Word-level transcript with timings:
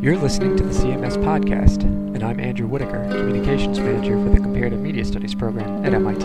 You're 0.00 0.16
listening 0.16 0.56
to 0.56 0.62
the 0.62 0.72
CMS 0.72 1.18
Podcast, 1.18 1.82
and 1.82 2.22
I'm 2.24 2.40
Andrew 2.40 2.66
Whitaker, 2.66 3.04
Communications 3.10 3.78
Manager 3.78 4.12
for 4.12 4.30
the 4.30 4.38
Comparative 4.38 4.80
Media 4.80 5.04
Studies 5.04 5.34
program 5.34 5.84
at 5.84 5.92
MIT. 5.92 6.24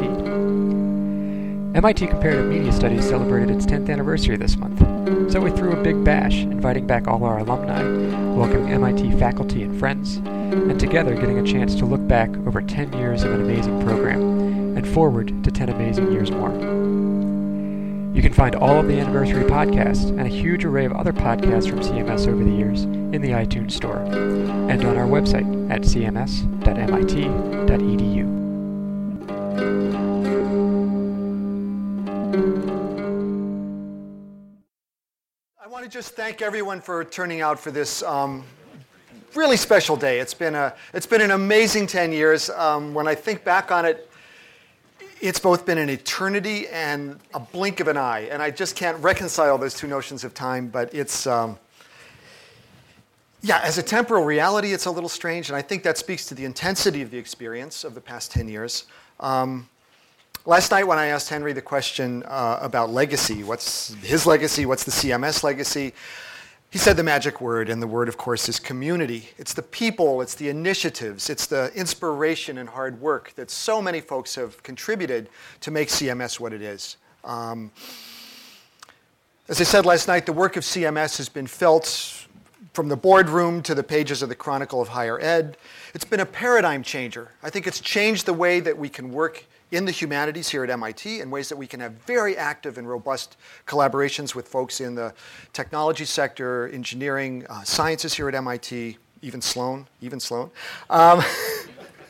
MIT 1.78 2.08
Comparative 2.08 2.46
Media 2.46 2.72
Studies 2.72 3.06
celebrated 3.06 3.54
its 3.54 3.66
10th 3.66 3.90
anniversary 3.90 4.38
this 4.38 4.56
month, 4.56 4.80
so 5.30 5.42
we 5.42 5.52
threw 5.52 5.74
a 5.74 5.84
big 5.84 6.06
bash, 6.06 6.36
inviting 6.36 6.88
back 6.88 7.10
all 7.10 7.26
our 7.26 7.40
alumni, 7.40 7.84
welcoming 8.34 8.72
MIT 8.72 9.12
faculty 9.20 9.64
and 9.64 9.78
friends, 9.78 10.16
and 10.16 10.80
together 10.80 11.14
getting 11.14 11.40
a 11.40 11.44
chance 11.44 11.76
to 11.76 11.86
look 11.86 12.08
back 12.08 12.30
over 12.48 12.62
10 12.62 12.94
years 12.94 13.24
of 13.24 13.34
an 13.34 13.42
amazing 13.42 13.84
program 13.84 14.78
and 14.78 14.88
forward 14.88 15.44
to 15.44 15.52
10 15.52 15.68
amazing 15.68 16.14
years 16.14 16.32
more. 16.32 16.54
You 18.16 18.22
can 18.22 18.32
find 18.32 18.56
all 18.56 18.80
of 18.80 18.88
the 18.88 18.98
anniversary 18.98 19.44
podcasts 19.44 20.08
and 20.08 20.22
a 20.22 20.30
huge 20.30 20.64
array 20.64 20.86
of 20.86 20.94
other 20.94 21.12
podcasts 21.12 21.70
from 21.70 21.82
CMS 21.82 22.26
over 22.26 22.42
the 22.42 22.56
years 22.56 22.86
in 23.16 23.22
the 23.22 23.30
iTunes 23.30 23.72
Store 23.72 24.00
and 24.00 24.84
on 24.84 24.98
our 24.98 25.08
website 25.08 25.72
at 25.72 25.82
cms.mit.edu. 25.82 26.36
I 35.64 35.68
want 35.68 35.86
to 35.86 35.90
just 35.90 36.16
thank 36.16 36.42
everyone 36.42 36.82
for 36.82 37.06
turning 37.06 37.40
out 37.40 37.58
for 37.58 37.72
this 37.72 38.04
um, 38.04 38.44
really 39.34 39.56
special 39.56 39.96
day. 39.96 40.20
It's 40.20 40.34
been, 40.34 40.54
a, 40.54 40.74
it's 40.94 41.08
been 41.08 41.22
an 41.22 41.32
amazing 41.32 41.88
10 41.88 42.12
years. 42.12 42.50
Um, 42.50 42.94
when 42.94 43.08
I 43.08 43.16
think 43.16 43.46
back 43.46 43.72
on 43.72 43.86
it, 43.86 44.12
it's 45.22 45.40
both 45.40 45.66
been 45.66 45.78
an 45.78 45.90
eternity 45.90 46.68
and 46.68 47.18
a 47.34 47.40
blink 47.40 47.80
of 47.80 47.88
an 47.88 47.96
eye. 47.96 48.28
And 48.30 48.42
I 48.42 48.52
just 48.52 48.76
can't 48.76 49.02
reconcile 49.02 49.58
those 49.58 49.74
two 49.74 49.88
notions 49.88 50.26
of 50.26 50.34
time, 50.34 50.68
but 50.68 50.94
it's, 50.94 51.26
um, 51.26 51.58
yeah, 53.46 53.60
as 53.64 53.78
a 53.78 53.84
temporal 53.84 54.26
reality, 54.26 54.74
it's 54.74 54.88
a 54.88 54.92
little 54.92 55.10
strange. 55.10 55.50
And 55.50 55.56
I 55.56 55.62
think 55.62 55.84
that 55.84 56.00
speaks 56.00 56.26
to 56.28 56.34
the 56.34 56.46
intensity 56.46 57.04
of 57.04 57.12
the 57.12 57.20
experience 57.20 57.84
of 57.84 57.94
the 57.94 58.02
past 58.02 58.32
10 58.32 58.48
years. 58.48 58.86
Um, 59.20 59.70
last 60.48 60.72
night, 60.72 60.86
when 60.86 60.98
I 60.98 61.08
asked 61.08 61.30
Henry 61.30 61.54
the 61.54 61.62
question 61.62 62.24
uh, 62.24 62.58
about 62.60 62.90
legacy, 62.90 63.44
what's 63.44 63.94
his 64.02 64.26
legacy, 64.26 64.66
what's 64.66 64.84
the 64.84 64.92
CMS 64.92 65.44
legacy? 65.44 65.94
He 66.72 66.80
said 66.80 66.98
the 66.98 67.04
magic 67.04 67.40
word, 67.40 67.70
and 67.70 67.80
the 67.80 67.88
word, 67.88 68.10
of 68.10 68.18
course, 68.18 68.50
is 68.50 68.60
community. 68.60 69.30
It's 69.38 69.54
the 69.54 69.62
people, 69.62 70.22
it's 70.22 70.34
the 70.34 70.50
initiatives, 70.50 71.30
it's 71.30 71.46
the 71.46 71.72
inspiration 71.76 72.58
and 72.58 72.68
hard 72.68 73.00
work 73.00 73.32
that 73.36 73.52
so 73.52 73.80
many 73.80 74.02
folks 74.02 74.34
have 74.34 74.62
contributed 74.64 75.30
to 75.62 75.70
make 75.70 75.90
CMS 75.90 76.40
what 76.40 76.52
it 76.52 76.64
is. 76.64 76.98
Um, 77.24 77.72
as 79.48 79.62
I 79.62 79.66
said 79.66 79.86
last 79.86 80.08
night, 80.08 80.26
the 80.26 80.34
work 80.34 80.58
of 80.58 80.64
CMS 80.64 81.18
has 81.18 81.30
been 81.30 81.46
felt 81.46 82.25
from 82.76 82.90
the 82.90 82.98
boardroom 82.98 83.64
to 83.64 83.74
the 83.74 83.82
pages 83.82 84.22
of 84.22 84.28
the 84.28 84.36
Chronicle 84.36 84.82
of 84.82 84.90
Higher 84.90 85.18
Ed. 85.22 85.56
It's 85.94 86.04
been 86.04 86.20
a 86.20 86.26
paradigm 86.26 86.84
changer. 86.84 87.32
I 87.42 87.50
think 87.50 87.68
it's 87.68 87.80
changed 87.80 88.26
the 88.26 88.34
way 88.34 88.60
that 88.60 88.78
we 88.78 88.90
can 88.90 89.14
work 89.14 89.46
in 89.72 89.86
the 89.86 89.92
humanities 89.92 90.50
here 90.50 90.62
at 90.62 90.70
MIT 90.70 91.22
in 91.22 91.32
ways 91.32 91.48
that 91.48 91.56
we 91.56 91.68
can 91.68 91.80
have 91.80 91.94
very 92.06 92.36
active 92.36 92.78
and 92.78 92.88
robust 92.88 93.38
collaborations 93.66 94.36
with 94.36 94.50
folks 94.50 94.82
in 94.82 94.94
the 94.94 95.14
technology 95.54 96.04
sector, 96.04 96.68
engineering, 96.68 97.46
uh, 97.50 97.64
sciences 97.64 98.14
here 98.14 98.28
at 98.28 98.36
MIT, 98.36 98.98
even 99.22 99.42
Sloan, 99.42 99.88
even 100.02 100.20
Sloan. 100.20 100.52
Um, 100.90 101.24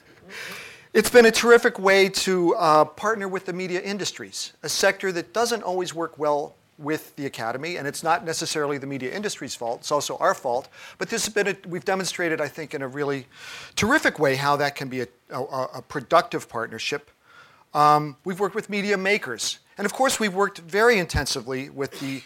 it's 0.95 1.11
been 1.11 1.27
a 1.27 1.31
terrific 1.31 1.77
way 1.77 2.09
to 2.09 2.55
uh, 2.55 2.85
partner 2.85 3.27
with 3.27 3.45
the 3.45 3.53
media 3.53 3.81
industries, 3.81 4.53
a 4.63 4.69
sector 4.69 5.11
that 5.11 5.31
doesn't 5.31 5.61
always 5.61 5.93
work 5.93 6.17
well 6.17 6.55
with 6.77 7.15
the 7.15 7.25
academy, 7.25 7.77
and 7.77 7.87
it's 7.87 8.03
not 8.03 8.25
necessarily 8.25 8.77
the 8.77 8.87
media 8.87 9.13
industry's 9.13 9.55
fault. 9.55 9.79
It's 9.79 9.91
also 9.91 10.17
our 10.17 10.33
fault. 10.33 10.67
But 10.97 11.09
this 11.09 11.25
has 11.25 11.33
been 11.33 11.47
a, 11.47 11.55
we've 11.67 11.85
demonstrated, 11.85 12.41
I 12.41 12.47
think, 12.47 12.73
in 12.73 12.81
a 12.81 12.87
really 12.87 13.27
terrific 13.75 14.19
way 14.19 14.35
how 14.35 14.57
that 14.57 14.75
can 14.75 14.89
be 14.89 15.01
a, 15.01 15.07
a, 15.29 15.41
a 15.75 15.81
productive 15.81 16.49
partnership 16.49 17.11
um, 17.75 18.15
we've 18.23 18.39
worked 18.39 18.55
with 18.55 18.69
media 18.69 18.97
makers. 18.97 19.59
And 19.77 19.85
of 19.85 19.93
course, 19.93 20.19
we've 20.19 20.33
worked 20.33 20.59
very 20.59 20.97
intensively 20.97 21.69
with 21.69 21.99
the, 21.99 22.23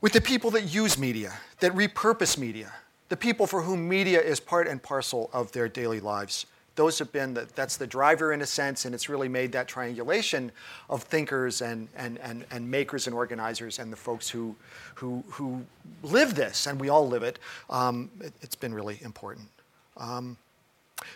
with 0.00 0.12
the 0.12 0.20
people 0.20 0.50
that 0.50 0.64
use 0.64 0.98
media, 0.98 1.34
that 1.60 1.72
repurpose 1.72 2.36
media, 2.36 2.72
the 3.08 3.16
people 3.16 3.46
for 3.46 3.62
whom 3.62 3.88
media 3.88 4.20
is 4.20 4.40
part 4.40 4.66
and 4.66 4.82
parcel 4.82 5.30
of 5.32 5.52
their 5.52 5.68
daily 5.68 6.00
lives. 6.00 6.46
Those 6.76 6.98
have 6.98 7.10
been, 7.10 7.34
the, 7.34 7.48
that's 7.54 7.76
the 7.76 7.86
driver 7.86 8.32
in 8.32 8.42
a 8.42 8.46
sense, 8.46 8.84
and 8.84 8.94
it's 8.94 9.08
really 9.08 9.28
made 9.28 9.50
that 9.52 9.66
triangulation 9.66 10.52
of 10.88 11.02
thinkers 11.02 11.62
and, 11.62 11.88
and, 11.96 12.18
and, 12.18 12.44
and 12.50 12.70
makers 12.70 13.06
and 13.06 13.16
organizers 13.16 13.78
and 13.78 13.92
the 13.92 13.96
folks 13.96 14.28
who, 14.28 14.54
who, 14.94 15.24
who 15.30 15.64
live 16.02 16.34
this, 16.34 16.66
and 16.66 16.78
we 16.78 16.90
all 16.90 17.08
live 17.08 17.22
it. 17.22 17.38
Um, 17.70 18.10
it 18.20 18.32
has 18.42 18.54
been 18.54 18.74
really 18.74 18.98
important. 19.02 19.48
Um, 19.96 20.36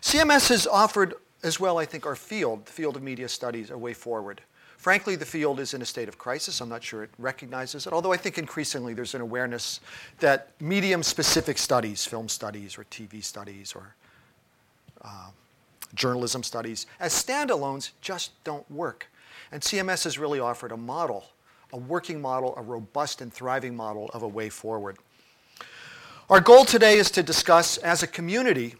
CMS 0.00 0.48
has 0.48 0.66
offered 0.66 1.14
as 1.42 1.60
well, 1.60 1.78
I 1.78 1.84
think, 1.84 2.06
our 2.06 2.16
field, 2.16 2.66
the 2.66 2.72
field 2.72 2.96
of 2.96 3.02
media 3.02 3.28
studies, 3.28 3.70
a 3.70 3.78
way 3.78 3.94
forward. 3.94 4.40
Frankly, 4.76 5.14
the 5.14 5.26
field 5.26 5.60
is 5.60 5.74
in 5.74 5.82
a 5.82 5.84
state 5.84 6.08
of 6.08 6.16
crisis. 6.16 6.60
I'm 6.62 6.70
not 6.70 6.82
sure 6.82 7.02
it 7.02 7.10
recognizes 7.18 7.86
it, 7.86 7.92
although 7.92 8.12
I 8.12 8.16
think 8.16 8.38
increasingly 8.38 8.94
there's 8.94 9.14
an 9.14 9.20
awareness 9.20 9.80
that 10.20 10.48
medium 10.58 11.02
specific 11.02 11.58
studies, 11.58 12.06
film 12.06 12.30
studies 12.30 12.78
or 12.78 12.84
TV 12.84 13.22
studies 13.22 13.74
or 13.74 13.94
uh, 15.02 15.28
journalism 15.94 16.42
studies, 16.42 16.86
as 16.98 17.12
standalones 17.12 17.90
just 18.00 18.32
don't 18.44 18.68
work. 18.70 19.08
And 19.52 19.62
CMS 19.62 20.04
has 20.04 20.18
really 20.18 20.40
offered 20.40 20.72
a 20.72 20.76
model, 20.76 21.26
a 21.72 21.76
working 21.76 22.20
model, 22.20 22.54
a 22.56 22.62
robust 22.62 23.20
and 23.20 23.32
thriving 23.32 23.74
model 23.74 24.10
of 24.14 24.22
a 24.22 24.28
way 24.28 24.48
forward. 24.48 24.96
Our 26.28 26.40
goal 26.40 26.64
today 26.64 26.98
is 26.98 27.10
to 27.12 27.22
discuss, 27.22 27.76
as 27.78 28.02
a 28.02 28.06
community, 28.06 28.76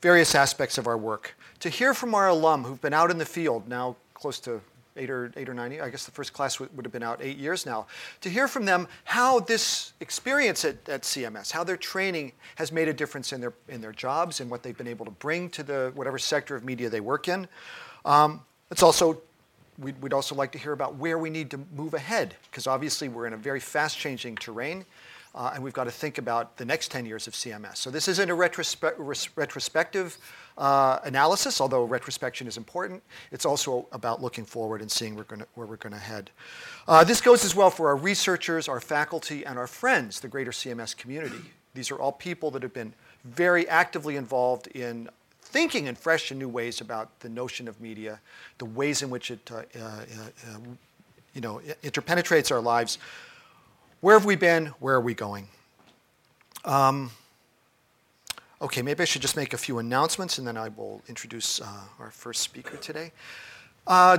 various 0.00 0.34
aspects 0.34 0.78
of 0.78 0.86
our 0.86 0.96
work 0.96 1.34
to 1.60 1.68
hear 1.68 1.92
from 1.92 2.14
our 2.14 2.28
alum 2.28 2.64
who've 2.64 2.80
been 2.80 2.94
out 2.94 3.10
in 3.10 3.18
the 3.18 3.26
field 3.26 3.68
now 3.68 3.96
close 4.14 4.38
to 4.40 4.60
eight 4.98 5.10
or, 5.10 5.32
eight 5.36 5.48
or 5.48 5.54
nine, 5.54 5.80
I 5.80 5.88
guess 5.88 6.04
the 6.04 6.10
first 6.10 6.32
class 6.32 6.60
would, 6.60 6.74
would 6.76 6.84
have 6.84 6.92
been 6.92 7.02
out 7.02 7.20
eight 7.22 7.38
years 7.38 7.64
now, 7.64 7.86
to 8.20 8.28
hear 8.28 8.48
from 8.48 8.64
them 8.64 8.88
how 9.04 9.40
this 9.40 9.92
experience 10.00 10.64
at, 10.64 10.76
at 10.88 11.02
CMS, 11.02 11.50
how 11.50 11.64
their 11.64 11.76
training 11.76 12.32
has 12.56 12.72
made 12.72 12.88
a 12.88 12.92
difference 12.92 13.32
in 13.32 13.40
their, 13.40 13.52
in 13.68 13.80
their 13.80 13.92
jobs 13.92 14.40
and 14.40 14.50
what 14.50 14.62
they've 14.62 14.76
been 14.76 14.88
able 14.88 15.04
to 15.04 15.12
bring 15.12 15.48
to 15.50 15.62
the 15.62 15.92
whatever 15.94 16.18
sector 16.18 16.56
of 16.56 16.64
media 16.64 16.90
they 16.90 17.00
work 17.00 17.28
in. 17.28 17.48
Um, 18.04 18.42
it's 18.70 18.82
also, 18.82 19.20
we'd, 19.78 20.00
we'd 20.02 20.12
also 20.12 20.34
like 20.34 20.52
to 20.52 20.58
hear 20.58 20.72
about 20.72 20.96
where 20.96 21.18
we 21.18 21.30
need 21.30 21.50
to 21.52 21.60
move 21.74 21.94
ahead, 21.94 22.34
because 22.50 22.66
obviously 22.66 23.08
we're 23.08 23.26
in 23.26 23.32
a 23.32 23.38
very 23.38 23.60
fast 23.60 23.98
changing 23.98 24.36
terrain. 24.36 24.84
Uh, 25.34 25.52
and 25.54 25.62
we've 25.62 25.74
got 25.74 25.84
to 25.84 25.90
think 25.90 26.18
about 26.18 26.56
the 26.56 26.64
next 26.64 26.90
10 26.90 27.06
years 27.06 27.26
of 27.26 27.34
CMS. 27.34 27.76
So 27.76 27.90
this 27.90 28.08
isn't 28.08 28.30
a 28.30 28.34
retrospe- 28.34 29.30
retrospective 29.36 30.18
uh, 30.56 30.98
analysis, 31.04 31.60
although 31.60 31.84
retrospection 31.84 32.46
is 32.46 32.56
important. 32.56 33.02
It's 33.30 33.44
also 33.44 33.86
about 33.92 34.22
looking 34.22 34.44
forward 34.44 34.80
and 34.80 34.90
seeing 34.90 35.14
where 35.14 35.26
we're 35.54 35.76
going 35.76 35.92
to 35.92 35.98
head. 35.98 36.30
Uh, 36.86 37.04
this 37.04 37.20
goes 37.20 37.44
as 37.44 37.54
well 37.54 37.70
for 37.70 37.88
our 37.88 37.96
researchers, 37.96 38.68
our 38.68 38.80
faculty, 38.80 39.44
and 39.44 39.58
our 39.58 39.66
friends, 39.66 40.20
the 40.20 40.28
greater 40.28 40.50
CMS 40.50 40.96
community. 40.96 41.52
These 41.74 41.90
are 41.90 41.96
all 41.96 42.12
people 42.12 42.50
that 42.52 42.62
have 42.62 42.74
been 42.74 42.92
very 43.24 43.68
actively 43.68 44.16
involved 44.16 44.66
in 44.68 45.08
thinking 45.42 45.86
in 45.86 45.94
fresh 45.94 46.30
and 46.30 46.38
new 46.38 46.48
ways 46.48 46.80
about 46.80 47.20
the 47.20 47.28
notion 47.28 47.68
of 47.68 47.80
media, 47.80 48.20
the 48.58 48.64
ways 48.64 49.02
in 49.02 49.10
which 49.10 49.30
it 49.30 49.50
you 51.34 51.40
know, 51.40 51.60
interpenetrates 51.84 52.50
our 52.50 52.60
lives. 52.60 52.98
Where 54.00 54.16
have 54.16 54.24
we 54.24 54.36
been? 54.36 54.66
Where 54.78 54.94
are 54.94 55.00
we 55.00 55.14
going? 55.14 55.48
Um, 56.64 57.10
Okay, 58.60 58.82
maybe 58.82 59.02
I 59.02 59.04
should 59.04 59.22
just 59.22 59.36
make 59.36 59.52
a 59.52 59.58
few 59.58 59.78
announcements 59.78 60.38
and 60.38 60.46
then 60.46 60.56
I 60.56 60.68
will 60.68 61.00
introduce 61.08 61.60
uh, 61.60 61.66
our 62.00 62.10
first 62.10 62.40
speaker 62.40 62.76
today. 62.76 63.12
Uh, 63.86 64.18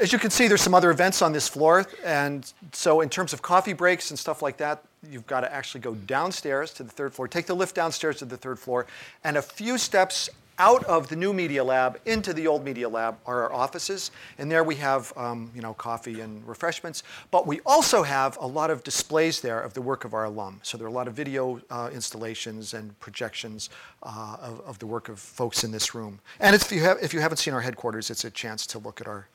as 0.00 0.12
you 0.12 0.18
can 0.18 0.30
see, 0.30 0.48
there's 0.48 0.60
some 0.60 0.74
other 0.74 0.90
events 0.90 1.22
on 1.22 1.32
this 1.32 1.46
floor. 1.46 1.86
And 2.04 2.52
so, 2.72 3.00
in 3.00 3.08
terms 3.08 3.32
of 3.32 3.42
coffee 3.42 3.72
breaks 3.72 4.10
and 4.10 4.18
stuff 4.18 4.42
like 4.42 4.56
that, 4.56 4.82
you've 5.08 5.26
got 5.26 5.42
to 5.42 5.52
actually 5.52 5.82
go 5.82 5.94
downstairs 5.94 6.72
to 6.74 6.82
the 6.82 6.90
third 6.90 7.14
floor, 7.14 7.28
take 7.28 7.46
the 7.46 7.54
lift 7.54 7.76
downstairs 7.76 8.16
to 8.18 8.24
the 8.24 8.36
third 8.36 8.58
floor, 8.58 8.86
and 9.22 9.36
a 9.36 9.42
few 9.42 9.78
steps 9.78 10.28
out 10.60 10.84
of 10.84 11.08
the 11.08 11.16
new 11.16 11.32
media 11.32 11.64
lab 11.64 11.98
into 12.04 12.34
the 12.34 12.46
old 12.46 12.62
media 12.62 12.86
lab 12.86 13.16
are 13.24 13.44
our 13.44 13.52
offices. 13.52 14.10
And 14.36 14.52
there 14.52 14.62
we 14.62 14.74
have 14.76 15.10
um, 15.16 15.50
you 15.54 15.62
know, 15.62 15.72
coffee 15.72 16.20
and 16.20 16.46
refreshments. 16.46 17.02
But 17.30 17.46
we 17.46 17.60
also 17.64 18.02
have 18.02 18.36
a 18.38 18.46
lot 18.46 18.70
of 18.70 18.84
displays 18.84 19.40
there 19.40 19.58
of 19.58 19.72
the 19.72 19.80
work 19.80 20.04
of 20.04 20.12
our 20.12 20.24
alum. 20.24 20.60
So 20.62 20.76
there 20.76 20.86
are 20.86 20.90
a 20.90 20.92
lot 20.92 21.08
of 21.08 21.14
video 21.14 21.62
uh, 21.70 21.88
installations 21.92 22.74
and 22.74 22.98
projections 23.00 23.70
uh, 24.02 24.36
of, 24.38 24.60
of, 24.60 24.78
the 24.78 24.86
work 24.86 25.08
of 25.08 25.18
folks 25.18 25.64
in 25.64 25.72
this 25.72 25.94
room. 25.94 26.20
And 26.40 26.54
if 26.54 26.70
you, 26.70 26.82
have, 26.82 26.98
if 27.02 27.14
you 27.14 27.20
haven't 27.20 27.38
seen 27.38 27.54
our 27.54 27.62
headquarters, 27.62 28.10
it's 28.10 28.24
a 28.24 28.30
chance 28.30 28.66
to 28.68 28.78
look 28.78 29.00
at 29.00 29.06
our 29.06 29.28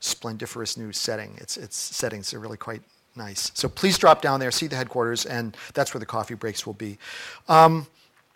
splendiferous 0.00 0.76
new 0.76 0.90
setting. 0.90 1.36
It's, 1.38 1.56
its 1.56 1.76
settings 1.76 2.34
are 2.34 2.40
really 2.40 2.56
quite 2.56 2.82
nice. 3.14 3.52
So 3.54 3.68
please 3.68 3.98
drop 3.98 4.20
down 4.20 4.40
there, 4.40 4.50
see 4.50 4.66
the 4.66 4.76
headquarters, 4.76 5.26
and 5.26 5.56
that's 5.74 5.94
where 5.94 6.00
the 6.00 6.06
coffee 6.06 6.34
breaks 6.34 6.66
will 6.66 6.74
be. 6.74 6.98
Um, 7.48 7.86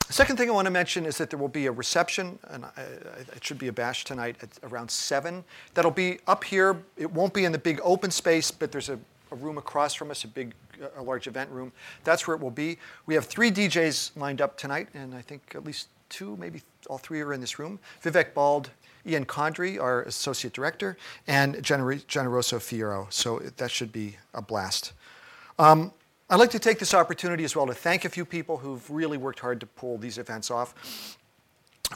the 0.06 0.12
second 0.12 0.36
thing 0.36 0.48
I 0.48 0.52
want 0.52 0.66
to 0.66 0.70
mention 0.70 1.04
is 1.04 1.18
that 1.18 1.30
there 1.30 1.38
will 1.38 1.48
be 1.48 1.66
a 1.66 1.72
reception, 1.72 2.38
and 2.48 2.64
it 3.34 3.44
should 3.44 3.58
be 3.58 3.68
a 3.68 3.72
bash 3.72 4.04
tonight 4.04 4.36
at 4.40 4.48
around 4.62 4.88
7. 4.90 5.42
That'll 5.74 5.90
be 5.90 6.20
up 6.28 6.44
here. 6.44 6.82
It 6.96 7.10
won't 7.10 7.34
be 7.34 7.44
in 7.44 7.50
the 7.50 7.58
big 7.58 7.80
open 7.82 8.12
space, 8.12 8.52
but 8.52 8.70
there's 8.70 8.88
a, 8.88 8.98
a 9.32 9.34
room 9.34 9.58
across 9.58 9.94
from 9.94 10.12
us, 10.12 10.22
a 10.22 10.28
big, 10.28 10.54
a 10.96 11.02
large 11.02 11.26
event 11.26 11.50
room. 11.50 11.72
That's 12.04 12.28
where 12.28 12.36
it 12.36 12.40
will 12.40 12.52
be. 12.52 12.78
We 13.06 13.14
have 13.14 13.24
three 13.24 13.50
DJs 13.50 14.16
lined 14.16 14.40
up 14.40 14.56
tonight, 14.56 14.88
and 14.94 15.12
I 15.12 15.22
think 15.22 15.42
at 15.56 15.64
least 15.64 15.88
two, 16.08 16.36
maybe 16.36 16.62
all 16.88 16.98
three 16.98 17.20
are 17.20 17.32
in 17.32 17.40
this 17.40 17.58
room. 17.58 17.80
Vivek 18.04 18.32
Bald, 18.32 18.70
Ian 19.06 19.24
Condry, 19.24 19.80
our 19.80 20.02
associate 20.02 20.52
director, 20.52 20.96
and 21.26 21.56
Generoso 21.56 22.58
Fierro. 22.58 23.12
So 23.12 23.40
that 23.56 23.72
should 23.72 23.90
be 23.90 24.18
a 24.34 24.42
blast. 24.42 24.92
Um, 25.58 25.92
I'd 26.28 26.40
like 26.40 26.50
to 26.50 26.58
take 26.58 26.81
this 26.81 26.93
opportunity 26.93 27.44
as 27.44 27.55
well 27.55 27.67
to 27.69 27.75
thank 27.75 28.05
a 28.05 28.08
few 28.08 28.25
people 28.25 28.56
who've 28.56 28.88
really 28.90 29.17
worked 29.17 29.38
hard 29.38 29.61
to 29.61 29.67
pull 29.67 29.96
these 29.96 30.19
events 30.19 30.50
off. 30.50 31.17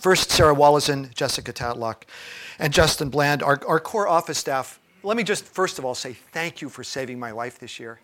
First, 0.00 0.30
Sarah 0.30 0.54
Wolozin, 0.54 1.12
Jessica 1.14 1.52
Tatlock, 1.52 2.04
and 2.60 2.72
Justin 2.72 3.08
Bland, 3.08 3.42
our, 3.42 3.60
our 3.66 3.80
core 3.80 4.06
office 4.06 4.38
staff. 4.38 4.78
Let 5.02 5.16
me 5.16 5.24
just 5.24 5.44
first 5.44 5.80
of 5.80 5.84
all 5.84 5.96
say 5.96 6.12
thank 6.12 6.62
you 6.62 6.68
for 6.68 6.84
saving 6.84 7.18
my 7.18 7.32
life 7.32 7.58
this 7.58 7.80
year. 7.80 8.00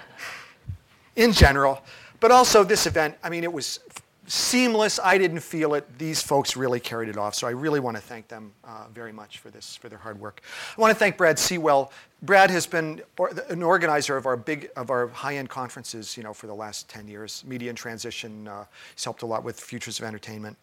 In 1.16 1.32
general, 1.32 1.82
but 2.20 2.30
also 2.30 2.62
this 2.62 2.86
event, 2.86 3.16
I 3.22 3.30
mean, 3.30 3.44
it 3.44 3.52
was 3.52 3.80
seamless. 4.26 4.98
I 5.02 5.18
didn't 5.18 5.40
feel 5.40 5.74
it. 5.74 5.98
These 5.98 6.22
folks 6.22 6.56
really 6.56 6.80
carried 6.80 7.08
it 7.08 7.16
off. 7.16 7.34
So 7.34 7.46
I 7.46 7.50
really 7.50 7.80
want 7.80 7.96
to 7.96 8.02
thank 8.02 8.28
them 8.28 8.52
uh, 8.64 8.86
very 8.92 9.12
much 9.12 9.38
for 9.38 9.50
this, 9.50 9.76
for 9.76 9.88
their 9.88 9.98
hard 9.98 10.18
work. 10.18 10.40
I 10.76 10.80
want 10.80 10.92
to 10.92 10.98
thank 10.98 11.16
Brad 11.16 11.38
Seawell. 11.38 11.92
Brad 12.22 12.50
has 12.50 12.66
been 12.66 13.02
or, 13.18 13.30
an 13.48 13.62
organizer 13.62 14.16
of 14.16 14.26
our 14.26 14.36
big, 14.36 14.70
of 14.76 14.90
our 14.90 15.08
high-end 15.08 15.50
conferences, 15.50 16.16
you 16.16 16.22
know, 16.22 16.32
for 16.32 16.46
the 16.46 16.54
last 16.54 16.88
10 16.88 17.06
years. 17.06 17.44
Media 17.46 17.70
in 17.70 17.76
Transition. 17.76 18.48
Uh, 18.48 18.64
he's 18.94 19.04
helped 19.04 19.22
a 19.22 19.26
lot 19.26 19.44
with 19.44 19.60
Futures 19.60 19.98
of 19.98 20.04
Entertainment. 20.04 20.56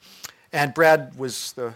And 0.53 0.73
Brad 0.73 1.15
was 1.17 1.53
the, 1.53 1.73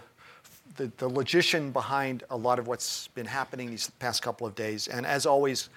the, 0.76 0.90
the 0.98 1.08
logician 1.08 1.70
behind 1.70 2.24
a 2.30 2.36
lot 2.36 2.58
of 2.58 2.66
what's 2.66 3.08
been 3.08 3.26
happening 3.26 3.70
these 3.70 3.90
past 3.98 4.22
couple 4.22 4.46
of 4.46 4.54
days. 4.54 4.88
And 4.88 5.06
as 5.06 5.24
always, 5.24 5.68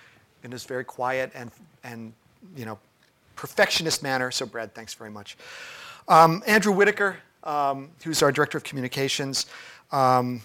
in 0.44 0.52
this 0.52 0.66
very 0.66 0.84
quiet 0.84 1.32
and, 1.36 1.52
and 1.84 2.14
you 2.56 2.66
know, 2.66 2.80
perfectionist 3.36 4.04
manner. 4.04 4.32
So 4.32 4.46
Brad, 4.46 4.74
thanks 4.74 4.94
very 4.94 5.10
much. 5.10 5.38
Um, 6.10 6.42
Andrew 6.48 6.74
Whitaker, 6.74 7.18
um, 7.44 7.92
who's 8.04 8.24
our 8.24 8.32
director 8.32 8.58
of 8.58 8.64
communications, 8.64 9.46
um, 9.92 10.42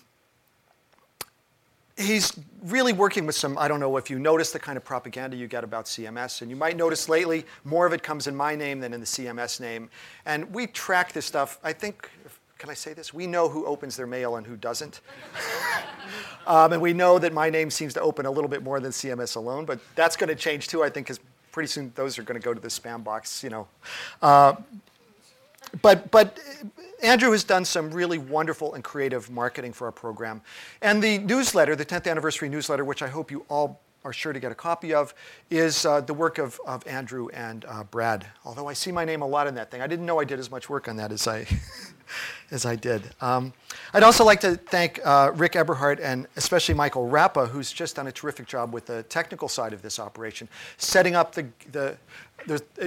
he's 1.97 2.39
really 2.65 2.93
working 2.93 3.25
with 3.25 3.35
some, 3.35 3.57
I 3.57 3.67
don't 3.67 3.81
know 3.81 3.97
if 3.97 4.11
you 4.11 4.19
notice 4.19 4.53
the 4.53 4.59
kind 4.59 4.77
of 4.77 4.85
propaganda 4.85 5.39
you 5.39 5.47
get 5.47 5.65
about 5.65 5.87
CMS, 5.87 6.43
and 6.43 6.51
you 6.51 6.57
might 6.57 6.77
notice 6.77 7.09
lately 7.09 7.47
more 7.65 7.87
of 7.87 7.95
it 7.95 8.03
comes 8.03 8.27
in 8.27 8.37
my 8.37 8.55
name 8.55 8.79
than 8.79 8.93
in 8.93 9.01
the 9.01 9.07
CMS 9.07 9.59
name. 9.59 9.89
And 10.27 10.53
we 10.53 10.67
track 10.67 11.15
this 11.15 11.25
stuff. 11.25 11.59
I 11.65 11.73
think, 11.73 12.11
can 12.59 12.69
I 12.69 12.75
say 12.75 12.93
this? 12.93 13.15
We 13.15 13.27
know 13.27 13.49
who 13.49 13.65
opens 13.65 13.97
their 13.97 14.07
mail 14.07 14.37
and 14.37 14.47
who 14.47 14.57
doesn't. 14.57 15.01
um, 16.47 16.75
and 16.75 16.83
we 16.83 16.93
know 16.93 17.19
that 17.19 17.33
my 17.33 17.49
name 17.49 17.71
seems 17.71 17.95
to 17.95 18.03
open 18.03 18.27
a 18.27 18.31
little 18.31 18.51
bit 18.51 18.63
more 18.63 18.81
than 18.81 18.93
CMS 18.93 19.37
alone, 19.37 19.65
but 19.65 19.81
that's 19.95 20.15
going 20.15 20.29
to 20.29 20.35
change 20.35 20.69
too, 20.69 20.83
I 20.83 20.91
think, 20.91 21.07
because 21.07 21.21
pretty 21.53 21.69
soon 21.69 21.91
those 21.95 22.19
are 22.19 22.23
going 22.23 22.39
to 22.39 22.45
go 22.45 22.53
to 22.53 22.61
the 22.61 22.69
spam 22.69 23.03
box, 23.03 23.43
you 23.43 23.49
know. 23.49 23.67
Uh, 24.21 24.57
but, 25.83 26.11
but 26.11 26.39
Andrew 27.03 27.31
has 27.33 27.45
done 27.45 27.65
some 27.65 27.91
really 27.91 28.19
wonderful 28.19 28.75
and 28.75 28.83
creative 28.83 29.31
marketing 29.31 29.73
for 29.73 29.87
our 29.87 29.93
program. 29.93 30.41
And 30.81 31.03
the 31.03 31.19
newsletter, 31.19 31.77
the 31.77 31.85
10th 31.85 32.11
anniversary 32.11 32.49
newsletter, 32.49 32.85
which 32.85 33.03
I 33.03 33.09
hope 33.09 33.31
you 33.31 33.45
all 33.49 33.81
are 34.05 34.13
sure 34.13 34.33
to 34.33 34.41
get 34.41 34.53
a 34.53 34.55
copy 34.55 34.93
of, 34.93 35.15
is 35.51 35.87
uh, 35.87 36.01
the 36.03 36.13
work 36.13 36.39
of, 36.39 36.61
of 36.67 36.87
Andrew 36.87 37.29
and 37.29 37.65
uh, 37.67 37.85
Brad. 37.85 38.27
Although 38.45 38.69
I 38.69 38.75
see 38.75 38.93
my 38.93 39.05
name 39.05 39.23
a 39.23 39.27
lot 39.27 39.47
in 39.47 39.55
that 39.55 39.71
thing. 39.71 39.81
I 39.81 39.87
didn't 39.87 40.05
know 40.05 40.21
I 40.21 40.25
did 40.25 40.39
as 40.39 40.51
much 40.51 40.69
work 40.69 40.89
on 40.89 40.97
that 40.97 41.11
as 41.11 41.27
I, 41.27 41.47
as 42.51 42.67
I 42.67 42.77
did. 42.77 43.03
Um, 43.23 43.55
I'd 43.95 44.03
also 44.03 44.25
like 44.25 44.41
to 44.41 44.57
thank 44.57 45.01
uh, 45.05 45.33
Rick 45.35 45.57
Eberhardt 45.57 46.01
and 46.01 46.27
especially 46.37 46.75
Michael 46.75 47.09
Rappa, 47.09 47.47
who's 47.47 47.73
just 47.73 47.97
done 47.97 48.07
a 48.07 48.13
terrific 48.13 48.47
job 48.47 48.75
with 48.75 48.85
the 48.87 49.05
technical 49.05 49.49
side 49.49 49.73
of 49.73 49.81
this 49.81 49.99
operation, 49.99 50.49
setting 50.77 51.15
up 51.15 51.35
the, 51.35 51.47
the, 51.73 51.97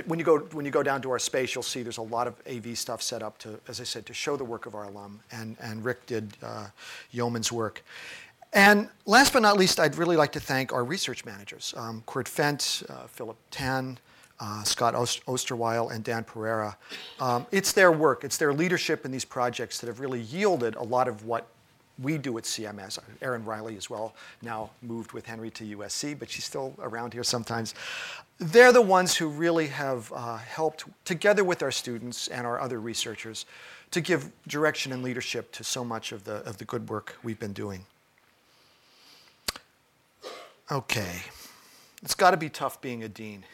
when 0.06 0.20
you 0.20 0.26
go 0.26 0.40
when 0.54 0.66
you 0.66 0.72
go 0.72 0.84
down 0.84 1.02
to 1.02 1.12
our 1.12 1.20
space, 1.20 1.56
you'll 1.56 1.64
see 1.64 1.84
there's 1.84 1.98
a 1.98 2.02
lot 2.02 2.28
of 2.28 2.36
AV 2.50 2.78
stuff 2.78 3.02
set 3.02 3.24
up 3.24 3.38
to, 3.40 3.60
as 3.68 3.82
I 3.82 3.84
said, 3.84 4.06
to 4.06 4.14
show 4.14 4.38
the 4.38 4.46
work 4.46 4.66
of 4.66 4.76
our 4.76 4.86
alum, 4.86 5.20
and 5.32 5.56
and 5.60 5.84
Rick 5.84 6.06
did 6.06 6.38
uh, 6.44 6.68
yeoman's 7.12 7.52
work. 7.52 7.84
And 8.54 8.90
last 9.06 9.34
but 9.34 9.42
not 9.42 9.58
least, 9.58 9.80
I'd 9.80 9.96
really 9.98 10.16
like 10.16 10.32
to 10.34 10.40
thank 10.40 10.72
our 10.72 10.84
research 10.84 11.26
managers, 11.26 11.74
um, 11.78 12.02
Kurt 12.06 12.28
Fendt, 12.28 12.90
uh, 12.90 13.08
Philip 13.08 13.38
Tan, 13.52 14.00
uh, 14.40 14.64
Scott 14.64 14.96
Ost- 14.96 15.26
Osterweil, 15.26 15.92
and 15.92 16.04
Dan 16.04 16.24
Pereira. 16.24 16.78
Um, 17.20 17.46
it's 17.52 17.74
their 17.74 17.92
work, 17.92 18.24
it's 18.24 18.38
their 18.38 18.54
leadership 18.54 19.06
in 19.06 19.12
these 19.12 19.26
projects 19.26 19.80
that 19.80 19.88
have 19.88 20.00
really 20.00 20.22
yielded 20.22 20.76
a 20.76 20.84
lot 20.84 21.08
of 21.08 21.26
what 21.26 21.48
we 22.02 22.18
do 22.18 22.38
at 22.38 22.44
CMS. 22.44 23.00
Erin 23.22 23.46
Reilly 23.46 23.78
as 23.78 23.90
well, 23.90 24.14
now 24.42 24.70
moved 24.82 25.14
with 25.14 25.26
Henry 25.26 25.50
to 25.52 25.78
USC, 25.78 26.18
but 26.18 26.30
she's 26.30 26.46
still 26.46 26.74
around 26.80 27.14
here 27.14 27.24
sometimes. 27.24 27.74
They're 28.40 28.72
the 28.72 28.82
ones 28.82 29.16
who 29.16 29.28
really 29.30 29.68
have 29.68 30.12
uh, 30.16 30.38
helped, 30.38 30.86
together 31.06 31.44
with 31.44 31.64
our 31.64 31.72
students 31.72 32.28
and 32.28 32.46
our 32.46 32.60
other 32.60 32.80
researchers, 32.80 33.46
to 33.92 34.02
give 34.02 34.32
direction 34.48 34.92
and 34.92 35.02
leadership 35.02 35.52
to 35.54 35.64
so 35.64 35.84
much 35.84 36.12
of 36.12 36.24
the, 36.24 36.36
of 36.48 36.58
the 36.58 36.66
good 36.66 36.90
work 36.90 37.18
we've 37.24 37.40
been 37.40 37.54
doing. 37.54 37.86
Okay, 40.70 41.22
it's 42.04 42.14
got 42.14 42.32
to 42.32 42.38
be 42.38 42.50
tough 42.50 42.82
being 42.82 43.04
a 43.04 43.10
dean. 43.10 43.46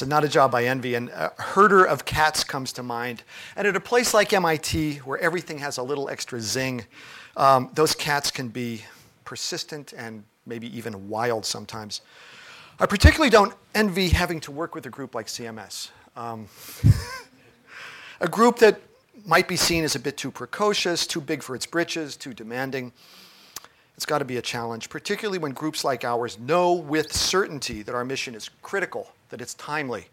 It's 0.00 0.08
not 0.08 0.22
a 0.22 0.28
job 0.28 0.54
I 0.54 0.66
envy, 0.66 0.94
and 0.94 1.08
a 1.08 1.32
herder 1.38 1.84
of 1.84 2.04
cats 2.04 2.44
comes 2.44 2.72
to 2.74 2.84
mind. 2.84 3.24
And 3.56 3.66
at 3.66 3.74
a 3.74 3.80
place 3.80 4.14
like 4.14 4.32
MIT, 4.32 4.98
where 4.98 5.18
everything 5.18 5.58
has 5.58 5.76
a 5.76 5.82
little 5.82 6.08
extra 6.08 6.40
zing, 6.40 6.86
um, 7.36 7.70
those 7.74 7.96
cats 7.96 8.30
can 8.30 8.46
be 8.46 8.84
persistent 9.24 9.92
and 9.92 10.22
maybe 10.46 10.68
even 10.76 11.08
wild 11.08 11.44
sometimes. 11.44 12.02
I 12.78 12.86
particularly 12.86 13.28
don't 13.28 13.52
envy 13.74 14.10
having 14.10 14.38
to 14.42 14.52
work 14.52 14.72
with 14.72 14.86
a 14.86 14.88
group 14.88 15.16
like 15.16 15.26
CMS. 15.26 15.90
Um, 16.14 16.46
a 18.20 18.28
group 18.28 18.60
that 18.60 18.80
might 19.26 19.48
be 19.48 19.56
seen 19.56 19.82
as 19.82 19.96
a 19.96 20.00
bit 20.00 20.16
too 20.16 20.30
precocious, 20.30 21.08
too 21.08 21.20
big 21.20 21.42
for 21.42 21.56
its 21.56 21.66
britches, 21.66 22.14
too 22.14 22.32
demanding. 22.32 22.92
It's 23.98 24.06
got 24.06 24.18
to 24.18 24.24
be 24.24 24.36
a 24.36 24.42
challenge, 24.42 24.90
particularly 24.90 25.40
when 25.40 25.50
groups 25.50 25.82
like 25.82 26.04
ours 26.04 26.38
know 26.38 26.72
with 26.72 27.12
certainty 27.12 27.82
that 27.82 27.96
our 27.96 28.04
mission 28.04 28.36
is 28.36 28.48
critical, 28.62 29.10
that 29.30 29.40
it's 29.40 29.54
timely, 29.54 30.06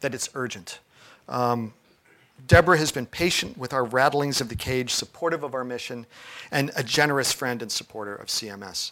that 0.00 0.12
it's 0.12 0.28
urgent. 0.34 0.80
Um, 1.28 1.72
Deborah 2.48 2.76
has 2.76 2.90
been 2.90 3.06
patient 3.06 3.56
with 3.56 3.72
our 3.72 3.84
rattlings 3.84 4.40
of 4.40 4.48
the 4.48 4.56
cage, 4.56 4.92
supportive 4.92 5.44
of 5.44 5.54
our 5.54 5.62
mission, 5.62 6.04
and 6.50 6.72
a 6.74 6.82
generous 6.82 7.32
friend 7.32 7.62
and 7.62 7.70
supporter 7.70 8.16
of 8.16 8.26
CMS. 8.26 8.90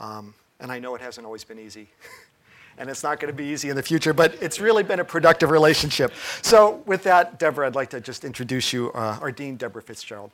Um, 0.00 0.34
and 0.58 0.72
I 0.72 0.80
know 0.80 0.96
it 0.96 1.00
hasn't 1.00 1.24
always 1.24 1.44
been 1.44 1.60
easy. 1.60 1.86
and 2.78 2.90
it's 2.90 3.04
not 3.04 3.20
going 3.20 3.32
to 3.32 3.36
be 3.36 3.44
easy 3.44 3.68
in 3.68 3.76
the 3.76 3.82
future, 3.84 4.12
but 4.12 4.34
it's 4.42 4.58
really 4.58 4.82
been 4.82 4.98
a 4.98 5.04
productive 5.04 5.52
relationship. 5.52 6.12
So, 6.42 6.82
with 6.84 7.04
that, 7.04 7.38
Deborah, 7.38 7.68
I'd 7.68 7.76
like 7.76 7.90
to 7.90 8.00
just 8.00 8.24
introduce 8.24 8.72
you, 8.72 8.90
uh, 8.90 9.18
our 9.20 9.30
Dean, 9.30 9.54
Deborah 9.54 9.82
Fitzgerald. 9.82 10.32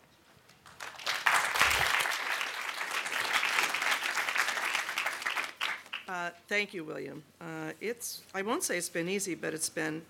Uh, 6.11 6.29
thank 6.51 6.75
you, 6.75 6.83
William. 6.83 7.23
Uh, 7.41 7.71
it's, 7.81 8.23
I 8.35 8.43
won't 8.43 8.65
say 8.65 8.77
it's 8.77 8.89
been 8.89 9.09
easy, 9.09 9.37
but 9.37 9.55
it's 9.55 9.69
been 9.69 10.03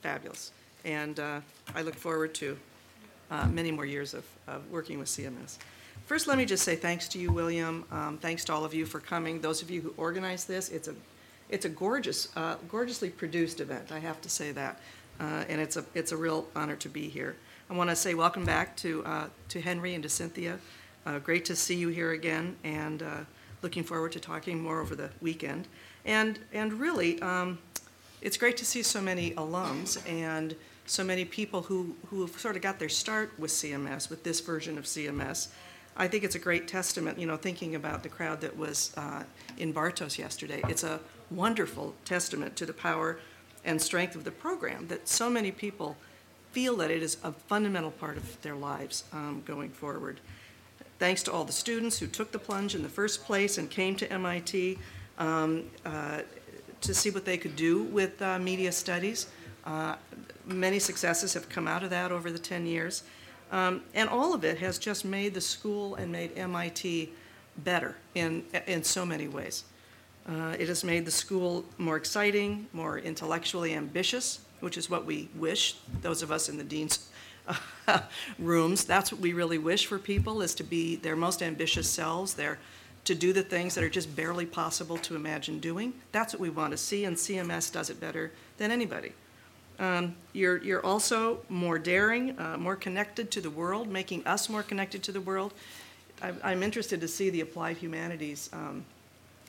fabulous. 0.00 0.50
And 0.86 1.20
uh, 1.20 1.42
I 1.74 1.82
look 1.82 1.96
forward 1.96 2.32
to 2.36 2.56
uh, 3.30 3.46
many 3.48 3.70
more 3.70 3.84
years 3.84 4.14
of, 4.14 4.24
of 4.48 4.62
working 4.70 4.98
with 4.98 5.08
CMS. 5.08 5.58
First, 6.06 6.26
let 6.26 6.38
me 6.38 6.46
just 6.46 6.64
say 6.64 6.76
thanks 6.76 7.08
to 7.08 7.18
you, 7.18 7.30
William. 7.30 7.84
Um, 7.90 8.16
thanks 8.16 8.42
to 8.46 8.54
all 8.54 8.64
of 8.64 8.72
you 8.72 8.86
for 8.86 9.00
coming. 9.00 9.42
Those 9.42 9.60
of 9.60 9.70
you 9.70 9.82
who 9.82 9.92
organized 9.98 10.48
this, 10.48 10.70
it's 10.70 10.88
a, 10.88 10.94
it's 11.50 11.66
a 11.66 11.68
gorgeous, 11.68 12.34
uh, 12.36 12.56
gorgeously 12.70 13.10
produced 13.10 13.60
event. 13.60 13.92
I 13.92 13.98
have 13.98 14.18
to 14.22 14.30
say 14.30 14.50
that, 14.52 14.80
uh, 15.20 15.44
and 15.50 15.60
it's 15.60 15.76
a, 15.76 15.84
it's 15.94 16.12
a 16.12 16.16
real 16.16 16.48
honor 16.56 16.76
to 16.76 16.88
be 16.88 17.10
here. 17.10 17.36
I 17.68 17.74
want 17.74 17.90
to 17.90 17.96
say 17.96 18.14
welcome 18.14 18.46
back 18.46 18.78
to, 18.78 19.28
to 19.50 19.60
Henry 19.60 19.92
and 19.92 20.02
to 20.04 20.08
Cynthia. 20.08 20.58
great 21.22 21.44
to 21.44 21.54
see 21.54 21.74
you 21.74 21.88
here 21.88 22.12
again, 22.12 22.56
and 22.64 23.02
looking 23.62 23.84
forward 23.84 24.12
to 24.12 24.20
talking 24.20 24.60
more 24.60 24.80
over 24.80 24.94
the 24.94 25.10
weekend. 25.20 25.68
And, 26.04 26.38
and 26.52 26.74
really, 26.74 27.20
um, 27.22 27.58
it's 28.20 28.36
great 28.36 28.56
to 28.58 28.64
see 28.64 28.82
so 28.82 29.00
many 29.00 29.32
alums 29.32 29.98
and 30.08 30.54
so 30.86 31.04
many 31.04 31.24
people 31.24 31.62
who, 31.62 31.94
who 32.06 32.22
have 32.22 32.38
sort 32.38 32.56
of 32.56 32.62
got 32.62 32.78
their 32.78 32.88
start 32.88 33.32
with 33.38 33.50
CMS, 33.50 34.10
with 34.10 34.24
this 34.24 34.40
version 34.40 34.78
of 34.78 34.84
CMS. 34.84 35.48
I 35.96 36.08
think 36.08 36.24
it's 36.24 36.34
a 36.34 36.40
great 36.40 36.66
testament, 36.66 37.18
you 37.18 37.26
know, 37.26 37.36
thinking 37.36 37.74
about 37.74 38.02
the 38.02 38.08
crowd 38.08 38.40
that 38.40 38.56
was 38.56 38.92
uh, 38.96 39.24
in 39.58 39.74
Bartos 39.74 40.18
yesterday. 40.18 40.62
It's 40.68 40.84
a 40.84 41.00
wonderful 41.30 41.94
testament 42.04 42.56
to 42.56 42.66
the 42.66 42.72
power 42.72 43.18
and 43.64 43.80
strength 43.80 44.16
of 44.16 44.24
the 44.24 44.30
program 44.30 44.88
that 44.88 45.08
so 45.08 45.30
many 45.30 45.52
people 45.52 45.96
feel 46.50 46.76
that 46.76 46.90
it 46.90 47.02
is 47.02 47.16
a 47.22 47.32
fundamental 47.32 47.90
part 47.90 48.16
of 48.16 48.40
their 48.42 48.54
lives 48.54 49.04
um, 49.12 49.42
going 49.46 49.70
forward. 49.70 50.20
Thanks 50.98 51.22
to 51.24 51.32
all 51.32 51.44
the 51.44 51.52
students 51.52 51.98
who 51.98 52.06
took 52.06 52.32
the 52.32 52.38
plunge 52.38 52.74
in 52.74 52.82
the 52.82 52.88
first 52.88 53.24
place 53.24 53.58
and 53.58 53.68
came 53.68 53.96
to 53.96 54.12
MIT 54.12 54.78
um, 55.18 55.64
uh, 55.84 56.20
to 56.80 56.94
see 56.94 57.10
what 57.10 57.24
they 57.24 57.36
could 57.36 57.56
do 57.56 57.84
with 57.84 58.20
uh, 58.22 58.38
media 58.38 58.72
studies. 58.72 59.26
Uh, 59.64 59.94
many 60.46 60.78
successes 60.78 61.34
have 61.34 61.48
come 61.48 61.68
out 61.68 61.82
of 61.82 61.90
that 61.90 62.10
over 62.10 62.30
the 62.30 62.38
10 62.38 62.66
years. 62.66 63.04
Um, 63.52 63.82
and 63.94 64.08
all 64.08 64.34
of 64.34 64.44
it 64.44 64.58
has 64.58 64.78
just 64.78 65.04
made 65.04 65.34
the 65.34 65.40
school 65.40 65.94
and 65.96 66.10
made 66.10 66.36
MIT 66.36 67.12
better 67.58 67.96
in, 68.14 68.44
in 68.66 68.82
so 68.82 69.04
many 69.04 69.28
ways. 69.28 69.64
Uh, 70.28 70.56
It 70.58 70.68
has 70.68 70.84
made 70.84 71.04
the 71.04 71.10
school 71.10 71.64
more 71.78 71.96
exciting, 71.96 72.66
more 72.72 72.98
intellectually 72.98 73.74
ambitious, 73.74 74.40
which 74.60 74.78
is 74.78 74.88
what 74.88 75.04
we 75.04 75.28
wish, 75.34 75.76
those 76.00 76.22
of 76.22 76.30
us 76.30 76.48
in 76.48 76.56
the 76.56 76.64
dean's 76.64 77.08
rooms, 78.38 78.84
that's 78.84 79.10
what 79.10 79.20
we 79.20 79.32
really 79.32 79.58
wish 79.58 79.86
for 79.86 79.98
people, 79.98 80.42
is 80.42 80.54
to 80.54 80.64
be 80.64 80.96
their 80.96 81.16
most 81.16 81.42
ambitious 81.42 81.90
selves, 81.90 82.34
their, 82.34 82.58
to 83.04 83.14
do 83.14 83.32
the 83.32 83.42
things 83.42 83.74
that 83.74 83.82
are 83.82 83.90
just 83.90 84.14
barely 84.14 84.46
possible 84.46 84.96
to 84.98 85.16
imagine 85.16 85.58
doing. 85.58 85.92
That's 86.12 86.32
what 86.32 86.40
we 86.40 86.50
want 86.50 86.70
to 86.70 86.76
see, 86.76 87.04
and 87.04 87.16
CMS 87.16 87.72
does 87.72 87.90
it 87.90 88.00
better 88.00 88.30
than 88.58 88.70
anybody. 88.70 89.12
Um, 89.78 90.14
You're, 90.32 90.58
you're 90.58 90.84
also 90.84 91.40
more 91.48 91.78
daring, 91.78 92.38
uh, 92.38 92.56
more 92.58 92.76
connected 92.76 93.30
to 93.32 93.40
the 93.40 93.50
world, 93.50 93.88
making 93.88 94.24
us 94.26 94.48
more 94.48 94.62
connected 94.62 95.02
to 95.04 95.12
the 95.12 95.20
world. 95.20 95.52
I'm, 96.22 96.38
I'm 96.44 96.62
interested 96.62 97.00
to 97.00 97.08
see 97.08 97.30
the 97.30 97.40
applied 97.40 97.78
humanities 97.78 98.48
um, 98.52 98.84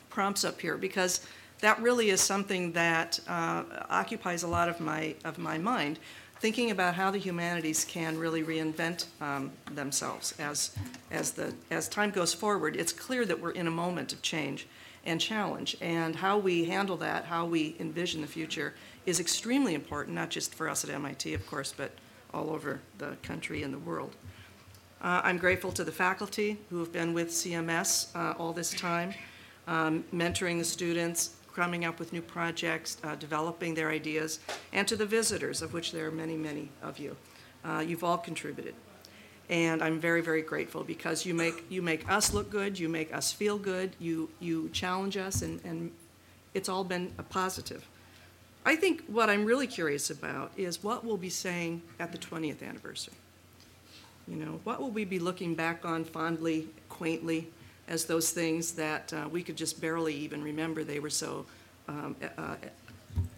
prompts 0.09 0.43
up 0.43 0.59
here 0.59 0.77
because 0.77 1.25
that 1.59 1.79
really 1.81 2.09
is 2.09 2.19
something 2.19 2.71
that 2.71 3.19
uh, 3.27 3.63
occupies 3.89 4.43
a 4.43 4.47
lot 4.47 4.69
of 4.69 4.79
my 4.79 5.15
of 5.23 5.37
my 5.37 5.57
mind, 5.57 5.99
thinking 6.43 6.71
about 6.71 6.93
how 6.93 7.09
the 7.09 7.17
humanities 7.17 7.85
can 7.85 8.17
really 8.17 8.43
reinvent 8.43 9.05
um, 9.21 9.49
themselves 9.75 10.33
as 10.39 10.75
as 11.09 11.31
the 11.31 11.53
as 11.71 11.87
time 11.87 12.11
goes 12.11 12.33
forward. 12.33 12.75
It's 12.75 12.91
clear 12.91 13.23
that 13.23 13.39
we're 13.39 13.51
in 13.51 13.65
a 13.65 13.71
moment 13.71 14.11
of 14.11 14.21
change 14.21 14.67
and 15.05 15.21
challenge, 15.21 15.77
and 15.79 16.17
how 16.17 16.37
we 16.37 16.65
handle 16.65 16.97
that, 16.97 17.23
how 17.23 17.45
we 17.45 17.77
envision 17.79 18.19
the 18.19 18.27
future, 18.27 18.73
is 19.05 19.21
extremely 19.21 19.73
important, 19.73 20.15
not 20.15 20.29
just 20.29 20.53
for 20.53 20.67
us 20.67 20.83
at 20.83 20.89
MIT, 20.89 21.33
of 21.33 21.47
course, 21.47 21.73
but 21.75 21.91
all 22.33 22.49
over 22.49 22.81
the 22.97 23.15
country 23.23 23.63
and 23.63 23.73
the 23.73 23.79
world. 23.79 24.13
Uh, 25.01 25.21
I'm 25.23 25.37
grateful 25.37 25.71
to 25.71 25.85
the 25.85 25.93
faculty 25.93 26.57
who 26.69 26.79
have 26.79 26.91
been 26.91 27.13
with 27.13 27.29
CMS 27.29 28.13
uh, 28.17 28.33
all 28.37 28.51
this 28.51 28.71
time, 28.73 29.13
um, 29.67 30.03
mentoring 30.13 30.57
the 30.57 30.65
students, 30.65 31.37
coming 31.55 31.85
up 31.85 31.99
with 31.99 32.13
new 32.13 32.21
projects, 32.21 32.97
uh, 33.03 33.15
developing 33.15 33.73
their 33.73 33.89
ideas, 33.89 34.39
and 34.71 34.87
to 34.87 34.95
the 34.95 35.05
visitors, 35.05 35.61
of 35.61 35.73
which 35.73 35.91
there 35.91 36.07
are 36.07 36.11
many, 36.11 36.35
many 36.35 36.69
of 36.81 36.99
you. 36.99 37.15
Uh, 37.63 37.83
You've 37.85 38.03
all 38.03 38.17
contributed. 38.17 38.75
And 39.49 39.83
I'm 39.83 39.99
very, 39.99 40.21
very 40.21 40.41
grateful 40.41 40.83
because 40.83 41.25
you 41.25 41.33
make, 41.33 41.65
you 41.69 41.81
make 41.81 42.09
us 42.09 42.33
look 42.33 42.49
good, 42.49 42.79
you 42.79 42.89
make 42.89 43.13
us 43.13 43.31
feel 43.31 43.57
good, 43.57 43.95
you, 43.99 44.29
you 44.39 44.69
challenge 44.69 45.17
us, 45.17 45.41
and, 45.41 45.59
and 45.63 45.91
it's 46.53 46.69
all 46.69 46.83
been 46.83 47.13
a 47.17 47.23
positive. 47.23 47.85
I 48.65 48.75
think 48.75 49.03
what 49.07 49.29
I'm 49.29 49.43
really 49.43 49.67
curious 49.67 50.09
about 50.09 50.51
is 50.55 50.81
what 50.81 51.03
we'll 51.03 51.17
be 51.17 51.29
saying 51.29 51.81
at 51.99 52.11
the 52.11 52.17
20th 52.17 52.67
anniversary. 52.67 53.15
You 54.27 54.37
know, 54.37 54.61
what 54.63 54.79
will 54.79 54.91
we 54.91 55.03
be 55.03 55.19
looking 55.19 55.53
back 55.53 55.83
on 55.83 56.05
fondly, 56.05 56.69
quaintly, 56.87 57.49
as 57.87 58.05
those 58.05 58.31
things 58.31 58.73
that 58.73 59.13
uh, 59.13 59.27
we 59.29 59.43
could 59.43 59.55
just 59.55 59.81
barely 59.81 60.13
even 60.15 60.43
remember? 60.43 60.83
They 60.83 60.99
were 60.99 61.09
so, 61.09 61.45
um, 61.87 62.15
uh, 62.37 62.55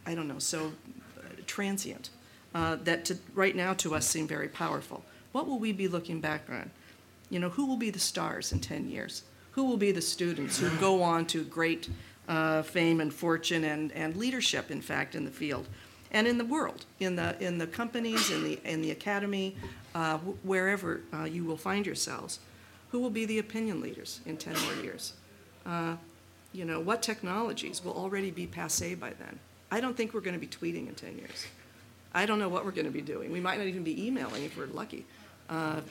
I 0.05 0.15
don't 0.15 0.27
know, 0.27 0.39
so 0.39 0.71
uh, 1.17 1.21
transient, 1.47 2.09
uh, 2.53 2.77
that 2.83 3.05
to, 3.05 3.17
right 3.33 3.55
now 3.55 3.73
to 3.75 3.95
us 3.95 4.07
seem 4.07 4.27
very 4.27 4.47
powerful. 4.47 5.03
What 5.31 5.47
will 5.47 5.59
we 5.59 5.71
be 5.71 5.87
looking 5.87 6.21
back 6.21 6.43
on? 6.49 6.71
You 7.29 7.39
know, 7.39 7.49
who 7.49 7.65
will 7.65 7.77
be 7.77 7.89
the 7.89 7.99
stars 7.99 8.51
in 8.51 8.59
10 8.59 8.89
years? 8.89 9.23
Who 9.51 9.65
will 9.65 9.77
be 9.77 9.91
the 9.91 10.01
students 10.01 10.59
who 10.59 10.69
go 10.77 11.01
on 11.01 11.25
to 11.27 11.43
great 11.43 11.89
uh, 12.27 12.61
fame 12.61 13.01
and 13.01 13.13
fortune 13.13 13.63
and, 13.63 13.91
and 13.93 14.15
leadership, 14.15 14.69
in 14.69 14.81
fact, 14.81 15.15
in 15.15 15.25
the 15.25 15.31
field? 15.31 15.67
and 16.15 16.27
in 16.27 16.37
the 16.37 16.45
world, 16.45 16.85
in 17.01 17.17
the, 17.17 17.35
in 17.45 17.57
the 17.57 17.67
companies, 17.67 18.31
in 18.31 18.41
the, 18.41 18.59
in 18.63 18.81
the 18.81 18.91
academy, 18.91 19.53
uh, 19.93 20.17
wherever 20.43 21.01
uh, 21.13 21.25
you 21.25 21.43
will 21.43 21.57
find 21.57 21.85
yourselves. 21.85 22.39
Who 22.91 22.99
will 22.99 23.09
be 23.09 23.25
the 23.25 23.39
opinion 23.39 23.81
leaders 23.81 24.21
in 24.25 24.37
10 24.37 24.53
more 24.63 24.83
years? 24.83 25.13
Uh, 25.65 25.97
You 26.53 26.63
know, 26.63 26.79
what 26.79 27.01
technologies 27.01 27.83
will 27.83 27.91
already 27.93 28.31
be 28.31 28.47
passe 28.47 28.95
by 28.95 29.09
then? 29.19 29.39
I 29.71 29.81
don't 29.81 29.97
think 29.97 30.13
we're 30.13 30.21
going 30.21 30.39
to 30.39 30.47
be 30.47 30.47
tweeting 30.47 30.87
in 30.87 30.95
10 30.95 31.17
years. 31.17 31.47
I 32.13 32.25
don't 32.25 32.39
know 32.39 32.47
what 32.47 32.63
we're 32.63 32.71
going 32.71 32.85
to 32.85 32.91
be 32.93 33.01
doing. 33.01 33.29
We 33.29 33.41
might 33.41 33.57
not 33.57 33.67
even 33.67 33.83
be 33.83 34.07
emailing 34.07 34.45
if 34.45 34.55
we're 34.57 34.67
lucky. 34.67 35.03
Uh, 35.49 35.81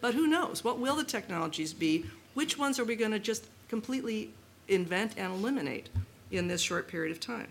But 0.00 0.14
who 0.14 0.26
knows? 0.26 0.64
What 0.64 0.78
will 0.78 0.96
the 0.96 1.04
technologies 1.04 1.74
be? 1.74 2.06
Which 2.34 2.56
ones 2.58 2.78
are 2.78 2.84
we 2.86 2.96
going 2.96 3.12
to 3.12 3.18
just 3.18 3.44
completely 3.68 4.30
invent 4.66 5.12
and 5.18 5.30
eliminate 5.34 5.90
in 6.30 6.48
this 6.48 6.62
short 6.62 6.88
period 6.88 7.12
of 7.12 7.20
time? 7.20 7.48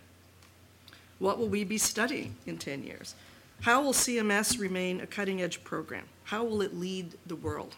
What 1.19 1.37
will 1.37 1.47
we 1.47 1.63
be 1.63 1.77
studying 1.77 2.35
in 2.47 2.57
10 2.57 2.83
years? 2.83 3.13
How 3.61 3.83
will 3.83 3.93
CMS 3.93 4.59
remain 4.59 4.99
a 4.99 5.05
cutting 5.05 5.41
edge 5.43 5.63
program? 5.63 6.05
How 6.23 6.43
will 6.43 6.61
it 6.63 6.73
lead 6.75 7.13
the 7.27 7.35
world 7.35 7.75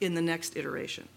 in 0.00 0.14
the 0.14 0.22
next 0.22 0.56
iteration? 0.56 1.08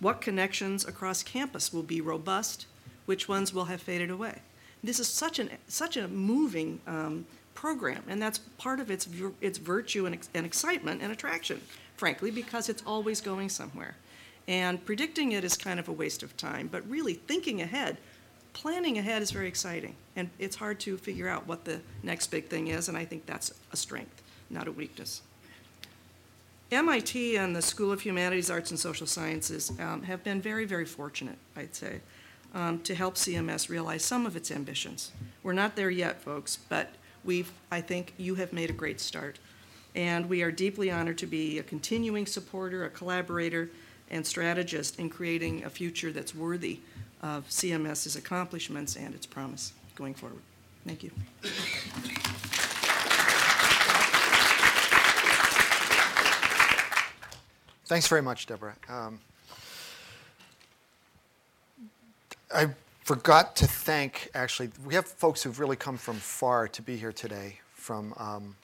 What 0.00 0.20
connections 0.20 0.84
across 0.84 1.22
campus 1.22 1.72
will 1.72 1.82
be 1.82 2.00
robust? 2.00 2.66
Which 3.06 3.28
ones 3.28 3.52
will 3.52 3.66
have 3.66 3.80
faded 3.80 4.10
away? 4.10 4.40
This 4.82 4.98
is 4.98 5.08
such, 5.08 5.38
an, 5.38 5.50
such 5.68 5.96
a 5.96 6.08
moving 6.08 6.80
um, 6.86 7.24
program, 7.54 8.02
and 8.08 8.20
that's 8.20 8.38
part 8.58 8.80
of 8.80 8.90
its, 8.90 9.08
its 9.40 9.58
virtue 9.58 10.06
and, 10.06 10.18
and 10.34 10.44
excitement 10.44 11.02
and 11.02 11.12
attraction, 11.12 11.60
frankly, 11.96 12.30
because 12.30 12.68
it's 12.68 12.82
always 12.86 13.20
going 13.20 13.48
somewhere. 13.48 13.96
And 14.48 14.84
predicting 14.84 15.32
it 15.32 15.44
is 15.44 15.56
kind 15.56 15.78
of 15.78 15.88
a 15.88 15.92
waste 15.92 16.22
of 16.22 16.36
time, 16.36 16.68
but 16.70 16.88
really 16.88 17.14
thinking 17.14 17.62
ahead 17.62 17.98
planning 18.52 18.98
ahead 18.98 19.22
is 19.22 19.30
very 19.30 19.48
exciting, 19.48 19.94
and 20.16 20.30
it's 20.38 20.56
hard 20.56 20.80
to 20.80 20.96
figure 20.96 21.28
out 21.28 21.46
what 21.46 21.64
the 21.64 21.80
next 22.02 22.28
big 22.28 22.48
thing 22.48 22.68
is, 22.68 22.88
and 22.88 22.96
I 22.96 23.04
think 23.04 23.26
that's 23.26 23.52
a 23.72 23.76
strength, 23.76 24.22
not 24.50 24.68
a 24.68 24.72
weakness. 24.72 25.22
MIT 26.72 27.36
and 27.36 27.54
the 27.54 27.62
School 27.62 27.92
of 27.92 28.00
Humanities, 28.00 28.50
Arts, 28.50 28.70
and 28.70 28.78
Social 28.78 29.06
Sciences 29.06 29.72
um, 29.78 30.02
have 30.02 30.24
been 30.24 30.40
very, 30.40 30.64
very 30.64 30.84
fortunate, 30.84 31.38
I'd 31.56 31.74
say, 31.74 32.00
um, 32.54 32.80
to 32.80 32.94
help 32.94 33.16
CMS 33.16 33.68
realize 33.68 34.04
some 34.04 34.26
of 34.26 34.36
its 34.36 34.50
ambitions. 34.50 35.12
We're 35.42 35.52
not 35.52 35.76
there 35.76 35.90
yet, 35.90 36.22
folks, 36.22 36.56
but 36.56 36.90
we've, 37.24 37.52
I 37.70 37.80
think 37.80 38.14
you 38.16 38.36
have 38.36 38.52
made 38.52 38.70
a 38.70 38.74
great 38.74 39.00
start. 39.00 39.38
And 39.94 40.28
we 40.28 40.42
are 40.42 40.50
deeply 40.50 40.90
honored 40.90 41.18
to 41.18 41.26
be 41.26 41.58
a 41.58 41.62
continuing 41.62 42.26
supporter, 42.26 42.84
a 42.84 42.90
collaborator, 42.90 43.70
and 44.10 44.26
strategist 44.26 44.98
in 44.98 45.10
creating 45.10 45.64
a 45.64 45.70
future 45.70 46.12
that's 46.12 46.34
worthy 46.34 46.80
of 47.22 47.48
CMS's 47.48 48.16
accomplishments 48.16 48.96
and 48.96 49.14
its 49.14 49.26
promise 49.26 49.72
going 49.94 50.14
forward. 50.14 50.40
Thank 50.86 51.02
you. 51.02 51.10
Thanks 57.92 58.08
very 58.08 58.22
much, 58.22 58.46
Deborah. 58.46 58.74
Um, 58.88 59.20
I 62.50 62.68
forgot 63.02 63.54
to 63.56 63.66
thank, 63.66 64.30
actually, 64.34 64.70
we 64.86 64.94
have 64.94 65.06
folks 65.06 65.42
who've 65.42 65.60
really 65.60 65.76
come 65.76 65.98
from 65.98 66.16
far 66.16 66.68
to 66.68 66.80
be 66.80 66.96
here 66.96 67.12
today, 67.12 67.58
from, 67.74 68.14
um, 68.16 68.56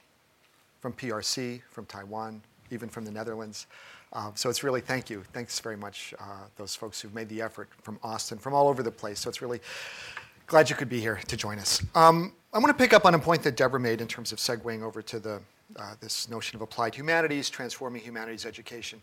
from 0.81 0.95
PRC, 0.95 1.61
from 1.71 1.85
Taiwan, 1.85 2.41
even 2.71 2.89
from 2.89 3.05
the 3.05 3.11
Netherlands. 3.11 3.67
Um, 4.15 4.33
so 4.35 4.49
it's 4.49 4.65
really 4.65 4.81
thank 4.81 5.11
you. 5.11 5.23
Thanks 5.35 5.61
very 5.61 5.77
much, 5.77 6.15
uh, 6.19 6.47
those 6.57 6.75
folks 6.75 6.99
who've 6.99 7.15
made 7.15 7.29
the 7.29 7.43
effort 7.43 7.69
from 7.83 7.99
Austin, 8.03 8.39
from 8.39 8.55
all 8.55 8.67
over 8.67 8.83
the 8.83 8.91
place. 8.91 9.21
So 9.21 9.29
it's 9.29 9.43
really 9.43 9.61
glad 10.47 10.71
you 10.71 10.77
could 10.77 10.89
be 10.89 11.01
here 11.01 11.21
to 11.29 11.37
join 11.37 11.59
us. 11.59 11.85
Um, 11.95 12.33
I 12.55 12.59
want 12.61 12.69
to 12.69 12.83
pick 12.83 12.95
up 12.95 13.05
on 13.05 13.15
a 13.15 13.19
point 13.19 13.43
that 13.43 13.59
Deborah 13.59 13.79
made 13.79 14.01
in 14.01 14.09
terms 14.09 14.33
of 14.33 14.39
segueing 14.39 14.81
over 14.81 15.03
to 15.03 15.21
the, 15.21 15.43
uh, 15.77 15.95
this 16.01 16.29
notion 16.29 16.57
of 16.57 16.63
applied 16.63 16.95
humanities, 16.95 17.51
transforming 17.51 18.03
humanities 18.03 18.47
education. 18.47 19.01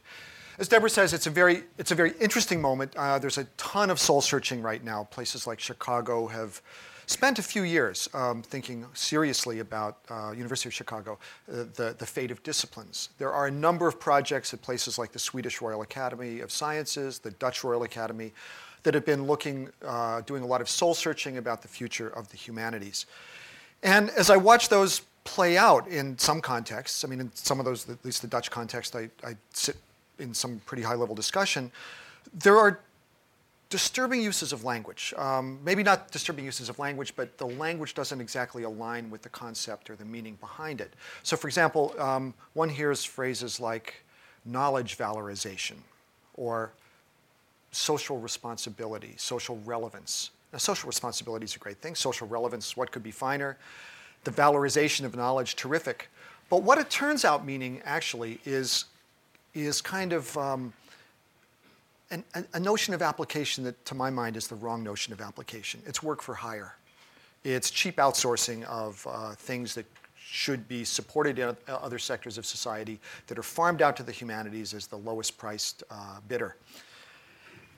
As 0.57 0.67
Deborah 0.67 0.89
says, 0.89 1.13
it's 1.13 1.27
a 1.27 1.29
very, 1.29 1.63
it's 1.77 1.91
a 1.91 1.95
very 1.95 2.13
interesting 2.21 2.61
moment. 2.61 2.95
Uh, 2.95 3.19
there's 3.19 3.37
a 3.37 3.43
ton 3.57 3.89
of 3.89 3.99
soul 3.99 4.21
searching 4.21 4.61
right 4.61 4.83
now. 4.83 5.03
Places 5.05 5.45
like 5.45 5.59
Chicago 5.59 6.27
have 6.27 6.61
spent 7.07 7.39
a 7.39 7.43
few 7.43 7.63
years 7.63 8.09
um, 8.13 8.41
thinking 8.41 8.85
seriously 8.93 9.59
about 9.59 9.97
uh, 10.09 10.31
University 10.31 10.69
of 10.69 10.73
Chicago, 10.73 11.19
uh, 11.51 11.65
the, 11.75 11.95
the 11.97 12.05
fate 12.05 12.31
of 12.31 12.41
disciplines. 12.43 13.09
There 13.17 13.31
are 13.31 13.47
a 13.47 13.51
number 13.51 13.87
of 13.87 13.99
projects 13.99 14.53
at 14.53 14.61
places 14.61 14.97
like 14.97 15.11
the 15.11 15.19
Swedish 15.19 15.61
Royal 15.61 15.81
Academy 15.81 16.39
of 16.39 16.51
Sciences, 16.51 17.19
the 17.19 17.31
Dutch 17.31 17.63
Royal 17.63 17.83
Academy, 17.83 18.31
that 18.83 18.93
have 18.93 19.05
been 19.05 19.25
looking, 19.25 19.69
uh, 19.85 20.21
doing 20.21 20.43
a 20.43 20.45
lot 20.45 20.61
of 20.61 20.69
soul 20.69 20.93
searching 20.93 21.37
about 21.37 21.61
the 21.61 21.67
future 21.67 22.07
of 22.07 22.29
the 22.29 22.37
humanities. 22.37 23.07
And 23.83 24.09
as 24.11 24.29
I 24.29 24.37
watch 24.37 24.69
those 24.69 25.01
play 25.25 25.57
out 25.57 25.87
in 25.87 26.17
some 26.17 26.39
contexts, 26.39 27.03
I 27.03 27.07
mean, 27.09 27.19
in 27.19 27.31
some 27.33 27.59
of 27.59 27.65
those, 27.65 27.89
at 27.89 28.03
least 28.05 28.21
the 28.21 28.27
Dutch 28.27 28.49
context, 28.49 28.95
I, 28.95 29.09
I 29.23 29.35
sit 29.51 29.75
in 30.19 30.33
some 30.33 30.61
pretty 30.65 30.83
high 30.83 30.95
level 30.95 31.15
discussion, 31.15 31.71
there 32.33 32.57
are 32.57 32.79
disturbing 33.69 34.21
uses 34.21 34.53
of 34.53 34.63
language. 34.63 35.13
Um, 35.17 35.59
maybe 35.65 35.83
not 35.83 36.11
disturbing 36.11 36.45
uses 36.45 36.69
of 36.69 36.79
language, 36.79 37.13
but 37.15 37.37
the 37.37 37.47
language 37.47 37.93
doesn't 37.93 38.21
exactly 38.21 38.63
align 38.63 39.09
with 39.09 39.21
the 39.23 39.29
concept 39.29 39.89
or 39.89 39.95
the 39.95 40.05
meaning 40.05 40.37
behind 40.39 40.79
it. 40.79 40.93
So, 41.23 41.35
for 41.35 41.47
example, 41.47 41.93
um, 41.99 42.33
one 42.53 42.69
hears 42.69 43.03
phrases 43.03 43.59
like 43.59 43.95
knowledge 44.45 44.97
valorization 44.97 45.75
or 46.35 46.71
social 47.71 48.19
responsibility, 48.19 49.15
social 49.17 49.59
relevance. 49.65 50.29
Now, 50.53 50.59
social 50.59 50.87
responsibility 50.87 51.45
is 51.45 51.55
a 51.55 51.59
great 51.59 51.77
thing. 51.77 51.95
Social 51.95 52.27
relevance, 52.27 52.77
what 52.77 52.91
could 52.91 53.03
be 53.03 53.11
finer? 53.11 53.57
The 54.25 54.31
valorization 54.31 55.05
of 55.05 55.15
knowledge, 55.15 55.55
terrific. 55.55 56.09
But 56.49 56.63
what 56.63 56.77
it 56.77 56.89
turns 56.89 57.23
out 57.23 57.45
meaning 57.45 57.81
actually 57.85 58.39
is, 58.45 58.85
is 59.53 59.81
kind 59.81 60.13
of 60.13 60.37
um, 60.37 60.73
an, 62.11 62.23
a 62.53 62.59
notion 62.59 62.93
of 62.93 63.01
application 63.01 63.63
that, 63.63 63.85
to 63.85 63.95
my 63.95 64.09
mind, 64.09 64.35
is 64.35 64.47
the 64.47 64.55
wrong 64.55 64.83
notion 64.83 65.13
of 65.13 65.21
application. 65.21 65.81
It's 65.85 66.03
work 66.03 66.21
for 66.21 66.35
hire. 66.35 66.75
It's 67.43 67.69
cheap 67.69 67.97
outsourcing 67.97 68.63
of 68.65 69.07
uh, 69.09 69.35
things 69.35 69.73
that 69.75 69.85
should 70.17 70.67
be 70.67 70.83
supported 70.83 71.39
in 71.39 71.55
other 71.67 71.99
sectors 71.99 72.37
of 72.37 72.45
society 72.45 72.99
that 73.27 73.37
are 73.37 73.43
farmed 73.43 73.81
out 73.81 73.95
to 73.97 74.03
the 74.03 74.11
humanities 74.11 74.73
as 74.73 74.87
the 74.87 74.97
lowest 74.97 75.37
priced 75.37 75.83
uh, 75.89 76.17
bidder. 76.27 76.55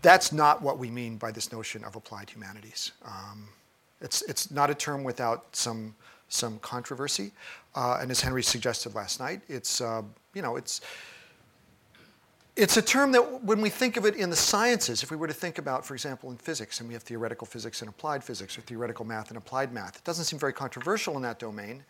That's 0.01 0.31
not 0.31 0.61
what 0.61 0.79
we 0.79 0.89
mean 0.89 1.17
by 1.17 1.31
this 1.31 1.51
notion 1.51 1.83
of 1.83 1.95
applied 1.95 2.29
humanities. 2.29 2.93
Um, 3.03 3.49
it's, 3.99 4.21
it's 4.23 4.49
not 4.49 4.69
a 4.69 4.75
term 4.75 5.03
without 5.03 5.53
some, 5.55 5.93
some 6.29 6.59
controversy. 6.59 7.31
Uh, 7.75 7.99
and 8.01 8.11
as 8.11 8.21
Henry 8.21 8.43
suggested 8.43 8.95
last 8.95 9.19
night, 9.19 9.41
it's, 9.47 9.81
uh, 9.81 10.01
you 10.33 10.41
know, 10.41 10.55
it's, 10.55 10.81
it's 12.55 12.75
a 12.75 12.81
term 12.81 13.11
that 13.11 13.43
when 13.43 13.61
we 13.61 13.69
think 13.69 13.97
of 13.97 14.05
it 14.05 14.15
in 14.15 14.29
the 14.31 14.35
sciences, 14.35 15.03
if 15.03 15.11
we 15.11 15.17
were 15.17 15.27
to 15.27 15.33
think 15.33 15.59
about, 15.59 15.85
for 15.85 15.93
example, 15.93 16.31
in 16.31 16.37
physics, 16.37 16.79
and 16.79 16.89
we 16.89 16.93
have 16.93 17.03
theoretical 17.03 17.45
physics 17.45 17.81
and 17.81 17.89
applied 17.89 18.23
physics, 18.23 18.57
or 18.57 18.61
theoretical 18.61 19.05
math 19.05 19.29
and 19.29 19.37
applied 19.37 19.71
math, 19.71 19.95
it 19.95 20.03
doesn't 20.03 20.25
seem 20.25 20.39
very 20.39 20.53
controversial 20.53 21.15
in 21.15 21.21
that 21.21 21.37
domain. 21.37 21.83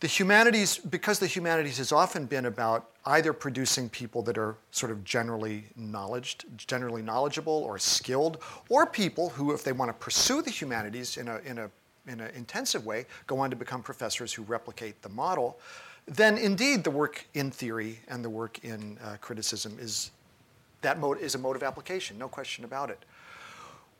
The 0.00 0.06
humanities, 0.06 0.76
because 0.76 1.18
the 1.18 1.26
humanities 1.26 1.78
has 1.78 1.90
often 1.90 2.26
been 2.26 2.44
about 2.44 2.90
either 3.06 3.32
producing 3.32 3.88
people 3.88 4.20
that 4.24 4.36
are 4.36 4.56
sort 4.70 4.92
of 4.92 5.02
generally 5.04 5.64
knowledged, 5.74 6.44
generally 6.58 7.00
knowledgeable 7.00 7.64
or 7.64 7.78
skilled, 7.78 8.42
or 8.68 8.84
people 8.84 9.30
who, 9.30 9.54
if 9.54 9.64
they 9.64 9.72
want 9.72 9.88
to 9.88 9.94
pursue 9.94 10.42
the 10.42 10.50
humanities 10.50 11.16
in 11.16 11.28
a, 11.28 11.38
in 11.38 11.56
a 11.56 11.70
in 12.06 12.20
an 12.20 12.30
intensive 12.34 12.86
way, 12.86 13.06
go 13.26 13.38
on 13.38 13.50
to 13.50 13.56
become 13.56 13.82
professors 13.82 14.32
who 14.32 14.42
replicate 14.42 15.02
the 15.02 15.08
model 15.08 15.58
then 16.06 16.38
indeed 16.38 16.84
the 16.84 16.90
work 16.90 17.26
in 17.34 17.50
theory 17.50 17.98
and 18.08 18.24
the 18.24 18.30
work 18.30 18.60
in 18.62 18.98
uh, 19.02 19.16
criticism 19.20 19.76
is 19.80 20.12
that 20.82 21.00
mode 21.00 21.18
is 21.18 21.34
a 21.34 21.38
mode 21.38 21.56
of 21.56 21.62
application, 21.62 22.16
no 22.16 22.28
question 22.28 22.64
about 22.64 22.90
it. 22.90 23.04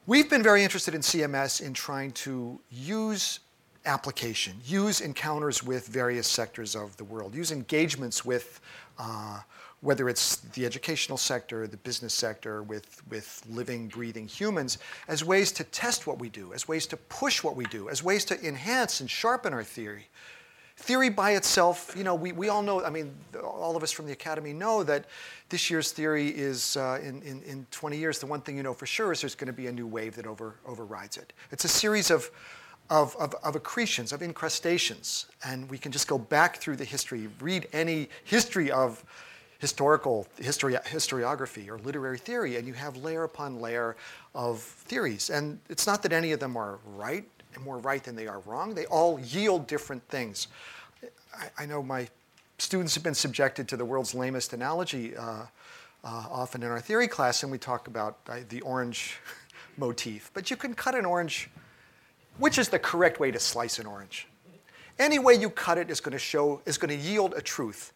We've 0.07 0.31
been 0.31 0.43
very 0.43 0.63
interested 0.63 0.95
in 0.95 1.01
CMS 1.01 1.61
in 1.61 1.75
trying 1.75 2.13
to 2.13 2.61
use 2.71 3.41
application, 3.87 4.55
use 4.65 5.01
encounters 5.01 5.65
with 5.65 5.89
various 5.89 6.29
sectors 6.29 6.77
of 6.77 6.97
the 6.97 7.03
world, 7.03 7.35
use 7.35 7.51
engagements 7.51 8.25
with 8.25 8.61
uh, 8.99 9.41
whether 9.87 10.09
it's 10.09 10.37
the 10.55 10.67
educational 10.67 11.17
sector, 11.17 11.67
the 11.67 11.77
business 11.79 12.13
sector, 12.13 12.63
with, 12.63 13.01
with 13.09 13.43
living, 13.49 13.87
breathing 13.87 14.27
humans, 14.27 14.79
as 15.07 15.25
ways 15.25 15.53
to 15.53 15.63
test 15.65 16.07
what 16.07 16.19
we 16.19 16.29
do, 16.29 16.53
as 16.53 16.67
ways 16.67 16.87
to 16.87 16.97
push 16.97 17.45
what 17.45 17.55
we 17.55 17.65
do, 17.67 17.89
as 17.89 18.03
ways 18.03 18.25
to 18.25 18.35
enhance 18.47 19.01
and 19.01 19.09
sharpen 19.09 19.53
our 19.53 19.63
theory, 19.63 20.09
Theory 20.79 21.09
by 21.09 21.31
itself, 21.33 21.95
you 21.97 22.05
know, 22.05 22.15
we, 22.15 22.33
we 22.33 22.51
all 22.51 22.61
know, 22.61 22.85
I 22.85 22.91
mean, 22.91 23.15
all 23.43 23.77
of 23.77 23.83
us 23.83 23.91
from 23.91 24.05
the 24.05 24.13
academy 24.13 24.53
know 24.53 24.83
that 24.83 25.07
this 25.49 25.71
year's 25.71 25.91
theory 25.91 26.29
is, 26.29 26.77
uh, 26.77 27.01
in, 27.03 27.23
in, 27.23 27.43
in 27.45 27.67
20 27.71 27.97
years, 27.97 28.19
the 28.19 28.27
one 28.27 28.43
thing 28.43 28.59
you 28.59 28.63
know 28.63 28.75
for 28.75 28.85
sure 28.85 29.11
is 29.11 29.23
there's 29.23 29.35
going 29.35 29.47
to 29.47 29.55
be 29.55 29.69
a 29.69 29.73
new 29.73 29.87
wave 29.87 30.17
that 30.17 30.27
over, 30.27 30.57
overrides 30.67 31.17
it. 31.17 31.33
It's 31.51 31.65
a 31.65 31.69
series 31.69 32.11
of, 32.11 32.31
of, 32.91 33.17
of, 33.17 33.35
of, 33.43 33.57
accretions, 33.57 34.13
of 34.13 34.21
incrustations. 34.21 35.27
And 35.47 35.69
we 35.71 35.79
can 35.79 35.93
just 35.93 36.09
go 36.09 36.19
back 36.19 36.59
through 36.59 36.77
the 36.77 36.85
history, 36.85 37.31
read 37.41 37.69
any 37.73 38.11
history 38.25 38.71
of 38.71 39.03
historical 39.67 40.29
history, 40.39 40.75
historiography 40.75 41.69
or 41.69 41.77
literary 41.79 42.19
theory, 42.19 42.55
and 42.55 42.69
you 42.69 42.73
have 42.73 42.97
layer 42.99 43.25
upon 43.25 43.61
layer 43.61 43.97
of 44.33 44.61
theories. 44.61 45.29
And 45.29 45.59
it's 45.69 45.89
not 45.89 46.05
that 46.05 46.13
any 46.13 46.31
of 46.31 46.39
them 46.39 46.57
are 46.57 46.79
right 46.95 47.25
more 47.65 47.79
right 47.79 48.05
than 48.05 48.15
they 48.15 48.29
are 48.29 48.41
wrong. 48.41 48.75
They 48.75 48.87
all 48.87 49.19
yield 49.19 49.67
different 49.67 50.07
things. 50.09 50.47
I, 51.35 51.63
I 51.63 51.67
know 51.67 51.83
my 51.83 52.07
students 52.59 52.95
have 52.95 53.03
been 53.03 53.15
subjected 53.15 53.67
to 53.69 53.77
the 53.77 53.85
world's 53.85 54.15
lamest 54.15 54.53
analogy 54.53 55.17
uh, 55.17 55.23
uh, 55.23 55.47
often 56.05 56.63
in 56.63 56.71
our 56.71 56.81
theory 56.81 57.09
class, 57.09 57.43
and 57.43 57.51
we 57.51 57.59
talk 57.59 57.89
about 57.89 58.19
uh, 58.29 58.41
the 58.49 58.61
orange 58.61 59.19
motif. 59.77 60.31
But 60.33 60.49
you 60.49 60.57
can 60.57 60.75
cut 60.75 60.95
an 60.95 61.05
orange. 61.05 61.51
Which 62.39 62.59
is 62.59 62.69
the 62.69 62.79
correct 62.79 63.19
way 63.19 63.31
to 63.31 63.41
slice 63.41 63.79
an 63.79 63.87
orange? 63.87 64.29
Any 64.99 65.19
way 65.19 65.35
you 65.35 65.51
cut 65.51 65.79
it 65.79 65.91
is 65.91 66.01
going 66.01 66.13
to 66.13 66.19
show 66.19 66.61
is 66.67 66.77
going 66.79 66.91
to 66.91 67.03
yield 67.11 67.33
a 67.35 67.41
truth, 67.41 67.95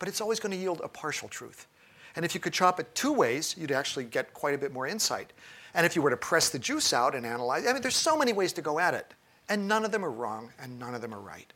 but 0.00 0.08
it's 0.08 0.20
always 0.20 0.40
going 0.40 0.50
to 0.50 0.58
yield 0.58 0.80
a 0.82 0.88
partial 0.88 1.28
truth. 1.28 1.68
And 2.16 2.24
if 2.24 2.34
you 2.34 2.40
could 2.40 2.52
chop 2.52 2.80
it 2.80 2.92
two 2.96 3.12
ways, 3.12 3.54
you'd 3.56 3.70
actually 3.70 4.04
get 4.04 4.34
quite 4.34 4.54
a 4.54 4.58
bit 4.58 4.72
more 4.72 4.88
insight. 4.88 5.32
And 5.74 5.86
if 5.86 5.94
you 5.94 6.02
were 6.02 6.10
to 6.10 6.16
press 6.16 6.48
the 6.48 6.58
juice 6.58 6.92
out 6.92 7.14
and 7.14 7.24
analyze, 7.24 7.64
I 7.66 7.72
mean, 7.72 7.82
there's 7.82 7.94
so 7.94 8.16
many 8.16 8.32
ways 8.32 8.52
to 8.54 8.62
go 8.62 8.80
at 8.80 8.94
it. 8.94 9.14
And 9.48 9.68
none 9.68 9.84
of 9.84 9.92
them 9.92 10.04
are 10.04 10.10
wrong 10.10 10.50
and 10.60 10.78
none 10.78 10.94
of 10.94 11.02
them 11.02 11.14
are 11.14 11.20
right. 11.20 11.52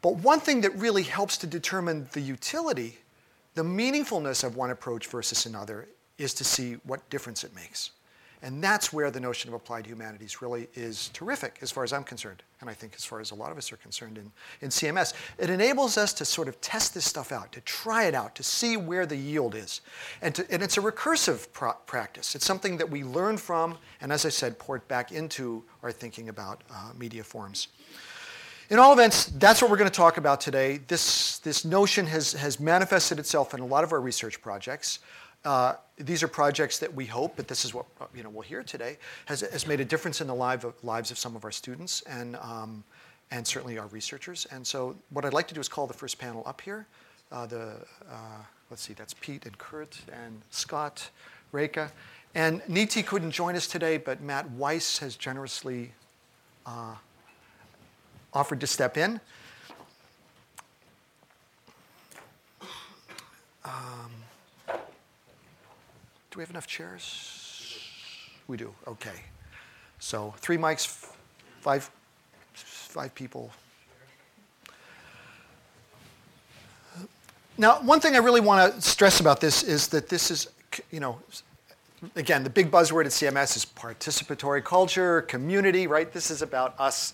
But 0.00 0.16
one 0.16 0.40
thing 0.40 0.62
that 0.62 0.74
really 0.76 1.02
helps 1.02 1.36
to 1.38 1.46
determine 1.46 2.08
the 2.12 2.20
utility, 2.20 2.98
the 3.54 3.62
meaningfulness 3.62 4.44
of 4.44 4.56
one 4.56 4.70
approach 4.70 5.08
versus 5.08 5.44
another, 5.44 5.88
is 6.16 6.32
to 6.34 6.44
see 6.44 6.74
what 6.84 7.08
difference 7.10 7.44
it 7.44 7.54
makes. 7.54 7.90
And 8.42 8.64
that's 8.64 8.92
where 8.92 9.10
the 9.10 9.20
notion 9.20 9.48
of 9.48 9.54
applied 9.54 9.86
humanities 9.86 10.40
really 10.40 10.68
is 10.74 11.10
terrific, 11.12 11.58
as 11.60 11.70
far 11.70 11.84
as 11.84 11.92
I'm 11.92 12.04
concerned, 12.04 12.42
and 12.60 12.70
I 12.70 12.74
think 12.74 12.94
as 12.96 13.04
far 13.04 13.20
as 13.20 13.32
a 13.32 13.34
lot 13.34 13.52
of 13.52 13.58
us 13.58 13.70
are 13.70 13.76
concerned 13.76 14.16
in, 14.16 14.32
in 14.62 14.70
CMS. 14.70 15.12
It 15.38 15.50
enables 15.50 15.98
us 15.98 16.14
to 16.14 16.24
sort 16.24 16.48
of 16.48 16.58
test 16.62 16.94
this 16.94 17.04
stuff 17.04 17.32
out, 17.32 17.52
to 17.52 17.60
try 17.60 18.04
it 18.04 18.14
out, 18.14 18.34
to 18.36 18.42
see 18.42 18.78
where 18.78 19.04
the 19.04 19.16
yield 19.16 19.54
is. 19.54 19.82
And, 20.22 20.34
to, 20.34 20.50
and 20.50 20.62
it's 20.62 20.78
a 20.78 20.80
recursive 20.80 21.52
pro- 21.52 21.74
practice. 21.84 22.34
It's 22.34 22.46
something 22.46 22.78
that 22.78 22.90
we 22.90 23.04
learn 23.04 23.36
from, 23.36 23.76
and 24.00 24.10
as 24.10 24.24
I 24.24 24.30
said, 24.30 24.58
port 24.58 24.88
back 24.88 25.12
into 25.12 25.62
our 25.82 25.92
thinking 25.92 26.30
about 26.30 26.64
uh, 26.70 26.92
media 26.98 27.22
forms. 27.22 27.68
In 28.70 28.78
all 28.78 28.92
events, 28.92 29.26
that's 29.26 29.60
what 29.60 29.68
we're 29.68 29.76
going 29.76 29.90
to 29.90 29.96
talk 29.96 30.16
about 30.16 30.40
today. 30.40 30.78
This, 30.86 31.38
this 31.38 31.64
notion 31.64 32.06
has, 32.06 32.32
has 32.34 32.60
manifested 32.60 33.18
itself 33.18 33.52
in 33.52 33.58
a 33.58 33.66
lot 33.66 33.82
of 33.82 33.92
our 33.92 34.00
research 34.00 34.40
projects. 34.40 35.00
Uh, 35.44 35.74
these 35.96 36.22
are 36.22 36.28
projects 36.28 36.78
that 36.78 36.94
we 36.94 37.06
hope, 37.06 37.34
but 37.36 37.48
this 37.48 37.64
is 37.64 37.72
what 37.72 37.86
uh, 38.00 38.06
you 38.14 38.22
know 38.22 38.28
we'll 38.28 38.42
hear 38.42 38.62
today, 38.62 38.98
has, 39.26 39.66
made 39.66 39.80
a 39.80 39.84
difference 39.84 40.20
in 40.20 40.26
the 40.26 40.34
live 40.34 40.66
lives 40.82 41.10
of 41.10 41.18
some 41.18 41.34
of 41.34 41.44
our 41.44 41.50
students 41.50 42.02
and, 42.02 42.36
um, 42.36 42.84
and 43.30 43.46
certainly 43.46 43.78
our 43.78 43.86
researchers. 43.86 44.46
And 44.50 44.66
so 44.66 44.96
what 45.10 45.24
I'd 45.24 45.32
like 45.32 45.48
to 45.48 45.54
do 45.54 45.60
is 45.60 45.68
call 45.68 45.86
the 45.86 45.94
first 45.94 46.18
panel 46.18 46.42
up 46.46 46.60
here. 46.60 46.86
Uh, 47.32 47.46
the, 47.46 47.76
let's 48.70 48.82
see, 48.82 48.92
that's 48.92 49.14
Pete 49.14 49.46
and 49.46 49.56
Kurt 49.56 49.98
and 50.12 50.42
Scott, 50.50 51.08
Reka. 51.52 51.90
And 52.34 52.60
Niti 52.68 53.02
couldn't 53.02 53.30
join 53.30 53.56
us 53.56 53.66
today, 53.66 53.96
but 53.96 54.20
Matt 54.20 54.50
Weiss 54.50 54.98
has 54.98 55.16
generously 55.16 55.92
offered 58.32 58.60
to 58.60 58.66
step 58.66 58.96
in. 58.96 59.20
We 66.40 66.44
have 66.44 66.50
enough 66.52 66.66
chairs? 66.66 67.78
We 68.48 68.56
do, 68.56 68.74
okay. 68.86 69.24
So 69.98 70.32
three 70.38 70.56
mics, 70.56 70.86
five, 71.60 71.90
five 72.54 73.14
people. 73.14 73.50
Now, 77.58 77.82
one 77.82 78.00
thing 78.00 78.14
I 78.14 78.20
really 78.20 78.40
want 78.40 78.74
to 78.74 78.80
stress 78.80 79.20
about 79.20 79.42
this 79.42 79.62
is 79.62 79.88
that 79.88 80.08
this 80.08 80.30
is, 80.30 80.48
you 80.90 80.98
know, 80.98 81.18
again, 82.16 82.42
the 82.42 82.48
big 82.48 82.70
buzzword 82.70 83.04
at 83.04 83.10
CMS 83.10 83.54
is 83.54 83.66
participatory 83.66 84.64
culture, 84.64 85.20
community, 85.20 85.86
right? 85.86 86.10
This 86.10 86.30
is 86.30 86.40
about 86.40 86.74
us. 86.78 87.12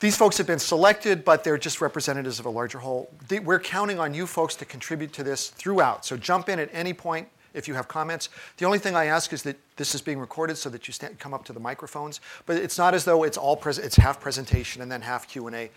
These 0.00 0.16
folks 0.16 0.38
have 0.38 0.46
been 0.46 0.58
selected, 0.58 1.26
but 1.26 1.44
they're 1.44 1.58
just 1.58 1.82
representatives 1.82 2.40
of 2.40 2.46
a 2.46 2.50
larger 2.50 2.78
whole. 2.78 3.10
We're 3.44 3.60
counting 3.60 4.00
on 4.00 4.14
you 4.14 4.26
folks 4.26 4.54
to 4.54 4.64
contribute 4.64 5.12
to 5.12 5.22
this 5.22 5.48
throughout. 5.48 6.06
So 6.06 6.16
jump 6.16 6.48
in 6.48 6.58
at 6.58 6.70
any 6.72 6.94
point 6.94 7.28
if 7.58 7.68
you 7.68 7.74
have 7.74 7.88
comments. 7.88 8.28
The 8.56 8.64
only 8.64 8.78
thing 8.78 8.94
I 8.94 9.06
ask 9.06 9.32
is 9.32 9.42
that 9.42 9.56
this 9.76 9.94
is 9.94 10.00
being 10.00 10.20
recorded 10.20 10.56
so 10.56 10.70
that 10.70 10.86
you 10.86 10.92
stand, 10.92 11.18
come 11.18 11.34
up 11.34 11.44
to 11.46 11.52
the 11.52 11.60
microphones. 11.60 12.20
But 12.46 12.56
it's 12.56 12.78
not 12.78 12.94
as 12.94 13.04
though 13.04 13.24
it's 13.24 13.36
all 13.36 13.56
pres- 13.56 13.78
it's 13.78 13.96
half 13.96 14.20
presentation 14.20 14.80
and 14.80 14.90
then 14.90 15.02
half 15.02 15.28
Q 15.28 15.48
and 15.48 15.56
A. 15.56 15.70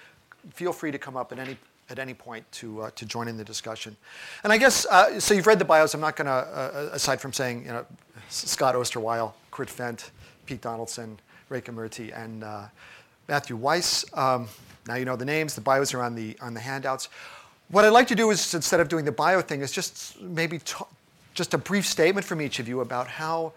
Feel 0.52 0.74
free 0.74 0.92
to 0.92 0.98
come 0.98 1.18
up 1.18 1.32
at 1.32 1.40
any 1.40 1.58
at 1.90 2.00
any 2.00 2.14
point 2.14 2.50
to 2.54 2.84
uh, 2.84 2.92
to 2.92 3.06
join 3.06 3.28
in 3.28 3.38
the 3.38 3.44
discussion. 3.44 3.96
And 4.44 4.54
I 4.54 4.58
guess 4.58 4.86
uh, 4.86 5.20
so. 5.20 5.34
You've 5.34 5.48
read 5.48 5.60
the 5.60 5.66
bios. 5.66 5.94
I'm 5.94 6.02
not 6.02 6.16
going 6.16 6.28
to, 6.28 6.32
uh, 6.32 6.90
aside 6.94 7.20
from 7.20 7.34
saying 7.34 7.66
you 7.66 7.72
know, 7.72 7.86
Scott 8.30 8.76
Osterweil, 8.76 9.34
Kurt 9.52 9.68
Fendt, 9.68 10.12
Pete 10.46 10.62
Donaldson, 10.62 11.20
Reka 11.50 11.72
Murty, 11.72 12.12
and 12.12 12.44
uh, 12.44 12.66
Matthew 13.28 13.56
Weiss. 13.56 14.06
Um, 14.14 14.48
now 14.88 14.96
you 14.96 15.06
know 15.06 15.16
the 15.16 15.26
names. 15.26 15.54
The 15.54 15.62
bios 15.62 15.94
are 15.94 16.02
on 16.02 16.16
the 16.16 16.38
on 16.42 16.54
the 16.54 16.62
handouts. 16.62 17.10
What 17.70 17.86
I'd 17.86 17.90
like 17.90 18.08
to 18.08 18.16
do 18.16 18.32
is, 18.32 18.54
instead 18.54 18.82
of 18.82 18.90
doing 18.90 19.06
the 19.06 19.14
bio 19.14 19.42
thing, 19.42 19.62
is 19.62 19.72
just 19.72 20.20
maybe 20.22 20.60
just 21.42 21.56
a 21.56 21.58
brief 21.58 21.88
statement 21.88 22.24
from 22.24 22.40
each 22.40 22.60
of 22.60 22.68
you 22.68 22.82
about 22.82 23.08
how, 23.08 23.52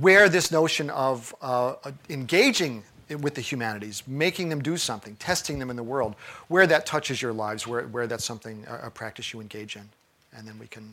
where 0.00 0.28
this 0.28 0.50
notion 0.50 0.90
of 0.90 1.32
uh, 1.40 1.74
engaging 2.10 2.82
with 3.20 3.36
the 3.36 3.40
humanities, 3.40 4.02
making 4.08 4.48
them 4.48 4.60
do 4.60 4.76
something, 4.76 5.14
testing 5.14 5.60
them 5.60 5.70
in 5.70 5.76
the 5.76 5.82
world, 5.84 6.16
where 6.48 6.66
that 6.66 6.86
touches 6.86 7.22
your 7.22 7.32
lives, 7.32 7.68
where, 7.68 7.82
where 7.82 8.08
that's 8.08 8.24
something, 8.24 8.66
a, 8.66 8.90
practice 8.90 9.32
you 9.32 9.40
engage 9.40 9.76
in. 9.76 9.88
And 10.36 10.44
then 10.44 10.58
we 10.58 10.66
can. 10.66 10.92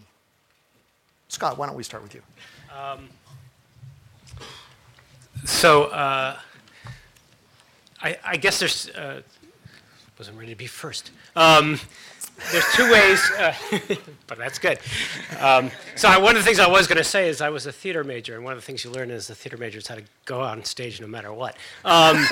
Scott, 1.28 1.58
why 1.58 1.66
don't 1.66 1.76
we 1.76 1.82
start 1.82 2.04
with 2.04 2.14
you? 2.14 2.22
Um, 2.80 3.10
so, 5.44 5.86
uh, 5.86 6.38
I, 8.04 8.16
I, 8.24 8.38
guess 8.38 8.60
there's. 8.60 8.90
Uh, 8.90 9.24
wasn't 10.20 10.38
ready 10.38 10.52
to 10.52 10.58
be 10.58 10.68
first. 10.68 11.10
Um, 11.36 11.80
there's 12.52 12.66
two 12.74 12.92
ways, 12.92 13.32
uh, 13.38 13.54
but 14.28 14.38
that's 14.38 14.60
good. 14.60 14.80
Um, 15.40 15.72
so 15.96 16.10
I, 16.10 16.18
one 16.18 16.36
of 16.36 16.42
the 16.42 16.46
things 16.46 16.60
I 16.60 16.68
was 16.68 16.88
going 16.88 16.98
to 16.98 17.04
say 17.04 17.30
is 17.30 17.42
I 17.42 17.50
was 17.50 17.66
a 17.66 17.72
theater 17.72 18.04
major, 18.04 18.36
and 18.36 18.44
one 18.44 18.54
of 18.54 18.60
the 18.60 18.66
things 18.66 18.84
you 18.84 18.92
learn 18.92 19.10
as 19.10 19.30
a 19.30 19.36
theater 19.36 19.58
major 19.58 19.78
is 19.78 19.88
how 19.88 19.96
to 19.96 20.04
go 20.26 20.42
on 20.42 20.64
stage 20.64 21.00
no 21.00 21.08
matter 21.08 21.32
what. 21.34 21.56
Um, 21.84 22.18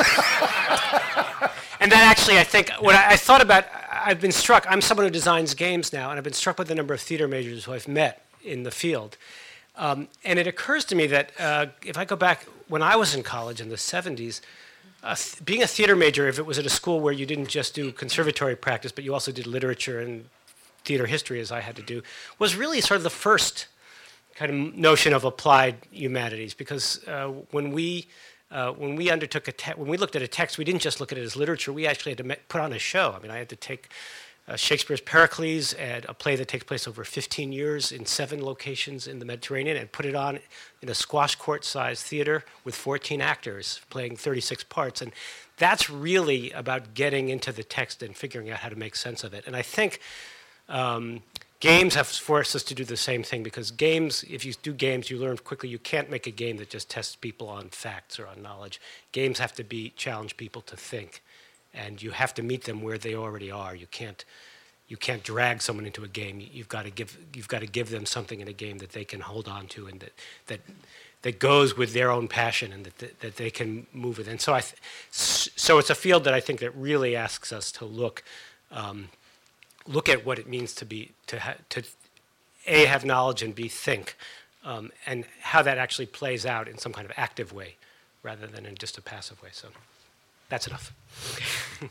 and 1.80 1.92
that 1.92 2.04
actually, 2.04 2.38
I 2.38 2.44
think, 2.44 2.72
when 2.82 2.96
I, 2.96 3.12
I, 3.12 3.16
thought 3.16 3.42
about, 3.42 3.66
I've 3.92 4.20
been 4.20 4.32
struck. 4.32 4.66
I'm 4.70 4.82
someone 4.82 5.06
who 5.06 5.12
designs 5.12 5.54
games 5.54 5.94
now, 5.94 6.10
and 6.10 6.18
I've 6.18 6.24
been 6.24 6.34
struck 6.34 6.60
with 6.60 6.68
the 6.68 6.76
number 6.76 6.94
of 6.94 7.02
theater 7.02 7.28
majors 7.28 7.66
who 7.66 7.74
I've 7.74 7.88
met 7.88 8.26
in 8.44 8.64
the 8.64 8.72
field. 8.72 9.18
Um, 9.76 10.08
and 10.24 10.38
it 10.38 10.48
occurs 10.48 10.86
to 10.86 10.96
me 10.96 11.08
that 11.08 11.32
uh, 11.40 11.68
if 11.84 11.98
I 11.98 12.06
go 12.06 12.16
back 12.16 12.46
when 12.68 12.82
I 12.82 12.96
was 12.96 13.16
in 13.16 13.24
college 13.24 13.60
in 13.60 13.70
the 13.70 13.76
70s, 13.76 14.42
th- 15.04 15.44
being 15.44 15.64
a 15.64 15.68
theater 15.68 15.96
major, 15.96 16.28
if 16.28 16.40
it 16.40 16.46
was 16.46 16.58
at 16.58 16.66
a 16.66 16.70
school 16.70 17.00
where 17.00 17.14
you 17.14 17.26
didn't 17.26 17.48
just 17.48 17.76
do 17.76 17.92
conservatory 17.92 18.56
practice, 18.56 18.92
but 18.92 19.04
you 19.04 19.14
also 19.14 19.32
did 19.32 19.48
literature 19.48 20.00
and 20.00 20.26
theater 20.86 21.06
history, 21.06 21.40
as 21.40 21.52
I 21.52 21.62
had 21.62 21.76
to 21.76 21.82
do, 21.82 22.02
was 22.40 22.56
really 22.56 22.82
sort 22.82 22.98
of 22.98 23.04
the 23.04 23.10
first 23.10 23.68
kind 24.36 24.52
of 24.52 24.76
notion 24.76 25.14
of 25.14 25.24
applied 25.24 25.76
humanities. 25.92 26.54
Because 26.54 27.06
uh, 27.08 27.28
when 27.52 27.72
we 27.72 28.08
uh, 28.52 28.72
when 28.72 28.96
we 28.96 29.10
undertook 29.10 29.48
a 29.48 29.52
te- 29.52 29.74
when 29.76 29.90
we 29.90 29.98
looked 29.98 30.16
at 30.16 30.22
a 30.22 30.28
text, 30.28 30.58
we 30.58 30.64
didn't 30.64 30.82
just 30.82 31.00
look 31.00 31.12
at 31.12 31.18
it 31.18 31.24
as 31.24 31.36
literature. 31.36 31.74
We 31.74 31.88
actually 31.88 32.12
had 32.12 32.18
to 32.20 32.24
me- 32.24 32.36
put 32.48 32.62
on 32.62 32.72
a 32.72 32.80
show. 32.80 33.16
I 33.18 33.20
mean, 33.22 33.32
I 33.32 33.38
had 33.38 33.50
to 33.50 33.56
take 33.56 33.90
uh, 34.48 34.58
Shakespeare's 34.58 35.02
Pericles, 35.02 35.74
and 35.74 36.06
a 36.06 36.14
play 36.14 36.36
that 36.36 36.48
takes 36.48 36.66
place 36.66 36.88
over 36.88 37.04
15 37.04 37.54
years 37.54 37.92
in 37.92 38.06
seven 38.06 38.44
locations 38.44 39.08
in 39.08 39.20
the 39.20 39.26
Mediterranean, 39.26 39.78
and 39.78 39.92
put 39.92 40.06
it 40.06 40.16
on 40.16 40.40
in 40.82 40.90
a 40.90 40.94
squash 40.94 41.36
court 41.36 41.64
sized 41.64 42.04
theater 42.06 42.44
with 42.66 42.76
14 42.76 43.22
actors 43.22 43.80
playing 43.90 44.18
36 44.18 44.66
parts. 44.66 45.02
And 45.02 45.14
that's 45.58 45.90
really 45.90 46.52
about 46.52 46.94
getting 46.94 47.30
into 47.30 47.52
the 47.54 47.64
text 47.64 48.04
and 48.04 48.16
figuring 48.16 48.50
out 48.50 48.60
how 48.60 48.70
to 48.70 48.76
make 48.76 48.96
sense 48.96 49.24
of 49.24 49.34
it. 49.34 49.46
And 49.48 49.56
I 49.56 49.62
think 49.62 50.02
um, 50.68 51.22
games 51.62 51.96
have 51.96 52.08
forced 52.08 52.54
us 52.54 52.64
to 52.64 52.76
do 52.76 52.84
the 52.84 52.98
same 52.98 53.24
thing 53.24 53.44
because 53.44 53.72
games, 53.72 54.26
if 54.30 54.44
you 54.44 54.54
do 54.62 54.74
games, 54.74 55.10
you 55.10 55.18
learn 55.18 55.38
quickly 55.38 55.70
you 55.70 55.80
can't 55.80 56.10
make 56.10 56.28
a 56.28 56.32
game 56.32 56.58
that 56.58 56.70
just 56.70 56.90
tests 56.90 57.16
people 57.16 57.48
on 57.48 57.70
facts 57.70 58.20
or 58.20 58.28
on 58.28 58.42
knowledge. 58.42 58.82
Games 59.14 59.40
have 59.40 59.54
to 59.54 59.64
be 59.64 59.92
challenge 59.92 60.36
people 60.36 60.62
to 60.64 60.76
think 60.76 61.24
and 61.74 62.02
you 62.02 62.12
have 62.12 62.34
to 62.36 62.44
meet 62.44 62.66
them 62.66 62.82
where 62.82 62.98
they 62.98 63.16
already 63.16 63.52
are. 63.52 63.76
You 63.76 63.88
can't 63.88 64.24
you 64.88 64.98
can't 64.98 65.24
drag 65.24 65.62
someone 65.62 65.86
into 65.86 66.04
a 66.04 66.08
game. 66.08 66.42
You've 66.52 66.70
got 66.70 66.84
to 66.84 66.92
give 66.92 67.18
you've 67.34 67.48
got 67.48 67.60
to 67.60 67.68
give 67.68 67.90
them 67.90 68.06
something 68.06 68.42
in 68.42 68.48
a 68.48 68.54
game 68.54 68.78
that 68.80 68.92
they 68.92 69.06
can 69.06 69.22
hold 69.22 69.48
on 69.48 69.68
to 69.68 69.88
and 69.88 70.00
that 70.02 70.14
that 70.48 70.60
that 71.24 71.40
goes 71.40 71.78
with 71.78 71.94
their 71.94 72.12
own 72.12 72.28
passion 72.28 72.74
and 72.74 72.86
that, 72.86 72.98
that, 72.98 73.20
that 73.22 73.36
they 73.38 73.50
can 73.50 73.88
move 73.94 74.18
with. 74.18 74.28
And 74.28 74.42
so 74.42 74.54
I 74.54 74.60
th- 74.60 74.76
so 75.12 75.78
it's 75.78 75.90
a 75.90 75.96
field 75.96 76.26
that 76.26 76.34
I 76.34 76.42
think 76.42 76.60
that 76.60 76.76
really 76.76 77.16
asks 77.16 77.54
us 77.54 77.72
to 77.74 77.86
look 77.86 78.24
um, 78.72 79.10
look 79.88 80.10
at 80.10 80.26
what 80.26 80.38
it 80.38 80.48
means 80.48 80.74
to 80.76 80.86
be 80.86 81.12
to 81.28 81.40
ha- 81.40 81.56
to 81.70 81.84
a 82.68 82.86
have 82.86 83.04
knowledge 83.04 83.42
and 83.42 83.56
b 83.56 83.68
think 83.68 84.16
um, 84.64 84.92
and 85.06 85.26
how 85.42 85.62
that 85.62 85.78
actually 85.78 86.06
plays 86.06 86.46
out 86.46 86.68
in 86.68 86.78
some 86.78 86.94
kind 86.94 87.06
of 87.06 87.14
active 87.18 87.52
way 87.52 87.76
rather 88.22 88.48
than 88.48 88.66
in 88.66 88.76
just 88.76 88.98
a 88.98 89.02
passive 89.02 89.42
way. 89.42 89.50
So. 89.52 89.70
That's 90.50 90.68
enough. 90.68 90.94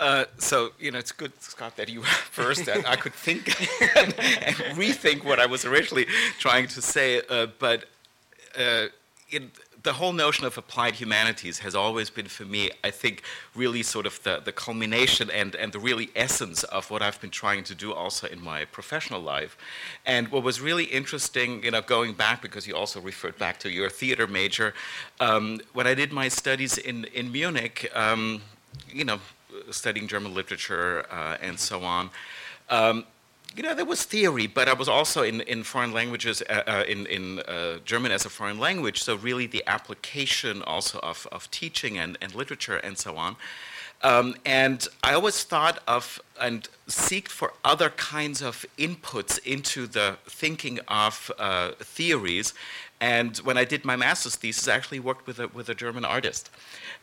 Uh, 0.00 0.24
so 0.38 0.70
you 0.80 0.90
know, 0.90 0.98
it's 0.98 1.12
good, 1.12 1.30
Scott, 1.42 1.76
that 1.76 1.90
you 1.90 2.02
first, 2.30 2.64
That 2.64 2.88
I 2.88 2.96
could 2.96 3.12
think 3.12 3.48
and, 3.98 4.14
and, 4.18 4.56
rethink 4.74 5.24
what 5.24 5.38
I 5.38 5.44
was 5.44 5.66
originally 5.66 6.06
trying 6.38 6.68
to 6.68 6.80
say. 6.80 7.20
Uh, 7.28 7.48
but 7.58 7.84
uh, 8.58 8.86
the 9.82 9.94
whole 9.94 10.12
notion 10.12 10.44
of 10.44 10.58
applied 10.58 10.94
humanities 10.94 11.60
has 11.60 11.74
always 11.74 12.10
been 12.10 12.26
for 12.26 12.44
me, 12.44 12.70
I 12.84 12.90
think, 12.90 13.22
really 13.54 13.82
sort 13.82 14.06
of 14.06 14.22
the, 14.22 14.40
the 14.44 14.52
culmination 14.52 15.30
and, 15.30 15.54
and 15.54 15.72
the 15.72 15.78
really 15.78 16.10
essence 16.14 16.64
of 16.64 16.90
what 16.90 17.02
I've 17.02 17.20
been 17.20 17.30
trying 17.30 17.64
to 17.64 17.74
do 17.74 17.92
also 17.92 18.26
in 18.26 18.42
my 18.42 18.64
professional 18.66 19.20
life. 19.20 19.56
And 20.04 20.28
what 20.28 20.42
was 20.42 20.60
really 20.60 20.84
interesting, 20.84 21.62
you 21.64 21.70
know, 21.70 21.82
going 21.82 22.14
back, 22.14 22.42
because 22.42 22.66
you 22.66 22.76
also 22.76 23.00
referred 23.00 23.38
back 23.38 23.58
to 23.60 23.70
your 23.70 23.88
theater 23.88 24.26
major, 24.26 24.74
um, 25.18 25.60
when 25.72 25.86
I 25.86 25.94
did 25.94 26.12
my 26.12 26.28
studies 26.28 26.76
in, 26.76 27.04
in 27.06 27.32
Munich, 27.32 27.90
um, 27.94 28.42
you 28.92 29.04
know, 29.04 29.18
studying 29.70 30.06
German 30.06 30.34
literature 30.34 31.06
uh, 31.10 31.36
and 31.40 31.58
so 31.58 31.82
on. 31.84 32.10
Um, 32.68 33.04
you 33.56 33.62
know, 33.62 33.74
there 33.74 33.84
was 33.84 34.04
theory, 34.04 34.46
but 34.46 34.68
I 34.68 34.72
was 34.72 34.88
also 34.88 35.22
in, 35.22 35.40
in 35.42 35.64
foreign 35.64 35.92
languages, 35.92 36.42
uh, 36.48 36.62
uh, 36.66 36.84
in, 36.86 37.06
in 37.06 37.40
uh, 37.40 37.78
German 37.84 38.12
as 38.12 38.24
a 38.24 38.30
foreign 38.30 38.58
language, 38.58 39.02
so 39.02 39.16
really 39.16 39.46
the 39.46 39.64
application 39.66 40.62
also 40.62 41.00
of, 41.00 41.26
of 41.32 41.50
teaching 41.50 41.98
and, 41.98 42.16
and 42.20 42.34
literature 42.34 42.76
and 42.76 42.96
so 42.96 43.16
on. 43.16 43.36
Um, 44.02 44.36
and 44.46 44.86
I 45.02 45.12
always 45.12 45.42
thought 45.44 45.82
of 45.86 46.20
and 46.40 46.66
seeked 46.88 47.28
for 47.28 47.52
other 47.64 47.90
kinds 47.90 48.40
of 48.40 48.64
inputs 48.78 49.38
into 49.44 49.86
the 49.86 50.16
thinking 50.26 50.80
of 50.88 51.30
uh, 51.38 51.72
theories. 51.80 52.54
And 53.00 53.36
when 53.38 53.56
I 53.56 53.64
did 53.64 53.84
my 53.84 53.96
master's 53.96 54.36
thesis, 54.36 54.68
I 54.68 54.74
actually 54.74 55.00
worked 55.00 55.26
with 55.26 55.38
a, 55.38 55.48
with 55.48 55.68
a 55.68 55.74
German 55.74 56.04
artist. 56.04 56.50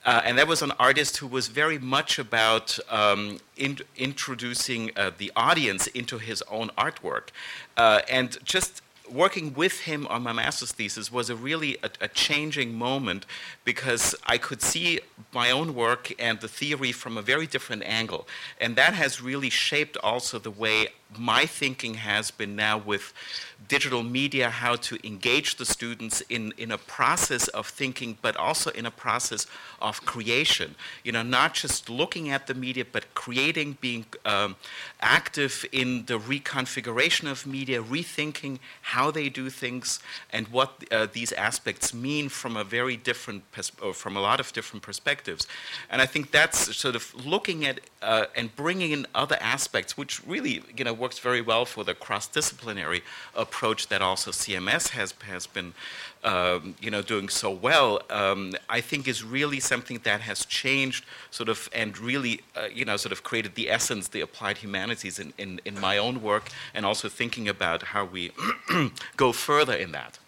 Uh, 0.06 0.22
and 0.24 0.38
that 0.38 0.48
was 0.48 0.62
an 0.62 0.72
artist 0.80 1.18
who 1.18 1.28
was 1.28 1.48
very 1.48 1.80
much 1.80 2.20
about 2.20 2.78
um, 2.90 3.40
in, 3.56 3.80
introducing 3.96 4.92
uh, 4.96 5.12
the 5.18 5.32
audience 5.36 5.88
into 5.88 6.20
his 6.20 6.44
own 6.52 6.70
artwork. 6.78 7.30
Uh, 7.76 8.02
and 8.10 8.38
just 8.44 8.82
working 9.10 9.54
with 9.54 9.82
him 9.82 10.06
on 10.08 10.22
my 10.24 10.34
master's 10.34 10.72
thesis 10.72 11.12
was 11.12 11.30
a 11.30 11.36
really 11.36 11.78
a, 11.84 11.90
a, 12.02 12.08
changing 12.10 12.74
moment 12.74 13.26
because 13.64 14.16
I 14.26 14.38
could 14.38 14.62
see 14.62 15.00
my 15.34 15.52
own 15.52 15.76
work 15.76 16.12
and 16.20 16.40
the 16.40 16.48
theory 16.48 16.92
from 16.92 17.18
a 17.18 17.22
very 17.22 17.48
different 17.48 17.84
angle. 17.84 18.28
And 18.60 18.76
that 18.76 18.94
has 18.94 19.22
really 19.22 19.50
shaped 19.50 19.98
also 19.98 20.40
the 20.40 20.52
way 20.52 20.90
my 21.16 21.46
thinking 21.46 21.96
has 21.96 22.32
been 22.32 22.56
now 22.56 22.78
with 22.78 23.14
digital 23.68 24.04
media, 24.04 24.50
how 24.50 24.76
to 24.76 24.98
engage 25.06 25.56
the 25.56 25.66
students 25.66 26.22
in, 26.30 26.54
in 26.58 26.72
a 26.72 26.78
process 26.78 27.48
of 27.50 27.68
thinking, 27.68 28.18
but 28.22 28.36
also 28.38 28.70
in 28.72 28.86
a 28.86 28.92
process 28.92 29.48
of 29.82 30.06
creation. 30.06 30.76
You 31.04 31.12
know, 31.12 31.24
not 31.24 31.54
just 31.54 31.90
looking 31.90 32.30
at 32.30 32.48
the 32.48 32.54
media, 32.54 32.86
but 32.90 33.14
creating, 33.14 33.78
being 33.82 34.06
um, 34.26 34.56
active 35.02 35.66
in 35.72 36.06
the 36.06 36.20
reconfiguration 36.20 37.30
of 37.30 37.46
media, 37.46 37.82
rethinking 37.82 38.60
how 38.82 39.12
they 39.12 39.30
do 39.30 39.50
things 39.50 40.00
and 40.32 40.48
what 40.50 40.84
uh, 40.92 41.08
these 41.12 41.32
aspects 41.34 41.94
mean 41.94 42.30
from 42.30 42.56
a 42.58 42.64
very 42.64 42.96
different, 42.96 43.50
pers- 43.52 43.72
from 43.94 44.16
a 44.16 44.22
lot 44.22 44.40
of 44.40 44.54
different 44.54 44.84
perspectives. 44.84 45.48
And 45.90 46.02
I 46.02 46.06
think 46.06 46.32
that's 46.32 46.76
sort 46.76 46.96
of 46.96 47.14
looking 47.26 47.66
at 47.66 47.80
uh, 48.02 48.26
and 48.36 48.56
bringing 48.56 48.92
in 48.92 49.08
other 49.16 49.38
aspects, 49.42 49.98
which 49.98 50.26
really, 50.26 50.62
you 50.76 50.84
know, 50.84 50.94
works 50.98 51.20
very 51.20 51.42
well 51.42 51.66
for 51.66 51.84
the 51.84 51.94
cross-disciplinary 51.94 53.02
approach 53.36 53.88
that 53.88 54.02
also 54.02 54.32
CMS 54.32 54.90
has 54.90 55.14
has 55.26 55.48
been, 55.48 55.74
um, 56.24 56.76
you 56.82 56.92
know, 56.92 57.02
doing 57.02 57.30
so 57.30 57.52
well. 57.52 58.02
Um, 58.10 58.54
I 58.70 58.82
think 58.82 59.08
is 59.08 59.24
really 59.24 59.60
something 59.60 60.00
that 60.04 60.22
has 60.22 60.46
changed, 60.46 61.06
sort 61.32 61.50
of, 61.50 61.70
and 61.74 61.98
really, 61.98 62.42
uh, 62.56 62.68
you 62.74 62.86
know, 62.86 62.98
sort 62.98 63.12
of 63.12 63.24
created 63.24 63.56
the 63.56 63.70
essence, 63.70 64.08
the 64.10 64.22
applied 64.22 64.58
humanities 64.58 65.20
in, 65.20 65.34
in, 65.38 65.62
in 65.66 65.80
my 65.80 65.98
own 65.98 66.22
work, 66.22 66.50
and 66.74 66.86
also 66.86 67.10
thinking 67.10 67.48
about 67.48 67.84
how 67.84 68.06
we 68.06 68.32
go 69.18 69.32
further 69.32 69.74
in 69.74 69.92
that. 69.92 70.20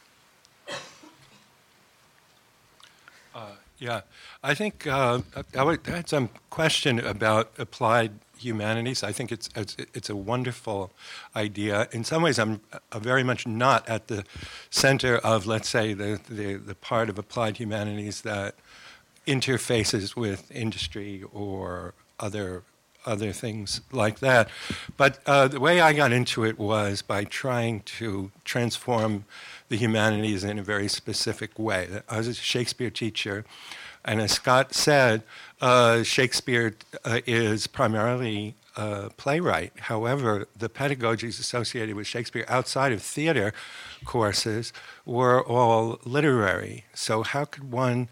Uh, 3.34 3.56
yeah, 3.78 4.02
I 4.44 4.54
think 4.54 4.86
uh, 4.88 5.22
I 5.58 5.64
would 5.64 5.86
had 5.86 6.10
some 6.10 6.30
question 6.50 7.00
about 7.00 7.52
applied 7.58 8.12
humanities. 8.40 9.04
I 9.04 9.12
think 9.12 9.32
it's, 9.32 9.50
it's, 9.56 9.76
it's 9.94 10.10
a 10.10 10.16
wonderful 10.16 10.92
idea. 11.36 11.88
In 11.92 12.04
some 12.04 12.22
ways, 12.22 12.40
I'm 12.40 12.62
uh, 12.74 13.00
very 13.00 13.24
much 13.24 13.46
not 13.48 13.88
at 13.88 14.08
the 14.08 14.24
center 14.70 15.18
of, 15.18 15.46
let's 15.46 15.70
say, 15.70 15.94
the, 15.94 16.20
the, 16.30 16.56
the 16.56 16.76
part 16.76 17.10
of 17.10 17.18
applied 17.18 17.58
humanities 17.58 18.22
that 18.22 18.56
interfaces 19.28 20.16
with 20.16 20.52
industry 20.52 21.24
or 21.32 21.94
other 22.20 22.64
other 23.06 23.32
things 23.32 23.82
like 23.92 24.20
that. 24.20 24.50
But 24.98 25.20
uh, 25.26 25.48
the 25.48 25.60
way 25.60 25.80
I 25.80 25.94
got 25.94 26.12
into 26.12 26.44
it 26.44 26.60
was 26.60 27.02
by 27.02 27.24
trying 27.24 27.82
to 27.82 28.32
transform 28.44 29.26
the 29.70 29.78
humanities 29.78 30.44
in 30.44 30.60
a 30.60 30.64
very 30.64 30.88
specific 30.88 31.58
way. 31.58 31.88
I 32.10 32.18
was 32.18 32.28
a 32.28 32.34
Shakespeare 32.34 32.90
teacher, 32.90 33.46
and 34.04 34.20
as 34.22 34.34
Scott 34.34 34.74
said, 34.74 35.24
uh, 35.62 36.04
Shakespeare 36.04 36.76
uh, 37.04 37.20
is 37.26 37.68
primarily 37.68 38.56
a 38.76 39.10
playwright. 39.18 39.74
However, 39.78 40.48
the 40.58 40.70
pedagogies 40.70 41.40
associated 41.40 41.96
with 41.96 42.08
Shakespeare 42.08 42.46
outside 42.48 42.94
of 42.94 43.02
theater 43.02 43.54
courses 44.06 44.72
were 45.06 45.44
all 45.44 46.00
literary. 46.06 46.86
So, 46.94 47.24
how 47.24 47.46
could 47.46 47.72
one 47.72 48.08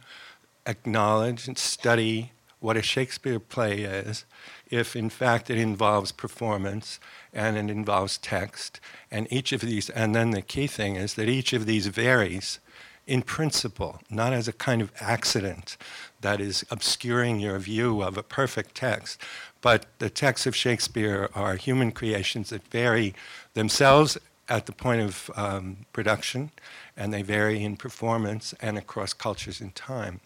acknowledge 0.66 1.48
and 1.48 1.58
study 1.58 2.32
what 2.60 2.76
a 2.76 2.82
Shakespeare 2.82 3.40
play 3.40 3.82
is 3.84 4.26
if, 4.70 4.96
in 4.96 5.10
fact, 5.10 5.50
it 5.50 5.58
involves 5.58 6.12
performance 6.12 7.00
and 7.32 7.56
it 7.56 7.72
involves 7.72 8.18
text? 8.18 8.82
And 9.10 9.32
each 9.32 9.54
of 9.54 9.62
these, 9.62 9.90
and 9.90 10.14
then 10.14 10.32
the 10.32 10.42
key 10.42 10.68
thing 10.68 10.98
is 10.98 11.14
that 11.14 11.30
each 11.30 11.54
of 11.54 11.66
these 11.66 11.88
varies 11.88 12.60
in 13.08 13.22
principle, 13.22 14.00
not 14.10 14.34
as 14.34 14.48
a 14.48 14.54
kind 14.54 14.82
of 14.82 14.92
accident 15.00 15.78
that 16.22 16.42
is 16.42 16.66
obscuring 16.70 17.40
your 17.40 17.58
view 17.58 18.02
of 18.02 18.18
a 18.18 18.24
perfect 18.24 18.76
text, 18.76 19.22
but 19.62 19.86
the 20.00 20.10
texts 20.10 20.46
of 20.46 20.56
Shakespeare 20.56 21.30
are 21.34 21.56
human 21.56 21.92
creations 21.92 22.50
that 22.50 22.68
vary 22.68 23.16
themselves 23.54 24.18
at 24.50 24.66
the 24.66 24.72
point 24.72 25.02
of 25.02 25.32
um, 25.36 25.78
production, 25.94 26.52
and 26.96 27.14
they 27.14 27.22
vary 27.22 27.64
in 27.64 27.76
performance 27.76 28.54
and 28.62 28.78
across 28.78 29.14
cultures 29.14 29.60
and 29.60 29.74
time. 29.76 30.20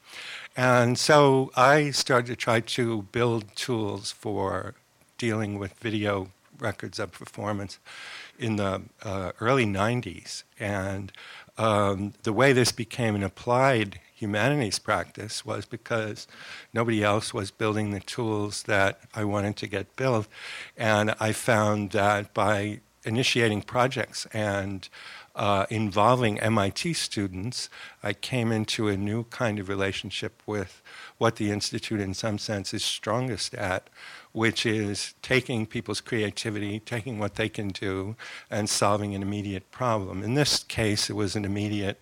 And 0.55 0.97
so 0.97 1.51
I 1.55 1.91
started 1.91 2.27
to 2.27 2.35
try 2.35 2.59
to 2.59 3.03
build 3.11 3.55
tools 3.55 4.11
for 4.11 4.75
dealing 5.17 5.57
with 5.57 5.73
video 5.73 6.29
records 6.59 6.99
of 6.99 7.11
performance 7.11 7.79
in 8.37 8.55
the 8.55 8.81
uh, 9.03 9.31
early 9.39 9.65
90s. 9.65 10.43
And 10.59 11.11
um, 11.57 12.13
the 12.23 12.33
way 12.33 12.53
this 12.53 12.71
became 12.71 13.15
an 13.15 13.23
applied 13.23 13.99
humanities 14.13 14.77
practice 14.77 15.43
was 15.43 15.65
because 15.65 16.27
nobody 16.73 17.03
else 17.03 17.33
was 17.33 17.49
building 17.49 17.91
the 17.91 17.99
tools 17.99 18.63
that 18.63 18.99
I 19.15 19.23
wanted 19.23 19.55
to 19.57 19.67
get 19.67 19.95
built. 19.95 20.27
And 20.77 21.15
I 21.19 21.31
found 21.31 21.91
that 21.91 22.33
by 22.33 22.81
initiating 23.03 23.63
projects 23.63 24.27
and 24.31 24.87
uh, 25.35 25.65
involving 25.69 26.39
MIT 26.39 26.93
students, 26.93 27.69
I 28.03 28.13
came 28.13 28.51
into 28.51 28.87
a 28.87 28.97
new 28.97 29.23
kind 29.25 29.59
of 29.59 29.69
relationship 29.69 30.41
with 30.45 30.81
what 31.17 31.37
the 31.37 31.51
Institute, 31.51 32.01
in 32.01 32.13
some 32.13 32.37
sense, 32.37 32.73
is 32.73 32.83
strongest 32.83 33.53
at, 33.55 33.89
which 34.33 34.65
is 34.65 35.13
taking 35.21 35.65
people's 35.65 36.01
creativity, 36.01 36.79
taking 36.79 37.19
what 37.19 37.35
they 37.35 37.49
can 37.49 37.69
do, 37.69 38.15
and 38.49 38.69
solving 38.69 39.13
an 39.13 39.21
immediate 39.21 39.69
problem. 39.71 40.23
In 40.23 40.33
this 40.35 40.63
case, 40.63 41.09
it 41.09 41.13
was 41.13 41.35
an 41.35 41.45
immediate 41.45 42.01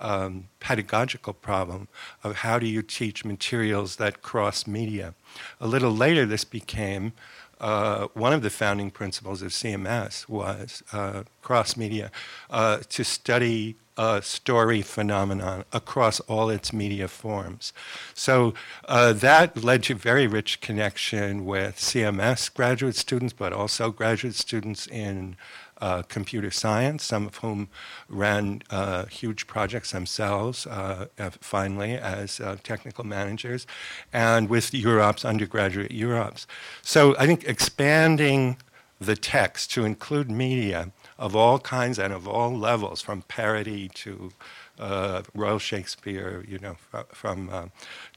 um, 0.00 0.48
pedagogical 0.60 1.32
problem 1.32 1.88
of 2.22 2.36
how 2.36 2.58
do 2.58 2.66
you 2.66 2.82
teach 2.82 3.24
materials 3.24 3.96
that 3.96 4.22
cross 4.22 4.66
media. 4.66 5.14
A 5.60 5.66
little 5.66 5.90
later, 5.90 6.24
this 6.24 6.44
became 6.44 7.12
uh, 7.60 8.06
one 8.14 8.32
of 8.32 8.42
the 8.42 8.50
founding 8.50 8.90
principles 8.90 9.42
of 9.42 9.50
CMS 9.50 10.28
was 10.28 10.82
uh, 10.92 11.24
cross 11.42 11.76
media, 11.76 12.10
uh, 12.50 12.78
to 12.88 13.04
study 13.04 13.76
a 13.98 14.22
story 14.22 14.80
phenomenon 14.80 15.64
across 15.72 16.20
all 16.20 16.48
its 16.48 16.72
media 16.72 17.08
forms. 17.08 17.72
So 18.14 18.54
uh, 18.86 19.12
that 19.14 19.62
led 19.62 19.82
to 19.84 19.94
very 19.96 20.26
rich 20.26 20.60
connection 20.60 21.44
with 21.44 21.76
CMS 21.76 22.52
graduate 22.54 22.94
students, 22.94 23.34
but 23.34 23.52
also 23.52 23.90
graduate 23.90 24.36
students 24.36 24.86
in 24.86 25.36
uh, 25.80 26.02
computer 26.02 26.50
science, 26.50 27.04
some 27.04 27.26
of 27.26 27.36
whom 27.36 27.68
ran 28.08 28.62
uh, 28.70 29.06
huge 29.06 29.46
projects 29.46 29.92
themselves, 29.92 30.66
uh, 30.66 31.06
finally, 31.40 31.94
as 31.94 32.40
uh, 32.40 32.56
technical 32.62 33.04
managers, 33.04 33.66
and 34.12 34.48
with 34.48 34.70
UROPS, 34.72 35.24
undergraduate 35.28 35.92
UROPS. 35.92 36.46
So 36.82 37.16
I 37.18 37.26
think 37.26 37.44
expanding 37.44 38.56
the 39.00 39.16
text 39.16 39.70
to 39.72 39.84
include 39.84 40.30
media 40.30 40.90
of 41.18 41.34
all 41.34 41.58
kinds 41.58 41.98
and 41.98 42.12
of 42.12 42.28
all 42.28 42.56
levels, 42.56 43.00
from 43.02 43.22
parody 43.22 43.88
to 43.88 44.30
uh, 44.78 45.22
Royal 45.34 45.58
Shakespeare, 45.58 46.44
you 46.46 46.58
know, 46.58 46.76
from 47.08 47.50
uh, 47.50 47.66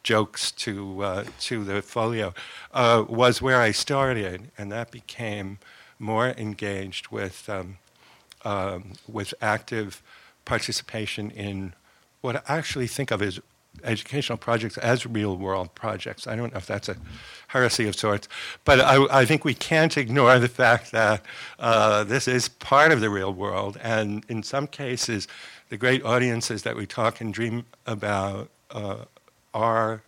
jokes 0.04 0.52
to 0.52 1.04
uh, 1.04 1.24
to 1.42 1.64
the 1.64 1.82
folio, 1.82 2.34
uh, 2.74 3.04
was 3.08 3.42
where 3.42 3.60
I 3.60 3.72
started, 3.72 4.52
and 4.58 4.72
that 4.72 4.92
became 4.92 5.58
more 5.98 6.30
engaged 6.38 7.10
with, 7.10 7.50
um, 7.50 7.78
um, 8.44 8.94
with 9.08 9.34
active 9.42 10.02
participation 10.46 11.32
in 11.32 11.74
what 12.22 12.36
I 12.36 12.58
actually 12.58 12.88
think 12.88 13.12
of 13.12 13.22
as 13.22 13.40
educational 13.84 14.38
projects 14.38 14.78
as 14.78 15.06
real 15.06 15.38
world 15.38 15.74
projects. 15.76 16.28
I 16.28 16.36
don't 16.36 16.54
know 16.54 16.58
if 16.58 16.66
that's 16.66 16.90
a 16.90 16.98
heresy 17.48 17.88
of 17.88 17.96
sorts, 17.96 18.28
but 18.64 18.80
I, 18.80 19.22
I 19.22 19.26
think 19.26 19.44
we 19.44 19.54
can't 19.54 19.98
ignore 19.98 20.40
the 20.40 20.48
fact 20.48 20.92
that 20.92 21.24
uh, 21.60 22.04
this 22.04 22.28
is 22.28 22.48
part 22.48 22.92
of 22.92 23.02
the 23.02 23.10
real 23.10 23.34
world, 23.34 23.78
and 23.82 24.24
in 24.30 24.44
some 24.44 24.68
cases, 24.68 25.28
the 25.70 25.78
great 25.78 26.04
audiences 26.04 26.64
that 26.64 26.76
we 26.76 26.86
talk 26.86 27.22
and 27.22 27.34
dream 27.34 27.66
about 27.86 28.50
uh, 28.72 29.06
are 29.54 30.02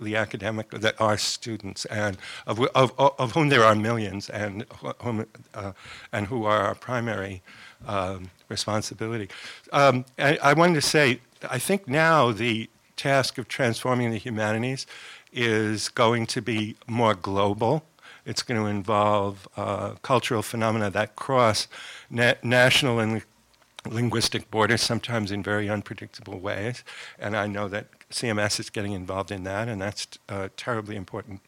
the 0.00 0.16
academic 0.16 0.70
that 0.70 1.00
are 1.00 1.16
students 1.16 1.84
and 1.86 2.16
of, 2.46 2.60
of, 2.74 2.92
of 2.98 3.32
whom 3.32 3.48
there 3.48 3.62
are 3.62 3.74
millions 3.74 4.28
and 4.30 4.64
whom, 5.00 5.26
uh, 5.54 5.72
and 6.12 6.26
who 6.26 6.44
are 6.44 6.60
our 6.60 6.74
primary 6.74 7.42
um, 7.86 8.30
responsibility. 8.48 9.28
Um, 9.72 10.04
I, 10.18 10.38
I, 10.42 10.52
wanted 10.54 10.74
to 10.74 10.82
say, 10.82 11.20
I 11.48 11.58
think 11.58 11.88
now 11.88 12.32
the 12.32 12.68
task 13.02 13.36
of 13.36 13.48
transforming 13.48 14.12
the 14.12 14.18
humanities 14.18 14.86
is 15.32 15.88
going 15.88 16.24
to 16.24 16.40
be 16.40 16.76
more 16.86 17.14
global. 17.14 17.84
It's 18.24 18.44
going 18.44 18.60
to 18.62 18.68
involve 18.68 19.48
uh, 19.56 19.94
cultural 20.02 20.42
phenomena 20.42 20.88
that 20.90 21.16
cross 21.16 21.66
na- 22.08 22.34
national 22.44 23.00
and 23.00 23.22
linguistic 23.84 24.48
borders, 24.52 24.82
sometimes 24.82 25.32
in 25.32 25.42
very 25.42 25.68
unpredictable 25.68 26.38
ways. 26.38 26.84
And 27.18 27.36
I 27.36 27.48
know 27.48 27.66
that 27.68 27.86
CMS 28.10 28.60
is 28.60 28.70
getting 28.70 28.92
involved 28.92 29.32
in 29.32 29.42
that, 29.42 29.66
and 29.66 29.82
that's 29.82 30.06
a 30.28 30.50
terribly 30.50 30.94
important 30.94 31.40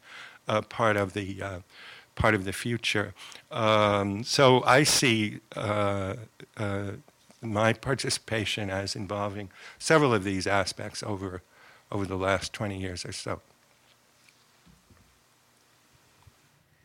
uh, 0.49 0.61
part 0.61 0.97
of 0.97 1.13
the 1.13 1.41
uh, 1.41 1.59
part 2.15 2.35
of 2.35 2.43
the 2.43 2.53
future. 2.53 3.13
Um, 3.49 4.23
so 4.25 4.61
I 4.63 4.83
see 4.83 5.39
uh, 5.55 6.15
uh, 6.57 6.91
my 7.45 7.73
participation 7.73 8.69
as 8.69 8.95
involving 8.95 9.49
several 9.79 10.13
of 10.13 10.23
these 10.23 10.47
aspects 10.47 11.03
over 11.03 11.41
over 11.91 12.05
the 12.05 12.17
last 12.17 12.51
20 12.51 12.79
years 12.79 13.05
or 13.05 13.11
so. 13.11 13.41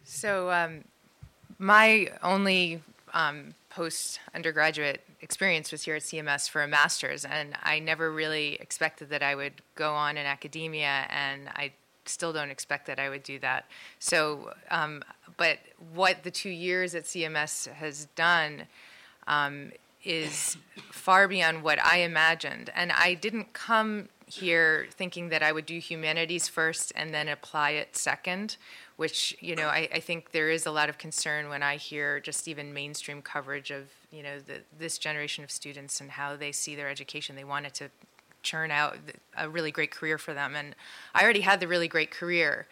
So 0.04 0.50
um, 0.50 0.84
my 1.58 2.08
only 2.22 2.82
um, 3.14 3.54
post 3.70 4.20
undergraduate 4.34 5.02
experience 5.20 5.72
was 5.72 5.82
here 5.84 5.96
at 5.96 6.02
CMS 6.02 6.48
for 6.48 6.62
a 6.62 6.68
master's, 6.68 7.24
and 7.24 7.54
I 7.62 7.78
never 7.78 8.10
really 8.10 8.54
expected 8.54 9.08
that 9.10 9.22
I 9.22 9.34
would 9.34 9.54
go 9.76 9.94
on 9.94 10.16
in 10.16 10.26
academia, 10.26 11.06
and 11.08 11.48
I 11.48 11.72
still 12.04 12.32
don't 12.32 12.50
expect 12.50 12.86
that 12.86 12.98
I 12.98 13.08
would 13.08 13.22
do 13.22 13.38
that. 13.38 13.66
So, 13.98 14.52
um, 14.70 15.02
but 15.36 15.58
what 15.94 16.24
the 16.24 16.30
two 16.30 16.50
years 16.50 16.94
at 16.94 17.04
CMS 17.04 17.68
has 17.72 18.06
done 18.16 18.64
um, 19.26 19.70
is 20.04 20.56
far 20.90 21.28
beyond 21.28 21.62
what 21.62 21.82
I 21.84 21.98
imagined, 21.98 22.70
and 22.74 22.92
I 22.92 23.14
didn't 23.14 23.52
come 23.52 24.08
here 24.26 24.86
thinking 24.92 25.28
that 25.30 25.42
I 25.42 25.50
would 25.50 25.66
do 25.66 25.78
humanities 25.78 26.46
first 26.46 26.92
and 26.94 27.12
then 27.12 27.26
apply 27.26 27.70
it 27.70 27.96
second 27.96 28.56
which 29.00 29.34
you 29.40 29.56
know 29.56 29.66
I, 29.66 29.88
I, 29.94 30.00
think 30.00 30.32
there 30.32 30.50
is 30.50 30.66
a 30.66 30.70
lot 30.70 30.90
of 30.90 30.98
concern 30.98 31.48
when 31.48 31.62
I 31.62 31.76
hear 31.76 32.20
just 32.20 32.46
even 32.46 32.74
mainstream 32.74 33.22
coverage 33.22 33.70
of 33.70 33.88
you 34.12 34.22
know 34.22 34.40
the, 34.40 34.60
this 34.78 34.98
generation 34.98 35.42
of 35.42 35.50
students 35.50 36.02
and 36.02 36.10
how 36.10 36.36
they 36.36 36.52
see 36.52 36.74
their 36.74 36.90
education. 36.90 37.34
They 37.34 37.42
want 37.42 37.64
it 37.64 37.72
to 37.76 37.88
churn 38.42 38.70
out 38.70 38.98
a 39.38 39.48
really 39.48 39.70
great 39.70 39.90
career 39.90 40.18
for 40.18 40.34
them, 40.34 40.54
and 40.54 40.76
I 41.14 41.22
already 41.22 41.40
had 41.40 41.60
the 41.60 41.66
really 41.66 41.88
great 41.88 42.10
career 42.10 42.66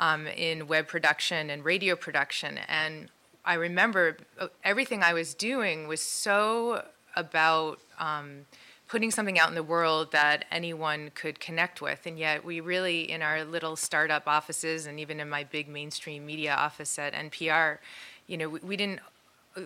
um, 0.00 0.26
in 0.26 0.66
web 0.66 0.88
production 0.88 1.48
and 1.48 1.64
radio 1.64 1.94
production, 1.94 2.58
and 2.66 3.08
I 3.48 3.54
remember 3.54 4.18
uh, 4.38 4.48
everything 4.62 5.02
I 5.02 5.14
was 5.14 5.34
doing 5.34 5.88
was 5.88 6.02
so 6.02 6.84
about. 7.16 7.80
Um, 7.98 8.46
putting 8.88 9.10
something 9.10 9.38
out 9.38 9.50
in 9.50 9.54
the 9.54 9.62
world 9.62 10.12
that 10.12 10.46
anyone 10.50 11.10
could 11.14 11.38
connect 11.38 11.82
with. 11.82 12.06
And 12.06 12.18
yet, 12.18 12.42
we 12.42 12.60
really, 12.60 13.10
in 13.10 13.20
our 13.20 13.44
little 13.44 13.76
startup 13.76 14.26
offices, 14.26 14.86
and 14.86 14.98
even 14.98 15.20
in 15.20 15.28
my 15.28 15.44
big 15.44 15.68
mainstream 15.68 16.24
media 16.24 16.54
office 16.54 16.98
at 16.98 17.12
NPR, 17.12 17.78
you 18.26 18.38
know, 18.38 18.48
we, 18.48 18.60
we 18.60 18.76
didn't. 18.78 19.00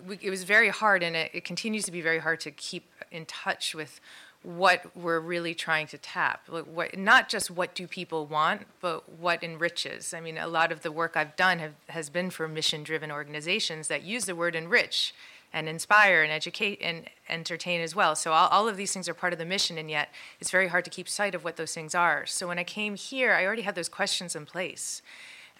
We, 0.09 0.19
it 0.21 0.31
was 0.31 0.43
very 0.43 0.71
hard, 0.71 1.05
and 1.05 1.15
it, 1.15 1.31
it 1.33 1.45
continues 1.45 1.85
to 1.85 1.93
be 1.93 2.01
very 2.01 2.19
hard 2.19 2.41
to 2.41 2.51
keep 2.51 2.91
in 3.13 3.25
touch 3.27 3.77
with 3.77 4.01
what 4.43 4.97
we're 4.97 5.21
really 5.21 5.55
trying 5.55 5.87
to 5.87 5.99
tap. 5.99 6.49
What, 6.49 6.99
not 6.99 7.29
just 7.29 7.51
what 7.51 7.75
do 7.75 7.87
people 7.87 8.27
want, 8.27 8.63
but 8.81 9.09
what 9.09 9.43
enriches. 9.43 10.13
I 10.13 10.21
mean, 10.21 10.37
a 10.37 10.49
lot 10.49 10.73
of 10.73 10.83
the 10.83 10.91
work 10.91 11.17
I've 11.17 11.37
done 11.37 11.61
have, 11.61 11.75
has 11.89 12.11
been 12.11 12.31
for 12.31 12.49
mission-driven 12.49 13.13
organizations 13.13 13.89
that 13.89 14.03
use 14.03 14.25
the 14.25 14.35
word 14.35 14.57
enrich 14.57 15.15
and 15.53 15.69
inspire 15.69 16.23
and 16.23 16.33
educate 16.33 16.81
and 16.83 17.09
entertain 17.29 17.81
as 17.81 17.95
well. 17.95 18.17
So 18.17 18.33
all, 18.33 18.49
all 18.49 18.69
of 18.69 18.77
these 18.77 18.93
things 18.93 19.09
are 19.09 19.15
part 19.15 19.33
of 19.33 19.39
the 19.39 19.45
mission, 19.45 19.79
and 19.79 19.91
yet 19.91 20.09
it's 20.41 20.51
very 20.51 20.69
hard 20.69 20.85
to 20.87 20.91
keep 20.91 21.09
sight 21.09 21.35
of 21.35 21.45
what 21.45 21.57
those 21.57 21.75
things 21.75 21.95
are. 21.95 22.27
So 22.27 22.49
when 22.49 22.59
I 22.59 22.65
came 22.65 22.97
here, 22.97 23.35
I 23.35 23.45
already 23.45 23.63
had 23.63 23.75
those 23.75 23.89
questions 23.89 24.35
in 24.35 24.47
place. 24.47 25.03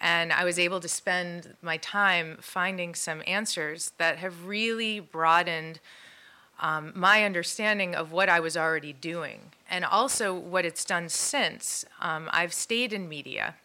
And 0.01 0.33
I 0.33 0.43
was 0.43 0.59
able 0.59 0.81
to 0.81 0.89
spend 0.89 1.55
my 1.61 1.77
time 1.77 2.37
finding 2.41 2.95
some 2.95 3.21
answers 3.25 3.93
that 3.97 4.17
have 4.17 4.45
really 4.45 4.99
broadened 4.99 5.79
um, 6.63 6.93
my 6.95 7.25
understanding 7.25 7.93
of 7.93 8.13
what 8.13 8.29
I 8.29 8.39
was 8.39 8.55
already 8.55 8.93
doing. 8.93 9.51
And 9.69 9.83
also 9.83 10.33
what 10.33 10.65
it's 10.65 10.85
done 10.85 11.09
since. 11.09 11.85
Um, 11.99 12.29
I've 12.31 12.53
stayed 12.53 12.93
in 12.93 13.09
media, 13.09 13.55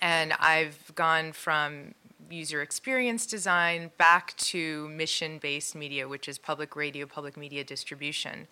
and 0.00 0.32
I've 0.40 0.92
gone 0.94 1.32
from 1.32 1.94
user 2.30 2.62
experience 2.62 3.26
design 3.26 3.90
back 3.98 4.34
to 4.38 4.88
mission 4.88 5.38
based 5.38 5.74
media, 5.74 6.08
which 6.08 6.26
is 6.26 6.38
public 6.38 6.74
radio, 6.74 7.04
public 7.04 7.36
media 7.36 7.62
distribution. 7.62 8.48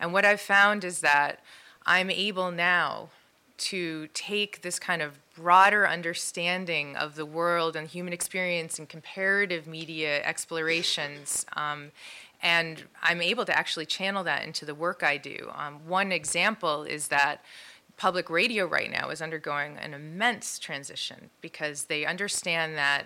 And 0.00 0.12
what 0.12 0.24
I've 0.24 0.40
found 0.40 0.82
is 0.82 1.00
that 1.00 1.40
I'm 1.84 2.10
able 2.10 2.50
now 2.50 3.10
to 3.58 4.08
take 4.14 4.62
this 4.62 4.78
kind 4.78 5.02
of 5.02 5.18
broader 5.34 5.86
understanding 5.86 6.96
of 6.96 7.14
the 7.14 7.26
world 7.26 7.76
and 7.76 7.86
human 7.86 8.14
experience 8.14 8.78
and 8.78 8.88
comparative 8.88 9.66
media 9.66 10.22
explorations. 10.22 11.44
Um, 11.54 11.90
and 12.42 12.82
I'm 13.02 13.20
able 13.20 13.44
to 13.44 13.56
actually 13.56 13.86
channel 13.86 14.24
that 14.24 14.44
into 14.44 14.64
the 14.64 14.74
work 14.74 15.02
I 15.02 15.16
do. 15.16 15.50
Um, 15.54 15.86
one 15.86 16.12
example 16.12 16.84
is 16.84 17.08
that 17.08 17.44
public 17.96 18.30
radio 18.30 18.66
right 18.66 18.90
now 18.90 19.10
is 19.10 19.20
undergoing 19.20 19.76
an 19.76 19.92
immense 19.92 20.58
transition 20.58 21.30
because 21.42 21.84
they 21.84 22.06
understand 22.06 22.76
that 22.76 23.04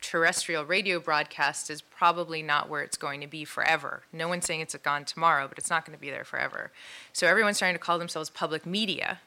terrestrial 0.00 0.64
radio 0.64 0.98
broadcast 0.98 1.70
is 1.70 1.82
probably 1.82 2.42
not 2.42 2.70
where 2.70 2.82
it's 2.82 2.96
going 2.96 3.20
to 3.20 3.26
be 3.26 3.44
forever. 3.44 4.02
No 4.12 4.28
one's 4.28 4.46
saying 4.46 4.60
it's 4.60 4.74
gone 4.76 5.04
tomorrow, 5.04 5.46
but 5.46 5.58
it's 5.58 5.68
not 5.68 5.84
going 5.84 5.96
to 5.96 6.00
be 6.00 6.10
there 6.10 6.24
forever. 6.24 6.72
So 7.12 7.26
everyone's 7.26 7.58
trying 7.58 7.74
to 7.74 7.78
call 7.78 7.98
themselves 7.98 8.30
public 8.30 8.64
media. 8.64 9.20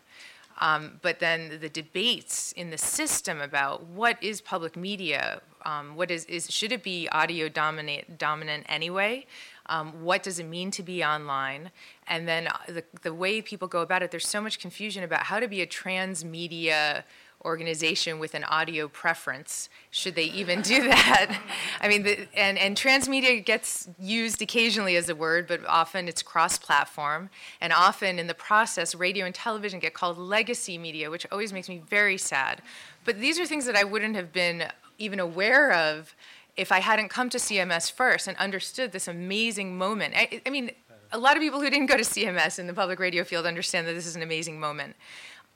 Um, 0.60 1.00
but 1.02 1.20
then 1.20 1.60
the 1.62 1.70
debates 1.70 2.52
in 2.54 2.70
the 2.70 2.78
system 2.78 3.42
about 3.42 3.86
what 3.86 4.22
is 4.22 4.40
public 4.40 4.76
media, 4.76 5.42
um, 5.66 5.96
what 5.96 6.12
is, 6.12 6.26
is 6.26 6.52
should 6.52 6.72
it 6.72 6.84
be 6.84 7.10
audio 7.10 7.50
dominant 7.50 8.66
anyway? 8.70 9.26
Um, 9.68 10.04
what 10.04 10.24
does 10.24 10.40
it 10.40 10.46
mean 10.46 10.72
to 10.72 10.84
be 10.84 11.04
online? 11.04 11.72
And 12.08 12.28
then 12.28 12.48
uh, 12.48 12.58
the, 12.68 12.84
the 13.02 13.14
way 13.14 13.42
people 13.42 13.68
go 13.68 13.82
about 13.82 14.04
it, 14.04 14.12
there's 14.12 14.28
so 14.28 14.42
much 14.42 14.60
confusion 14.60 15.04
about 15.04 15.24
how 15.24 15.40
to 15.40 15.48
be 15.48 15.62
a 15.62 15.68
transmedia 15.68 17.04
organization 17.46 18.20
with 18.20 18.34
an 18.34 18.44
audio 18.46 18.88
preference. 18.88 19.70
Should 19.92 20.16
they 20.16 20.26
even 20.26 20.62
do 20.62 20.84
that? 20.90 21.42
I 21.82 21.88
mean, 21.88 22.04
the, 22.04 22.28
and, 22.36 22.58
and 22.58 22.76
transmedia 22.76 23.44
gets 23.44 23.90
used 24.00 24.42
occasionally 24.42 24.96
as 24.96 25.10
a 25.10 25.16
word, 25.16 25.48
but 25.48 25.66
often 25.66 26.08
it's 26.08 26.22
cross 26.22 26.58
platform. 26.58 27.30
And 27.62 27.74
often 27.74 28.20
in 28.20 28.28
the 28.28 28.34
process, 28.34 28.96
radio 28.96 29.26
and 29.26 29.36
television 29.36 29.80
get 29.80 29.94
called 29.94 30.18
legacy 30.18 30.78
media, 30.78 31.10
which 31.10 31.26
always 31.32 31.54
makes 31.54 31.70
me 31.70 31.82
very 31.90 32.18
sad. 32.18 32.62
But 33.06 33.20
these 33.20 33.40
are 33.40 33.46
things 33.46 33.66
that 33.66 33.76
I 33.76 33.84
wouldn't 33.84 34.16
have 34.16 34.32
been 34.32 34.66
even 34.98 35.20
aware 35.20 35.72
of 35.72 36.16
if 36.56 36.72
I 36.72 36.80
hadn't 36.80 37.10
come 37.10 37.30
to 37.32 37.38
CMS 37.38 37.92
first 37.92 38.28
and 38.28 38.38
understood 38.38 38.92
this 38.92 39.08
amazing 39.08 39.78
moment. 39.78 40.14
I, 40.16 40.42
I, 40.46 40.50
mean, 40.50 40.72
a 41.12 41.18
lot 41.18 41.36
of 41.36 41.42
people 41.42 41.60
who 41.60 41.70
didn't 41.70 41.88
go 41.88 41.98
to 41.98 42.04
CMS 42.04 42.60
in 42.60 42.68
the 42.68 42.74
public 42.74 43.00
radio 43.00 43.24
field 43.24 43.46
understand 43.46 43.88
that 43.88 43.94
this 43.94 44.06
is 44.06 44.16
an 44.16 44.22
amazing 44.22 44.60
moment. 44.60 44.96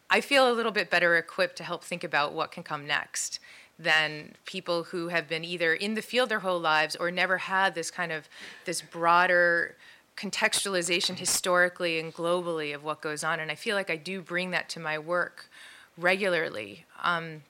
I 0.09 0.21
feel 0.21 0.49
a 0.49 0.53
little 0.53 0.71
bit 0.71 0.89
better 0.89 1.17
equipped 1.17 1.57
to 1.57 1.63
help 1.63 1.83
think 1.83 2.03
about 2.03 2.33
what 2.33 2.51
can 2.51 2.63
come 2.63 2.87
next 2.87 3.39
than 3.79 4.33
people 4.45 4.85
who 4.85 5.09
have 5.09 5.27
been 5.27 5.43
either 5.43 5.73
in 5.73 5.93
the 5.93 6.01
field 6.01 6.29
their 6.29 6.39
whole 6.39 6.59
lives 6.59 6.95
or 6.95 7.11
never 7.11 7.37
had 7.37 7.75
this 7.75 7.91
kind 7.91 8.11
of 8.11 8.27
this 8.65 8.81
broader 8.81 9.75
contextualization 10.15 11.17
historically 11.17 11.99
and 11.99 12.13
globally 12.13 12.73
of 12.73 12.83
what 12.83 13.01
goes 13.01 13.23
on. 13.23 13.39
And 13.39 13.51
I 13.51 13.55
feel 13.55 13.75
like 13.75 13.89
I 13.89 13.95
do 13.95 14.21
bring 14.21 14.51
that 14.51 14.67
to 14.69 14.79
my 14.79 14.97
work 14.97 15.49
regularly. 15.95 16.85
Um, 17.03 17.43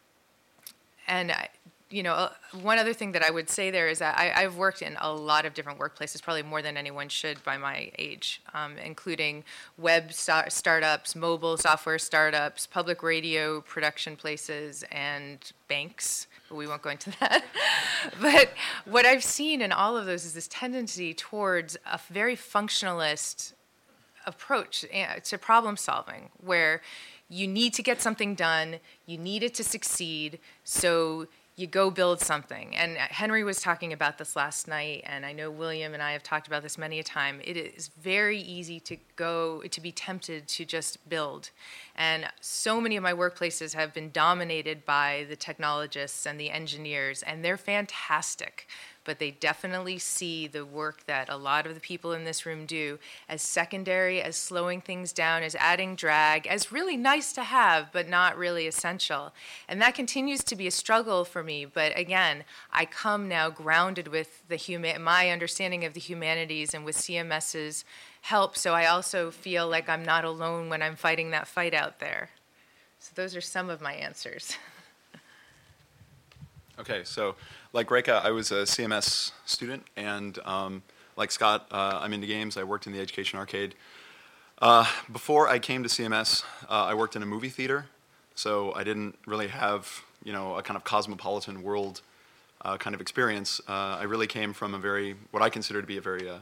and 1.08 1.32
I, 1.32 1.50
you 1.90 2.04
know, 2.04 2.14
uh, 2.14 2.30
one 2.62 2.78
other 2.78 2.94
thing 2.94 3.14
that 3.14 3.24
I 3.24 3.30
would 3.30 3.50
say 3.50 3.72
there 3.72 3.88
is 3.88 4.00
that 4.00 4.18
I, 4.18 4.42
have 4.42 4.58
worked 4.58 4.82
in 4.82 4.98
a 5.00 5.12
lot 5.12 5.46
of 5.46 5.54
different 5.54 5.80
workplaces, 5.80 6.22
probably 6.22 6.44
more 6.44 6.62
than 6.62 6.76
anyone 6.76 7.08
should 7.08 7.42
by 7.44 7.58
my 7.58 7.92
age, 7.98 8.42
um, 8.54 8.78
including 8.78 9.46
web 9.78 10.12
st- 10.12 10.52
startups, 10.52 11.16
mobile 11.16 11.56
software 11.56 11.98
startups, 11.98 12.68
public 12.68 13.02
radio 13.04 13.62
production 13.62 14.18
places, 14.18 14.84
and 14.92 15.52
banks. 15.70 16.28
But 16.50 16.56
we 16.56 16.68
won't 16.68 16.82
go 16.82 16.90
into 16.90 17.12
that. 17.22 17.46
but 18.22 18.50
what 18.86 19.06
I've 19.06 19.24
seen 19.24 19.62
in 19.62 19.72
all 19.72 19.96
of 19.96 20.06
those 20.06 20.26
is 20.26 20.34
this 20.34 20.50
tendency 20.50 21.14
towards 21.14 21.78
a 21.86 22.00
very 22.10 22.36
functionalist 22.36 23.54
approach 24.26 24.84
eh, 24.92 25.20
to 25.20 25.38
problem 25.38 25.78
solving, 25.78 26.30
where 26.44 26.82
you 27.30 27.48
need 27.48 27.74
to 27.74 27.84
get 27.84 28.02
something 28.02 28.36
done, 28.36 28.80
you 29.06 29.18
need 29.18 29.44
it 29.44 29.54
to 29.56 29.64
succeed, 29.64 30.40
so 30.64 31.28
you 31.58 31.66
go 31.66 31.90
build 31.90 32.22
something. 32.22 32.76
And 32.76 32.98
Henry 32.98 33.44
was 33.44 33.60
talking 33.60 33.92
about 33.92 34.20
this 34.20 34.36
last 34.36 34.68
night, 34.68 35.04
and 35.08 35.26
I 35.26 35.34
know 35.34 35.50
William 35.50 35.96
and 35.96 36.04
I 36.04 36.12
have 36.12 36.22
talked 36.22 36.46
about 36.46 36.62
this 36.62 36.78
many 36.78 37.00
a 37.00 37.04
time. 37.04 37.42
It 37.44 37.58
is 37.58 37.88
very 37.88 38.40
easy 38.40 38.80
to 38.82 38.98
go 39.16 39.64
to 39.64 39.82
be 39.82 39.92
tempted 39.92 40.48
to 40.50 40.66
just 40.66 41.10
build. 41.10 41.50
And 41.96 42.28
so 42.40 42.80
many 42.80 42.96
of 42.96 43.02
my 43.02 43.12
workplaces 43.14 43.74
have 43.74 43.92
been 43.92 44.12
dominated 44.12 44.86
by 44.86 45.26
the 45.30 45.36
technologists 45.36 46.28
and 46.28 46.40
the 46.40 46.52
engineers, 46.52 47.24
and 47.24 47.44
they're 47.44 47.58
fantastic 47.58 48.68
but 49.08 49.20
they 49.20 49.32
definitely 49.32 49.98
see 49.98 50.48
the 50.48 50.66
work 50.66 51.06
that 51.06 51.30
a 51.30 51.38
lot 51.38 51.66
of 51.66 51.74
the 51.74 51.80
people 51.80 52.12
in 52.12 52.26
this 52.26 52.46
room 52.46 52.66
do 52.66 53.00
as 53.30 53.42
secondary, 53.42 54.22
as 54.22 54.36
slowing 54.36 54.82
things 54.82 55.14
down, 55.14 55.44
as 55.44 55.56
adding 55.56 55.96
drag, 55.96 56.46
as 56.46 56.74
really 56.74 56.98
nice 56.98 57.32
to 57.32 57.42
have, 57.42 57.90
but 57.94 58.10
not 58.10 58.38
really 58.38 58.68
essential. 58.68 59.32
And 59.70 59.82
that 59.82 59.96
continues 59.96 60.44
to 60.44 60.58
be 60.58 60.68
a 60.68 60.72
struggle 60.72 61.24
for 61.24 61.42
me. 61.42 61.64
But 61.64 61.98
again, 61.98 62.44
I 62.70 62.84
come 62.84 63.30
now 63.30 63.50
grounded 63.50 64.10
with 64.10 64.46
the 64.50 64.58
human, 64.58 65.02
my 65.02 65.30
understanding 65.30 65.86
of 65.86 65.94
the 65.94 66.02
humanities 66.02 66.74
and 66.74 66.84
with 66.84 66.98
CMS's 66.98 67.86
help. 68.20 68.58
So 68.58 68.74
I 68.74 68.88
also 68.88 69.32
feel 69.32 69.70
like 69.70 69.88
I'm 69.88 70.04
not 70.04 70.26
alone 70.26 70.68
when 70.68 70.82
I'm 70.82 70.98
fighting 70.98 71.32
that 71.32 71.48
fight 71.48 71.74
out 71.74 72.02
there. 72.02 72.32
So 73.00 73.14
those 73.16 73.38
are 73.38 73.42
some 73.42 73.70
of 73.70 73.80
my 73.80 73.94
answers. 73.94 74.58
Okay, 76.80 77.02
so 77.04 77.36
like 77.78 77.92
Reka, 77.92 78.24
I 78.26 78.32
was 78.32 78.52
a 78.52 78.64
CMS 78.64 79.34
student, 79.46 79.84
and 79.96 80.40
um, 80.46 80.82
like 81.16 81.30
Scott, 81.30 81.68
uh, 81.70 82.00
I'm 82.02 82.12
into 82.12 82.26
games. 82.26 82.58
I 82.58 82.64
worked 82.64 82.88
in 82.88 82.92
the 82.92 83.00
Education 83.00 83.38
Arcade. 83.38 83.76
Uh, 84.60 84.84
before 85.12 85.48
I 85.48 85.60
came 85.60 85.84
to 85.84 85.90
CMS, 85.90 86.42
uh, 86.68 86.86
I 86.86 86.96
worked 86.96 87.16
in 87.16 87.22
a 87.22 87.28
movie 87.28 87.50
theater, 87.50 87.86
so 88.34 88.74
I 88.74 88.84
didn't 88.84 89.16
really 89.28 89.50
have 89.50 90.02
you 90.24 90.34
know 90.34 90.56
a 90.56 90.64
kind 90.64 90.76
of 90.76 90.86
cosmopolitan 90.86 91.62
world 91.62 92.02
uh, 92.64 92.78
kind 92.78 92.96
of 92.96 93.00
experience. 93.00 93.62
Uh, 93.70 93.98
I 94.00 94.06
really 94.06 94.26
came 94.26 94.54
from 94.54 94.74
a 94.74 94.80
very 94.80 95.16
what 95.30 95.44
I 95.44 95.50
consider 95.52 95.80
to 95.80 95.86
be 95.86 95.98
a 95.98 96.02
very 96.02 96.28
uh, 96.28 96.40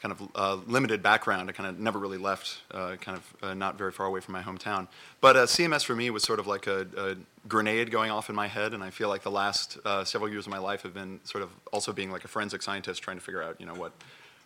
kind 0.00 0.12
of 0.12 0.28
uh, 0.34 0.54
limited 0.66 1.02
background. 1.02 1.48
I 1.50 1.52
kind 1.52 1.68
of 1.68 1.78
never 1.78 1.98
really 1.98 2.16
left, 2.18 2.62
uh, 2.70 2.96
kind 3.00 3.18
of 3.18 3.36
uh, 3.42 3.54
not 3.54 3.76
very 3.76 3.92
far 3.92 4.06
away 4.06 4.20
from 4.20 4.32
my 4.32 4.42
hometown. 4.42 4.88
But 5.20 5.36
uh, 5.36 5.46
CMS 5.46 5.84
for 5.84 5.94
me 5.94 6.10
was 6.10 6.22
sort 6.22 6.38
of 6.38 6.46
like 6.46 6.66
a, 6.66 6.86
a, 6.96 7.16
grenade 7.48 7.90
going 7.90 8.10
off 8.10 8.28
in 8.28 8.36
my 8.36 8.46
head, 8.46 8.74
and 8.74 8.82
I 8.82 8.90
feel 8.90 9.08
like 9.08 9.22
the 9.22 9.30
last 9.30 9.78
uh, 9.84 10.04
several 10.04 10.30
years 10.30 10.46
of 10.46 10.52
my 10.52 10.58
life 10.58 10.82
have 10.82 10.94
been 10.94 11.20
sort 11.24 11.42
of 11.42 11.50
also 11.72 11.92
being 11.92 12.10
like 12.10 12.24
a 12.24 12.28
forensic 12.28 12.62
scientist 12.62 13.02
trying 13.02 13.16
to 13.16 13.22
figure 13.22 13.42
out, 13.42 13.60
you 13.60 13.66
know, 13.66 13.74
what 13.74 13.92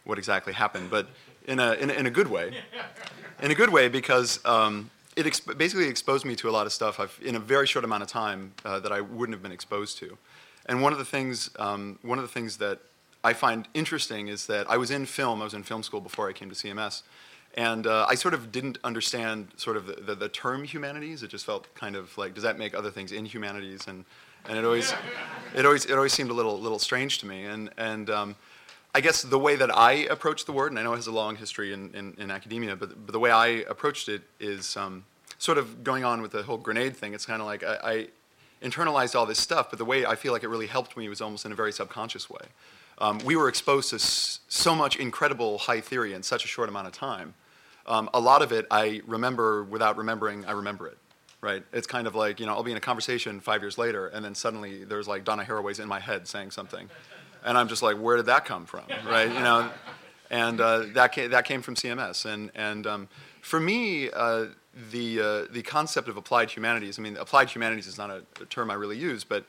what 0.04 0.18
exactly 0.18 0.52
happened, 0.52 0.90
but 0.90 1.06
in 1.46 1.58
a 1.58 1.72
in 1.74 1.90
a, 1.90 1.92
in 1.94 2.06
a 2.06 2.10
good 2.10 2.28
way, 2.28 2.52
in 3.42 3.50
a 3.50 3.54
good 3.54 3.70
way 3.70 3.88
because. 3.88 4.44
Um, 4.44 4.90
it 5.16 5.26
exp- 5.26 5.56
basically 5.56 5.86
exposed 5.86 6.24
me 6.24 6.34
to 6.34 6.48
a 6.48 6.50
lot 6.50 6.66
of 6.66 6.72
stuff 6.72 6.98
I've, 6.98 7.16
in 7.22 7.36
a 7.36 7.38
very 7.38 7.68
short 7.68 7.84
amount 7.84 8.02
of 8.02 8.08
time 8.08 8.52
uh, 8.64 8.80
that 8.80 8.90
I 8.90 9.00
wouldn't 9.00 9.32
have 9.32 9.44
been 9.44 9.52
exposed 9.52 9.96
to. 9.98 10.18
And 10.66 10.82
one 10.82 10.92
of 10.92 10.98
the 10.98 11.04
things, 11.04 11.50
um, 11.60 12.00
one 12.02 12.18
of 12.18 12.22
the 12.22 12.32
things 12.32 12.56
that 12.56 12.80
I 13.24 13.32
find 13.32 13.66
interesting 13.72 14.28
is 14.28 14.46
that 14.46 14.70
I 14.70 14.76
was 14.76 14.90
in 14.90 15.06
film, 15.06 15.40
I 15.40 15.44
was 15.44 15.54
in 15.54 15.62
film 15.62 15.82
school 15.82 16.02
before 16.02 16.28
I 16.28 16.34
came 16.34 16.50
to 16.50 16.54
CMS, 16.54 17.02
and 17.54 17.86
uh, 17.86 18.04
I 18.06 18.16
sort 18.16 18.34
of 18.34 18.52
didn't 18.52 18.76
understand 18.84 19.48
sort 19.56 19.78
of 19.78 19.86
the, 19.86 19.94
the, 19.94 20.14
the, 20.14 20.28
term 20.28 20.64
humanities. 20.64 21.22
It 21.22 21.28
just 21.28 21.46
felt 21.46 21.72
kind 21.74 21.96
of 21.96 22.16
like, 22.18 22.34
does 22.34 22.42
that 22.42 22.58
make 22.58 22.74
other 22.74 22.90
things 22.90 23.12
in 23.12 23.24
humanities? 23.24 23.86
And, 23.86 24.04
and 24.46 24.58
it 24.58 24.64
always, 24.64 24.92
it 25.54 25.64
always, 25.64 25.86
it 25.86 25.92
always 25.92 26.12
seemed 26.12 26.30
a 26.30 26.34
little, 26.34 26.60
little 26.60 26.78
strange 26.78 27.18
to 27.20 27.26
me. 27.26 27.44
And, 27.44 27.70
and 27.78 28.10
um, 28.10 28.36
I 28.94 29.00
guess 29.00 29.22
the 29.22 29.38
way 29.38 29.56
that 29.56 29.74
I 29.74 29.92
approach 30.10 30.44
the 30.44 30.52
word, 30.52 30.72
and 30.72 30.78
I 30.78 30.82
know 30.82 30.92
it 30.92 30.96
has 30.96 31.06
a 31.06 31.12
long 31.12 31.36
history 31.36 31.72
in, 31.72 31.94
in, 31.94 32.14
in 32.18 32.30
academia, 32.30 32.76
but, 32.76 33.06
but 33.06 33.12
the 33.12 33.20
way 33.20 33.30
I 33.30 33.46
approached 33.46 34.10
it 34.10 34.22
is 34.38 34.76
um, 34.76 35.04
sort 35.38 35.56
of 35.56 35.82
going 35.82 36.04
on 36.04 36.20
with 36.20 36.32
the 36.32 36.42
whole 36.42 36.58
grenade 36.58 36.94
thing. 36.96 37.14
It's 37.14 37.24
kind 37.24 37.40
of 37.40 37.46
like 37.46 37.62
I, 37.62 37.78
I 37.82 38.08
internalized 38.62 39.14
all 39.14 39.26
this 39.26 39.38
stuff, 39.38 39.70
but 39.70 39.78
the 39.78 39.84
way 39.84 40.04
I 40.04 40.16
feel 40.16 40.32
like 40.32 40.42
it 40.42 40.48
really 40.48 40.66
helped 40.66 40.96
me 40.96 41.08
was 41.08 41.20
almost 41.20 41.46
in 41.46 41.52
a 41.52 41.54
very 41.54 41.72
subconscious 41.72 42.28
way 42.28 42.46
um, 42.98 43.18
we 43.24 43.36
were 43.36 43.48
exposed 43.48 43.90
to 43.90 43.96
s- 43.96 44.40
so 44.48 44.74
much 44.74 44.96
incredible 44.96 45.58
high 45.58 45.80
theory 45.80 46.12
in 46.14 46.22
such 46.22 46.44
a 46.44 46.48
short 46.48 46.68
amount 46.68 46.86
of 46.86 46.92
time. 46.92 47.34
Um, 47.86 48.08
a 48.14 48.20
lot 48.20 48.40
of 48.42 48.52
it 48.52 48.66
I 48.70 49.02
remember 49.06 49.64
without 49.64 49.96
remembering 49.96 50.44
I 50.46 50.52
remember 50.52 50.86
it, 50.86 50.96
right? 51.40 51.62
It's 51.72 51.86
kind 51.86 52.06
of 52.06 52.14
like, 52.14 52.40
you 52.40 52.46
know, 52.46 52.52
I'll 52.54 52.62
be 52.62 52.70
in 52.70 52.76
a 52.76 52.80
conversation 52.80 53.40
five 53.40 53.62
years 53.62 53.76
later 53.76 54.06
and 54.08 54.24
then 54.24 54.34
suddenly 54.34 54.84
there's 54.84 55.06
like 55.06 55.24
Donna 55.24 55.44
Haraway's 55.44 55.80
in 55.80 55.88
my 55.88 56.00
head 56.00 56.26
saying 56.26 56.50
something. 56.52 56.88
And 57.44 57.58
I'm 57.58 57.68
just 57.68 57.82
like, 57.82 57.98
where 57.98 58.16
did 58.16 58.26
that 58.26 58.46
come 58.46 58.64
from, 58.64 58.84
right? 59.06 59.28
You 59.28 59.40
know, 59.40 59.70
and 60.30 60.60
uh, 60.60 60.84
that, 60.94 61.12
came, 61.12 61.30
that 61.30 61.44
came 61.44 61.60
from 61.60 61.74
CMS. 61.74 62.24
And, 62.24 62.50
and 62.54 62.86
um, 62.86 63.08
for 63.42 63.60
me, 63.60 64.08
uh, 64.10 64.46
the, 64.90 65.20
uh, 65.20 65.52
the 65.52 65.62
concept 65.62 66.08
of 66.08 66.16
applied 66.16 66.50
humanities, 66.50 66.98
I 66.98 67.02
mean, 67.02 67.18
applied 67.18 67.50
humanities 67.50 67.86
is 67.86 67.98
not 67.98 68.10
a, 68.10 68.22
a 68.40 68.46
term 68.46 68.70
I 68.70 68.74
really 68.74 68.96
use, 68.96 69.24
but 69.24 69.44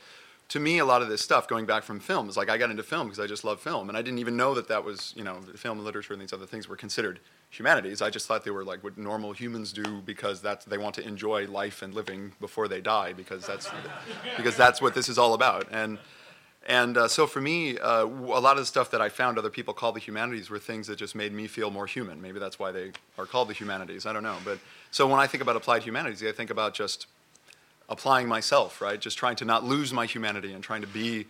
to 0.50 0.60
me, 0.60 0.78
a 0.78 0.86
lot 0.86 1.02
of 1.02 1.10
this 1.10 1.22
stuff 1.22 1.48
going 1.48 1.66
back 1.66 1.84
from 1.84 2.00
film 2.00 2.30
is 2.30 2.38
like 2.38 2.50
I 2.50 2.58
got 2.58 2.70
into 2.70 2.84
film 2.84 3.08
because 3.08 3.20
I 3.20 3.26
just 3.26 3.44
love 3.44 3.60
film, 3.60 3.90
and 3.90 3.98
I 3.98 4.02
didn't 4.02 4.20
even 4.20 4.38
know 4.38 4.54
that 4.54 4.68
that 4.68 4.84
was 4.84 5.14
you 5.16 5.24
know 5.24 5.40
film 5.56 5.78
and 5.80 5.86
literature 5.86 6.14
and 6.14 6.22
these 6.22 6.34
other 6.34 6.46
things 6.46 6.68
were 6.68 6.76
considered 6.76 7.20
humanities. 7.50 8.02
I 8.02 8.10
just 8.10 8.28
thought 8.28 8.44
they 8.44 8.52
were 8.52 8.64
like 8.64 8.84
what 8.84 8.98
normal 8.98 9.34
humans 9.34 9.74
do 9.74 10.02
because 10.06 10.42
that's 10.42 10.66
they 10.66 10.78
want 10.78 10.96
to 10.96 11.08
enjoy 11.08 11.48
life 11.48 11.82
and 11.82 11.94
living 11.94 12.34
before 12.40 12.68
they 12.68 12.82
die 12.82 13.14
because 13.14 13.46
that's 13.46 13.70
because 14.38 14.56
that's 14.56 14.82
what 14.82 14.94
this 14.94 15.10
is 15.10 15.18
all 15.18 15.34
about. 15.34 15.68
And 15.72 15.98
and 16.68 16.98
uh, 16.98 17.08
so 17.08 17.28
for 17.28 17.42
me, 17.42 17.78
uh, 17.78 18.06
a 18.06 18.42
lot 18.42 18.54
of 18.54 18.58
the 18.58 18.66
stuff 18.66 18.90
that 18.92 19.02
I 19.02 19.10
found 19.10 19.38
other 19.38 19.52
people 19.52 19.74
call 19.74 19.92
the 19.92 20.00
humanities 20.00 20.50
were 20.50 20.58
things 20.58 20.88
that 20.88 20.98
just 20.98 21.14
made 21.14 21.32
me 21.32 21.46
feel 21.46 21.70
more 21.70 21.86
human. 21.86 22.22
Maybe 22.22 22.40
that's 22.40 22.58
why 22.58 22.72
they 22.72 22.92
are 23.20 23.28
called 23.28 23.50
the 23.50 23.54
humanities. 23.54 24.08
I 24.08 24.14
don't 24.14 24.24
know. 24.24 24.38
But 24.44 24.58
so 24.90 25.08
when 25.08 25.20
I 25.20 25.28
think 25.28 25.44
about 25.44 25.56
applied 25.56 25.84
humanities, 25.84 26.24
I 26.24 26.32
think 26.32 26.50
about 26.50 26.74
just 26.74 27.06
applying 27.90 28.28
myself, 28.28 28.82
right? 28.82 29.00
Just 29.00 29.18
trying 29.18 29.36
to 29.38 29.46
not 29.46 29.64
lose 29.64 29.94
my 29.94 30.06
humanity 30.06 30.54
and 30.54 30.64
trying 30.64 30.82
to 30.82 30.88
be, 30.88 31.26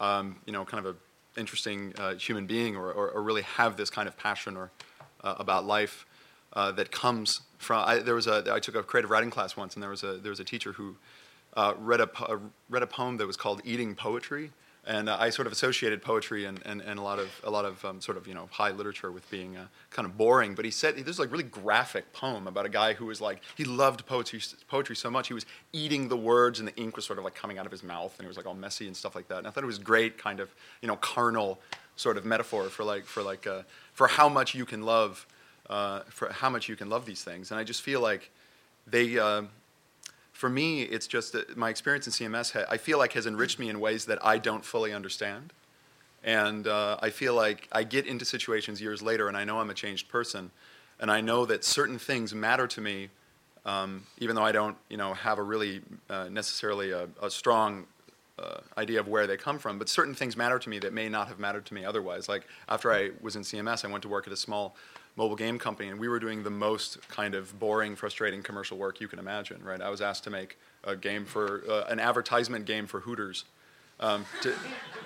um, 0.00 0.36
you 0.46 0.52
know, 0.52 0.64
kind 0.64 0.84
of 0.84 0.94
a 0.94 0.98
interesting 1.38 1.94
uh, 1.98 2.14
human 2.14 2.46
being 2.46 2.76
or, 2.76 2.90
or, 2.92 3.10
or, 3.10 3.22
really 3.22 3.42
have 3.42 3.76
this 3.76 3.88
kind 3.88 4.08
of 4.08 4.16
passion 4.16 4.56
or 4.56 4.70
uh, 5.22 5.36
about 5.38 5.64
life 5.64 6.04
uh, 6.54 6.72
that 6.72 6.90
comes 6.90 7.42
from. 7.58 7.84
I, 7.86 7.98
there 7.98 8.14
was 8.14 8.26
a 8.26 8.44
I 8.50 8.58
took 8.58 8.74
a 8.74 8.82
creative 8.82 9.10
writing 9.10 9.30
class 9.30 9.56
once, 9.56 9.74
and 9.74 9.82
there 9.82 9.90
was 9.90 10.02
a 10.02 10.14
there 10.14 10.30
was 10.30 10.40
a 10.40 10.44
teacher 10.44 10.72
who 10.72 10.96
uh, 11.56 11.74
read 11.78 12.00
a 12.00 12.08
read 12.68 12.82
a 12.82 12.86
poem 12.86 13.16
that 13.18 13.26
was 13.26 13.36
called 13.36 13.60
"Eating 13.64 13.94
Poetry." 13.94 14.50
And 14.86 15.08
uh, 15.08 15.16
I 15.20 15.30
sort 15.30 15.46
of 15.46 15.52
associated 15.52 16.00
poetry 16.02 16.46
and, 16.46 16.60
and, 16.64 16.80
and 16.80 16.98
a 16.98 17.02
lot 17.02 17.18
of 17.18 17.28
a 17.44 17.50
lot 17.50 17.64
of 17.64 17.84
um, 17.84 18.00
sort 18.00 18.16
of 18.16 18.26
you 18.26 18.34
know 18.34 18.48
high 18.50 18.70
literature 18.70 19.10
with 19.10 19.28
being 19.30 19.56
uh, 19.56 19.66
kind 19.90 20.06
of 20.06 20.16
boring. 20.16 20.54
But 20.54 20.64
he 20.64 20.70
said 20.70 20.96
there's 20.96 21.18
like 21.18 21.30
really 21.30 21.44
graphic 21.44 22.12
poem 22.12 22.46
about 22.46 22.66
a 22.66 22.68
guy 22.70 22.94
who 22.94 23.06
was 23.06 23.20
like 23.20 23.40
he 23.56 23.64
loved 23.64 24.06
poetry 24.06 24.40
poetry 24.68 24.96
so 24.96 25.10
much 25.10 25.28
he 25.28 25.34
was 25.34 25.46
eating 25.72 26.08
the 26.08 26.16
words 26.16 26.58
and 26.58 26.68
the 26.68 26.76
ink 26.76 26.96
was 26.96 27.04
sort 27.04 27.18
of 27.18 27.24
like 27.24 27.34
coming 27.34 27.58
out 27.58 27.66
of 27.66 27.72
his 27.72 27.82
mouth 27.82 28.14
and 28.18 28.24
it 28.24 28.28
was 28.28 28.36
like 28.36 28.46
all 28.46 28.54
messy 28.54 28.86
and 28.86 28.96
stuff 28.96 29.14
like 29.14 29.28
that. 29.28 29.38
And 29.38 29.46
I 29.46 29.50
thought 29.50 29.62
it 29.62 29.66
was 29.66 29.78
great 29.78 30.16
kind 30.18 30.40
of 30.40 30.54
you 30.80 30.88
know 30.88 30.96
carnal 30.96 31.60
sort 31.96 32.16
of 32.16 32.24
metaphor 32.24 32.64
for 32.64 32.84
like 32.84 33.04
for 33.04 33.22
like 33.22 33.46
uh, 33.46 33.62
for 33.92 34.06
how 34.06 34.28
much 34.28 34.54
you 34.54 34.64
can 34.64 34.82
love 34.82 35.26
uh, 35.68 36.00
for 36.08 36.32
how 36.32 36.48
much 36.48 36.68
you 36.68 36.76
can 36.76 36.88
love 36.88 37.04
these 37.04 37.22
things. 37.22 37.50
And 37.50 37.60
I 37.60 37.64
just 37.64 37.82
feel 37.82 38.00
like 38.00 38.30
they 38.86 39.18
uh, 39.18 39.42
for 40.40 40.48
me, 40.48 40.80
it's 40.80 41.06
just 41.06 41.34
that 41.34 41.54
my 41.58 41.68
experience 41.68 42.06
in 42.06 42.32
CMS, 42.32 42.64
I 42.66 42.78
feel 42.78 42.96
like 42.96 43.12
has 43.12 43.26
enriched 43.26 43.58
me 43.58 43.68
in 43.68 43.78
ways 43.78 44.06
that 44.06 44.24
I 44.24 44.38
don't 44.38 44.64
fully 44.64 44.90
understand. 44.90 45.52
And 46.24 46.66
uh, 46.66 46.96
I 47.02 47.10
feel 47.10 47.34
like 47.34 47.68
I 47.72 47.82
get 47.82 48.06
into 48.06 48.24
situations 48.24 48.80
years 48.80 49.02
later 49.02 49.28
and 49.28 49.36
I 49.36 49.44
know 49.44 49.60
I'm 49.60 49.68
a 49.68 49.74
changed 49.74 50.08
person. 50.08 50.50
And 50.98 51.10
I 51.10 51.20
know 51.20 51.44
that 51.44 51.62
certain 51.62 51.98
things 51.98 52.34
matter 52.34 52.66
to 52.68 52.80
me, 52.80 53.10
um, 53.66 54.06
even 54.16 54.34
though 54.34 54.42
I 54.42 54.52
don't 54.52 54.78
you 54.88 54.96
know, 54.96 55.12
have 55.12 55.36
a 55.36 55.42
really 55.42 55.82
uh, 56.08 56.30
necessarily 56.30 56.92
a, 56.92 57.06
a 57.22 57.30
strong 57.30 57.84
uh, 58.38 58.60
idea 58.78 58.98
of 58.98 59.08
where 59.08 59.26
they 59.26 59.36
come 59.36 59.58
from. 59.58 59.78
But 59.78 59.90
certain 59.90 60.14
things 60.14 60.38
matter 60.38 60.58
to 60.58 60.70
me 60.70 60.78
that 60.78 60.94
may 60.94 61.10
not 61.10 61.28
have 61.28 61.38
mattered 61.38 61.66
to 61.66 61.74
me 61.74 61.84
otherwise. 61.84 62.30
Like 62.30 62.46
after 62.66 62.90
I 62.90 63.10
was 63.20 63.36
in 63.36 63.42
CMS, 63.42 63.84
I 63.84 63.88
went 63.88 64.00
to 64.04 64.08
work 64.08 64.26
at 64.26 64.32
a 64.32 64.38
small 64.38 64.74
mobile 65.16 65.36
game 65.36 65.58
company, 65.58 65.88
and 65.88 65.98
we 65.98 66.08
were 66.08 66.18
doing 66.18 66.42
the 66.42 66.50
most 66.50 67.06
kind 67.08 67.34
of 67.34 67.58
boring, 67.58 67.96
frustrating 67.96 68.42
commercial 68.42 68.78
work 68.78 69.00
you 69.00 69.08
can 69.08 69.18
imagine. 69.18 69.62
Right? 69.62 69.80
I 69.80 69.90
was 69.90 70.00
asked 70.00 70.24
to 70.24 70.30
make 70.30 70.58
a 70.84 70.96
game 70.96 71.24
for 71.24 71.62
uh, 71.68 71.84
an 71.88 72.00
advertisement 72.00 72.64
game 72.64 72.86
for 72.86 73.00
Hooters. 73.00 73.44
Um, 73.98 74.24
to, 74.40 74.54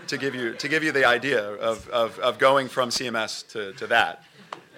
to, 0.07 0.17
give 0.17 0.37
you, 0.37 0.55
to 0.55 0.69
give 0.69 0.85
you 0.85 0.93
the 0.93 1.05
idea 1.05 1.43
of, 1.43 1.89
of, 1.89 2.17
of 2.21 2.39
going 2.39 2.69
from 2.69 2.91
CMS 2.91 3.45
to, 3.49 3.73
to 3.73 3.89
that. 3.89 4.23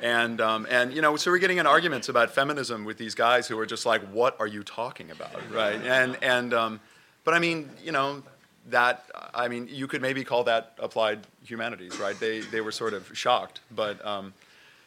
And, 0.03 0.41
um, 0.41 0.66
and, 0.70 0.93
you 0.93 1.01
know, 1.01 1.16
so 1.16 1.31
we're 1.31 1.39
getting 1.39 1.59
in 1.59 1.66
arguments 1.66 2.09
about 2.09 2.31
feminism 2.31 2.85
with 2.85 2.99
these 2.99 3.14
guys 3.14 3.49
who 3.49 3.59
are 3.59 3.66
just 3.66 3.87
like, 3.87 4.03
what 4.12 4.37
are 4.41 4.47
you 4.47 4.62
talking 4.62 5.11
about, 5.11 5.37
right? 5.53 5.81
And, 5.83 6.16
and 6.22 6.53
um, 6.53 6.81
but 7.24 7.35
I 7.35 7.39
mean, 7.39 7.70
you 7.83 7.93
know, 7.93 8.22
that, 8.68 9.05
I 9.35 9.49
mean, 9.49 9.68
you 9.70 9.87
could 9.87 10.03
maybe 10.03 10.22
call 10.24 10.45
that 10.45 10.74
applied 10.79 11.20
humanities, 11.45 11.99
right? 11.99 12.18
They, 12.18 12.41
they 12.41 12.61
were 12.61 12.72
sort 12.72 12.93
of 12.93 13.11
shocked, 13.16 13.61
but 13.74 14.05
um, 14.05 14.35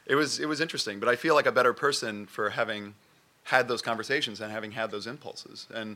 it 0.10 0.16
was 0.16 0.40
it 0.40 0.48
was 0.48 0.60
interesting. 0.60 1.00
But 1.00 1.08
I 1.08 1.16
feel 1.16 1.36
like 1.36 1.46
a 1.46 1.52
better 1.52 1.72
person 1.72 2.26
for 2.26 2.50
having 2.50 2.96
had 3.44 3.68
those 3.68 3.82
conversations 3.82 4.42
and 4.42 4.52
having 4.52 4.72
had 4.72 4.92
those 4.92 5.08
impulses. 5.08 5.68
And 5.74 5.96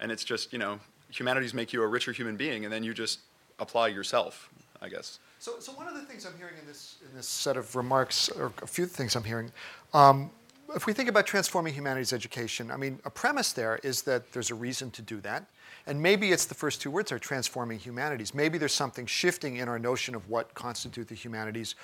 and 0.00 0.10
it's 0.10 0.24
just 0.24 0.52
you 0.52 0.58
know 0.58 0.80
humanities 1.10 1.54
make 1.54 1.72
you 1.72 1.82
a 1.82 1.86
richer 1.86 2.12
human 2.12 2.36
being, 2.36 2.64
and 2.64 2.72
then 2.72 2.82
you 2.82 2.94
just 2.94 3.20
apply 3.58 3.88
yourself, 3.88 4.48
I 4.80 4.88
guess. 4.88 5.18
So, 5.38 5.58
so 5.58 5.72
one 5.72 5.88
of 5.88 5.94
the 5.94 6.02
things 6.02 6.26
I'm 6.26 6.36
hearing 6.36 6.54
in 6.60 6.66
this 6.66 6.96
in 7.08 7.14
this 7.16 7.28
set 7.28 7.56
of 7.56 7.76
remarks, 7.76 8.28
or 8.30 8.52
a 8.62 8.66
few 8.66 8.86
things 8.86 9.14
I'm 9.14 9.24
hearing, 9.24 9.52
um, 9.92 10.30
if 10.74 10.86
we 10.86 10.92
think 10.92 11.08
about 11.08 11.26
transforming 11.26 11.74
humanities 11.74 12.12
education, 12.12 12.70
I 12.70 12.76
mean, 12.76 12.98
a 13.04 13.10
premise 13.10 13.52
there 13.52 13.78
is 13.82 14.02
that 14.02 14.32
there's 14.32 14.50
a 14.50 14.54
reason 14.54 14.90
to 14.92 15.02
do 15.02 15.20
that. 15.20 15.44
And 15.86 16.00
maybe 16.00 16.30
it's 16.30 16.44
the 16.44 16.54
first 16.54 16.80
two 16.80 16.90
words 16.90 17.10
are 17.10 17.18
transforming 17.18 17.78
humanities. 17.78 18.34
Maybe 18.34 18.58
there's 18.58 18.74
something 18.74 19.06
shifting 19.06 19.56
in 19.56 19.68
our 19.68 19.78
notion 19.78 20.14
of 20.14 20.28
what 20.28 20.54
constitute 20.54 21.08
the 21.08 21.14
humanities 21.14 21.74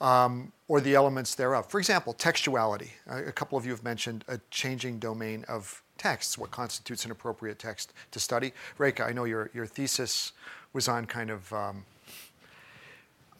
um, 0.00 0.52
or 0.68 0.80
the 0.80 0.94
elements 0.94 1.34
thereof. 1.34 1.70
For 1.70 1.78
example, 1.78 2.14
textuality. 2.14 2.90
A 3.06 3.32
couple 3.32 3.58
of 3.58 3.64
you 3.64 3.72
have 3.72 3.82
mentioned 3.82 4.24
a 4.28 4.38
changing 4.50 4.98
domain 4.98 5.44
of 5.48 5.82
texts, 5.96 6.38
what 6.38 6.50
constitutes 6.50 7.04
an 7.04 7.10
appropriate 7.10 7.58
text 7.58 7.92
to 8.12 8.20
study. 8.20 8.52
Reka, 8.78 9.04
I 9.04 9.12
know 9.12 9.24
your, 9.24 9.50
your 9.52 9.66
thesis 9.66 10.32
was 10.72 10.88
on 10.88 11.06
kind 11.06 11.30
of 11.30 11.52
um, 11.52 11.84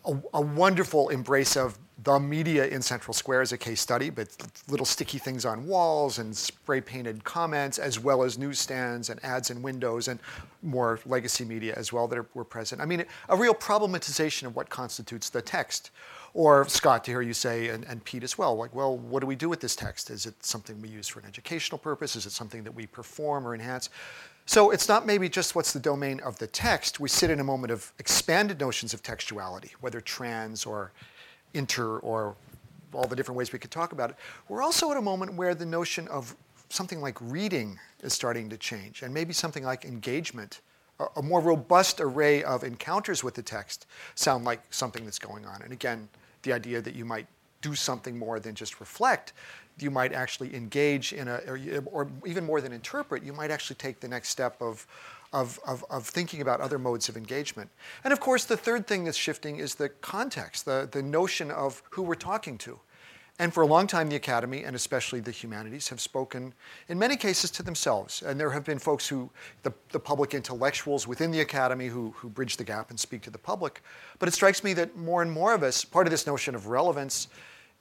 a, 0.05 0.17
a, 0.35 0.41
wonderful 0.41 1.11
embrace 1.11 1.57
of 1.57 1.79
the 2.03 2.19
media 2.19 2.67
in 2.67 2.81
Central 2.81 3.13
Square 3.13 3.43
as 3.43 3.53
a 3.53 3.59
case 3.59 3.81
study, 3.81 4.09
but 4.09 4.29
little 4.69 4.87
sticky 4.87 5.19
things 5.19 5.45
on 5.45 5.67
walls 5.67 6.19
and 6.19 6.37
spray 6.37 6.81
painted 6.81 7.23
comments, 7.25 7.79
as 7.79 7.99
well 7.99 8.23
as 8.23 8.39
newsstands 8.39 9.11
and 9.11 9.23
ads 9.25 9.51
in 9.51 9.63
windows 9.63 10.09
and 10.09 10.19
more 10.63 11.01
legacy 11.07 11.45
media 11.45 11.75
as 11.77 11.93
well 11.93 12.09
that 12.09 12.19
are, 12.19 12.27
were 12.35 12.45
present. 12.45 12.81
I 12.81 12.87
mean, 12.87 13.05
a 13.29 13.37
real 13.37 13.55
problematization 13.55 14.45
of 14.45 14.57
what 14.57 14.71
constitutes 14.71 15.29
the 15.29 15.43
text 15.43 15.91
or 16.35 16.69
Scott, 16.69 17.05
to 17.05 17.11
hear 17.11 17.23
you 17.23 17.35
say, 17.35 17.69
and, 17.69 17.85
and 17.85 18.05
Pete 18.05 18.23
as 18.23 18.37
well, 18.37 18.57
like, 18.57 18.75
well, 18.75 18.97
what 18.97 19.21
do 19.21 19.27
we 19.27 19.37
do 19.37 19.49
with 19.49 19.61
this 19.61 19.75
text? 19.75 20.11
Is 20.11 20.27
it 20.27 20.45
something 20.45 20.81
we 20.81 20.89
use 20.89 21.09
for 21.09 21.21
an 21.21 21.27
educational 21.27 21.79
purpose? 21.79 22.17
Is 22.17 22.27
it 22.27 22.33
something 22.33 22.65
that 22.65 22.75
we 22.75 22.87
perform 22.87 23.47
or 23.47 23.55
enhance? 23.55 23.91
So 24.47 24.71
it's 24.71 24.89
not 24.89 25.05
maybe 25.05 25.29
just 25.29 25.55
what's 25.55 25.73
the 25.73 25.81
domain 25.81 26.21
of 26.21 26.39
the 26.39 26.47
text. 26.47 27.01
We 27.01 27.09
sit 27.09 27.29
in 27.29 27.41
a 27.41 27.45
moment 27.45 27.71
of 27.71 27.93
expanded 27.99 28.59
notions 28.59 28.95
of 28.95 29.03
textuality, 29.03 29.73
whether 29.81 30.01
trans 30.01 30.65
or 30.65 30.93
inter 31.55 31.99
or 31.99 32.35
all 32.93 33.07
the 33.07 33.17
different 33.17 33.37
ways 33.37 33.53
we 33.53 33.59
could 33.59 33.71
talk 33.71 33.93
about 33.93 34.11
it. 34.11 34.17
We're 34.49 34.63
also 34.63 34.91
at 34.91 34.97
a 34.97 35.03
moment 35.03 35.35
where 35.35 35.55
the 35.55 35.67
notion 35.67 36.09
of 36.09 36.35
something 36.71 37.01
like 37.01 37.19
reading 37.21 37.79
is 38.03 38.13
starting 38.13 38.49
to 38.51 38.57
change, 38.57 39.03
and 39.03 39.13
maybe 39.13 39.33
something 39.33 39.65
like 39.65 39.85
engagement 39.85 40.61
a 41.17 41.23
more 41.23 41.41
robust 41.41 42.01
array 42.01 42.43
of 42.43 42.65
encounters 42.65 43.23
with 43.23 43.35
the 43.35 43.43
text 43.43 43.87
sound 44.15 44.45
like 44.45 44.61
something 44.71 45.05
that's 45.05 45.19
going 45.19 45.47
on. 45.47 45.63
And 45.63 45.73
again, 45.73 46.09
the 46.43 46.53
idea 46.53 46.81
that 46.81 46.95
you 46.95 47.05
might 47.05 47.27
do 47.61 47.75
something 47.75 48.19
more 48.19 48.41
than 48.41 48.55
just 48.55 48.81
reflect, 48.81 49.33
you 49.79 49.91
might 49.91 50.13
actually 50.13 50.55
engage 50.55 51.13
in 51.13 51.29
a, 51.29 51.41
or, 51.47 51.61
or 51.93 52.09
even 52.27 52.45
more 52.45 52.61
than 52.61 52.73
interpret, 52.73 53.23
you 53.23 53.33
might 53.33 53.51
actually 53.51 53.77
take 53.77 54.01
the 54.01 54.09
next 54.09 54.29
step 54.31 54.61
of, 54.61 54.87
of, 55.33 55.59
of, 55.67 55.85
of, 55.91 56.07
thinking 56.07 56.41
about 56.41 56.61
other 56.61 56.79
modes 56.79 57.09
of 57.09 57.17
engagement. 57.17 57.71
And 58.03 58.13
of 58.13 58.21
course, 58.21 58.45
the 58.45 58.57
third 58.57 58.87
thing 58.87 59.05
that's 59.05 59.17
shifting 59.17 59.59
is 59.59 59.75
the 59.75 59.89
context, 59.89 60.65
the, 60.65 60.89
the 60.91 61.03
notion 61.03 61.51
of 61.51 61.83
who 61.91 62.03
we're 62.03 62.15
talking 62.15 62.59
to. 62.59 62.81
And 63.41 63.55
for 63.55 63.63
a 63.63 63.67
long 63.67 63.87
time, 63.87 64.09
the 64.09 64.17
academy, 64.17 64.65
and 64.65 64.75
especially 64.75 65.21
the 65.21 65.31
humanities, 65.31 65.89
have 65.89 66.01
spoken 66.01 66.53
in 66.89 66.99
many 66.99 67.17
cases 67.17 67.53
to 67.53 67.63
themselves. 67.63 68.23
And 68.23 68.39
there 68.39 68.51
have 68.51 68.65
been 68.65 68.81
folks 68.81 69.07
who, 69.07 69.31
the, 69.63 69.73
the 69.91 70.01
public 70.01 70.35
intellectuals 70.35 71.07
within 71.07 71.31
the 71.31 71.41
academy, 71.41 71.87
who, 71.87 72.13
who 72.17 72.29
bridge 72.29 72.57
the 72.57 72.65
gap 72.65 72.91
and 72.91 72.99
speak 72.99 73.23
to 73.23 73.31
the 73.31 73.39
public. 73.39 73.83
But 74.19 74.29
it 74.29 74.33
strikes 74.33 74.65
me 74.65 74.73
that 74.75 74.97
more 74.97 75.23
and 75.23 75.31
more 75.31 75.55
of 75.55 75.63
us, 75.63 75.85
part 75.85 76.09
of 76.09 76.11
this 76.11 76.27
notion 76.27 76.57
of 76.57 76.67
relevance, 76.67 77.29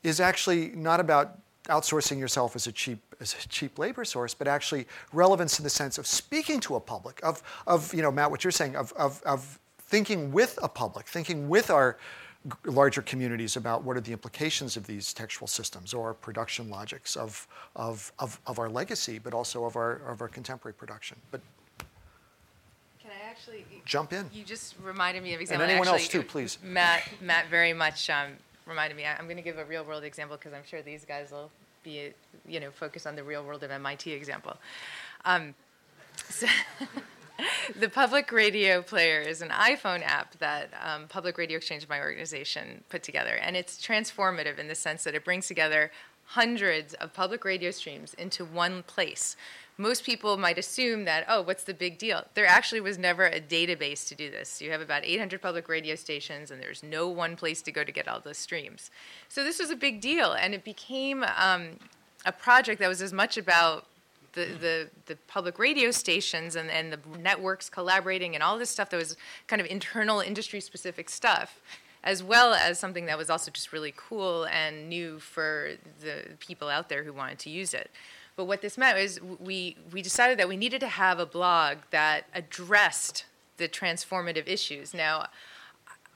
is 0.03 0.20
actually 0.20 0.70
not 0.76 0.99
about 0.99 1.39
outsourcing 1.70 2.20
yourself 2.20 2.55
as 2.55 2.68
a 2.68 2.72
cheap 2.72 2.99
as 3.20 3.36
a 3.43 3.47
cheap 3.47 3.80
labor 3.80 4.05
source, 4.05 4.34
but 4.34 4.47
actually 4.47 4.86
relevance 5.12 5.60
in 5.60 5.64
the 5.64 5.70
sense 5.70 5.97
of 5.97 6.05
speaking 6.05 6.60
to 6.60 6.76
a 6.76 6.80
public, 6.80 7.20
of, 7.24 7.41
of 7.66 7.93
you 7.93 8.01
know, 8.03 8.12
Matt, 8.12 8.30
what 8.30 8.43
you're 8.43 8.51
saying, 8.51 8.76
of, 8.76 8.93
of, 8.93 9.22
of 9.24 9.60
thinking 9.80 10.32
with 10.32 10.60
a 10.62 10.68
public, 10.68 11.08
thinking 11.08 11.49
with 11.49 11.70
our 11.70 11.97
larger 12.65 13.01
communities 13.01 13.55
about 13.55 13.83
what 13.83 13.97
are 13.97 14.01
the 14.01 14.11
implications 14.11 14.77
of 14.77 14.87
these 14.87 15.13
textual 15.13 15.47
systems 15.47 15.93
or 15.93 16.13
production 16.13 16.69
logics 16.69 17.15
of, 17.15 17.47
of, 17.75 18.11
of, 18.19 18.39
of 18.45 18.59
our 18.59 18.69
legacy, 18.69 19.19
but 19.19 19.33
also 19.33 19.65
of 19.65 19.75
our, 19.75 19.93
of 20.07 20.21
our 20.21 20.27
contemporary 20.27 20.73
production. 20.73 21.17
But 21.31 21.41
can 23.01 23.11
I 23.11 23.29
actually 23.29 23.65
jump 23.85 24.13
in? 24.13 24.29
You 24.33 24.43
just 24.43 24.75
reminded 24.83 25.23
me 25.23 25.33
of 25.33 25.41
example. 25.41 25.63
And 25.63 25.71
anyone 25.71 25.87
actually, 25.87 26.03
else 26.03 26.11
too, 26.11 26.23
please. 26.23 26.57
Matt, 26.63 27.03
Matt 27.21 27.47
very 27.49 27.73
much 27.73 28.09
um, 28.09 28.33
reminded 28.65 28.97
me. 28.97 29.05
I'm 29.05 29.25
going 29.25 29.37
to 29.37 29.43
give 29.43 29.57
a 29.57 29.65
real 29.65 29.83
world 29.83 30.03
example 30.03 30.37
because 30.37 30.53
I'm 30.53 30.65
sure 30.65 30.81
these 30.81 31.05
guys 31.05 31.31
will 31.31 31.49
be, 31.83 32.11
you 32.47 32.59
know, 32.59 32.71
focused 32.71 33.07
on 33.07 33.15
the 33.15 33.23
real 33.23 33.43
world 33.43 33.63
of 33.63 33.71
MIT 33.71 34.11
example. 34.11 34.57
Um, 35.25 35.55
so 36.29 36.47
the 37.79 37.89
public 37.89 38.31
radio 38.31 38.81
player 38.81 39.21
is 39.21 39.41
an 39.41 39.49
iPhone 39.49 40.03
app 40.03 40.38
that 40.39 40.69
um, 40.83 41.07
Public 41.07 41.38
Radio 41.38 41.57
Exchange, 41.57 41.88
my 41.88 41.99
organization, 41.99 42.83
put 42.89 43.03
together. 43.03 43.35
And 43.35 43.55
it's 43.55 43.77
transformative 43.77 44.57
in 44.57 44.67
the 44.67 44.75
sense 44.75 45.03
that 45.03 45.15
it 45.15 45.23
brings 45.23 45.47
together 45.47 45.91
hundreds 46.25 46.93
of 46.95 47.13
public 47.13 47.45
radio 47.45 47.71
streams 47.71 48.13
into 48.15 48.43
one 48.43 48.83
place. 48.83 49.35
Most 49.77 50.03
people 50.03 50.38
might 50.38 50.57
assume 50.57 51.05
that, 51.05 51.25
oh, 51.29 51.41
what's 51.43 51.63
the 51.63 51.73
big 51.73 51.99
deal? 51.99 52.25
There 52.33 52.47
actually 52.47 52.81
was 52.81 52.97
never 52.97 53.27
a 53.27 53.39
database 53.39 54.07
to 54.07 54.15
do 54.15 54.31
this. 54.31 54.59
You 54.59 54.71
have 54.71 54.81
about 54.81 55.05
800 55.05 55.39
public 55.39 55.69
radio 55.69 55.95
stations, 55.95 56.49
and 56.49 56.61
there's 56.61 56.81
no 56.81 57.07
one 57.07 57.35
place 57.35 57.61
to 57.61 57.71
go 57.71 57.83
to 57.83 57.91
get 57.91 58.07
all 58.07 58.19
those 58.19 58.39
streams. 58.39 58.89
So 59.29 59.43
this 59.43 59.59
was 59.59 59.69
a 59.69 59.75
big 59.75 60.01
deal, 60.01 60.33
and 60.33 60.55
it 60.55 60.63
became 60.63 61.23
um, 61.23 61.77
a 62.25 62.31
project 62.31 62.79
that 62.79 62.88
was 62.88 63.03
as 63.03 63.13
much 63.13 63.38
about 63.38 63.85
the, 64.38 64.45
the, 64.59 64.89
the 65.07 65.15
public 65.27 65.59
radio 65.59 65.91
stations 65.91 66.55
and, 66.55 66.69
and 66.69 66.93
the 66.93 66.99
networks 67.19 67.69
collaborating 67.69 68.35
and 68.35 68.43
all 68.43 68.57
this 68.57 68.69
stuff 68.69 68.89
that 68.91 68.97
was 68.97 69.17
kind 69.47 69.59
of 69.59 69.67
internal 69.67 70.19
industry 70.21 70.61
specific 70.61 71.09
stuff 71.09 71.61
as 72.03 72.23
well 72.23 72.53
as 72.53 72.79
something 72.79 73.05
that 73.07 73.17
was 73.17 73.29
also 73.29 73.51
just 73.51 73.73
really 73.73 73.93
cool 73.97 74.45
and 74.45 74.88
new 74.88 75.19
for 75.19 75.71
the 75.99 76.21
people 76.39 76.69
out 76.69 76.88
there 76.88 77.03
who 77.03 77.11
wanted 77.11 77.38
to 77.39 77.49
use 77.49 77.73
it. 77.73 77.91
But 78.38 78.45
what 78.45 78.61
this 78.61 78.77
meant 78.77 78.97
was 78.97 79.19
we, 79.39 79.75
we 79.91 80.01
decided 80.01 80.38
that 80.39 80.47
we 80.47 80.55
needed 80.55 80.79
to 80.81 80.88
have 80.88 81.19
a 81.19 81.25
blog 81.25 81.79
that 81.89 82.25
addressed 82.33 83.25
the 83.57 83.67
transformative 83.67 84.47
issues. 84.47 84.93
Now, 84.93 85.27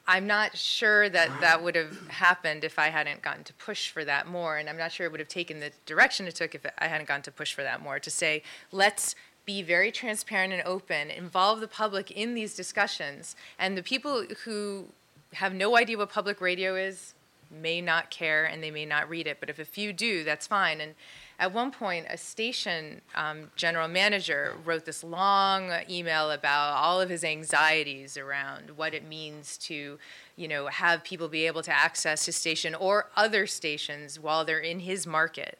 I'm 0.07 0.27
not 0.27 0.57
sure 0.57 1.09
that 1.09 1.29
that 1.41 1.63
would 1.63 1.75
have 1.75 2.07
happened 2.09 2.63
if 2.63 2.79
I 2.79 2.89
hadn't 2.89 3.21
gotten 3.21 3.43
to 3.45 3.53
push 3.53 3.91
for 3.91 4.03
that 4.03 4.27
more, 4.27 4.57
and 4.57 4.69
I'm 4.69 4.77
not 4.77 4.91
sure 4.91 5.05
it 5.05 5.11
would 5.11 5.19
have 5.19 5.29
taken 5.29 5.59
the 5.59 5.71
direction 5.85 6.27
it 6.27 6.35
took 6.35 6.55
if 6.55 6.65
I 6.77 6.87
hadn't 6.87 7.07
gotten 7.07 7.21
to 7.23 7.31
push 7.31 7.53
for 7.53 7.61
that 7.63 7.81
more. 7.81 7.99
To 7.99 8.09
say, 8.09 8.43
let's 8.71 9.15
be 9.45 9.61
very 9.61 9.91
transparent 9.91 10.53
and 10.53 10.63
open, 10.65 11.09
involve 11.09 11.59
the 11.59 11.67
public 11.67 12.11
in 12.11 12.33
these 12.33 12.55
discussions, 12.55 13.35
and 13.57 13.77
the 13.77 13.83
people 13.83 14.25
who 14.45 14.85
have 15.33 15.53
no 15.53 15.77
idea 15.77 15.97
what 15.97 16.09
public 16.09 16.41
radio 16.41 16.75
is 16.75 17.13
may 17.49 17.81
not 17.81 18.09
care 18.09 18.45
and 18.45 18.63
they 18.63 18.71
may 18.71 18.85
not 18.85 19.09
read 19.09 19.27
it. 19.27 19.37
But 19.39 19.49
if 19.49 19.59
a 19.59 19.65
few 19.65 19.93
do, 19.93 20.23
that's 20.23 20.47
fine. 20.47 20.81
And 20.81 20.95
at 21.41 21.51
one 21.51 21.71
point, 21.71 22.05
a 22.07 22.17
station 22.17 23.01
um, 23.15 23.49
general 23.55 23.87
manager 23.87 24.53
wrote 24.63 24.85
this 24.85 25.03
long 25.03 25.71
email 25.89 26.29
about 26.29 26.75
all 26.75 27.01
of 27.01 27.09
his 27.09 27.23
anxieties 27.23 28.15
around 28.15 28.69
what 28.75 28.93
it 28.93 29.07
means 29.07 29.57
to, 29.57 29.97
you 30.35 30.47
know, 30.47 30.67
have 30.67 31.03
people 31.03 31.27
be 31.27 31.47
able 31.47 31.63
to 31.63 31.71
access 31.75 32.27
his 32.27 32.35
station 32.35 32.75
or 32.75 33.07
other 33.15 33.47
stations 33.47 34.19
while 34.19 34.45
they're 34.45 34.59
in 34.59 34.81
his 34.81 35.07
market. 35.07 35.57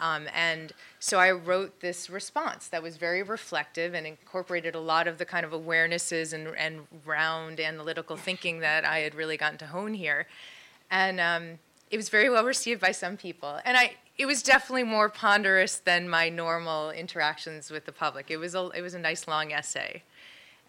Um, 0.00 0.28
and 0.34 0.72
so 0.98 1.18
I 1.18 1.30
wrote 1.32 1.80
this 1.80 2.08
response 2.08 2.68
that 2.68 2.82
was 2.82 2.96
very 2.96 3.22
reflective 3.22 3.92
and 3.92 4.06
incorporated 4.06 4.74
a 4.74 4.80
lot 4.80 5.06
of 5.06 5.18
the 5.18 5.26
kind 5.26 5.44
of 5.44 5.52
awarenesses 5.52 6.32
and, 6.32 6.48
and 6.56 6.86
round 7.04 7.60
analytical 7.60 8.16
thinking 8.16 8.60
that 8.60 8.86
I 8.86 9.00
had 9.00 9.14
really 9.14 9.36
gotten 9.36 9.58
to 9.58 9.66
hone 9.66 9.92
here. 9.92 10.26
And 10.90 11.20
um, 11.20 11.58
it 11.90 11.98
was 11.98 12.08
very 12.08 12.30
well 12.30 12.44
received 12.44 12.80
by 12.80 12.92
some 12.92 13.18
people. 13.18 13.60
And 13.66 13.76
I, 13.76 13.96
it 14.18 14.26
was 14.26 14.42
definitely 14.42 14.82
more 14.82 15.08
ponderous 15.08 15.76
than 15.78 16.08
my 16.08 16.28
normal 16.28 16.90
interactions 16.90 17.70
with 17.70 17.86
the 17.86 17.92
public. 17.92 18.30
It 18.30 18.36
was 18.36 18.54
a, 18.56 18.68
it 18.70 18.82
was 18.82 18.94
a 18.94 18.98
nice 18.98 19.28
long 19.28 19.52
essay. 19.52 20.02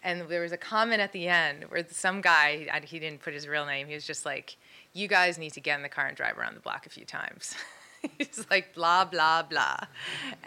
And 0.02 0.28
there 0.28 0.40
was 0.40 0.52
a 0.52 0.56
comment 0.56 1.00
at 1.00 1.12
the 1.12 1.28
end 1.28 1.64
where 1.68 1.84
some 1.90 2.20
guy, 2.22 2.80
he 2.84 2.98
didn't 2.98 3.20
put 3.20 3.34
his 3.34 3.46
real 3.46 3.66
name, 3.66 3.88
he 3.88 3.94
was 3.94 4.06
just 4.06 4.24
like, 4.24 4.56
You 4.94 5.08
guys 5.08 5.36
need 5.36 5.52
to 5.54 5.60
get 5.60 5.76
in 5.76 5.82
the 5.82 5.88
car 5.88 6.06
and 6.06 6.16
drive 6.16 6.38
around 6.38 6.54
the 6.54 6.60
block 6.60 6.86
a 6.86 6.88
few 6.88 7.04
times. 7.04 7.54
He's 8.18 8.46
like, 8.50 8.74
blah, 8.74 9.04
blah, 9.04 9.42
blah. 9.42 9.76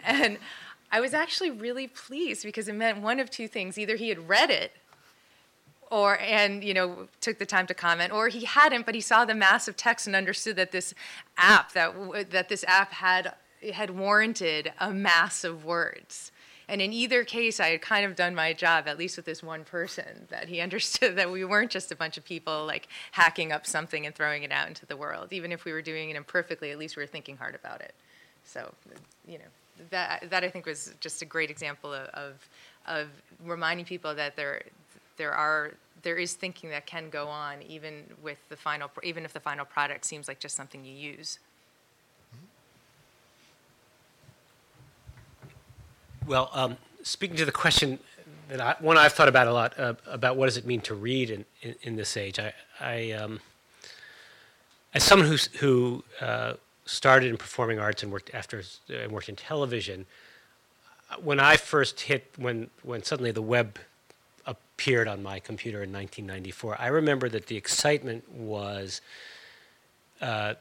And 0.02 0.38
I 0.90 1.00
was 1.00 1.14
actually 1.14 1.50
really 1.50 1.86
pleased 1.86 2.44
because 2.44 2.66
it 2.68 2.74
meant 2.74 3.00
one 3.00 3.20
of 3.20 3.30
two 3.30 3.46
things. 3.46 3.78
Either 3.78 3.96
he 3.96 4.08
had 4.08 4.28
read 4.28 4.50
it 4.50 4.72
or 5.90 6.18
and 6.18 6.64
you 6.64 6.74
know 6.74 7.08
took 7.20 7.38
the 7.38 7.46
time 7.46 7.66
to 7.66 7.74
comment 7.74 8.12
or 8.12 8.28
he 8.28 8.44
hadn't 8.44 8.86
but 8.86 8.94
he 8.94 9.00
saw 9.00 9.24
the 9.24 9.34
massive 9.34 9.76
text 9.76 10.06
and 10.06 10.16
understood 10.16 10.56
that 10.56 10.72
this 10.72 10.94
app 11.36 11.72
that 11.72 12.30
that 12.30 12.48
this 12.48 12.64
app 12.66 12.92
had 12.92 13.34
had 13.72 13.90
warranted 13.90 14.72
a 14.80 14.92
mass 14.92 15.44
of 15.44 15.64
words 15.64 16.30
and 16.68 16.80
in 16.80 16.92
either 16.92 17.24
case, 17.24 17.60
I 17.60 17.68
had 17.68 17.82
kind 17.82 18.06
of 18.06 18.16
done 18.16 18.34
my 18.34 18.52
job, 18.52 18.88
at 18.88 18.98
least 18.98 19.16
with 19.16 19.26
this 19.26 19.42
one 19.42 19.64
person, 19.64 20.26
that 20.30 20.48
he 20.48 20.60
understood 20.62 21.16
that 21.16 21.30
we 21.30 21.44
weren't 21.44 21.70
just 21.70 21.92
a 21.92 21.96
bunch 21.96 22.16
of 22.16 22.24
people 22.24 22.64
like 22.66 22.88
hacking 23.12 23.52
up 23.52 23.66
something 23.66 24.06
and 24.06 24.14
throwing 24.14 24.42
it 24.42 24.52
out 24.52 24.68
into 24.68 24.86
the 24.86 24.96
world. 24.96 25.32
Even 25.32 25.52
if 25.52 25.64
we 25.64 25.72
were 25.72 25.82
doing 25.82 26.10
it 26.10 26.16
imperfectly, 26.16 26.70
at 26.70 26.78
least 26.78 26.96
we 26.96 27.02
were 27.02 27.06
thinking 27.06 27.36
hard 27.36 27.54
about 27.54 27.80
it. 27.80 27.94
So, 28.44 28.72
you 29.26 29.38
know, 29.38 29.44
that, 29.90 30.30
that 30.30 30.44
I 30.44 30.48
think 30.48 30.66
was 30.66 30.94
just 31.00 31.22
a 31.22 31.24
great 31.24 31.50
example 31.50 31.92
of, 31.92 32.08
of, 32.08 32.48
of 32.86 33.08
reminding 33.44 33.86
people 33.86 34.14
that 34.14 34.36
there, 34.36 34.62
there 35.16 35.32
are 35.32 35.72
there 36.02 36.16
is 36.16 36.34
thinking 36.34 36.70
that 36.70 36.86
can 36.86 37.08
go 37.08 37.28
on 37.28 37.62
even 37.62 38.04
with 38.22 38.38
the 38.48 38.56
final 38.56 38.90
even 39.02 39.24
if 39.24 39.32
the 39.32 39.40
final 39.40 39.64
product 39.64 40.04
seems 40.04 40.28
like 40.28 40.38
just 40.38 40.56
something 40.56 40.84
you 40.84 40.94
use 40.94 41.38
Well, 46.26 46.48
um, 46.54 46.78
speaking 47.02 47.36
to 47.36 47.44
the 47.44 47.52
question 47.52 47.98
that 48.48 48.60
I, 48.60 48.76
one 48.80 48.96
I've 48.96 49.12
thought 49.12 49.28
about 49.28 49.46
a 49.46 49.52
lot 49.52 49.78
uh, 49.78 49.94
about 50.06 50.36
what 50.36 50.46
does 50.46 50.56
it 50.56 50.64
mean 50.64 50.80
to 50.82 50.94
read 50.94 51.30
in, 51.30 51.44
in, 51.60 51.74
in 51.82 51.96
this 51.96 52.16
age. 52.16 52.38
I, 52.38 52.52
I 52.80 53.12
um, 53.12 53.40
as 54.94 55.04
someone 55.04 55.28
who 55.28 55.36
who 55.58 56.04
uh, 56.20 56.54
started 56.86 57.28
in 57.28 57.36
performing 57.36 57.78
arts 57.78 58.02
and 58.02 58.10
worked 58.10 58.30
after 58.32 58.62
and 58.88 59.12
worked 59.12 59.28
in 59.28 59.36
television, 59.36 60.06
when 61.22 61.40
I 61.40 61.56
first 61.56 62.00
hit 62.00 62.26
when 62.38 62.70
when 62.82 63.02
suddenly 63.02 63.30
the 63.30 63.42
web 63.42 63.78
appeared 64.46 65.08
on 65.08 65.22
my 65.22 65.40
computer 65.40 65.82
in 65.82 65.92
1994, 65.92 66.76
I 66.80 66.88
remember 66.88 67.28
that 67.28 67.46
the 67.46 67.56
excitement 67.56 68.30
was. 68.30 69.00
Uh, 70.20 70.54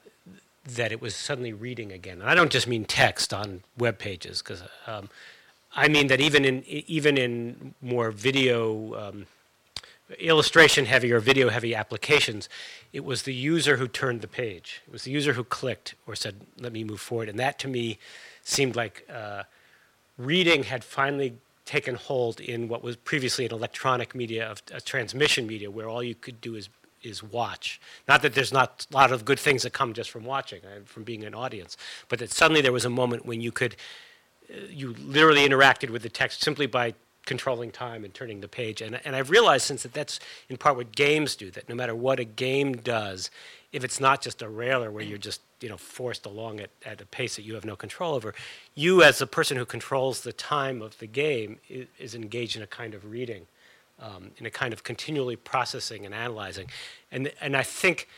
that 0.66 0.92
it 0.92 1.02
was 1.02 1.16
suddenly 1.16 1.52
reading 1.52 1.92
again. 1.92 2.22
And 2.22 2.30
I 2.30 2.36
don't 2.36 2.52
just 2.52 2.68
mean 2.68 2.86
text 2.86 3.34
on 3.34 3.64
web 3.78 4.00
pages, 4.00 4.42
because 4.42 4.64
um, 4.88 5.10
I 5.76 5.88
mean 5.88 6.08
that 6.08 6.22
even 6.22 6.46
in 6.46 6.64
even 6.66 7.18
in 7.18 7.74
more 7.82 8.12
video 8.12 9.10
um, 9.10 9.26
illustration 10.20 10.86
heavy 10.86 11.12
or 11.12 11.20
video 11.20 11.50
heavy 11.50 11.76
applications, 11.76 12.48
it 12.94 13.04
was 13.04 13.24
the 13.24 13.34
user 13.34 13.78
who 13.78 13.88
turned 13.88 14.22
the 14.22 14.28
page. 14.28 14.82
It 14.88 14.94
was 14.94 15.04
the 15.04 15.12
user 15.12 15.34
who 15.34 15.44
clicked 15.44 15.96
or 16.08 16.16
said, 16.16 16.36
"Let 16.60 16.72
me 16.72 16.84
move 16.84 17.02
forward," 17.02 17.30
and 17.30 17.40
that 17.40 17.60
to 17.60 17.68
me 17.68 18.00
seemed 18.44 18.76
like 18.76 19.06
uh, 19.14 19.44
reading 20.18 20.64
had 20.64 20.84
finally 20.84 21.38
taken 21.66 21.96
hold 21.96 22.40
in 22.40 22.68
what 22.68 22.84
was 22.84 22.96
previously 22.96 23.46
an 23.46 23.52
electronic 23.52 24.14
media 24.14 24.50
of 24.50 24.62
a 24.72 24.82
transmission 24.82 25.48
media, 25.48 25.72
where 25.72 25.88
all 25.88 26.04
you 26.04 26.16
could 26.16 26.42
do 26.42 26.56
is 26.56 26.70
is 27.02 27.22
watch. 27.22 27.82
Not 28.08 28.22
that 28.22 28.34
there's 28.34 28.54
not 28.54 28.88
a 28.90 28.96
lot 28.96 29.12
of 29.12 29.26
good 29.26 29.40
things 29.40 29.64
that 29.64 29.74
come 29.74 29.94
just 29.94 30.10
from 30.10 30.24
watching, 30.24 30.62
uh, 30.64 30.80
from 30.86 31.04
being 31.04 31.26
an 31.26 31.34
audience, 31.36 31.76
but 32.08 32.20
that 32.20 32.32
suddenly 32.32 32.62
there 32.62 32.72
was 32.72 32.86
a 32.86 32.90
moment 32.90 33.26
when 33.26 33.42
you 33.42 33.52
could 33.52 33.76
you 34.70 34.94
literally 35.00 35.48
interacted 35.48 35.90
with 35.90 36.02
the 36.02 36.10
text 36.10 36.44
simply 36.44 36.66
by 36.66 36.94
controlling 37.26 37.72
time 37.72 38.04
and 38.04 38.14
turning 38.14 38.42
the 38.42 38.48
page. 38.48 38.82
And, 38.82 39.00
and 39.06 39.16
I've 39.16 39.30
realized 39.30 39.66
since 39.66 39.84
that 39.84 39.94
that's 39.94 40.20
in 40.50 40.58
part 40.58 40.76
what 40.76 40.94
games 40.94 41.36
do, 41.36 41.50
that 41.52 41.70
no 41.70 41.76
matter 41.76 41.96
what 41.96 42.20
a 42.20 42.26
game 42.26 42.74
does, 42.74 43.32
if 43.72 43.84
it's 43.84 44.00
not 44.00 44.22
just 44.22 44.42
a 44.42 44.50
railer 44.50 44.92
where 44.92 45.04
you're 45.04 45.18
just 45.18 45.42
you 45.64 45.70
know 45.70 45.78
forced 45.78 46.26
along 46.26 46.60
at, 46.60 46.70
at 46.86 47.00
a 47.00 47.06
pace 47.06 47.38
that 47.38 47.44
you 47.44 47.56
have 47.56 47.64
no 47.64 47.76
control 47.76 48.14
over, 48.14 48.36
you 48.76 49.02
as 49.02 49.22
a 49.22 49.28
person 49.28 49.56
who 49.56 49.66
controls 49.66 50.22
the 50.22 50.34
time 50.34 50.82
of 50.82 51.00
the 51.00 51.08
game 51.08 51.58
is, 51.70 51.88
is 51.98 52.14
engaged 52.14 52.58
in 52.58 52.62
a 52.62 52.68
kind 52.68 52.94
of 52.94 53.10
reading, 53.10 53.48
um, 54.00 54.32
in 54.38 54.46
a 54.46 54.52
kind 54.52 54.74
of 54.74 54.84
continually 54.84 55.38
processing 55.38 56.06
and 56.06 56.14
analyzing. 56.14 56.68
And, 57.12 57.32
and 57.40 57.56
I 57.56 57.64
think 57.64 58.10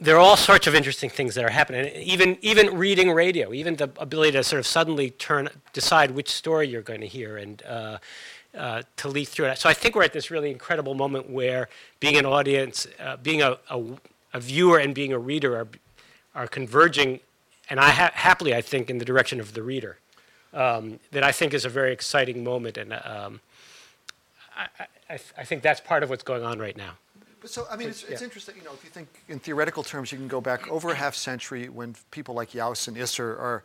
there 0.00 0.16
are 0.16 0.20
all 0.20 0.38
sorts 0.38 0.66
of 0.66 0.74
interesting 0.74 1.10
things 1.10 1.34
that 1.34 1.44
are 1.44 1.50
happening. 1.50 1.84
Even 1.96 2.38
even 2.40 2.78
reading 2.78 3.10
radio, 3.12 3.52
even 3.52 3.76
the 3.76 3.90
ability 3.98 4.32
to 4.32 4.42
sort 4.42 4.60
of 4.60 4.66
suddenly 4.66 5.10
turn 5.10 5.50
decide 5.74 6.12
which 6.12 6.30
story 6.30 6.66
you're 6.66 6.80
going 6.80 7.02
to 7.02 7.06
hear 7.06 7.36
and 7.36 7.62
uh, 7.64 7.98
uh, 8.56 8.82
to 8.96 9.08
lead 9.08 9.26
through 9.26 9.46
it. 9.46 9.58
So 9.58 9.68
I 9.68 9.74
think 9.74 9.94
we're 9.94 10.04
at 10.04 10.12
this 10.14 10.30
really 10.30 10.50
incredible 10.50 10.94
moment 10.94 11.28
where 11.28 11.68
being 12.00 12.16
an 12.16 12.24
audience, 12.24 12.86
uh, 13.00 13.16
being 13.16 13.42
a, 13.42 13.58
a, 13.68 13.82
a, 14.32 14.40
viewer, 14.40 14.78
and 14.78 14.94
being 14.94 15.12
a 15.12 15.18
reader 15.18 15.56
are 15.56 15.68
are 16.34 16.46
converging, 16.46 17.20
and 17.70 17.80
I 17.80 17.90
ha- 17.90 18.12
happily 18.14 18.54
I 18.54 18.60
think 18.60 18.90
in 18.90 18.98
the 18.98 19.04
direction 19.04 19.40
of 19.40 19.54
the 19.54 19.62
reader. 19.62 19.98
Um, 20.52 21.00
that 21.10 21.24
I 21.24 21.32
think 21.32 21.52
is 21.52 21.64
a 21.64 21.68
very 21.68 21.92
exciting 21.92 22.44
moment, 22.44 22.76
and 22.76 22.92
um, 22.92 23.40
I, 24.56 24.68
I, 25.10 25.18
I 25.36 25.44
think 25.44 25.62
that's 25.62 25.80
part 25.80 26.04
of 26.04 26.10
what's 26.10 26.22
going 26.22 26.44
on 26.44 26.60
right 26.60 26.76
now. 26.76 26.92
So, 27.44 27.66
I 27.70 27.76
mean, 27.76 27.88
it's, 27.88 28.04
it's 28.04 28.22
interesting, 28.22 28.54
you 28.56 28.64
know, 28.64 28.72
if 28.72 28.84
you 28.84 28.90
think 28.90 29.08
in 29.28 29.38
theoretical 29.38 29.82
terms, 29.82 30.12
you 30.12 30.16
can 30.16 30.28
go 30.28 30.40
back 30.40 30.70
over 30.70 30.90
a 30.90 30.94
half 30.94 31.14
century 31.14 31.68
when 31.68 31.94
people 32.10 32.34
like 32.34 32.50
Jauss 32.50 32.88
and 32.88 32.96
Iser 32.96 33.36
are 33.36 33.64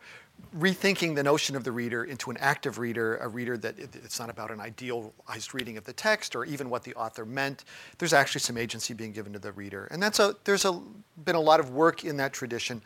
rethinking 0.56 1.14
the 1.14 1.22
notion 1.22 1.56
of 1.56 1.64
the 1.64 1.72
reader 1.72 2.04
into 2.04 2.30
an 2.30 2.36
active 2.38 2.78
reader, 2.78 3.16
a 3.18 3.28
reader 3.28 3.56
that 3.58 3.78
it, 3.78 3.90
it's 3.96 4.18
not 4.18 4.30
about 4.30 4.50
an 4.50 4.60
idealized 4.60 5.54
reading 5.54 5.76
of 5.76 5.84
the 5.84 5.92
text 5.92 6.34
or 6.34 6.44
even 6.44 6.70
what 6.70 6.84
the 6.84 6.94
author 6.94 7.24
meant. 7.24 7.64
There's 7.98 8.12
actually 8.12 8.40
some 8.40 8.56
agency 8.56 8.94
being 8.94 9.12
given 9.12 9.32
to 9.32 9.38
the 9.38 9.52
reader. 9.52 9.86
And 9.90 10.02
that's 10.02 10.18
a, 10.18 10.36
there's 10.44 10.64
a, 10.64 10.80
been 11.24 11.36
a 11.36 11.40
lot 11.40 11.60
of 11.60 11.70
work 11.70 12.04
in 12.04 12.16
that 12.18 12.32
tradition. 12.32 12.82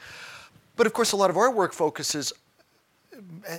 But 0.77 0.87
of 0.87 0.93
course, 0.93 1.13
a 1.13 1.17
lot 1.17 1.31
of 1.31 1.37
our 1.37 1.51
work 1.51 1.73
focuses, 1.73 2.33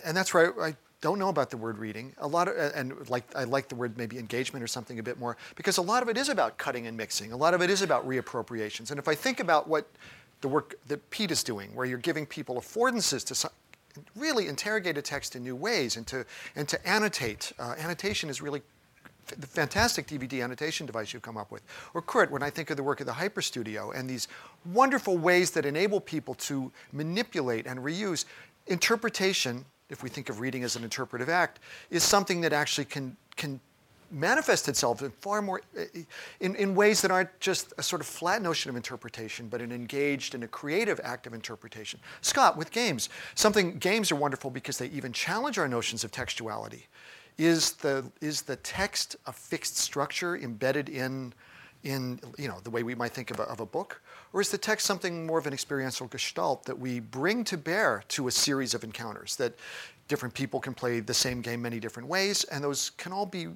and 0.04 0.16
that's 0.16 0.34
where 0.34 0.62
I, 0.62 0.70
I 0.70 0.76
don't 1.02 1.20
know 1.20 1.30
about 1.30 1.50
the 1.50 1.58
word 1.58 1.78
reading. 1.78 2.14
A 2.18 2.28
lot 2.28 2.48
of, 2.48 2.56
and 2.58 3.10
like 3.10 3.24
I 3.36 3.43
like 3.43 3.70
the 3.70 3.76
word 3.76 3.98
maybe 3.98 4.18
engagement 4.18 4.64
or 4.64 4.68
something 4.68 4.98
a 5.00 5.04
bit 5.04 5.20
more 5.20 5.38
because 5.56 5.78
a 5.78 5.82
lot 5.82 6.04
of 6.04 6.10
it 6.10 6.18
is 6.18 6.30
about 6.30 6.58
cutting 6.58 6.88
and 6.88 6.98
mixing. 6.98 7.32
A 7.32 7.38
lot 7.38 7.54
of 7.54 7.62
it 7.62 7.70
is 7.70 7.82
about 7.82 8.08
reappropriations. 8.08 8.89
And 8.89 9.00
if 9.00 9.08
I 9.08 9.16
think 9.16 9.39
about 9.39 9.68
what 9.68 9.88
the 10.41 10.48
work 10.48 10.76
that 10.88 11.10
Pete 11.10 11.32
is 11.32 11.43
doing, 11.43 11.74
where 11.76 11.86
you're 11.86 11.98
giving 11.98 12.26
people 12.26 12.56
affordances 12.56 13.24
to 13.26 13.50
really 14.16 14.48
interrogate 14.48 14.98
a 14.98 15.02
text 15.02 15.36
in 15.36 15.43
new 15.43 15.56
ways 15.56 15.98
and 15.98 16.06
to 16.08 16.26
and 16.56 16.68
to 16.68 16.88
annotate. 16.88 17.52
Uh, 17.60 17.76
annotation 17.78 18.30
is 18.30 18.41
really 18.41 18.62
the 19.28 19.48
fantastic 19.48 20.06
DVD 20.06 20.43
annotation 20.43 20.86
device 20.86 21.12
you've 21.12 21.24
come 21.24 21.38
up 21.38 21.52
with. 21.52 21.64
Or 21.96 22.02
Kurt, 22.02 22.30
when 22.30 22.43
I 22.43 22.52
think 22.52 22.70
of 22.70 22.78
the 22.78 22.84
work 22.84 23.00
of 23.00 23.08
the 23.08 23.14
Hyper 23.14 23.41
Studio 23.41 23.91
and 23.91 24.08
these 24.08 24.28
wonderful 24.66 25.18
ways 25.18 25.52
that 25.52 25.66
enable 25.66 26.00
people 26.00 26.36
to 26.36 26.72
manipulate 26.91 27.66
and 27.66 27.80
reuse 27.80 28.26
interpretation 28.68 29.66
if 29.89 30.02
we 30.04 30.10
think 30.10 30.30
of 30.30 30.39
reading 30.39 30.64
as 30.64 30.76
an 30.76 30.84
interpretive 30.84 31.30
act, 31.30 31.60
is 31.89 32.04
something 32.04 32.41
that 32.41 32.54
actually 32.54 32.86
can, 32.86 33.16
can 33.36 33.60
manifest 34.12 34.68
itself 34.68 35.01
in 35.01 35.12
far 35.12 35.41
more 35.41 35.62
eh, 35.78 35.86
eh, 35.93 36.01
in, 36.39 36.56
in 36.56 36.76
ways 36.76 37.01
that 37.01 37.12
aren't 37.12 37.39
just 37.39 37.74
a 37.78 37.84
sort 37.84 38.01
of 38.01 38.08
flat 38.08 38.41
notion 38.41 38.70
of 38.70 38.76
interpretation 38.76 39.47
but 39.47 39.62
an 39.62 39.72
engaged 39.72 40.36
and 40.36 40.43
a 40.43 40.47
creative 40.47 40.99
act 41.03 41.28
of 41.28 41.34
interpretation. 41.34 41.99
Scott 42.22 42.58
with 42.58 42.72
games 42.72 43.10
something 43.36 43.78
games 43.78 44.12
are 44.12 44.16
wonderful 44.16 44.49
because 44.49 44.78
they 44.78 44.88
even 44.88 45.12
challenge 45.14 45.58
our 45.58 45.68
notions 45.68 46.03
of 46.03 46.12
textuality. 46.12 46.84
Is 47.38 47.74
the 47.74 48.06
is 48.22 48.43
the 48.43 48.56
text 48.58 49.16
a 49.26 49.34
fixed 49.34 49.78
structure 49.78 50.38
embedded 50.38 50.89
in 50.89 51.34
in 51.84 52.20
you 52.38 52.47
know 52.47 52.60
the 52.64 52.70
way 52.70 52.84
we 52.84 52.95
might 52.95 53.12
think 53.12 53.32
of 53.32 53.39
a, 53.39 53.43
of 53.43 53.60
a 53.60 53.66
book? 53.66 54.01
Or 54.34 54.41
is 54.41 54.49
the 54.49 54.58
text 54.58 54.86
something 54.86 55.26
more 55.26 55.39
of 55.39 55.47
an 55.47 55.53
experiential 55.53 56.08
gestalt 56.08 56.66
that 56.66 56.78
we 56.78 56.99
bring 56.99 57.43
to 57.45 57.58
bear 57.58 58.03
to 58.10 58.28
a 58.28 58.32
series 58.32 58.74
of 58.74 58.84
encounters 58.84 59.36
that 59.38 59.56
different 60.08 60.34
people 60.34 60.60
can 60.60 60.74
play 60.74 60.99
the 60.99 61.14
same 61.14 61.41
game 61.41 61.62
many 61.62 61.80
different 61.80 62.08
ways 62.08 62.43
and 62.45 62.64
those 62.64 62.91
can 62.91 63.12
all 63.12 63.26
be 63.26 63.47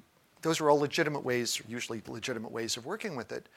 those 0.42 0.60
are 0.60 0.70
all 0.70 0.78
legitimate 0.78 1.24
ways, 1.24 1.60
usually 1.68 2.02
legitimate 2.06 2.50
ways 2.50 2.76
of 2.76 2.86
working 2.86 3.16
with 3.16 3.32
it. 3.32 3.48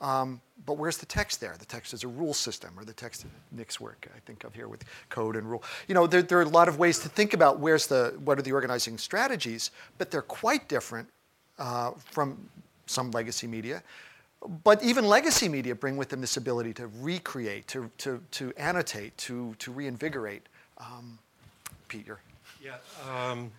Um, 0.00 0.40
but 0.66 0.78
where's 0.78 0.98
the 0.98 1.06
text 1.06 1.40
there? 1.40 1.54
The 1.58 1.64
text 1.64 1.94
is 1.94 2.02
a 2.02 2.08
rule 2.08 2.34
system, 2.34 2.72
or 2.76 2.84
the 2.84 2.92
text 2.92 3.24
Nick's 3.52 3.80
work, 3.80 4.08
I 4.14 4.18
think 4.26 4.42
of 4.42 4.54
here 4.54 4.66
with 4.66 4.84
code 5.10 5.36
and 5.36 5.48
rule. 5.48 5.62
You 5.86 5.94
know, 5.94 6.06
there, 6.08 6.22
there 6.22 6.38
are 6.38 6.42
a 6.42 6.48
lot 6.48 6.68
of 6.68 6.78
ways 6.78 6.98
to 7.00 7.08
think 7.08 7.34
about 7.34 7.60
where's 7.60 7.86
the, 7.86 8.18
what 8.24 8.38
are 8.38 8.42
the 8.42 8.52
organizing 8.52 8.98
strategies, 8.98 9.70
but 9.98 10.10
they're 10.10 10.22
quite 10.22 10.68
different 10.68 11.08
uh, 11.58 11.92
from 12.10 12.48
some 12.86 13.12
legacy 13.12 13.46
media. 13.46 13.82
But 14.64 14.82
even 14.82 15.06
legacy 15.06 15.48
media 15.48 15.74
bring 15.76 15.96
with 15.96 16.08
them 16.08 16.20
this 16.20 16.36
ability 16.36 16.74
to 16.74 16.88
recreate, 17.00 17.68
to, 17.68 17.88
to, 17.98 18.20
to 18.32 18.52
annotate, 18.56 19.16
to, 19.18 19.54
to 19.60 19.70
reinvigorate. 19.70 20.48
Um, 20.78 21.18
Peter. 21.86 22.18
Yeah. 22.60 22.76
Um, 23.08 23.52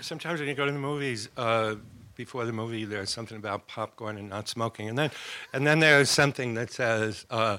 sometimes 0.00 0.40
when 0.40 0.48
you 0.48 0.54
go 0.54 0.66
to 0.66 0.72
the 0.72 0.78
movies, 0.78 1.28
uh, 1.36 1.76
before 2.14 2.44
the 2.44 2.52
movie, 2.52 2.84
there's 2.84 3.10
something 3.10 3.36
about 3.36 3.66
popcorn 3.68 4.18
and 4.18 4.28
not 4.28 4.48
smoking, 4.48 4.88
and 4.88 4.98
then, 4.98 5.10
and 5.52 5.66
then 5.66 5.80
there's 5.80 6.10
something 6.10 6.54
that 6.54 6.70
says. 6.70 7.26
Uh, 7.30 7.58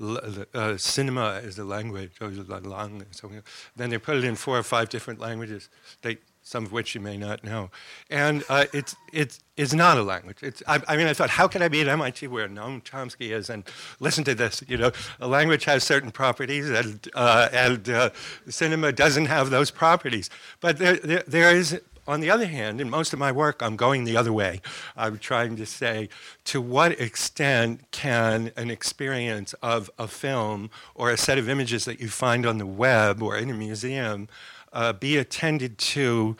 uh, 0.00 0.76
cinema 0.76 1.40
is 1.42 1.58
a 1.58 1.64
language. 1.64 2.12
Then 2.20 3.90
they 3.90 3.98
put 3.98 4.16
it 4.16 4.22
in 4.22 4.36
four 4.36 4.56
or 4.56 4.62
five 4.62 4.88
different 4.88 5.18
languages. 5.18 5.68
They 6.02 6.18
some 6.48 6.64
of 6.64 6.72
which 6.72 6.94
you 6.94 7.00
may 7.00 7.18
not 7.18 7.44
know. 7.44 7.70
And 8.08 8.42
uh, 8.48 8.64
it's, 8.72 8.96
it's, 9.12 9.40
it's 9.58 9.74
not 9.74 9.98
a 9.98 10.02
language. 10.02 10.38
It's, 10.40 10.62
I, 10.66 10.80
I, 10.88 10.96
mean, 10.96 11.06
I 11.06 11.12
thought, 11.12 11.28
how 11.28 11.46
can 11.46 11.60
I 11.60 11.68
be 11.68 11.82
at 11.82 11.88
MIT 11.88 12.26
where 12.28 12.48
Noam 12.48 12.82
Chomsky 12.82 13.32
is 13.32 13.50
and 13.50 13.64
listen 14.00 14.24
to 14.24 14.34
this? 14.34 14.62
You 14.66 14.78
know, 14.78 14.92
a 15.20 15.28
language 15.28 15.66
has 15.66 15.84
certain 15.84 16.10
properties, 16.10 16.70
and, 16.70 17.06
uh, 17.14 17.50
and 17.52 17.88
uh, 17.90 18.10
cinema 18.48 18.92
doesn't 18.92 19.26
have 19.26 19.50
those 19.50 19.70
properties. 19.70 20.30
But 20.60 20.78
there, 20.78 20.96
there, 20.96 21.22
there 21.26 21.54
is 21.54 21.78
on 22.06 22.20
the 22.20 22.30
other 22.30 22.46
hand, 22.46 22.80
in 22.80 22.88
most 22.88 23.12
of 23.12 23.18
my 23.18 23.30
work, 23.30 23.62
I'm 23.62 23.76
going 23.76 24.04
the 24.04 24.16
other 24.16 24.32
way. 24.32 24.62
I'm 24.96 25.18
trying 25.18 25.56
to 25.56 25.66
say 25.66 26.08
to 26.46 26.58
what 26.58 26.98
extent 26.98 27.82
can 27.90 28.50
an 28.56 28.70
experience 28.70 29.52
of 29.62 29.90
a 29.98 30.08
film 30.08 30.70
or 30.94 31.10
a 31.10 31.18
set 31.18 31.36
of 31.36 31.50
images 31.50 31.84
that 31.84 32.00
you 32.00 32.08
find 32.08 32.46
on 32.46 32.56
the 32.56 32.64
web 32.64 33.22
or 33.22 33.36
in 33.36 33.50
a 33.50 33.54
museum 33.54 34.28
uh, 34.72 34.92
be 34.92 35.16
attended 35.16 35.78
to 35.78 36.36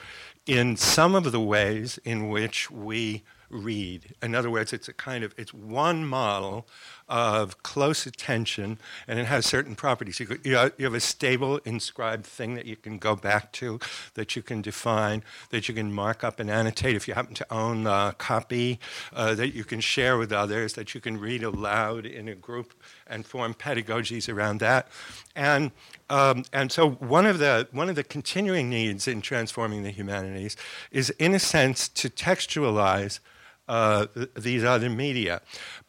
in 0.47 0.77
some 0.77 1.15
of 1.15 1.31
the 1.33 1.41
ways 1.41 1.99
in 2.05 2.29
which 2.29 2.71
we 2.71 3.23
read. 3.51 4.15
In 4.23 4.35
other 4.35 4.51
words, 4.51 4.73
it's 4.73 4.89
a 4.89 4.93
kind 4.93 5.25
of 5.25 5.35
it's 5.37 5.55
one 5.55 6.07
model 6.07 6.67
of 7.09 7.63
close 7.63 8.07
attention, 8.07 8.79
and 9.07 9.19
it 9.19 9.27
has 9.27 9.47
certain 9.47 9.75
properties. 9.75 10.21
You, 10.21 10.39
you, 10.45 10.57
have 10.57 10.95
a 10.95 11.01
stable 11.01 11.59
inscribed 11.65 12.27
thing 12.27 12.55
that 12.55 12.67
you 12.67 12.77
can 12.77 12.99
go 12.99 13.17
back 13.17 13.53
to, 13.53 13.81
that 14.15 14.37
you 14.37 14.43
can 14.43 14.61
define, 14.63 15.23
that 15.51 15.69
you 15.69 15.75
can 15.75 15.93
mark 15.93 16.23
up 16.23 16.39
and 16.39 16.51
annotate 16.51 16.97
if 16.97 17.09
you 17.09 17.15
happen 17.15 17.35
to 17.35 17.47
own 17.53 17.87
a 17.87 18.15
copy, 18.19 18.79
uh, 19.13 19.35
that 19.35 19.55
you 19.55 19.65
can 19.65 19.81
share 19.81 20.19
with 20.19 20.33
others, 20.33 20.75
that 20.75 20.95
you 20.95 21.01
can 21.01 21.19
read 21.19 21.43
aloud 21.43 22.05
in 22.05 22.29
a 22.29 22.35
group 22.35 22.75
and 23.07 23.25
form 23.25 23.55
pedagogies 23.55 24.33
around 24.33 24.61
that. 24.61 24.89
And 25.35 25.73
um, 26.11 26.45
and 26.53 26.73
so 26.73 26.89
one 26.91 27.27
of 27.27 27.39
the 27.39 27.69
one 27.71 27.89
of 27.89 27.97
the 27.97 28.05
continuing 28.05 28.71
needs 28.71 29.07
in 29.07 29.21
transforming 29.21 29.83
the 29.83 29.91
humanities 29.91 30.57
is, 30.91 31.11
in 31.11 31.35
a 31.35 31.39
sense, 31.39 31.89
to 31.91 32.09
textualize 32.09 33.21
uh, 33.69 34.07
these 34.35 34.65
other 34.65 34.89
media, 34.89 35.41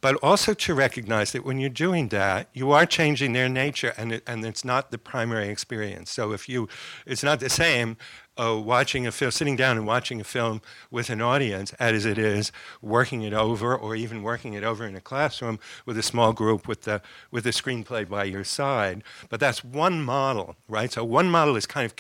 but 0.02 0.16
also 0.18 0.54
to 0.54 0.74
recognize 0.74 1.32
that 1.32 1.46
when 1.46 1.60
you're 1.60 1.70
doing 1.70 2.10
that, 2.10 2.50
you 2.54 2.72
are 2.72 2.86
changing 2.86 3.34
their 3.34 3.50
nature, 3.50 3.94
and 3.98 4.12
it, 4.12 4.24
and 4.28 4.46
it's 4.46 4.66
not 4.66 4.92
the 4.92 4.98
primary 4.98 5.50
experience. 5.50 6.12
So 6.12 6.32
if 6.32 6.50
you, 6.50 6.68
it's 7.06 7.24
not 7.24 7.40
the 7.40 7.50
same 7.50 7.98
uh, 8.40 8.58
watching 8.58 9.06
a 9.06 9.12
film, 9.12 9.32
sitting 9.32 9.56
down 9.56 9.78
and 9.78 9.86
watching 9.86 10.22
a 10.22 10.24
film 10.24 10.62
with 10.90 11.10
an 11.10 11.22
audience 11.22 11.74
as 11.74 12.06
it 12.06 12.18
is 12.18 12.52
working 12.82 13.22
it 13.22 13.34
over, 13.34 13.76
or 13.76 13.96
even 13.96 14.24
working 14.24 14.54
it 14.54 14.64
over 14.64 14.86
in 14.86 14.96
a 14.96 15.02
classroom 15.02 15.60
with 15.86 15.98
a 15.98 16.04
small 16.04 16.32
group 16.32 16.68
with 16.68 16.84
the 16.84 17.02
with 17.32 17.44
the 17.44 17.52
screenplay 17.52 18.08
by 18.08 18.24
your 18.24 18.44
side. 18.44 19.04
But 19.30 19.40
that's 19.40 19.64
one 19.64 20.02
model, 20.02 20.56
right? 20.68 20.92
So 20.92 21.04
one 21.04 21.30
model 21.30 21.56
is 21.56 21.66
kind 21.66 21.86
of 21.86 21.94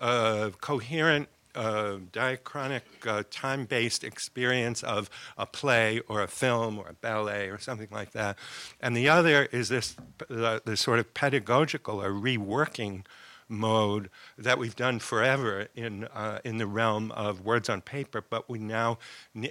uh, 0.00 0.50
coherent 0.60 1.28
uh, 1.54 1.98
diachronic, 2.12 2.82
uh, 3.06 3.22
time 3.30 3.64
based 3.64 4.04
experience 4.04 4.82
of 4.82 5.10
a 5.36 5.46
play 5.46 6.00
or 6.08 6.22
a 6.22 6.28
film 6.28 6.78
or 6.78 6.88
a 6.88 6.94
ballet 6.94 7.48
or 7.48 7.58
something 7.58 7.88
like 7.90 8.12
that. 8.12 8.36
And 8.80 8.96
the 8.96 9.08
other 9.08 9.44
is 9.52 9.68
this, 9.68 9.96
uh, 10.30 10.60
this 10.64 10.80
sort 10.80 10.98
of 10.98 11.14
pedagogical 11.14 12.02
or 12.02 12.10
reworking 12.10 13.04
mode 13.48 14.08
that 14.38 14.58
we've 14.58 14.76
done 14.76 14.98
forever 14.98 15.68
in, 15.74 16.04
uh, 16.04 16.40
in 16.44 16.56
the 16.56 16.66
realm 16.66 17.12
of 17.12 17.42
words 17.42 17.68
on 17.68 17.80
paper, 17.82 18.24
but 18.28 18.48
we 18.48 18.58
now 18.58 18.98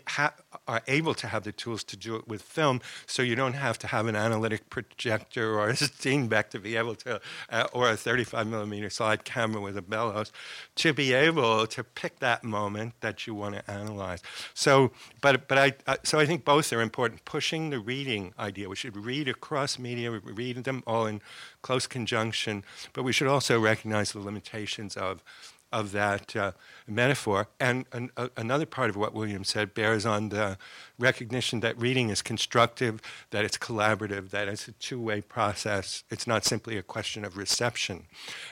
ha- 0.08 0.34
are 0.68 0.82
able 0.88 1.14
to 1.14 1.28
have 1.28 1.44
the 1.44 1.52
tools 1.52 1.84
to 1.86 1.98
do 1.98 2.16
it 2.16 2.28
with 2.28 2.42
film, 2.42 2.82
so 3.06 3.22
you 3.22 3.36
don't 3.36 3.54
have 3.54 3.80
to 3.80 3.88
have 3.88 4.08
an 4.08 4.16
analytic 4.16 4.70
projector 4.70 5.58
or 5.60 5.70
a 5.70 5.74
Steenbeck 5.74 6.50
to 6.50 6.60
be 6.60 6.76
able 6.76 6.96
to, 6.96 7.22
uh, 7.50 7.68
or 7.74 7.90
a 7.90 7.98
35 7.98 8.48
millimeter 8.48 8.90
slide 8.90 9.24
camera 9.24 9.62
with 9.62 9.78
a 9.78 9.82
bellows, 9.82 10.32
to 10.76 10.94
be 10.94 11.14
able 11.14 11.68
to 11.68 11.84
pick 11.84 12.20
that 12.20 12.44
moment 12.44 12.94
that 13.02 13.28
you 13.28 13.34
want 13.34 13.56
to 13.56 13.72
analyze. 13.72 14.22
So, 14.54 14.92
but, 15.22 15.48
but 15.48 15.58
I, 15.58 15.74
uh, 15.88 15.98
so 16.04 16.20
I 16.20 16.26
think 16.26 16.46
both 16.46 16.72
are 16.74 16.82
important. 16.82 17.26
Pushing 17.26 17.70
the 17.70 17.80
reading 17.80 18.34
idea, 18.38 18.70
we 18.70 18.76
should 18.76 18.98
read 18.98 19.28
across 19.28 19.80
media, 19.80 20.12
read 20.12 20.64
them 20.64 20.84
all 20.86 21.06
in 21.06 21.22
close 21.62 21.88
conjunction, 21.88 22.64
but 22.94 23.04
we 23.04 23.14
should 23.14 23.28
also 23.28 23.60
recognize 23.60 24.12
the 24.12 24.20
limitations 24.20 24.98
of, 24.98 25.24
of 25.72 25.92
that 25.92 26.36
uh, 26.36 26.52
metaphor. 26.88 27.48
And 27.60 27.86
an, 27.92 28.12
a, 28.18 28.30
another 28.38 28.66
part 28.66 28.90
of 28.90 28.96
what 28.96 29.14
William 29.14 29.44
said 29.44 29.74
bears 29.74 30.06
on 30.06 30.30
the 30.30 30.58
recognition 31.00 31.62
that 31.62 31.80
reading 31.80 32.10
is 32.10 32.22
constructive, 32.22 33.02
that 33.32 33.46
it's 33.46 33.58
collaborative, 33.58 34.30
that 34.30 34.48
it's 34.48 34.68
a 34.68 34.74
two 34.74 35.02
way 35.02 35.22
process. 35.22 36.04
It's 36.10 36.28
not 36.28 36.46
simply 36.46 36.78
a 36.78 36.84
question 36.84 37.24
of 37.26 37.38
reception. 37.38 38.04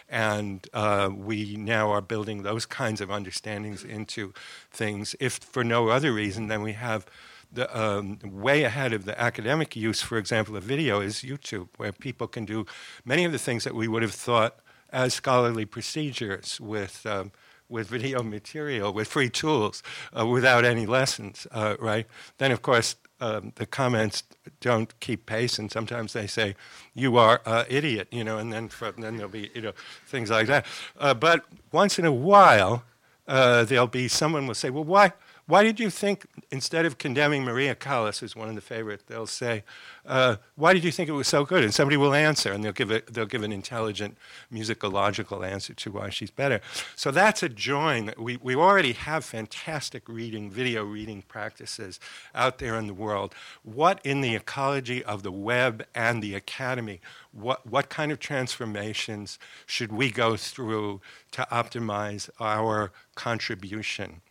And 0.08 0.68
uh, 0.74 1.10
we 1.14 1.58
now 1.58 1.92
are 1.92 2.02
building 2.02 2.44
those 2.44 2.66
kinds 2.66 3.02
of 3.02 3.12
understandings 3.12 3.84
into 3.84 4.34
things, 4.72 5.16
if 5.20 5.34
for 5.34 5.64
no 5.64 5.90
other 5.90 6.14
reason 6.14 6.48
than 6.48 6.62
we 6.62 6.74
have 6.74 7.06
the, 7.52 7.80
um, 7.80 8.20
way 8.24 8.64
ahead 8.64 8.94
of 8.94 9.06
the 9.06 9.20
academic 9.20 9.76
use, 9.76 10.02
for 10.02 10.18
example, 10.18 10.56
of 10.56 10.64
video 10.64 11.02
is 11.02 11.22
YouTube, 11.22 11.68
where 11.78 11.92
people 11.92 12.28
can 12.28 12.46
do 12.46 12.66
many 13.06 13.26
of 13.26 13.32
the 13.32 13.40
things 13.40 13.64
that 13.64 13.74
we 13.74 13.88
would 13.88 14.04
have 14.04 14.14
thought 14.14 14.60
as 14.92 15.14
scholarly 15.14 15.66
procedures 15.66 16.60
with. 16.60 17.06
Um, 17.06 17.32
with 17.72 17.88
video 17.88 18.24
material, 18.24 18.92
with 18.92 19.08
free 19.08 19.30
tools, 19.30 19.84
uh, 20.18 20.26
without 20.26 20.66
any 20.66 20.88
lessons, 20.88 21.46
uh, 21.52 21.76
right? 21.80 22.08
Then, 22.40 22.52
of 22.52 22.64
course, 22.64 22.96
um, 23.22 23.52
the 23.56 23.66
comments 23.66 24.24
don't 24.62 24.98
keep 25.00 25.26
pace, 25.26 25.60
and 25.60 25.72
sometimes 25.72 26.14
they 26.14 26.26
say, 26.26 26.56
"You 26.94 27.18
are 27.18 27.42
an 27.46 27.66
idiot," 27.70 28.08
you 28.12 28.24
know, 28.24 28.38
and 28.38 28.52
then 28.52 28.70
then 28.98 29.18
there'll 29.18 29.30
be 29.32 29.52
you 29.54 29.62
know 29.62 29.74
things 30.08 30.30
like 30.30 30.48
that. 30.48 30.66
Uh, 30.98 31.14
but 31.14 31.46
once 31.72 32.00
in 32.00 32.06
a 32.06 32.12
while, 32.12 32.84
uh, 33.28 33.66
there'll 33.66 33.88
be 33.88 34.08
someone 34.08 34.48
will 34.48 34.56
say, 34.56 34.70
"Well, 34.70 34.86
why?" 34.86 35.14
Why 35.50 35.64
did 35.64 35.80
you 35.80 35.90
think, 35.90 36.28
instead 36.52 36.86
of 36.86 37.00
condemning 37.00 37.44
Maria 37.44 37.74
Callas, 37.74 38.20
who's 38.20 38.36
one 38.36 38.50
of 38.50 38.56
the 38.56 38.62
favorites, 38.62 39.06
they'll 39.08 39.26
say, 39.26 39.64
uh, 40.06 40.36
why 40.56 40.74
did 40.74 40.84
you 40.84 40.92
think 40.92 41.10
it 41.10 41.14
was 41.14 41.28
so 41.28 41.44
good? 41.44 41.64
And 41.64 41.74
somebody 41.74 41.98
will 41.98 42.14
answer, 42.14 42.52
and 42.52 42.64
they'll 42.64 42.72
give, 42.72 42.92
it, 42.92 43.12
they'll 43.12 43.26
give 43.26 43.42
an 43.42 43.52
intelligent, 43.52 44.16
musicological 44.54 45.44
answer 45.44 45.74
to 45.74 45.92
why 45.92 46.12
she's 46.12 46.30
better. 46.30 46.62
So 46.96 47.10
that's 47.10 47.42
a 47.42 47.50
join. 47.50 48.14
We, 48.16 48.38
we 48.38 48.56
already 48.56 48.94
have 48.94 49.26
fantastic 49.26 50.08
reading, 50.08 50.52
video 50.52 50.84
reading 50.84 51.24
practices 51.28 52.00
out 52.36 52.60
there 52.60 52.76
in 52.76 52.86
the 52.86 52.94
world. 52.94 53.34
What 53.64 54.00
in 54.04 54.22
the 54.22 54.36
ecology 54.36 55.04
of 55.04 55.24
the 55.24 55.32
web 55.32 55.84
and 55.96 56.22
the 56.22 56.36
academy, 56.36 57.02
what, 57.32 57.66
what 57.66 57.90
kind 57.90 58.12
of 58.12 58.20
transformations 58.20 59.40
should 59.66 59.92
we 59.92 60.12
go 60.12 60.38
through 60.38 61.02
to 61.32 61.48
optimize 61.52 62.30
our 62.40 62.92
contribution? 63.16 64.22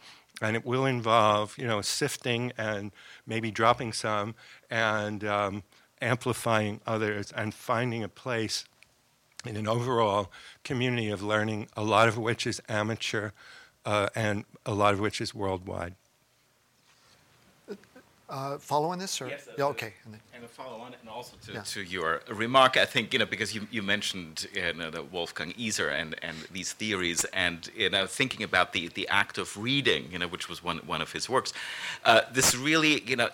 And 0.40 0.56
it 0.56 0.64
will 0.64 0.86
involve 0.86 1.56
you 1.58 1.66
know 1.66 1.80
sifting 1.80 2.52
and 2.56 2.92
maybe 3.26 3.50
dropping 3.50 3.92
some 3.92 4.34
and 4.70 5.24
um, 5.24 5.62
amplifying 6.00 6.80
others 6.86 7.32
and 7.36 7.54
finding 7.54 8.02
a 8.02 8.08
place 8.08 8.64
in 9.46 9.56
an 9.56 9.68
overall 9.68 10.30
community 10.64 11.08
of 11.08 11.22
learning, 11.22 11.68
a 11.76 11.82
lot 11.82 12.08
of 12.08 12.18
which 12.18 12.46
is 12.46 12.60
amateur 12.68 13.30
uh, 13.84 14.08
and 14.14 14.44
a 14.66 14.74
lot 14.74 14.94
of 14.94 15.00
which 15.00 15.20
is 15.20 15.34
worldwide. 15.34 15.94
Uh, 18.28 18.58
follow 18.58 18.88
on 18.90 18.98
this, 18.98 19.22
or 19.22 19.28
Yes, 19.28 19.48
yeah, 19.56 19.64
okay. 19.64 19.94
And 20.04 20.12
then- 20.14 20.20
And 20.34 20.44
a 20.44 20.48
follow 20.48 20.78
on, 20.80 20.94
and 21.00 21.08
also 21.08 21.34
to, 21.46 21.52
Yeah. 21.52 21.62
to 21.62 21.80
your 21.82 22.20
remark, 22.28 22.76
I 22.76 22.84
think, 22.84 23.12
you 23.14 23.18
know, 23.18 23.24
because 23.26 23.54
you, 23.54 23.66
you 23.70 23.82
mentioned, 23.82 24.46
you 24.54 24.74
know, 24.74 24.90
the 24.90 25.02
Wolfgang 25.02 25.54
Iser 25.58 25.88
and, 25.88 26.14
and 26.22 26.36
these 26.52 26.74
theories, 26.74 27.24
and, 27.32 27.70
you 27.74 27.88
know, 27.88 28.06
thinking 28.06 28.42
about 28.42 28.72
the, 28.74 28.88
the 28.88 29.08
act 29.08 29.38
of 29.38 29.56
reading, 29.56 30.12
you 30.12 30.18
know, 30.18 30.28
which 30.28 30.46
was 30.48 30.62
one, 30.62 30.78
one 30.86 31.00
of 31.00 31.12
his 31.12 31.26
works, 31.28 31.54
uh, 32.04 32.20
this 32.30 32.54
really, 32.54 33.02
you 33.04 33.16
know, 33.16 33.30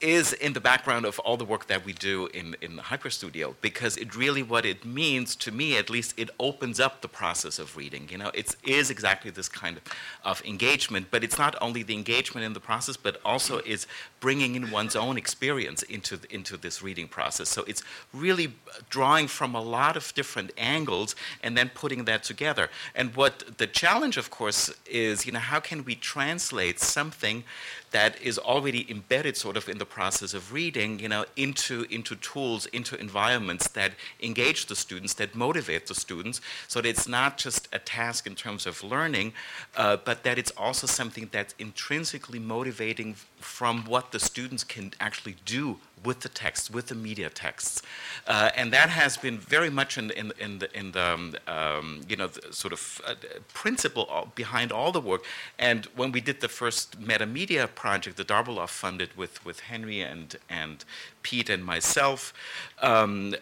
is- 0.00 0.32
in 0.32 0.52
the 0.54 0.60
background 0.60 1.04
of 1.04 1.18
all 1.20 1.36
the 1.36 1.44
work 1.44 1.66
that 1.66 1.84
we 1.84 1.92
do 1.92 2.26
in, 2.28 2.56
in 2.60 2.76
the 2.76 2.82
Hyperstudio, 2.82 3.54
because 3.60 3.96
it 3.96 4.16
really, 4.16 4.42
what 4.42 4.64
it 4.64 4.84
means, 4.84 5.36
to 5.36 5.52
me 5.52 5.76
at 5.76 5.90
least, 5.90 6.14
it 6.16 6.30
opens 6.38 6.80
up 6.80 7.02
the 7.02 7.08
process 7.08 7.58
of 7.58 7.76
reading. 7.76 8.08
You 8.10 8.18
know, 8.18 8.30
it 8.34 8.56
is 8.64 8.90
exactly 8.90 9.30
this 9.30 9.48
kind 9.48 9.76
of, 9.76 9.82
of 10.24 10.44
engagement, 10.46 11.08
but 11.10 11.22
it's 11.22 11.38
not 11.38 11.54
only 11.60 11.82
the 11.82 11.94
engagement 11.94 12.44
in 12.44 12.52
the 12.54 12.60
process, 12.60 12.96
but 12.96 13.20
also 13.24 13.58
is 13.58 13.86
bringing 14.20 14.54
in 14.54 14.70
one's 14.70 14.96
own 14.96 15.16
experience 15.18 15.82
into, 15.82 16.16
the, 16.16 16.34
into 16.34 16.56
this 16.56 16.82
reading 16.82 17.08
process. 17.08 17.48
So 17.48 17.64
it's 17.64 17.82
really 18.12 18.46
uh, 18.46 18.80
drawing 18.88 19.28
from 19.28 19.54
a 19.54 19.60
lot 19.60 19.96
of 19.96 20.14
different 20.14 20.52
angles 20.56 21.14
and 21.42 21.56
then 21.56 21.70
putting 21.74 22.04
that 22.04 22.22
together. 22.22 22.70
And 22.94 23.14
what 23.14 23.58
the 23.58 23.66
challenge, 23.66 24.16
of 24.16 24.30
course, 24.30 24.72
is, 24.86 25.26
you 25.26 25.32
know, 25.32 25.38
how 25.40 25.60
can 25.60 25.84
we 25.84 25.94
translate 25.94 26.80
something 26.80 27.44
that 27.90 28.20
is 28.22 28.38
already 28.38 28.88
embedded 28.90 29.36
sort 29.36 29.56
of 29.56 29.68
in 29.68 29.78
the 29.78 29.84
process 29.84 30.34
of 30.34 30.52
reading, 30.52 30.98
you 30.98 31.08
know, 31.08 31.24
into, 31.36 31.86
into 31.90 32.14
tools, 32.16 32.66
into 32.66 32.98
environments 33.00 33.68
that 33.68 33.92
engage 34.22 34.66
the 34.66 34.76
students, 34.76 35.14
that 35.14 35.34
motivate 35.34 35.86
the 35.86 35.94
students, 35.94 36.40
so 36.68 36.80
that 36.80 36.88
it's 36.88 37.08
not 37.08 37.36
just 37.36 37.68
a 37.72 37.78
task 37.78 38.26
in 38.26 38.34
terms 38.34 38.66
of 38.66 38.82
learning, 38.84 39.32
uh, 39.76 39.96
but 40.04 40.22
that 40.22 40.38
it's 40.38 40.52
also 40.56 40.86
something 40.86 41.28
that's 41.32 41.54
intrinsically 41.58 42.38
motivating 42.38 43.16
from 43.40 43.84
what 43.84 44.12
the 44.12 44.20
students 44.20 44.64
can 44.64 44.92
actually 45.00 45.36
do 45.44 45.78
with 46.02 46.20
the 46.20 46.28
text, 46.28 46.72
with 46.72 46.86
the 46.86 46.94
media 46.94 47.28
texts, 47.28 47.82
uh, 48.26 48.50
and 48.56 48.72
that 48.72 48.88
has 48.88 49.16
been 49.16 49.38
very 49.38 49.68
much 49.68 49.98
in, 49.98 50.10
in, 50.12 50.32
in 50.38 50.58
the, 50.58 50.78
in 50.78 50.92
the 50.92 51.12
um, 51.12 51.34
um, 51.46 52.00
you 52.08 52.16
know 52.16 52.26
the 52.26 52.52
sort 52.52 52.72
of 52.72 53.00
uh, 53.06 53.14
principle 53.52 54.30
behind 54.34 54.72
all 54.72 54.92
the 54.92 55.00
work. 55.00 55.24
And 55.58 55.86
when 55.96 56.12
we 56.12 56.20
did 56.20 56.40
the 56.40 56.48
first 56.48 57.00
metamedia 57.00 57.72
project, 57.74 58.16
the 58.16 58.24
d'Arbeloff 58.24 58.70
funded 58.70 59.16
with 59.16 59.44
with 59.44 59.60
Henry 59.60 60.00
and 60.00 60.36
and 60.48 60.84
Pete 61.22 61.50
and 61.50 61.64
myself. 61.64 62.32
Um, 62.80 63.34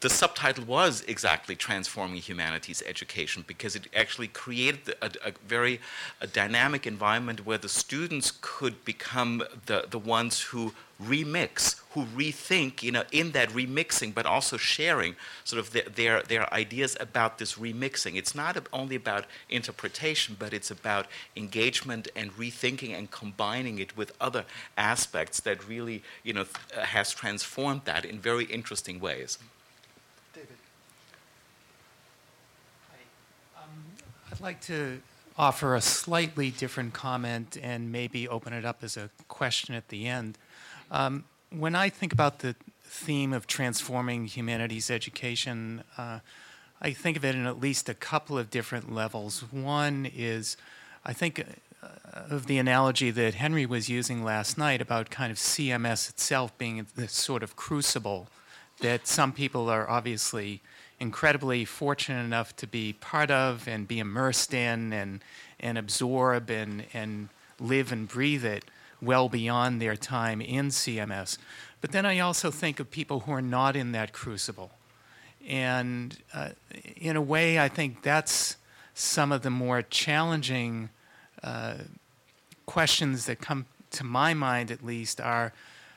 the 0.00 0.10
subtitle 0.10 0.64
was 0.64 1.02
exactly 1.02 1.54
transforming 1.54 2.18
humanities 2.18 2.82
education 2.86 3.44
because 3.46 3.76
it 3.76 3.86
actually 3.94 4.28
created 4.28 4.94
a, 5.00 5.10
a 5.24 5.32
very 5.46 5.80
a 6.20 6.26
dynamic 6.26 6.86
environment 6.86 7.46
where 7.46 7.58
the 7.58 7.68
students 7.68 8.32
could 8.40 8.84
become 8.84 9.42
the, 9.66 9.86
the 9.90 9.98
ones 9.98 10.40
who 10.40 10.72
remix, 11.02 11.80
who 11.90 12.04
rethink, 12.04 12.82
you 12.82 12.92
know, 12.92 13.04
in 13.12 13.32
that 13.32 13.48
remixing, 13.50 14.14
but 14.14 14.26
also 14.26 14.56
sharing 14.56 15.16
sort 15.44 15.58
of 15.60 15.72
their, 15.72 15.88
their, 15.88 16.22
their 16.22 16.54
ideas 16.54 16.96
about 17.00 17.38
this 17.38 17.54
remixing. 17.54 18.16
It's 18.16 18.34
not 18.34 18.56
only 18.72 18.96
about 18.96 19.24
interpretation, 19.48 20.36
but 20.38 20.52
it's 20.52 20.70
about 20.70 21.06
engagement 21.36 22.08
and 22.14 22.32
rethinking 22.36 22.96
and 22.96 23.10
combining 23.10 23.78
it 23.78 23.96
with 23.96 24.12
other 24.20 24.44
aspects 24.76 25.40
that 25.40 25.66
really, 25.68 26.02
you 26.22 26.32
know, 26.32 26.46
uh, 26.76 26.82
has 26.82 27.12
transformed 27.12 27.82
that 27.84 28.04
in 28.04 28.18
very 28.18 28.44
interesting 28.44 29.00
ways. 29.00 29.38
I'd 34.32 34.40
like 34.40 34.62
to 34.62 34.98
offer 35.36 35.74
a 35.74 35.82
slightly 35.82 36.50
different 36.50 36.94
comment 36.94 37.58
and 37.62 37.92
maybe 37.92 38.26
open 38.26 38.54
it 38.54 38.64
up 38.64 38.78
as 38.82 38.96
a 38.96 39.10
question 39.28 39.74
at 39.74 39.88
the 39.88 40.06
end. 40.06 40.38
Um, 40.90 41.24
when 41.50 41.74
I 41.74 41.90
think 41.90 42.14
about 42.14 42.38
the 42.38 42.56
theme 42.82 43.34
of 43.34 43.46
transforming 43.46 44.24
humanities 44.24 44.90
education, 44.90 45.84
uh, 45.98 46.20
I 46.80 46.92
think 46.92 47.18
of 47.18 47.26
it 47.26 47.34
in 47.34 47.44
at 47.44 47.60
least 47.60 47.90
a 47.90 47.94
couple 47.94 48.38
of 48.38 48.48
different 48.48 48.90
levels. 48.90 49.40
One 49.52 50.06
is, 50.06 50.56
I 51.04 51.12
think, 51.12 51.44
uh, 51.82 51.88
of 52.30 52.46
the 52.46 52.56
analogy 52.56 53.10
that 53.10 53.34
Henry 53.34 53.66
was 53.66 53.90
using 53.90 54.24
last 54.24 54.56
night 54.56 54.80
about 54.80 55.10
kind 55.10 55.30
of 55.30 55.36
CMS 55.36 56.08
itself 56.08 56.56
being 56.56 56.86
this 56.96 57.12
sort 57.12 57.42
of 57.42 57.54
crucible 57.54 58.28
that 58.80 59.06
some 59.06 59.32
people 59.34 59.68
are 59.68 59.88
obviously 59.90 60.62
incredibly 61.02 61.64
fortunate 61.64 62.24
enough 62.24 62.54
to 62.54 62.66
be 62.66 62.92
part 62.92 63.28
of 63.28 63.66
and 63.66 63.88
be 63.88 63.98
immersed 63.98 64.54
in 64.54 64.92
and, 64.92 65.20
and 65.58 65.76
absorb 65.76 66.48
and, 66.48 66.84
and 66.94 67.28
live 67.58 67.90
and 67.90 68.06
breathe 68.06 68.44
it 68.44 68.64
well 69.00 69.28
beyond 69.28 69.82
their 69.82 69.96
time 69.96 70.40
in 70.40 70.68
CMS. 70.68 71.38
But 71.80 71.90
then 71.90 72.06
I 72.06 72.20
also 72.20 72.52
think 72.52 72.78
of 72.78 72.88
people 72.92 73.20
who 73.20 73.32
are 73.32 73.42
not 73.42 73.74
in 73.74 73.90
that 73.92 74.12
crucible. 74.12 74.70
And 75.46 76.16
uh, 76.32 76.50
in 76.96 77.16
a 77.16 77.20
way, 77.20 77.58
I 77.58 77.68
think 77.68 78.02
that's 78.02 78.56
some 78.94 79.32
of 79.32 79.42
the 79.42 79.50
more 79.50 79.82
challenging 79.82 80.88
uh, 81.42 81.78
questions 82.64 83.26
that 83.26 83.40
come 83.40 83.66
to 83.90 84.04
my 84.04 84.34
mind, 84.34 84.70
at 84.70 84.84
least, 84.84 85.20
are 85.20 85.52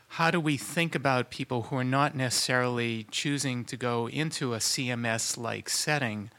how 0.07 0.31
do 0.31 0.39
we 0.39 0.57
think 0.57 0.95
about 0.95 1.29
people 1.29 1.63
who 1.63 1.75
are 1.75 1.83
not 1.83 2.15
necessarily 2.15 3.05
choosing 3.11 3.65
to 3.65 3.75
go 3.77 4.07
into 4.07 4.53
a 4.53 4.57
CMS 4.57 5.37
like 5.37 5.69
setting 5.69 6.29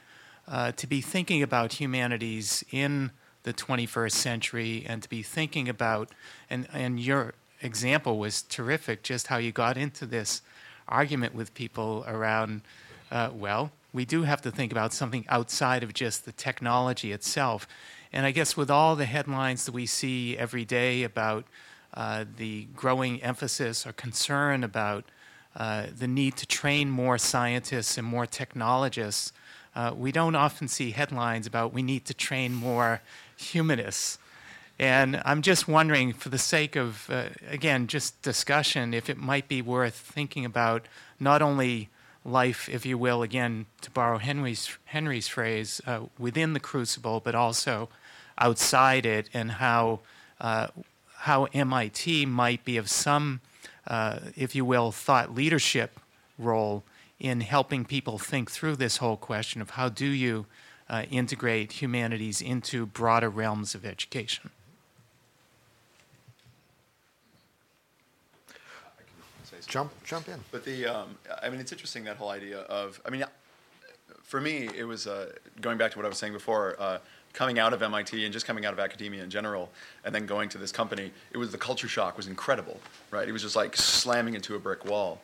uh, 0.49 0.73
to 0.73 0.87
be 0.87 1.01
thinking 1.01 1.43
about 1.43 1.75
humanities 1.75 2.64
in 2.71 3.11
the 3.43 3.53
21st 3.53 4.12
century 4.12 4.85
and 4.89 5.03
to 5.03 5.09
be 5.09 5.23
thinking 5.23 5.69
about, 5.69 6.11
and, 6.49 6.69
and 6.73 7.01
your 7.01 7.35
example 7.62 8.19
was 8.19 8.43
terrific, 8.43 9.03
just 9.03 9.29
how 9.29 9.37
you 9.37 9.53
got 9.53 9.77
into 9.77 10.07
this 10.07 10.43
argument 10.89 11.35
with 11.35 11.55
people 11.55 12.05
around, 12.07 12.62
uh, 13.11 13.31
well, 13.33 13.71
we 13.93 14.05
do 14.05 14.23
have 14.23 14.43
to 14.43 14.51
think 14.51 14.73
about 14.73 14.93
something 14.93 15.25
outside 15.29 15.83
of 15.83 15.95
just 15.95 16.25
the 16.25 16.33
technology 16.33 17.12
itself. 17.12 17.67
And 18.12 18.27
I 18.27 18.31
guess 18.31 18.57
with 18.57 18.71
all 18.71 18.95
the 18.95 19.05
headlines 19.05 19.64
that 19.64 19.73
we 19.73 19.87
see 19.87 20.37
every 20.37 20.64
day 20.64 21.03
about 21.03 21.45
the 22.37 22.67
growing 22.77 23.23
emphasis 23.23 23.87
or 23.87 23.93
concern 23.93 24.63
about 24.63 25.05
uh, 25.57 25.87
the 25.99 26.07
need 26.07 26.37
to 26.37 26.47
train 26.47 26.91
more 26.91 27.17
scientists 27.17 27.97
and 27.97 28.07
more 28.07 28.27
technologists, 28.27 29.33
uh, 29.75 29.93
we 29.97 30.13
don't 30.13 30.35
often 30.35 30.69
see 30.69 30.91
headlines 30.91 31.47
about 31.47 31.73
we 31.73 31.83
need 31.83 32.05
to 32.05 32.15
train 32.15 32.55
more 32.55 33.01
humanists. 33.37 34.19
And 34.79 35.23
I'm 35.25 35.41
just 35.41 35.67
wondering, 35.67 36.13
for 36.13 36.29
the 36.29 36.39
sake 36.39 36.77
of, 36.77 37.09
uh, 37.09 37.29
again, 37.49 37.87
just 37.87 38.21
discussion, 38.21 38.93
if 38.93 39.09
it 39.09 39.17
might 39.17 39.49
be 39.49 39.63
worth 39.63 39.95
thinking 39.95 40.45
about 40.45 40.87
not 41.19 41.41
only 41.41 41.89
life, 42.27 42.69
if 42.69 42.85
you 42.85 42.99
will, 42.99 43.23
again, 43.23 43.67
to 43.81 43.91
borrow 43.91 44.19
Henry's, 44.19 44.77
Henry's 44.87 45.29
phrase, 45.29 45.81
uh, 45.87 46.01
within 46.19 46.53
the 46.53 46.61
crucible, 46.61 47.21
but 47.21 47.35
also 47.35 47.89
outside 48.37 49.07
it, 49.07 49.31
and 49.33 49.53
how, 49.53 50.01
uh, 50.41 50.67
how 51.19 51.45
MIT 51.53 52.27
might 52.27 52.64
be 52.64 52.77
of 52.77 52.91
some, 52.91 53.41
uh, 53.87 54.19
if 54.37 54.55
you 54.55 54.64
will, 54.64 54.93
thought 54.93 55.35
leadership 55.35 55.99
role 56.39 56.85
in 57.19 57.41
helping 57.41 57.85
people 57.85 58.19
think 58.19 58.51
through 58.51 58.77
this 58.77 58.99
whole 58.99 59.17
question 59.17 59.62
of 59.62 59.71
how 59.71 59.89
do 59.89 60.07
you 60.07 60.47
uh, 60.89 61.05
integrate 61.11 61.73
humanities 61.73 62.41
into 62.41 62.87
broader 62.87 63.31
realms 63.31 63.75
of 63.75 63.85
education. 63.85 64.51
Jump, 69.67 69.91
jump 70.05 70.29
in. 70.29 70.39
But 70.53 70.64
the, 70.64 70.87
um, 70.87 71.19
I 71.43 71.49
mean, 71.49 71.59
it's 71.59 71.73
interesting 71.73 72.05
that 72.05 72.17
whole 72.17 72.31
idea 72.31 72.61
of, 72.61 73.01
I 73.05 73.11
mean, 73.11 73.25
for 74.23 74.41
me, 74.41 74.69
it 74.77 74.85
was 74.85 75.09
uh, 75.09 75.33
going 75.61 75.77
back 75.77 75.91
to 75.93 75.99
what 75.99 76.05
I 76.05 76.09
was 76.09 76.19
saying 76.19 76.33
before, 76.33 76.77
uh, 76.79 76.99
coming 77.37 77.61
out 77.61 77.72
of 77.72 77.82
MIT 77.82 78.24
and 78.24 78.32
just 78.32 78.47
coming 78.47 78.66
out 78.66 78.72
of 78.72 78.80
academia 78.80 79.22
in 79.22 79.30
general, 79.30 79.70
and 80.05 80.12
then 80.12 80.26
going 80.26 80.49
to 80.49 80.59
this 80.59 80.72
company. 80.72 81.12
It 81.30 81.37
was 81.37 81.53
the 81.53 81.59
culture 81.59 81.87
shock 81.87 82.16
was 82.16 82.26
incredible, 82.26 82.80
right? 83.12 83.28
It 83.28 83.32
was 83.32 83.43
just 83.43 83.55
like 83.55 83.76
slamming 83.76 84.34
into 84.34 84.57
a 84.57 84.59
brick 84.59 84.84
wall, 84.84 85.20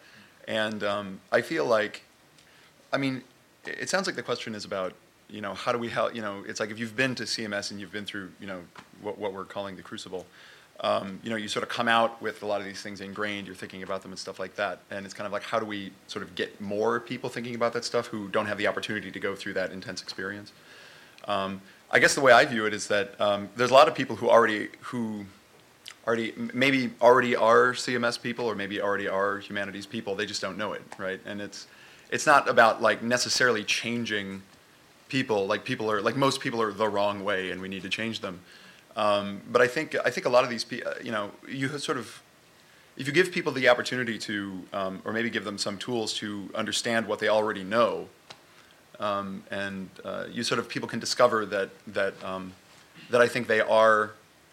and 0.46 0.84
um, 0.84 1.20
I 1.32 1.40
feel 1.40 1.64
like, 1.64 2.04
I 2.92 2.98
mean, 2.98 3.22
it 3.64 3.88
sounds 3.90 4.06
like 4.06 4.14
the 4.14 4.22
question 4.22 4.54
is 4.54 4.64
about, 4.64 4.92
you 5.28 5.40
know, 5.40 5.54
how 5.54 5.72
do 5.72 5.78
we 5.78 5.88
help? 5.88 6.14
You 6.14 6.22
know, 6.22 6.44
it's 6.46 6.60
like 6.60 6.70
if 6.70 6.78
you've 6.78 6.94
been 6.94 7.16
to 7.16 7.24
CMS 7.24 7.72
and 7.72 7.80
you've 7.80 7.92
been 7.92 8.04
through, 8.04 8.30
you 8.40 8.46
know, 8.46 8.60
what, 9.00 9.18
what 9.18 9.32
we're 9.32 9.44
calling 9.44 9.76
the 9.76 9.82
crucible 9.82 10.26
um, 10.82 11.20
you 11.22 11.30
know, 11.30 11.36
you 11.36 11.46
sort 11.46 11.62
of 11.62 11.68
come 11.68 11.86
out 11.86 12.20
with 12.20 12.42
a 12.42 12.46
lot 12.46 12.60
of 12.60 12.66
these 12.66 12.82
things 12.82 13.00
ingrained, 13.00 13.46
you're 13.46 13.54
thinking 13.54 13.84
about 13.84 14.02
them 14.02 14.10
and 14.10 14.18
stuff 14.18 14.40
like 14.40 14.56
that. 14.56 14.80
And 14.90 15.04
it's 15.04 15.14
kind 15.14 15.26
of 15.26 15.32
like, 15.32 15.44
how 15.44 15.60
do 15.60 15.66
we 15.66 15.92
sort 16.08 16.24
of 16.24 16.34
get 16.34 16.60
more 16.60 16.98
people 16.98 17.30
thinking 17.30 17.54
about 17.54 17.72
that 17.74 17.84
stuff 17.84 18.08
who 18.08 18.28
don't 18.28 18.46
have 18.46 18.58
the 18.58 18.66
opportunity 18.66 19.10
to 19.10 19.20
go 19.20 19.36
through 19.36 19.54
that 19.54 19.70
intense 19.70 20.02
experience? 20.02 20.52
Um, 21.28 21.60
I 21.92 21.98
guess 21.98 22.14
the 22.14 22.22
way 22.22 22.32
I 22.32 22.44
view 22.46 22.66
it 22.66 22.72
is 22.72 22.88
that 22.88 23.20
um, 23.20 23.48
there's 23.54 23.70
a 23.70 23.74
lot 23.74 23.86
of 23.86 23.94
people 23.94 24.16
who 24.16 24.30
already, 24.30 24.68
who 24.80 25.26
already, 26.06 26.32
maybe 26.54 26.90
already 27.02 27.36
are 27.36 27.74
CMS 27.74 28.20
people 28.20 28.46
or 28.46 28.54
maybe 28.54 28.80
already 28.80 29.08
are 29.08 29.38
humanities 29.38 29.86
people, 29.86 30.14
they 30.14 30.24
just 30.24 30.40
don't 30.40 30.56
know 30.56 30.72
it, 30.72 30.82
right? 30.98 31.20
And 31.26 31.40
it's, 31.40 31.66
it's 32.10 32.26
not 32.26 32.48
about 32.48 32.80
like 32.80 33.02
necessarily 33.02 33.62
changing 33.62 34.42
people. 35.12 35.46
Like 35.46 35.64
people 35.64 35.90
are 35.90 36.00
like 36.00 36.16
most 36.16 36.40
people 36.40 36.60
are 36.62 36.72
the 36.72 36.88
wrong 36.88 37.22
way, 37.22 37.50
and 37.50 37.60
we 37.60 37.68
need 37.68 37.82
to 37.82 37.88
change 37.88 38.20
them. 38.20 38.40
Um, 38.96 39.42
but 39.50 39.62
I 39.62 39.66
think 39.68 39.94
I 40.04 40.10
think 40.10 40.26
a 40.26 40.28
lot 40.30 40.44
of 40.44 40.50
these 40.50 40.64
people, 40.64 40.92
you 41.02 41.12
know, 41.12 41.30
you 41.48 41.68
sort 41.78 41.98
of 41.98 42.22
if 42.96 43.06
you 43.06 43.12
give 43.12 43.32
people 43.32 43.52
the 43.52 43.68
opportunity 43.68 44.18
to, 44.18 44.62
um, 44.72 45.02
or 45.04 45.12
maybe 45.12 45.30
give 45.30 45.44
them 45.44 45.56
some 45.56 45.78
tools 45.78 46.12
to 46.14 46.50
understand 46.54 47.06
what 47.06 47.18
they 47.18 47.28
already 47.28 47.64
know, 47.64 48.08
um, 49.02 49.42
and 49.50 49.90
uh, 50.04 50.24
you 50.30 50.42
sort 50.42 50.58
of 50.58 50.68
people 50.68 50.88
can 50.88 51.00
discover 51.00 51.44
that 51.46 51.70
that 51.88 52.14
um, 52.24 52.52
that 53.10 53.20
I 53.20 53.28
think 53.28 53.48
they 53.48 53.60
are 53.60 54.12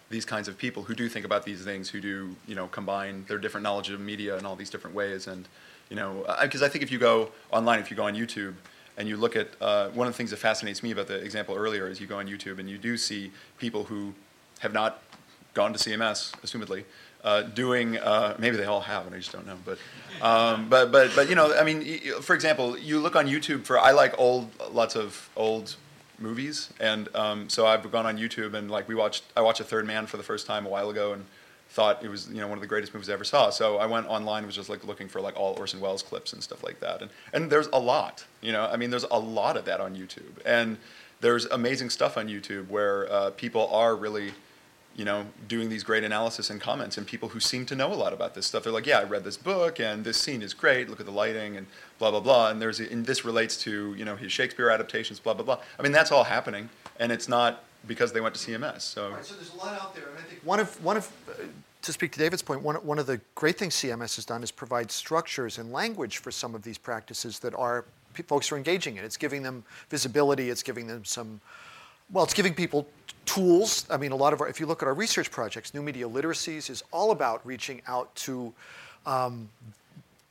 these 0.09 0.25
kinds 0.25 0.47
of 0.47 0.57
people 0.57 0.83
who 0.83 0.95
do 0.95 1.07
think 1.07 1.23
about 1.23 1.45
these 1.45 1.63
things, 1.63 1.89
who 1.89 2.01
do 2.01 2.35
you 2.47 2.55
know 2.55 2.67
combine 2.67 3.25
their 3.27 3.37
different 3.37 3.63
knowledge 3.63 3.89
of 3.91 3.99
media 3.99 4.37
in 4.37 4.45
all 4.45 4.55
these 4.55 4.69
different 4.69 4.95
ways, 4.95 5.27
and 5.27 5.47
you 5.89 5.95
know 5.95 6.25
because 6.41 6.63
I, 6.63 6.65
I 6.65 6.69
think 6.69 6.83
if 6.83 6.91
you 6.91 6.97
go 6.97 7.29
online, 7.51 7.79
if 7.79 7.91
you 7.91 7.95
go 7.95 8.03
on 8.03 8.15
YouTube 8.15 8.55
and 8.97 9.07
you 9.07 9.15
look 9.15 9.35
at 9.35 9.49
uh, 9.61 9.89
one 9.89 10.07
of 10.07 10.13
the 10.13 10.17
things 10.17 10.31
that 10.31 10.37
fascinates 10.37 10.83
me 10.83 10.91
about 10.91 11.07
the 11.07 11.15
example 11.15 11.55
earlier 11.55 11.87
is 11.87 12.01
you 12.01 12.07
go 12.07 12.17
on 12.17 12.27
YouTube 12.27 12.59
and 12.59 12.69
you 12.69 12.77
do 12.77 12.97
see 12.97 13.31
people 13.57 13.85
who 13.85 14.13
have 14.59 14.73
not 14.73 15.01
gone 15.53 15.71
to 15.71 15.79
CMS, 15.79 16.31
assumedly, 16.41 16.83
uh, 17.23 17.41
doing 17.41 17.97
uh, 17.97 18.35
maybe 18.39 18.57
they 18.57 18.65
all 18.65 18.81
have 18.81 19.05
and 19.05 19.15
I 19.15 19.19
just 19.19 19.31
don't 19.31 19.45
know 19.45 19.57
but 19.65 19.77
um, 20.21 20.69
but 20.69 20.91
but 20.91 21.11
but 21.15 21.29
you 21.29 21.35
know 21.35 21.53
I 21.53 21.63
mean 21.63 21.99
for 22.21 22.33
example 22.33 22.77
you 22.77 22.99
look 22.99 23.15
on 23.15 23.27
YouTube 23.27 23.65
for 23.65 23.79
I 23.79 23.91
like 23.91 24.17
old 24.17 24.49
lots 24.71 24.95
of 24.95 25.29
old 25.35 25.75
movies 26.17 26.71
and 26.79 27.13
um, 27.15 27.49
so 27.49 27.65
I've 27.65 27.89
gone 27.91 28.05
on 28.05 28.17
YouTube 28.17 28.53
and 28.53 28.69
like 28.69 28.87
we 28.87 28.95
watched 28.95 29.23
I 29.35 29.41
watched 29.41 29.59
A 29.59 29.63
Third 29.63 29.85
Man 29.85 30.05
for 30.05 30.17
the 30.17 30.23
first 30.23 30.47
time 30.47 30.65
a 30.65 30.69
while 30.69 30.89
ago 30.89 31.13
and 31.13 31.25
thought 31.69 32.03
it 32.03 32.09
was 32.09 32.29
you 32.29 32.41
know 32.41 32.47
one 32.47 32.57
of 32.57 32.61
the 32.61 32.67
greatest 32.67 32.93
movies 32.93 33.09
I 33.09 33.13
ever 33.13 33.23
saw. 33.23 33.49
So 33.49 33.77
I 33.77 33.85
went 33.85 34.07
online 34.07 34.39
and 34.39 34.47
was 34.47 34.55
just 34.55 34.69
like 34.69 34.83
looking 34.85 35.07
for 35.07 35.21
like 35.21 35.37
all 35.37 35.55
Orson 35.59 35.79
Welles 35.79 36.01
clips 36.01 36.33
and 36.33 36.41
stuff 36.41 36.63
like 36.63 36.79
that 36.79 37.01
and 37.01 37.11
and 37.33 37.49
there's 37.49 37.67
a 37.67 37.79
lot 37.79 38.25
you 38.41 38.51
know 38.51 38.65
I 38.65 38.75
mean 38.75 38.89
there's 38.89 39.05
a 39.11 39.19
lot 39.19 39.57
of 39.57 39.65
that 39.65 39.79
on 39.79 39.95
YouTube. 39.95 40.33
And 40.45 40.77
there's 41.21 41.45
amazing 41.45 41.89
stuff 41.89 42.17
on 42.17 42.27
YouTube 42.27 42.69
where 42.69 43.11
uh, 43.11 43.31
people 43.31 43.67
are 43.67 43.95
really 43.95 44.31
you 44.95 45.05
know, 45.05 45.25
doing 45.47 45.69
these 45.69 45.83
great 45.83 46.03
analysis 46.03 46.49
and 46.49 46.59
comments, 46.59 46.97
and 46.97 47.07
people 47.07 47.29
who 47.29 47.39
seem 47.39 47.65
to 47.67 47.75
know 47.75 47.93
a 47.93 47.95
lot 47.95 48.11
about 48.11 48.33
this 48.33 48.45
stuff. 48.45 48.63
They're 48.63 48.73
like, 48.73 48.85
yeah, 48.85 48.99
I 48.99 49.03
read 49.03 49.23
this 49.23 49.37
book, 49.37 49.79
and 49.79 50.03
this 50.03 50.17
scene 50.17 50.41
is 50.41 50.53
great. 50.53 50.89
Look 50.89 50.99
at 50.99 51.05
the 51.05 51.11
lighting, 51.11 51.57
and 51.57 51.67
blah 51.97 52.11
blah 52.11 52.19
blah. 52.19 52.49
And 52.49 52.61
there's 52.61 52.79
and 52.79 53.05
this 53.05 53.23
relates 53.23 53.57
to 53.63 53.93
you 53.95 54.05
know 54.05 54.15
his 54.15 54.31
Shakespeare 54.31 54.69
adaptations, 54.69 55.19
blah 55.19 55.33
blah 55.33 55.45
blah. 55.45 55.59
I 55.77 55.83
mean, 55.83 55.91
that's 55.91 56.11
all 56.11 56.23
happening, 56.23 56.69
and 56.99 57.11
it's 57.11 57.29
not 57.29 57.63
because 57.87 58.11
they 58.11 58.21
went 58.21 58.35
to 58.35 58.51
CMS. 58.51 58.81
So, 58.81 59.11
right, 59.11 59.25
so 59.25 59.35
there's 59.35 59.53
a 59.53 59.57
lot 59.57 59.81
out 59.81 59.95
there, 59.95 60.05
and 60.09 60.17
I 60.17 60.21
think 60.21 60.41
one 60.43 60.59
of 60.59 60.83
one 60.83 60.97
of 60.97 61.09
uh, 61.29 61.43
to 61.81 61.93
speak 61.93 62.11
to 62.11 62.19
David's 62.19 62.41
point, 62.41 62.61
one, 62.61 62.75
one 62.75 62.99
of 62.99 63.07
the 63.07 63.21
great 63.35 63.57
things 63.57 63.75
CMS 63.75 64.15
has 64.17 64.25
done 64.25 64.43
is 64.43 64.51
provide 64.51 64.91
structures 64.91 65.57
and 65.57 65.71
language 65.71 66.17
for 66.17 66.29
some 66.29 66.53
of 66.53 66.63
these 66.63 66.77
practices 66.77 67.39
that 67.39 67.55
our 67.55 67.85
folks 68.27 68.51
are 68.51 68.57
engaging 68.57 68.97
in. 68.97 69.05
It's 69.05 69.17
giving 69.17 69.43
them 69.43 69.63
visibility. 69.89 70.49
It's 70.49 70.63
giving 70.63 70.87
them 70.87 71.05
some 71.05 71.39
well, 72.11 72.23
it's 72.23 72.33
giving 72.33 72.53
people 72.53 72.87
tools. 73.25 73.85
I 73.89 73.97
mean, 73.97 74.11
a 74.11 74.15
lot 74.15 74.33
of 74.33 74.41
our, 74.41 74.47
if 74.47 74.59
you 74.59 74.65
look 74.65 74.81
at 74.81 74.87
our 74.87 74.93
research 74.93 75.29
projects, 75.29 75.73
New 75.73 75.83
Media 75.83 76.07
Literacies 76.07 76.69
is 76.69 76.83
all 76.91 77.11
about 77.11 77.45
reaching 77.45 77.81
out 77.87 78.13
to 78.15 78.53
um, 79.05 79.49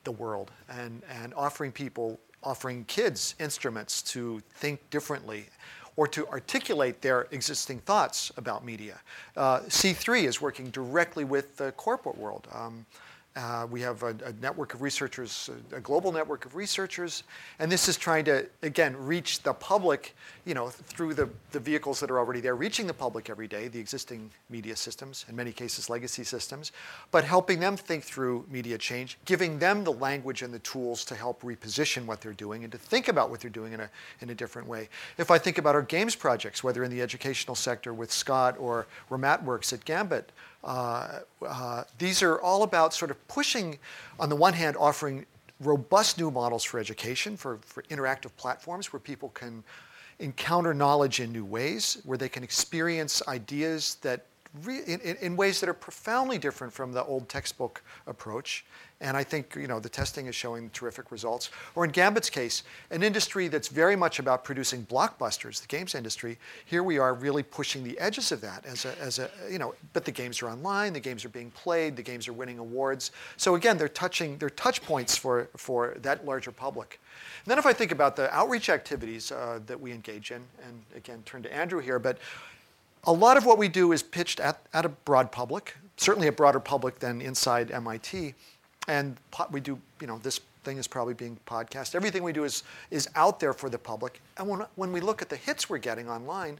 the 0.04 0.12
world 0.12 0.50
and, 0.68 1.02
and 1.22 1.32
offering 1.34 1.70
people, 1.70 2.18
offering 2.42 2.84
kids 2.84 3.34
instruments 3.38 4.02
to 4.02 4.42
think 4.54 4.80
differently 4.90 5.46
or 5.96 6.06
to 6.06 6.26
articulate 6.28 7.00
their 7.02 7.26
existing 7.32 7.78
thoughts 7.80 8.30
about 8.36 8.64
media. 8.64 9.00
Uh, 9.36 9.60
C3 9.60 10.24
is 10.24 10.40
working 10.40 10.70
directly 10.70 11.24
with 11.24 11.56
the 11.56 11.72
corporate 11.72 12.16
world. 12.16 12.46
Um, 12.52 12.86
Uh, 13.36 13.66
we 13.70 13.80
have 13.80 14.02
a, 14.02 14.16
a, 14.24 14.32
network 14.40 14.74
of 14.74 14.82
researchers, 14.82 15.48
a, 15.72 15.78
global 15.80 16.10
network 16.10 16.44
of 16.44 16.56
researchers, 16.56 17.22
and 17.60 17.70
this 17.70 17.88
is 17.88 17.96
trying 17.96 18.24
to, 18.24 18.44
again, 18.62 18.96
reach 18.96 19.42
the 19.42 19.52
public, 19.52 20.16
you 20.44 20.54
know, 20.54 20.68
through 20.68 21.14
the, 21.14 21.28
the 21.52 21.60
vehicles 21.60 22.00
that 22.00 22.10
are 22.10 22.18
already 22.18 22.40
there, 22.40 22.56
reaching 22.56 22.86
the 22.86 22.94
public 22.94 23.30
every 23.30 23.46
day, 23.46 23.68
the 23.68 23.78
existing 23.78 24.28
media 24.50 24.74
systems, 24.74 25.24
in 25.28 25.36
many 25.36 25.52
cases 25.52 25.88
legacy 25.88 26.24
systems, 26.24 26.72
but 27.12 27.22
helping 27.22 27.60
them 27.60 27.76
think 27.76 28.02
through 28.02 28.44
media 28.50 28.76
change, 28.76 29.16
giving 29.24 29.58
them 29.58 29.84
the 29.84 29.92
language 29.92 30.42
and 30.42 30.52
the 30.52 30.58
tools 30.60 31.04
to 31.04 31.14
help 31.14 31.42
reposition 31.42 32.06
what 32.06 32.20
they're 32.20 32.32
doing 32.32 32.64
and 32.64 32.72
to 32.72 32.78
think 32.78 33.06
about 33.06 33.30
what 33.30 33.38
they're 33.38 33.50
doing 33.50 33.72
in 33.72 33.80
a, 33.80 33.90
in 34.20 34.30
a 34.30 34.34
different 34.34 34.66
way. 34.66 34.88
If 35.16 35.30
I 35.30 35.38
think 35.38 35.58
about 35.58 35.76
our 35.76 35.82
games 35.82 36.16
projects, 36.16 36.64
whether 36.64 36.82
in 36.82 36.90
the 36.90 37.02
educational 37.02 37.54
sector 37.54 37.94
with 37.94 38.10
Scott 38.10 38.56
or 38.58 38.86
where 39.06 39.18
Matt 39.18 39.44
works 39.44 39.72
at 39.72 39.84
Gambit, 39.84 40.32
uh, 40.64 41.20
uh, 41.46 41.84
these 41.98 42.22
are 42.22 42.40
all 42.40 42.62
about 42.62 42.92
sort 42.92 43.10
of 43.10 43.28
pushing, 43.28 43.78
on 44.18 44.28
the 44.28 44.36
one 44.36 44.52
hand, 44.52 44.76
offering 44.78 45.24
robust 45.60 46.18
new 46.18 46.30
models 46.30 46.64
for 46.64 46.78
education, 46.78 47.36
for, 47.36 47.58
for 47.62 47.82
interactive 47.84 48.30
platforms 48.36 48.92
where 48.92 49.00
people 49.00 49.30
can 49.30 49.62
encounter 50.18 50.74
knowledge 50.74 51.20
in 51.20 51.32
new 51.32 51.44
ways, 51.44 51.98
where 52.04 52.18
they 52.18 52.28
can 52.28 52.42
experience 52.42 53.22
ideas 53.28 53.96
that 54.02 54.26
re- 54.64 54.82
in, 54.86 55.00
in, 55.00 55.36
ways 55.36 55.60
that 55.60 55.68
are 55.68 55.74
profoundly 55.74 56.38
different 56.38 56.72
from 56.72 56.92
the 56.92 57.04
old 57.04 57.28
textbook 57.28 57.82
approach. 58.06 58.64
And 59.00 59.16
I 59.16 59.22
think 59.22 59.54
you 59.54 59.68
know 59.68 59.78
the 59.78 59.88
testing 59.88 60.26
is 60.26 60.34
showing 60.34 60.70
terrific 60.70 61.12
results. 61.12 61.50
Or 61.76 61.84
in 61.84 61.92
Gambit's 61.92 62.28
case, 62.28 62.64
an 62.90 63.04
industry 63.04 63.46
that's 63.46 63.68
very 63.68 63.94
much 63.94 64.18
about 64.18 64.42
producing 64.42 64.84
blockbusters, 64.86 65.60
the 65.60 65.68
games 65.68 65.94
industry. 65.94 66.36
Here 66.64 66.82
we 66.82 66.98
are 66.98 67.14
really 67.14 67.44
pushing 67.44 67.84
the 67.84 67.96
edges 68.00 68.32
of 68.32 68.40
that 68.40 68.66
as 68.66 68.84
a, 68.84 68.98
as 68.98 69.20
a 69.20 69.30
you 69.48 69.58
know. 69.58 69.74
But 69.92 70.04
the 70.04 70.10
games 70.10 70.42
are 70.42 70.48
online, 70.48 70.92
the 70.92 71.00
games 71.00 71.24
are 71.24 71.28
being 71.28 71.52
played, 71.52 71.94
the 71.94 72.02
games 72.02 72.26
are 72.26 72.32
winning 72.32 72.58
awards. 72.58 73.12
So 73.36 73.54
again, 73.54 73.78
they're 73.78 73.88
touching, 73.88 74.36
they're 74.38 74.50
touch 74.50 74.82
points 74.82 75.16
for 75.16 75.48
for 75.56 75.96
that 76.02 76.26
larger 76.26 76.50
public. 76.50 76.98
And 77.44 77.50
then 77.50 77.58
if 77.58 77.66
I 77.66 77.72
think 77.72 77.92
about 77.92 78.16
the 78.16 78.34
outreach 78.34 78.68
activities 78.68 79.30
uh, 79.30 79.60
that 79.66 79.80
we 79.80 79.92
engage 79.92 80.32
in, 80.32 80.42
and 80.66 80.82
again 80.96 81.22
turn 81.24 81.44
to 81.44 81.54
Andrew 81.54 81.80
here, 81.80 82.00
but 82.00 82.18
a 83.04 83.12
lot 83.12 83.36
of 83.36 83.46
what 83.46 83.58
we 83.58 83.68
do 83.68 83.92
is 83.92 84.02
pitched 84.02 84.40
at, 84.40 84.60
at 84.74 84.84
a 84.84 84.88
broad 84.88 85.30
public, 85.30 85.76
certainly 85.96 86.26
a 86.26 86.32
broader 86.32 86.58
public 86.60 86.98
than 86.98 87.20
inside 87.20 87.70
MIT 87.70 88.34
and 88.88 89.16
we 89.50 89.60
do, 89.60 89.78
you 90.00 90.06
know, 90.06 90.18
this 90.18 90.40
thing 90.64 90.78
is 90.78 90.88
probably 90.88 91.14
being 91.14 91.38
podcast. 91.46 91.94
Everything 91.94 92.22
we 92.22 92.32
do 92.32 92.44
is, 92.44 92.62
is 92.90 93.08
out 93.14 93.38
there 93.38 93.52
for 93.52 93.70
the 93.70 93.78
public. 93.78 94.20
And 94.36 94.48
when, 94.48 94.60
when 94.74 94.92
we 94.92 95.00
look 95.00 95.22
at 95.22 95.28
the 95.28 95.36
hits 95.36 95.70
we're 95.70 95.78
getting 95.78 96.08
online, 96.08 96.58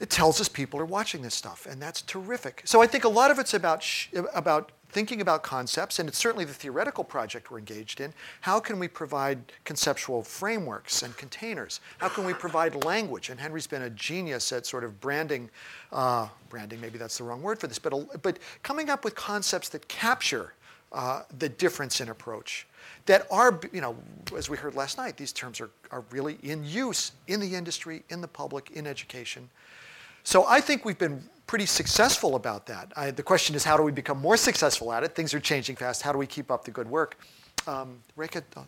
it 0.00 0.10
tells 0.10 0.40
us 0.40 0.48
people 0.48 0.80
are 0.80 0.84
watching 0.84 1.22
this 1.22 1.34
stuff, 1.34 1.66
and 1.70 1.80
that's 1.80 2.02
terrific. 2.02 2.62
So 2.64 2.82
I 2.82 2.86
think 2.86 3.04
a 3.04 3.08
lot 3.08 3.30
of 3.30 3.38
it's 3.38 3.54
about, 3.54 3.82
sh- 3.82 4.08
about 4.34 4.72
thinking 4.90 5.20
about 5.20 5.42
concepts, 5.42 5.98
and 5.98 6.08
it's 6.08 6.18
certainly 6.18 6.44
the 6.44 6.52
theoretical 6.52 7.04
project 7.04 7.50
we're 7.50 7.58
engaged 7.58 8.00
in. 8.00 8.12
How 8.40 8.58
can 8.58 8.78
we 8.78 8.88
provide 8.88 9.38
conceptual 9.64 10.22
frameworks 10.22 11.02
and 11.02 11.16
containers? 11.16 11.80
How 11.98 12.08
can 12.08 12.24
we 12.24 12.34
provide 12.34 12.84
language? 12.84 13.30
And 13.30 13.38
Henry's 13.38 13.66
been 13.66 13.82
a 13.82 13.90
genius 13.90 14.52
at 14.52 14.66
sort 14.66 14.82
of 14.82 15.00
branding, 15.00 15.48
uh, 15.92 16.28
branding, 16.48 16.80
maybe 16.80 16.98
that's 16.98 17.18
the 17.18 17.24
wrong 17.24 17.42
word 17.42 17.58
for 17.60 17.66
this, 17.66 17.78
but, 17.78 18.22
but 18.22 18.38
coming 18.62 18.90
up 18.90 19.04
with 19.04 19.14
concepts 19.14 19.68
that 19.70 19.86
capture 19.88 20.54
uh, 20.94 21.22
the 21.38 21.48
difference 21.48 22.00
in 22.00 22.08
approach. 22.08 22.66
That 23.06 23.26
are, 23.30 23.60
you 23.72 23.80
know, 23.80 23.96
as 24.36 24.48
we 24.48 24.56
heard 24.56 24.74
last 24.74 24.96
night, 24.96 25.16
these 25.16 25.32
terms 25.32 25.60
are, 25.60 25.70
are 25.90 26.04
really 26.10 26.38
in 26.42 26.64
use 26.64 27.12
in 27.26 27.40
the 27.40 27.54
industry, 27.54 28.02
in 28.08 28.20
the 28.20 28.28
public, 28.28 28.70
in 28.70 28.86
education. 28.86 29.50
So 30.22 30.46
I 30.46 30.60
think 30.60 30.86
we've 30.86 30.98
been 30.98 31.22
pretty 31.46 31.66
successful 31.66 32.34
about 32.34 32.66
that. 32.66 32.92
I, 32.96 33.10
the 33.10 33.22
question 33.22 33.54
is, 33.54 33.64
how 33.64 33.76
do 33.76 33.82
we 33.82 33.92
become 33.92 34.18
more 34.20 34.36
successful 34.38 34.92
at 34.92 35.04
it? 35.04 35.14
Things 35.14 35.34
are 35.34 35.40
changing 35.40 35.76
fast. 35.76 36.00
How 36.00 36.12
do 36.12 36.18
we 36.18 36.26
keep 36.26 36.50
up 36.50 36.64
the 36.64 36.70
good 36.70 36.88
work? 36.88 37.18
Um, 37.66 37.98
Reka, 38.16 38.42
uh, 38.56 38.62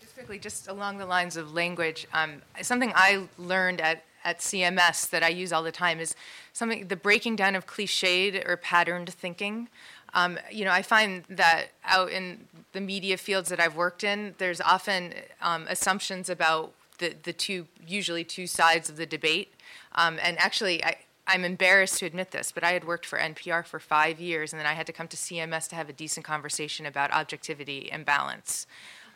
just 0.00 0.14
quickly, 0.14 0.38
just 0.38 0.68
along 0.68 0.98
the 0.98 1.06
lines 1.06 1.36
of 1.36 1.52
language, 1.52 2.06
um, 2.14 2.40
something 2.62 2.92
I 2.94 3.26
learned 3.36 3.80
at, 3.80 4.04
at 4.24 4.38
CMS 4.38 5.10
that 5.10 5.22
I 5.22 5.28
use 5.28 5.52
all 5.52 5.62
the 5.62 5.72
time 5.72 6.00
is 6.00 6.14
something 6.52 6.88
the 6.88 6.96
breaking 6.96 7.36
down 7.36 7.54
of 7.54 7.66
cliched 7.66 8.48
or 8.48 8.56
patterned 8.56 9.12
thinking. 9.12 9.68
Um, 10.16 10.38
you 10.50 10.64
know, 10.64 10.70
I 10.70 10.80
find 10.80 11.24
that 11.28 11.66
out 11.84 12.10
in 12.10 12.48
the 12.72 12.80
media 12.80 13.18
fields 13.18 13.50
that 13.50 13.60
I've 13.60 13.76
worked 13.76 14.02
in, 14.02 14.34
there's 14.38 14.62
often 14.62 15.12
um, 15.42 15.66
assumptions 15.68 16.30
about 16.30 16.72
the, 16.98 17.14
the 17.22 17.34
two, 17.34 17.66
usually 17.86 18.24
two 18.24 18.46
sides 18.46 18.88
of 18.88 18.96
the 18.96 19.04
debate. 19.04 19.52
Um, 19.94 20.18
and 20.22 20.38
actually, 20.38 20.82
I, 20.82 20.96
I'm 21.26 21.44
embarrassed 21.44 21.98
to 21.98 22.06
admit 22.06 22.30
this, 22.30 22.50
but 22.50 22.64
I 22.64 22.72
had 22.72 22.84
worked 22.84 23.04
for 23.04 23.18
NPR 23.18 23.66
for 23.66 23.78
five 23.78 24.18
years, 24.18 24.54
and 24.54 24.58
then 24.58 24.66
I 24.66 24.72
had 24.72 24.86
to 24.86 24.92
come 24.92 25.06
to 25.08 25.18
CMS 25.18 25.68
to 25.68 25.76
have 25.76 25.90
a 25.90 25.92
decent 25.92 26.24
conversation 26.24 26.86
about 26.86 27.12
objectivity 27.12 27.92
and 27.92 28.06
balance. 28.06 28.66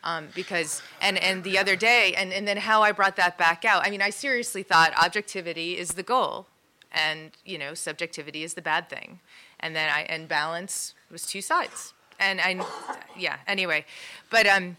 Um, 0.03 0.29
because 0.33 0.81
and 0.99 1.19
and 1.19 1.43
the 1.43 1.59
other 1.59 1.75
day 1.75 2.15
and, 2.17 2.33
and 2.33 2.47
then 2.47 2.57
how 2.57 2.81
I 2.81 2.91
brought 2.91 3.17
that 3.17 3.37
back 3.37 3.63
out. 3.63 3.85
I 3.85 3.91
mean, 3.91 4.01
I 4.01 4.09
seriously 4.09 4.63
thought 4.63 4.93
objectivity 4.97 5.77
is 5.77 5.89
the 5.89 6.01
goal, 6.01 6.47
and 6.91 7.31
you 7.45 7.57
know, 7.57 7.73
subjectivity 7.73 8.43
is 8.43 8.53
the 8.53 8.61
bad 8.61 8.89
thing 8.89 9.19
and 9.61 9.75
then 9.75 9.89
I 9.89 10.01
and 10.01 10.27
balance 10.27 10.93
was 11.09 11.25
two 11.25 11.41
sides. 11.41 11.93
And 12.19 12.41
I, 12.41 12.63
yeah. 13.17 13.37
Anyway, 13.47 13.85
but 14.29 14.45
um, 14.45 14.77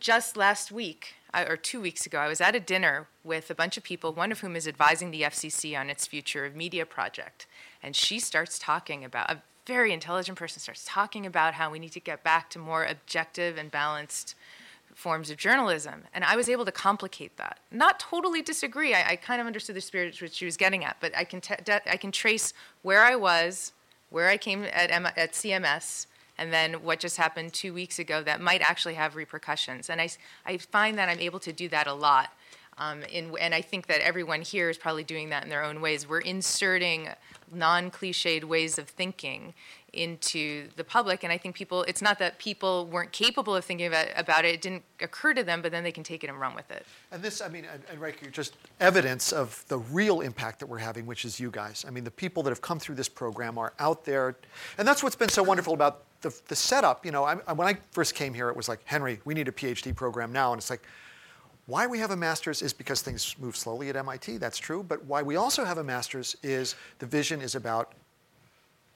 just 0.00 0.36
last 0.36 0.70
week 0.70 1.14
or 1.34 1.56
two 1.56 1.80
weeks 1.80 2.06
ago, 2.06 2.18
I 2.18 2.28
was 2.28 2.40
at 2.40 2.54
a 2.54 2.60
dinner 2.60 3.06
with 3.22 3.50
a 3.50 3.54
bunch 3.54 3.76
of 3.76 3.82
people, 3.82 4.12
one 4.12 4.32
of 4.32 4.40
whom 4.40 4.56
is 4.56 4.66
advising 4.66 5.10
the 5.10 5.22
FCC 5.22 5.78
on 5.78 5.90
its 5.90 6.06
future 6.06 6.46
of 6.46 6.56
media 6.56 6.86
project, 6.86 7.46
and 7.82 7.94
she 7.94 8.18
starts 8.18 8.58
talking 8.58 9.04
about 9.04 9.30
a 9.30 9.42
very 9.66 9.92
intelligent 9.92 10.38
person 10.38 10.60
starts 10.60 10.82
talking 10.86 11.26
about 11.26 11.52
how 11.52 11.70
we 11.70 11.78
need 11.78 11.92
to 11.92 12.00
get 12.00 12.24
back 12.24 12.48
to 12.48 12.58
more 12.58 12.86
objective 12.86 13.58
and 13.58 13.70
balanced 13.70 14.34
forms 14.98 15.30
of 15.30 15.36
journalism. 15.36 16.02
And 16.12 16.24
I 16.24 16.34
was 16.34 16.48
able 16.48 16.64
to 16.64 16.72
complicate 16.72 17.36
that. 17.36 17.60
Not 17.70 18.00
totally 18.00 18.42
disagree. 18.42 18.94
I, 18.94 19.10
I 19.10 19.16
kind 19.16 19.40
of 19.40 19.46
understood 19.46 19.76
the 19.76 19.80
spirit 19.80 20.20
which 20.20 20.32
she 20.32 20.44
was 20.44 20.56
getting 20.56 20.84
at, 20.84 20.96
but 20.98 21.16
I 21.16 21.22
can, 21.22 21.40
I 21.86 21.96
can 21.96 22.10
trace 22.10 22.52
where 22.82 23.04
I 23.04 23.14
was, 23.14 23.72
where 24.10 24.28
I 24.28 24.36
came 24.36 24.64
at, 24.64 24.90
M- 24.90 25.06
at 25.06 25.32
CMS, 25.34 26.06
and 26.36 26.52
then 26.52 26.74
what 26.82 26.98
just 26.98 27.16
happened 27.16 27.52
two 27.52 27.72
weeks 27.72 28.00
ago 28.00 28.24
that 28.24 28.40
might 28.40 28.60
actually 28.60 28.94
have 28.94 29.14
repercussions. 29.14 29.88
And 29.88 30.00
I, 30.00 30.08
I 30.44 30.58
find 30.58 30.98
that 30.98 31.08
I'm 31.08 31.20
able 31.20 31.38
to 31.40 31.52
do 31.52 31.68
that 31.68 31.86
a 31.86 31.94
lot. 31.94 32.30
Um, 32.76 33.02
in, 33.04 33.32
and 33.40 33.54
I 33.54 33.60
think 33.60 33.86
that 33.86 34.00
everyone 34.00 34.42
here 34.42 34.68
is 34.68 34.78
probably 34.78 35.04
doing 35.04 35.30
that 35.30 35.44
in 35.44 35.48
their 35.48 35.62
own 35.62 35.80
ways. 35.80 36.08
We're 36.08 36.20
inserting 36.20 37.08
non 37.52 37.90
cliched 37.92 38.44
ways 38.44 38.78
of 38.78 38.88
thinking 38.88 39.54
into 39.98 40.68
the 40.76 40.84
public. 40.84 41.24
And 41.24 41.32
I 41.32 41.38
think 41.38 41.54
people, 41.54 41.82
it's 41.84 42.00
not 42.00 42.18
that 42.20 42.38
people 42.38 42.86
weren't 42.86 43.12
capable 43.12 43.54
of 43.54 43.64
thinking 43.64 43.86
about, 43.86 44.06
about 44.16 44.44
it, 44.44 44.54
it 44.54 44.62
didn't 44.62 44.84
occur 45.00 45.34
to 45.34 45.42
them, 45.42 45.60
but 45.60 45.72
then 45.72 45.82
they 45.82 45.92
can 45.92 46.04
take 46.04 46.24
it 46.24 46.30
and 46.30 46.40
run 46.40 46.54
with 46.54 46.70
it. 46.70 46.86
And 47.12 47.22
this, 47.22 47.40
I 47.40 47.48
mean, 47.48 47.66
and, 47.72 47.82
and 47.90 48.00
Riker, 48.00 48.30
just 48.30 48.56
evidence 48.80 49.32
of 49.32 49.64
the 49.68 49.78
real 49.78 50.20
impact 50.20 50.60
that 50.60 50.66
we're 50.66 50.78
having, 50.78 51.06
which 51.06 51.24
is 51.24 51.38
you 51.38 51.50
guys. 51.50 51.84
I 51.86 51.90
mean, 51.90 52.04
the 52.04 52.10
people 52.10 52.42
that 52.44 52.50
have 52.50 52.62
come 52.62 52.78
through 52.78 52.94
this 52.94 53.08
program 53.08 53.58
are 53.58 53.72
out 53.78 54.04
there. 54.04 54.36
And 54.78 54.86
that's 54.86 55.02
what's 55.02 55.16
been 55.16 55.28
so 55.28 55.42
wonderful 55.42 55.74
about 55.74 56.04
the, 56.20 56.34
the 56.48 56.56
setup. 56.56 57.04
You 57.04 57.12
know, 57.12 57.24
I, 57.24 57.34
when 57.52 57.68
I 57.68 57.76
first 57.90 58.14
came 58.14 58.34
here, 58.34 58.48
it 58.48 58.56
was 58.56 58.68
like, 58.68 58.80
Henry, 58.84 59.20
we 59.24 59.34
need 59.34 59.48
a 59.48 59.52
PhD 59.52 59.94
program 59.94 60.32
now. 60.32 60.52
And 60.52 60.60
it's 60.60 60.70
like, 60.70 60.82
why 61.68 61.86
we 61.86 61.98
have 61.98 62.12
a 62.12 62.16
master's 62.16 62.62
is 62.62 62.72
because 62.72 63.02
things 63.02 63.36
move 63.38 63.54
slowly 63.54 63.90
at 63.90 63.96
MIT, 63.96 64.38
that's 64.38 64.56
true, 64.56 64.82
but 64.82 65.04
why 65.04 65.20
we 65.20 65.36
also 65.36 65.66
have 65.66 65.76
a 65.76 65.84
master's 65.84 66.34
is 66.42 66.76
the 66.98 67.04
vision 67.04 67.42
is 67.42 67.54
about 67.54 67.92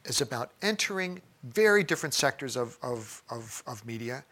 is 0.05 0.21
about 0.21 0.51
entering 0.63 1.21
very 1.45 1.83
different 1.83 2.15
sectors 2.15 2.57
of, 2.57 2.79
of, 2.83 3.23
of, 3.31 3.63
of 3.67 3.85
media 3.85 4.25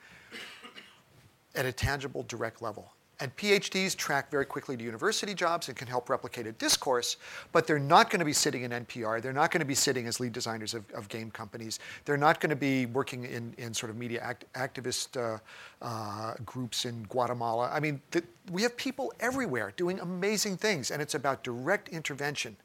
at 1.54 1.66
a 1.66 1.72
tangible, 1.72 2.24
direct 2.24 2.62
level. 2.62 2.92
And 3.20 3.34
PhDs 3.36 3.94
track 3.94 4.30
very 4.30 4.46
quickly 4.46 4.76
to 4.76 4.82
university 4.82 5.34
jobs 5.34 5.68
and 5.68 5.76
can 5.76 5.86
help 5.86 6.08
replicate 6.08 6.46
a 6.46 6.52
discourse, 6.52 7.18
but 7.52 7.66
they're 7.66 7.78
not 7.78 8.08
going 8.08 8.20
to 8.20 8.24
be 8.24 8.32
sitting 8.32 8.62
in 8.62 8.70
NPR. 8.70 9.20
They're 9.20 9.32
not 9.32 9.50
going 9.50 9.60
to 9.60 9.66
be 9.66 9.74
sitting 9.74 10.06
as 10.06 10.20
lead 10.20 10.32
designers 10.32 10.72
of, 10.72 10.90
of 10.92 11.08
game 11.08 11.30
companies. 11.30 11.80
They're 12.06 12.16
not 12.16 12.40
going 12.40 12.50
to 12.50 12.56
be 12.56 12.86
working 12.86 13.24
in, 13.24 13.54
in 13.58 13.74
sort 13.74 13.90
of 13.90 13.96
media 13.96 14.20
act, 14.22 14.46
activist 14.54 15.20
uh, 15.20 15.38
uh, 15.82 16.34
groups 16.46 16.86
in 16.86 17.02
Guatemala. 17.04 17.70
I 17.72 17.80
mean, 17.80 18.00
we 18.50 18.62
have 18.62 18.76
people 18.76 19.12
everywhere 19.20 19.72
doing 19.76 20.00
amazing 20.00 20.56
things, 20.56 20.90
and 20.90 21.02
it's 21.02 21.14
about 21.14 21.44
direct 21.44 21.88
intervention. 21.90 22.56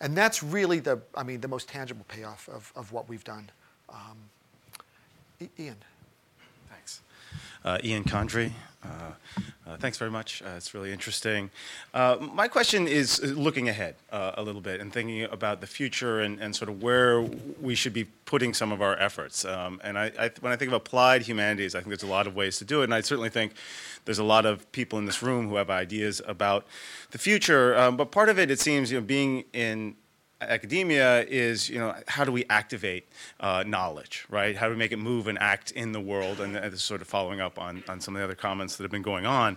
And 0.00 0.16
that's 0.16 0.42
really 0.42 0.78
the, 0.78 1.00
I 1.16 1.22
mean, 1.22 1.40
the 1.40 1.48
most 1.48 1.68
tangible 1.68 2.04
payoff 2.08 2.48
of, 2.48 2.72
of 2.76 2.92
what 2.92 3.08
we've 3.08 3.24
done. 3.24 3.50
Um, 3.88 4.18
Ian. 5.58 5.76
Thanks. 6.70 7.00
Uh, 7.64 7.78
Ian 7.82 8.04
Condry, 8.04 8.52
uh, 8.84 9.12
uh, 9.66 9.76
thanks 9.78 9.96
very 9.96 10.10
much. 10.10 10.42
Uh, 10.42 10.50
it's 10.56 10.74
really 10.74 10.92
interesting. 10.92 11.50
Uh, 11.94 12.16
my 12.20 12.48
question 12.48 12.86
is 12.86 13.22
looking 13.22 13.68
ahead 13.68 13.94
uh, 14.12 14.32
a 14.34 14.42
little 14.42 14.60
bit 14.60 14.80
and 14.80 14.92
thinking 14.92 15.22
about 15.24 15.60
the 15.60 15.66
future 15.66 16.20
and, 16.20 16.38
and, 16.40 16.54
sort 16.54 16.68
of 16.68 16.82
where 16.82 17.22
we 17.60 17.74
should 17.74 17.92
be 17.92 18.04
putting 18.26 18.52
some 18.52 18.72
of 18.72 18.82
our 18.82 18.98
efforts. 18.98 19.44
Um, 19.44 19.80
and 19.82 19.98
I, 19.98 20.12
I, 20.18 20.30
when 20.40 20.52
I 20.52 20.56
think 20.56 20.68
of 20.68 20.74
applied 20.74 21.22
humanities, 21.22 21.74
I 21.74 21.78
think 21.78 21.88
there's 21.88 22.02
a 22.02 22.06
lot 22.06 22.26
of 22.26 22.36
ways 22.36 22.58
to 22.58 22.64
do 22.64 22.82
it. 22.82 22.84
And 22.84 22.94
I 22.94 23.00
certainly 23.00 23.30
think 23.30 23.54
there's 24.04 24.18
a 24.18 24.24
lot 24.24 24.44
of 24.44 24.70
people 24.72 24.98
in 24.98 25.06
this 25.06 25.22
room 25.22 25.48
who 25.48 25.56
have 25.56 25.70
ideas 25.70 26.20
about 26.26 26.66
the 27.12 27.18
future. 27.18 27.76
Um, 27.76 27.96
but 27.96 28.10
part 28.10 28.28
of 28.28 28.38
it, 28.38 28.50
it 28.50 28.60
seems, 28.60 28.92
you 28.92 29.00
know, 29.00 29.06
being 29.06 29.44
in 29.52 29.96
academia 30.48 31.24
is, 31.24 31.68
you 31.68 31.78
know, 31.78 31.94
how 32.08 32.24
do 32.24 32.32
we 32.32 32.44
activate 32.50 33.08
uh, 33.40 33.64
knowledge, 33.66 34.26
right? 34.28 34.56
How 34.56 34.66
do 34.66 34.72
we 34.72 34.78
make 34.78 34.92
it 34.92 34.98
move 34.98 35.28
and 35.28 35.38
act 35.38 35.70
in 35.72 35.92
the 35.92 36.00
world? 36.00 36.40
And, 36.40 36.56
and 36.56 36.78
sort 36.78 37.00
of 37.00 37.08
following 37.08 37.40
up 37.40 37.58
on, 37.58 37.82
on 37.88 38.00
some 38.00 38.14
of 38.14 38.20
the 38.20 38.24
other 38.24 38.34
comments 38.34 38.76
that 38.76 38.84
have 38.84 38.90
been 38.90 39.02
going 39.02 39.26
on. 39.26 39.56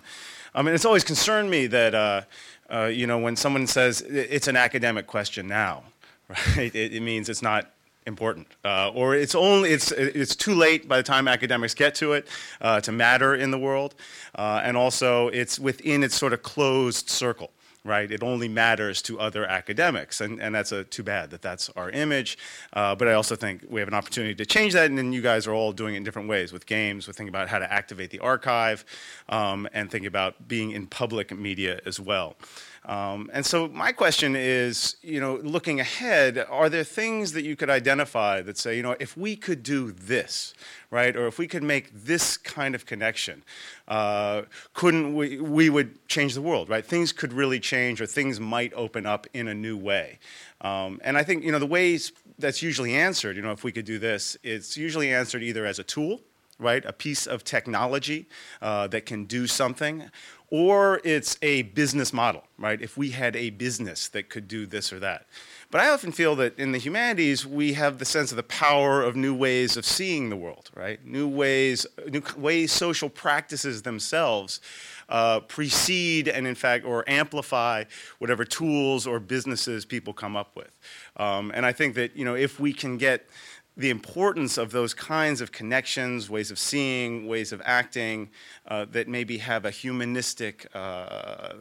I 0.54 0.62
mean, 0.62 0.74
it's 0.74 0.86
always 0.86 1.04
concerned 1.04 1.50
me 1.50 1.68
that, 1.68 1.94
uh, 1.94 2.22
uh, 2.70 2.86
you 2.86 3.08
know, 3.08 3.20
when 3.20 3.36
someone 3.36 3.68
says 3.68 4.02
it's 4.02 4.48
an 4.48 4.56
academic 4.56 5.08
question 5.08 5.48
now, 5.48 5.84
right? 6.30 6.74
It, 6.74 6.94
it 6.94 7.02
means 7.02 7.30
it's 7.30 7.42
not 7.42 7.72
important, 8.06 8.48
uh, 8.64 8.90
or 8.96 9.14
it's 9.14 9.36
only 9.36 9.72
it's 9.72 9.92
it's 9.92 10.36
too 10.36 10.56
late 10.56 10.88
by 10.88 10.98
the 10.98 11.04
time 11.04 11.28
academics 11.28 11.74
get 11.74 11.94
to 11.96 12.14
it 12.14 12.28
uh, 12.62 12.80
to 12.82 12.92
matter 12.92 13.36
in 13.36 13.52
the 13.52 13.60
world, 13.60 13.94
uh, 14.36 14.62
and 14.64 14.78
also 14.78 15.28
it's 15.28 15.60
within 15.60 16.04
its 16.04 16.16
sort 16.16 16.34
of 16.34 16.42
closed 16.42 17.10
circle 17.10 17.52
right? 17.88 18.12
It 18.12 18.22
only 18.22 18.48
matters 18.48 19.02
to 19.04 19.20
other 19.20 19.46
academics, 19.46 20.22
and, 20.22 20.42
and 20.42 20.54
that's 20.54 20.72
a, 20.72 20.84
too 20.84 21.04
bad 21.04 21.32
that 21.32 21.42
that's 21.42 21.70
our 21.72 21.90
image. 21.90 22.38
Uh, 22.74 22.96
but 22.96 23.08
I 23.08 23.14
also 23.14 23.36
think 23.36 23.66
we 23.70 23.80
have 23.80 23.88
an 23.88 23.94
opportunity 23.94 24.36
to 24.36 24.46
change 24.46 24.74
that, 24.74 24.86
and 24.86 24.98
then 24.98 25.14
you 25.14 25.22
guys 25.22 25.48
are 25.48 25.54
all 25.54 25.72
doing 25.72 25.96
it 25.96 25.98
in 25.98 26.04
different 26.04 26.28
ways 26.28 26.54
with 26.54 26.66
games, 26.66 27.08
with 27.08 27.18
thinking 27.18 27.34
about 27.34 27.48
how 27.48 27.60
to 27.60 27.72
activate 27.72 28.12
the 28.12 28.20
archive, 28.20 28.86
um, 29.30 29.68
and 29.74 29.90
thinking 29.90 30.08
about 30.08 30.48
being 30.48 30.72
in 30.72 30.88
public 30.88 31.36
media 31.36 31.80
as 31.86 32.00
well. 32.00 32.36
Um, 32.86 33.30
and 33.34 33.46
so 33.46 33.68
my 33.68 33.92
question 33.92 34.36
is, 34.36 34.96
you 35.02 35.20
know, 35.20 35.36
looking 35.44 35.80
ahead, 35.80 36.46
are 36.50 36.70
there 36.70 36.84
things 36.84 37.34
that 37.34 37.44
you 37.44 37.56
could 37.56 37.70
identify 37.70 38.42
that 38.42 38.58
say, 38.58 38.78
you 38.78 38.84
know, 38.84 38.96
if 39.00 39.18
we 39.18 39.36
could 39.36 39.64
do 39.64 39.92
this, 39.92 40.54
right, 40.90 41.16
or 41.16 41.28
if 41.28 41.38
we 41.38 41.48
could 41.48 41.64
make 41.64 41.92
this 41.94 42.38
kind 42.38 42.76
of 42.76 42.86
connection, 42.86 43.44
uh, 43.88 44.44
couldn't 44.74 45.16
we, 45.16 45.40
we 45.40 45.70
would 45.70 46.08
change 46.08 46.34
the 46.34 46.42
world, 46.42 46.70
right? 46.70 46.86
Things 46.86 47.12
could 47.12 47.34
really 47.34 47.60
change 47.60 48.02
or 48.02 48.06
things 48.06 48.40
might 48.40 48.74
open 48.74 49.06
up 49.06 49.28
in 49.34 49.48
a 49.48 49.54
new 49.54 49.78
way. 49.78 50.20
Um, 50.62 51.00
and 51.04 51.18
I 51.18 51.24
think, 51.24 51.44
you 51.44 51.52
know, 51.52 51.60
the 51.60 51.66
ways 51.66 52.12
that's 52.40 52.62
usually 52.62 52.96
answered, 52.96 53.36
you 53.36 53.42
know, 53.42 53.52
if 53.52 53.64
we 53.64 53.72
could 53.72 53.86
do 53.86 54.00
this, 54.00 54.38
it's 54.44 54.78
usually 54.78 55.14
answered 55.14 55.44
either 55.44 55.66
as 55.66 55.80
a 55.80 55.84
tool, 55.84 56.22
right? 56.60 56.84
A 56.86 56.94
piece 56.94 57.28
of 57.28 57.44
technology 57.44 58.28
uh, 58.62 58.88
that 58.88 59.06
can 59.06 59.26
do 59.26 59.46
something, 59.48 60.10
or 60.50 61.02
it's 61.04 61.38
a 61.42 61.64
business 61.64 62.14
model, 62.14 62.44
right? 62.58 62.82
If 62.82 62.98
we 62.98 63.12
had 63.12 63.36
a 63.36 63.50
business 63.50 64.08
that 64.10 64.30
could 64.30 64.48
do 64.48 64.66
this 64.66 64.94
or 64.94 65.00
that. 65.00 65.28
But 65.70 65.82
I 65.82 65.90
often 65.90 66.14
feel 66.14 66.36
that 66.38 66.58
in 66.58 66.72
the 66.72 66.78
humanities, 66.78 67.46
we 67.46 67.74
have 67.74 67.98
the 67.98 68.06
sense 68.06 68.32
of 68.32 68.38
the 68.38 68.44
power 68.44 69.04
of 69.04 69.18
new 69.18 69.36
ways 69.36 69.76
of 69.76 69.86
seeing 69.86 70.30
the 70.30 70.38
world, 70.38 70.70
right? 70.74 71.06
New 71.06 71.28
ways, 71.28 71.86
new 72.10 72.22
ways 72.38 72.72
social 72.72 73.10
practices 73.10 73.82
themselves 73.82 74.62
uh, 75.10 75.42
precede 75.42 76.30
and, 76.30 76.48
in 76.48 76.56
fact, 76.56 76.86
or 76.86 77.04
amplify 77.08 77.84
whatever 78.20 78.46
tools 78.46 79.06
or 79.06 79.20
businesses 79.20 79.84
people 79.84 80.14
come 80.14 80.38
up 80.38 80.56
with. 80.56 80.72
Um, 81.18 81.52
and 81.54 81.66
I 81.66 81.74
think 81.74 81.96
that, 81.96 82.16
you 82.16 82.24
know, 82.24 82.36
if 82.36 82.60
we 82.60 82.72
can 82.72 82.98
get 82.98 83.28
the 83.78 83.92
importance 83.92 84.58
of 84.58 84.72
those 84.72 84.94
kinds 84.96 85.40
of 85.40 85.52
connections, 85.52 86.30
ways 86.30 86.50
of 86.50 86.58
seeing, 86.58 87.28
ways 87.28 87.52
of 87.54 87.62
acting 87.64 88.30
uh, 88.68 88.86
that 88.92 89.08
maybe 89.08 89.38
have 89.38 89.66
a 89.66 89.72
humanistic 89.72 90.66
uh, 90.74 90.78
uh, 90.78 91.54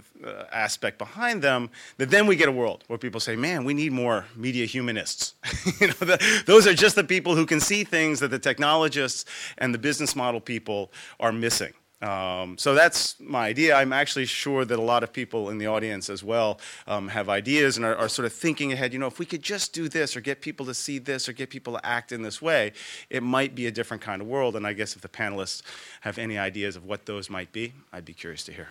aspect 0.50 0.96
behind 0.96 1.42
them, 1.42 1.68
that 1.98 2.08
then 2.10 2.26
we 2.26 2.34
get 2.34 2.48
a 2.48 2.52
world 2.52 2.84
where 2.86 2.98
people 2.98 3.20
say, 3.20 3.36
man, 3.36 3.64
we 3.64 3.74
need 3.74 3.92
more 3.92 4.24
media 4.34 4.64
humanists. 4.64 5.34
you 5.80 5.88
know, 5.88 5.92
the, 6.00 6.42
those 6.46 6.66
are 6.66 6.74
just 6.74 6.96
the 6.96 7.04
people 7.04 7.36
who 7.36 7.44
can 7.44 7.60
see 7.60 7.84
things 7.84 8.18
that 8.20 8.28
the 8.28 8.38
technologists 8.38 9.26
and 9.58 9.74
the 9.74 9.78
business 9.78 10.16
model 10.16 10.40
people 10.40 10.90
are 11.20 11.32
missing. 11.32 11.74
Um, 12.02 12.58
so 12.58 12.74
that's 12.74 13.18
my 13.18 13.46
idea. 13.46 13.74
I'm 13.74 13.92
actually 13.92 14.26
sure 14.26 14.66
that 14.66 14.78
a 14.78 14.82
lot 14.82 15.02
of 15.02 15.14
people 15.14 15.48
in 15.48 15.56
the 15.56 15.66
audience 15.66 16.10
as 16.10 16.22
well 16.22 16.60
um, 16.86 17.08
have 17.08 17.30
ideas 17.30 17.78
and 17.78 17.86
are, 17.86 17.96
are, 17.96 18.08
sort 18.08 18.26
of 18.26 18.34
thinking 18.34 18.70
ahead. 18.70 18.92
You 18.92 18.98
know, 18.98 19.06
if 19.06 19.18
we 19.18 19.24
could 19.24 19.42
just 19.42 19.72
do 19.72 19.88
this 19.88 20.14
or 20.14 20.20
get 20.20 20.42
people 20.42 20.66
to 20.66 20.74
see 20.74 20.98
this 20.98 21.26
or 21.26 21.32
get 21.32 21.48
people 21.48 21.72
to 21.72 21.86
act 21.86 22.12
in 22.12 22.20
this 22.20 22.42
way, 22.42 22.72
it 23.08 23.22
might 23.22 23.54
be 23.54 23.66
a 23.66 23.70
different 23.70 24.02
kind 24.02 24.20
of 24.20 24.28
world. 24.28 24.56
And 24.56 24.66
I 24.66 24.74
guess 24.74 24.94
if 24.94 25.00
the 25.00 25.08
panelists 25.08 25.62
have 26.02 26.18
any 26.18 26.36
ideas 26.36 26.76
of 26.76 26.84
what 26.84 27.06
those 27.06 27.30
might 27.30 27.50
be, 27.50 27.72
I'd 27.94 28.04
be 28.04 28.12
curious 28.12 28.44
to 28.44 28.52
hear. 28.52 28.68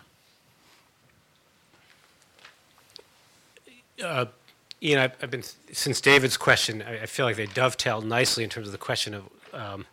Uh, 4.02 4.26
Ian, 4.80 5.00
I've, 5.00 5.16
I've, 5.20 5.30
been 5.30 5.42
since 5.72 6.00
David's 6.00 6.36
question. 6.36 6.82
I, 6.82 7.02
I, 7.02 7.06
feel 7.06 7.26
like 7.26 7.36
they 7.36 7.46
dovetail 7.46 8.02
nicely 8.02 8.44
in 8.44 8.50
terms 8.50 8.68
of 8.68 8.72
the 8.72 8.78
question 8.78 9.14
of 9.14 9.24
um, 9.54 9.86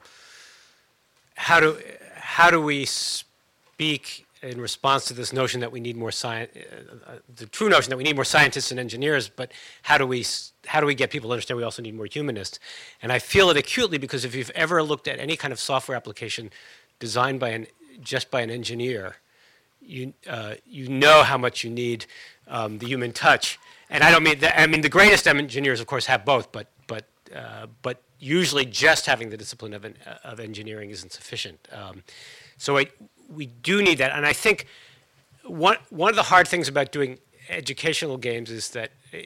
how 1.36 1.61
do 1.61 1.77
how 2.34 2.49
do 2.49 2.59
we 2.59 2.84
speak 2.84 4.25
in 4.41 4.59
response 4.59 5.05
to 5.05 5.13
this 5.13 5.31
notion 5.31 5.61
that 5.61 5.71
we 5.71 5.79
need 5.79 5.95
more 5.95 6.11
science, 6.11 6.49
uh, 6.55 7.11
uh, 7.11 7.15
the 7.36 7.45
true 7.45 7.69
notion 7.69 7.91
that 7.91 7.97
we 7.97 8.03
need 8.03 8.15
more 8.15 8.25
scientists 8.25 8.71
and 8.71 8.79
engineers, 8.79 9.29
but 9.29 9.51
how 9.84 9.99
do 9.99 10.07
we 10.07 10.25
how 10.65 10.81
do 10.81 10.88
we 10.88 10.95
get 10.95 11.11
people 11.11 11.29
to 11.29 11.34
understand 11.34 11.57
we 11.57 11.63
also 11.63 11.84
need 11.84 11.93
more 11.93 12.07
humanists? 12.07 12.57
And 13.03 13.11
I 13.11 13.19
feel 13.19 13.51
it 13.51 13.57
acutely 13.57 13.99
because 13.99 14.25
if 14.25 14.34
you've 14.34 14.49
ever 14.55 14.81
looked 14.81 15.07
at 15.07 15.19
any 15.19 15.36
kind 15.38 15.51
of 15.53 15.59
software 15.59 15.95
application 15.95 16.49
designed 16.97 17.39
by 17.39 17.49
an 17.49 17.67
just 18.01 18.31
by 18.31 18.41
an 18.41 18.49
engineer, 18.49 19.17
you 19.79 20.13
uh, 20.27 20.55
you 20.65 20.89
know 20.89 21.21
how 21.21 21.38
much 21.38 21.63
you 21.63 21.69
need 21.69 22.07
um, 22.47 22.79
the 22.79 22.88
human 22.88 23.11
touch. 23.11 23.59
And 23.91 24.03
I 24.03 24.09
don't 24.09 24.23
mean 24.23 24.39
that. 24.39 24.59
I 24.59 24.65
mean 24.65 24.81
the 24.81 24.89
greatest 24.89 25.27
engineers, 25.27 25.79
of 25.79 25.86
course, 25.86 26.07
have 26.07 26.25
both, 26.25 26.51
but 26.51 26.65
but 26.72 26.72
uh, 27.36 27.67
but 27.81 28.01
usually 28.19 28.65
just 28.65 29.05
having 29.05 29.29
the 29.29 29.38
discipline 29.38 29.73
of, 29.73 29.86
an, 29.86 29.97
of 30.23 30.39
engineering 30.39 30.89
isn't 30.89 31.11
sufficient. 31.11 31.67
Um, 31.71 32.03
so 32.57 32.77
I, 32.77 32.88
we 33.29 33.47
do 33.47 33.81
need 33.81 33.97
that. 33.97 34.11
And 34.11 34.25
I 34.25 34.34
think 34.34 34.67
one, 35.45 35.77
one 35.89 36.09
of 36.09 36.15
the 36.15 36.23
hard 36.23 36.47
things 36.47 36.67
about 36.67 36.91
doing 36.91 37.19
educational 37.49 38.17
games 38.17 38.49
is 38.49 38.69
that 38.69 38.91
uh, 39.13 39.17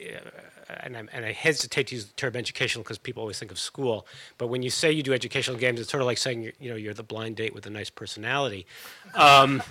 and, 0.82 0.96
i 0.96 1.02
and 1.12 1.24
I 1.24 1.32
hesitate 1.32 1.88
to 1.88 1.94
use 1.94 2.06
the 2.06 2.14
term 2.14 2.36
educational 2.36 2.82
because 2.82 2.98
people 2.98 3.22
always 3.22 3.38
think 3.38 3.50
of 3.50 3.58
school, 3.58 4.06
but 4.36 4.48
when 4.48 4.62
you 4.62 4.70
say 4.70 4.92
you 4.92 5.02
do 5.02 5.12
educational 5.14 5.56
games, 5.56 5.80
it's 5.80 5.90
sort 5.90 6.02
of 6.02 6.06
like 6.06 6.18
saying 6.18 6.42
you're, 6.42 6.52
you 6.60 6.70
know 6.70 6.76
you're 6.76 6.94
the 6.94 7.02
blind 7.02 7.36
date 7.36 7.54
with 7.54 7.66
a 7.66 7.70
nice 7.70 7.90
personality. 7.90 8.66
Um, 9.14 9.62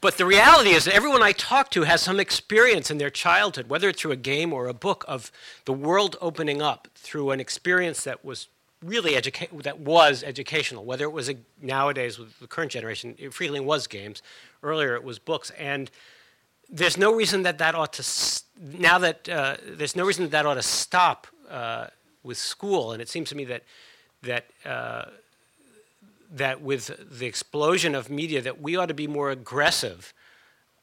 but 0.00 0.16
the 0.16 0.26
reality 0.26 0.70
is 0.70 0.84
that 0.84 0.94
everyone 0.94 1.22
I 1.22 1.32
talk 1.32 1.70
to 1.70 1.82
has 1.82 2.00
some 2.00 2.20
experience 2.20 2.90
in 2.90 2.98
their 2.98 3.10
childhood, 3.10 3.68
whether 3.68 3.88
it's 3.88 4.00
through 4.00 4.12
a 4.12 4.16
game 4.16 4.52
or 4.52 4.68
a 4.68 4.74
book, 4.74 5.04
of 5.08 5.32
the 5.64 5.72
world 5.72 6.16
opening 6.20 6.60
up 6.60 6.88
through 6.94 7.30
an 7.30 7.40
experience 7.40 8.04
that 8.04 8.24
was 8.24 8.48
really 8.84 9.12
educa- 9.12 9.62
that 9.62 9.80
was 9.80 10.22
educational. 10.22 10.84
Whether 10.84 11.04
it 11.04 11.12
was 11.12 11.28
a, 11.28 11.36
nowadays 11.60 12.18
with 12.18 12.38
the 12.38 12.46
current 12.46 12.70
generation, 12.70 13.14
it 13.18 13.32
frequently 13.34 13.64
was 13.64 13.86
games. 13.86 14.22
Earlier, 14.62 14.94
it 14.94 15.04
was 15.04 15.18
books, 15.18 15.50
and 15.58 15.90
there's 16.68 16.96
no 16.96 17.14
reason 17.14 17.42
that 17.42 17.58
that 17.58 17.74
ought 17.74 17.92
to 17.94 18.42
now 18.60 18.98
that 18.98 19.28
uh, 19.28 19.56
there's 19.66 19.96
no 19.96 20.04
reason 20.04 20.24
that, 20.24 20.30
that 20.30 20.46
ought 20.46 20.54
to 20.54 20.62
stop 20.62 21.26
uh, 21.48 21.86
with 22.22 22.36
school. 22.36 22.92
And 22.92 23.00
it 23.00 23.08
seems 23.08 23.30
to 23.30 23.34
me 23.34 23.44
that 23.46 23.62
that 24.22 24.46
uh, 24.64 25.06
that 26.30 26.60
with 26.60 27.18
the 27.18 27.26
explosion 27.26 27.94
of 27.94 28.10
media, 28.10 28.42
that 28.42 28.60
we 28.60 28.76
ought 28.76 28.86
to 28.86 28.94
be 28.94 29.06
more 29.06 29.30
aggressive 29.30 30.12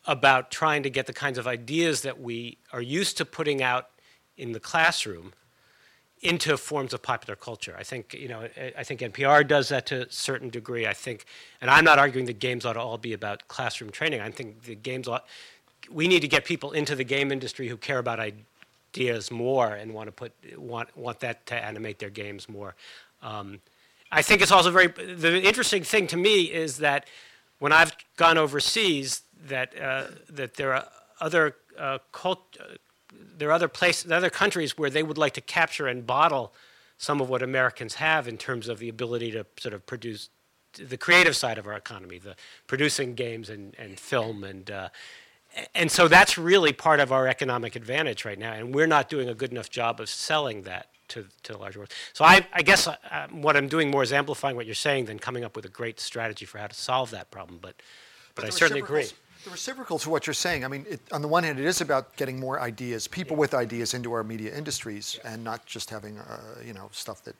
about 0.07 0.51
trying 0.51 0.83
to 0.83 0.89
get 0.89 1.07
the 1.07 1.13
kinds 1.13 1.37
of 1.37 1.47
ideas 1.47 2.01
that 2.01 2.19
we 2.19 2.57
are 2.71 2.81
used 2.81 3.17
to 3.17 3.25
putting 3.25 3.61
out 3.61 3.89
in 4.37 4.51
the 4.51 4.59
classroom 4.59 5.33
into 6.21 6.57
forms 6.57 6.93
of 6.93 7.01
popular 7.01 7.35
culture. 7.35 7.75
I 7.77 7.83
think 7.83 8.13
you 8.13 8.27
know 8.27 8.47
I 8.77 8.83
think 8.83 9.01
NPR 9.01 9.47
does 9.47 9.69
that 9.69 9.85
to 9.87 10.07
a 10.07 10.11
certain 10.11 10.49
degree. 10.49 10.87
I 10.87 10.93
think, 10.93 11.25
and 11.61 11.69
I'm 11.69 11.83
not 11.83 11.99
arguing 11.99 12.25
that 12.27 12.39
games 12.39 12.65
ought 12.65 12.73
to 12.73 12.79
all 12.79 12.97
be 12.97 13.13
about 13.13 13.47
classroom 13.47 13.91
training. 13.91 14.21
I 14.21 14.31
think 14.31 14.63
the 14.63 14.75
games 14.75 15.07
ought. 15.07 15.25
We 15.91 16.07
need 16.07 16.21
to 16.21 16.27
get 16.27 16.45
people 16.45 16.71
into 16.71 16.95
the 16.95 17.03
game 17.03 17.31
industry 17.31 17.67
who 17.67 17.77
care 17.77 17.99
about 17.99 18.19
ideas 18.19 19.29
more 19.29 19.67
and 19.67 19.93
want 19.93 20.07
to 20.07 20.11
put 20.11 20.33
want 20.57 20.95
want 20.97 21.19
that 21.19 21.45
to 21.47 21.55
animate 21.55 21.99
their 21.99 22.09
games 22.09 22.49
more. 22.49 22.75
Um, 23.21 23.59
I 24.15 24.21
think 24.21 24.41
it's 24.41 24.51
also 24.51 24.71
very 24.71 24.87
the 24.87 25.43
interesting 25.43 25.83
thing 25.83 26.07
to 26.07 26.15
me 26.15 26.43
is 26.43 26.77
that 26.77 27.05
when 27.59 27.73
I've 27.73 27.93
gone 28.15 28.37
overseas, 28.37 29.23
that 29.47 29.77
uh, 29.79 30.05
that 30.29 30.53
there 30.53 30.73
are 30.73 30.87
other 31.19 31.57
uh, 31.77 31.97
cult, 32.13 32.57
uh, 32.57 32.75
there 33.37 33.49
are 33.49 33.51
other 33.51 33.67
places, 33.67 34.09
other 34.09 34.29
countries 34.29 34.77
where 34.77 34.89
they 34.89 35.03
would 35.03 35.17
like 35.17 35.33
to 35.33 35.41
capture 35.41 35.87
and 35.87 36.07
bottle 36.07 36.53
some 36.97 37.19
of 37.19 37.27
what 37.27 37.41
Americans 37.41 37.95
have 37.95 38.25
in 38.25 38.37
terms 38.37 38.69
of 38.69 38.79
the 38.79 38.87
ability 38.87 39.31
to 39.31 39.45
sort 39.59 39.73
of 39.73 39.85
produce 39.85 40.29
the 40.77 40.97
creative 40.97 41.35
side 41.35 41.57
of 41.57 41.67
our 41.67 41.73
economy, 41.73 42.17
the 42.17 42.37
producing 42.67 43.15
games 43.15 43.49
and, 43.49 43.75
and 43.77 43.99
film 43.99 44.45
and 44.45 44.71
uh, 44.71 44.87
and 45.73 45.91
so 45.91 46.07
that's 46.07 46.37
really 46.37 46.71
part 46.71 47.01
of 47.01 47.11
our 47.11 47.27
economic 47.27 47.75
advantage 47.75 48.23
right 48.23 48.39
now, 48.39 48.53
and 48.53 48.73
we're 48.73 48.87
not 48.87 49.09
doing 49.09 49.27
a 49.27 49.33
good 49.33 49.51
enough 49.51 49.69
job 49.69 49.99
of 49.99 50.07
selling 50.07 50.61
that 50.61 50.87
to, 51.09 51.25
to 51.43 51.53
the 51.53 51.57
larger 51.57 51.79
world. 51.79 51.91
So 52.13 52.25
I, 52.25 52.45
I 52.53 52.61
guess 52.61 52.87
uh, 52.87 52.95
what 53.31 53.55
I'm 53.55 53.67
doing 53.67 53.91
more 53.91 54.03
is 54.03 54.11
amplifying 54.13 54.55
what 54.55 54.65
you're 54.65 54.75
saying 54.75 55.05
than 55.05 55.19
coming 55.19 55.43
up 55.43 55.55
with 55.55 55.65
a 55.65 55.69
great 55.69 55.99
strategy 55.99 56.45
for 56.45 56.57
how 56.57 56.67
to 56.67 56.75
solve 56.75 57.11
that 57.11 57.31
problem. 57.31 57.59
But, 57.61 57.75
but, 58.35 58.43
but 58.43 58.45
I 58.45 58.49
certainly 58.49 58.81
agree. 58.81 59.07
The 59.43 59.51
reciprocal 59.51 59.99
to 59.99 60.09
what 60.09 60.25
you're 60.25 60.33
saying, 60.33 60.65
I 60.65 60.67
mean, 60.67 60.85
it, 60.89 60.99
on 61.11 61.21
the 61.21 61.27
one 61.27 61.43
hand, 61.43 61.59
it 61.59 61.65
is 61.65 61.79
about 61.79 62.15
getting 62.17 62.39
more 62.39 62.59
ideas, 62.59 63.07
people 63.07 63.35
yeah. 63.35 63.41
with 63.41 63.53
ideas 63.53 63.93
into 63.93 64.11
our 64.11 64.23
media 64.23 64.55
industries, 64.55 65.19
yeah. 65.23 65.33
and 65.33 65.43
not 65.43 65.67
just 65.67 65.91
having, 65.91 66.17
uh, 66.17 66.39
you 66.65 66.73
know, 66.73 66.89
stuff 66.91 67.23
that 67.25 67.35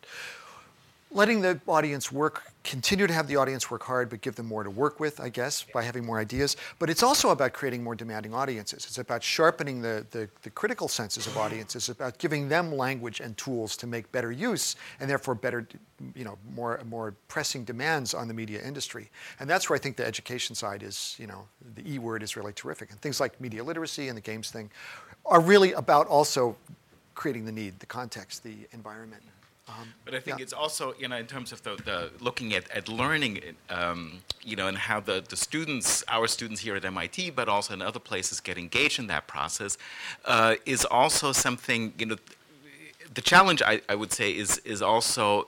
letting 1.16 1.42
the 1.42 1.60
audience 1.66 2.12
work, 2.12 2.44
continue 2.66 3.08
to 3.08 3.14
have 3.14 3.28
the 3.28 3.38
audience 3.38 3.72
work 3.72 3.84
hard, 3.84 4.10
but 4.10 4.20
give 4.20 4.36
them 4.36 4.46
more 4.46 4.64
to 4.64 4.70
work 4.70 5.00
with, 5.00 5.22
I 5.22 5.30
guess, 5.30 5.64
by 5.64 5.82
having 5.82 6.06
more 6.06 6.20
ideas. 6.20 6.58
But 6.78 6.90
it's 6.90 7.04
also 7.04 7.30
about 7.30 7.54
creating 7.54 7.84
more 7.84 7.96
demanding 7.96 8.34
audiences. 8.34 8.86
It's 8.86 8.98
about 8.98 9.24
sharpening 9.24 9.82
the, 9.82 10.06
the, 10.12 10.30
the, 10.42 10.50
critical 10.50 10.90
senses 10.90 11.26
of 11.26 11.38
audiences, 11.38 11.88
about 11.88 12.18
giving 12.18 12.50
them 12.50 12.76
language 12.76 13.22
and 13.22 13.36
tools 13.38 13.78
to 13.78 13.88
make 13.88 14.12
better 14.12 14.32
use, 14.32 14.76
and 15.00 15.10
therefore 15.10 15.36
better, 15.36 15.66
you 16.16 16.26
know, 16.26 16.38
more, 16.54 16.82
more 16.86 17.16
pressing 17.30 17.64
demands 17.64 18.14
on 18.14 18.28
the 18.28 18.34
media 18.34 18.62
industry. 18.62 19.10
And 19.40 19.50
that's 19.50 19.70
where 19.70 19.78
I 19.78 19.80
think 19.80 19.96
the 19.96 20.06
education 20.06 20.54
side 20.54 20.84
is, 20.84 21.16
you 21.18 21.28
know, 21.28 21.48
the 21.76 21.94
E 21.94 21.98
word 21.98 22.24
is 22.24 22.36
really 22.36 22.54
terrific. 22.54 22.92
And 22.92 23.00
things 23.00 23.22
like 23.22 23.40
media 23.40 23.64
literacy 23.64 24.10
and 24.10 24.18
the 24.18 24.22
games 24.22 24.52
thing 24.52 24.70
are 25.26 25.40
really 25.40 25.72
about 25.74 26.08
also 26.08 26.58
creating 27.16 27.46
the 27.46 27.52
need, 27.52 27.80
the 27.80 27.86
context, 27.86 28.44
the 28.44 28.68
environment. 28.74 29.24
Um, 29.68 29.94
but 30.04 30.14
I 30.14 30.20
think 30.20 30.38
yeah. 30.38 30.44
it's 30.44 30.54
also, 30.54 30.94
you 31.00 31.08
know, 31.08 31.16
in 31.16 31.26
terms 31.26 31.52
of 31.52 31.64
the, 31.64 31.76
the 31.76 32.12
looking 32.20 32.54
at, 32.54 32.70
at 32.70 32.88
learning, 32.88 33.42
um, 33.70 34.20
you 34.44 34.56
know, 34.56 34.68
and 34.68 34.78
how 34.78 35.00
the, 35.00 35.24
the 35.28 35.36
students, 35.36 36.04
our 36.08 36.28
students 36.28 36.62
here 36.62 36.76
at 36.76 36.86
MIT, 36.86 37.32
but 37.32 37.50
also 37.50 37.74
in 37.74 37.82
other 37.82 38.00
places 38.00 38.40
get 38.40 38.60
engaged 38.60 39.00
in 39.00 39.08
that 39.08 39.26
process, 39.26 39.78
uh, 40.26 40.56
is 40.68 40.86
also 40.86 41.32
something, 41.32 41.94
you 41.98 42.06
know, 42.06 42.18
the 43.14 43.22
challenge 43.22 43.64
I, 43.64 43.82
I 43.90 43.96
would 43.96 44.12
say 44.12 44.36
is, 44.36 44.60
is 44.60 44.84
also 44.84 45.48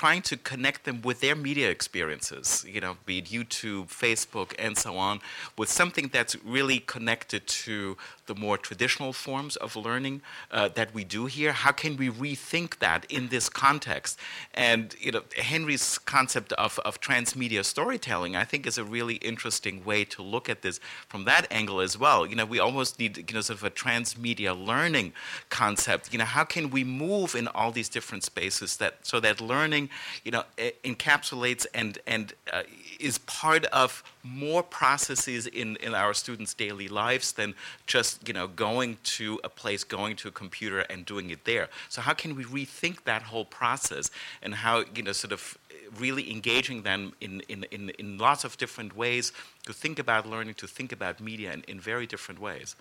trying 0.00 0.22
to 0.22 0.34
connect 0.38 0.84
them 0.84 1.02
with 1.02 1.20
their 1.20 1.36
media 1.36 1.68
experiences, 1.68 2.64
you 2.66 2.80
know, 2.80 2.96
be 3.04 3.18
it 3.18 3.26
YouTube, 3.26 3.88
Facebook, 3.88 4.54
and 4.58 4.74
so 4.78 4.96
on, 4.96 5.20
with 5.58 5.68
something 5.68 6.08
that's 6.10 6.34
really 6.42 6.78
connected 6.78 7.46
to 7.46 7.98
the 8.24 8.34
more 8.34 8.56
traditional 8.56 9.12
forms 9.12 9.56
of 9.56 9.76
learning 9.76 10.22
uh, 10.52 10.68
that 10.68 10.94
we 10.94 11.04
do 11.04 11.26
here? 11.26 11.52
How 11.52 11.72
can 11.72 11.98
we 11.98 12.08
rethink 12.08 12.78
that 12.78 13.04
in 13.10 13.28
this 13.28 13.50
context? 13.50 14.18
And 14.54 14.94
you 14.98 15.12
know, 15.12 15.22
Henry's 15.36 15.98
concept 15.98 16.54
of, 16.54 16.78
of 16.78 17.02
transmedia 17.02 17.62
storytelling, 17.62 18.34
I 18.34 18.44
think, 18.44 18.66
is 18.66 18.78
a 18.78 18.84
really 18.84 19.16
interesting 19.16 19.84
way 19.84 20.04
to 20.14 20.22
look 20.22 20.48
at 20.48 20.62
this 20.62 20.80
from 21.08 21.24
that 21.24 21.46
angle 21.50 21.78
as 21.82 21.98
well. 21.98 22.24
You 22.24 22.36
know, 22.36 22.46
we 22.46 22.58
almost 22.58 22.98
need 22.98 23.18
you 23.18 23.34
know 23.34 23.42
sort 23.42 23.58
of 23.58 23.64
a 23.64 23.70
transmedia 23.70 24.52
learning 24.66 25.12
concept. 25.50 26.10
You 26.10 26.18
know, 26.20 26.24
how 26.24 26.44
can 26.44 26.70
we 26.70 26.84
move 26.84 27.34
in 27.34 27.48
all 27.48 27.70
these 27.70 27.90
different 27.90 28.24
spaces 28.24 28.78
that 28.78 28.94
so 29.02 29.20
that 29.20 29.42
learning, 29.42 29.89
you 30.24 30.30
know, 30.30 30.44
encapsulates 30.84 31.66
and 31.74 31.98
and 32.06 32.32
uh, 32.52 32.62
is 32.98 33.18
part 33.18 33.64
of 33.66 34.02
more 34.22 34.62
processes 34.62 35.46
in, 35.46 35.76
in 35.76 35.94
our 35.94 36.12
students' 36.12 36.54
daily 36.54 36.88
lives 36.88 37.32
than 37.32 37.54
just 37.86 38.26
you 38.26 38.34
know 38.34 38.46
going 38.46 38.98
to 39.02 39.40
a 39.44 39.48
place, 39.48 39.84
going 39.84 40.16
to 40.16 40.28
a 40.28 40.32
computer, 40.32 40.80
and 40.80 41.06
doing 41.06 41.30
it 41.30 41.44
there. 41.44 41.68
So 41.88 42.00
how 42.00 42.14
can 42.14 42.34
we 42.36 42.44
rethink 42.44 43.04
that 43.04 43.22
whole 43.22 43.44
process 43.44 44.10
and 44.42 44.54
how 44.54 44.84
you 44.94 45.02
know 45.02 45.12
sort 45.12 45.32
of 45.32 45.56
really 45.98 46.30
engaging 46.30 46.82
them 46.82 47.12
in, 47.20 47.42
in, 47.48 47.64
in, 47.70 47.90
in 47.98 48.18
lots 48.18 48.44
of 48.44 48.56
different 48.56 48.96
ways 48.96 49.32
to 49.66 49.72
think 49.72 49.98
about 49.98 50.24
learning, 50.24 50.54
to 50.54 50.66
think 50.66 50.92
about 50.92 51.20
media 51.20 51.52
in, 51.52 51.62
in 51.66 51.80
very 51.80 52.06
different 52.06 52.40
ways. 52.40 52.76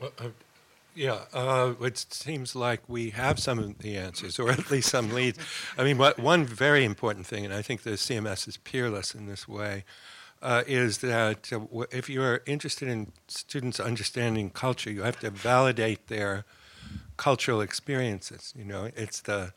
Well, 0.00 0.12
yeah, 0.94 1.20
uh, 1.32 1.74
it 1.80 1.98
seems 1.98 2.54
like 2.54 2.80
we 2.88 3.10
have 3.10 3.38
some 3.38 3.58
of 3.58 3.78
the 3.78 3.96
answers, 3.96 4.38
or 4.38 4.50
at 4.50 4.70
least 4.70 4.90
some 4.90 5.10
leads. 5.10 5.38
I 5.78 5.84
mean, 5.84 5.98
what, 5.98 6.18
one 6.18 6.44
very 6.44 6.84
important 6.84 7.26
thing, 7.26 7.44
and 7.44 7.54
I 7.54 7.62
think 7.62 7.82
the 7.82 7.90
CMS 7.90 8.48
is 8.48 8.56
peerless 8.56 9.14
in 9.14 9.26
this 9.26 9.46
way, 9.46 9.84
uh, 10.42 10.62
is 10.66 10.98
that 10.98 11.52
uh, 11.52 11.84
if 11.90 12.08
you're 12.08 12.42
interested 12.46 12.88
in 12.88 13.12
students 13.28 13.78
understanding 13.78 14.50
culture, 14.50 14.90
you 14.90 15.02
have 15.02 15.20
to 15.20 15.30
validate 15.30 16.08
their 16.08 16.44
cultural 17.16 17.60
experiences. 17.60 18.54
You 18.56 18.64
know, 18.64 18.90
it's 18.96 19.20
the 19.20 19.52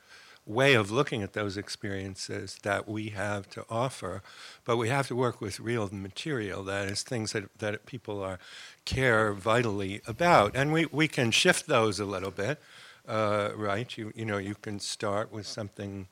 way 0.45 0.73
of 0.73 0.91
looking 0.91 1.23
at 1.23 1.33
those 1.33 1.55
experiences 1.55 2.57
that 2.63 2.87
we 2.87 3.09
have 3.09 3.49
to 3.49 3.65
offer, 3.69 4.21
but 4.65 4.77
we 4.77 4.89
have 4.89 5.07
to 5.07 5.15
work 5.15 5.39
with 5.39 5.59
real 5.59 5.89
material, 5.91 6.63
that 6.63 6.89
is, 6.89 7.01
things 7.01 7.31
that, 7.31 7.45
that 7.59 7.85
people 7.85 8.21
are 8.21 8.39
care 8.85 9.33
vitally 9.33 10.01
about. 10.07 10.55
And 10.55 10.73
we, 10.73 10.85
we 10.85 11.07
can 11.07 11.31
shift 11.31 11.67
those 11.67 11.99
a 11.99 12.05
little 12.05 12.31
bit, 12.31 12.59
uh, 13.07 13.49
right? 13.55 13.97
You, 13.97 14.11
you 14.15 14.25
know, 14.25 14.37
you 14.37 14.55
can 14.55 14.79
start 14.79 15.31
with 15.31 15.47
something. 15.47 16.07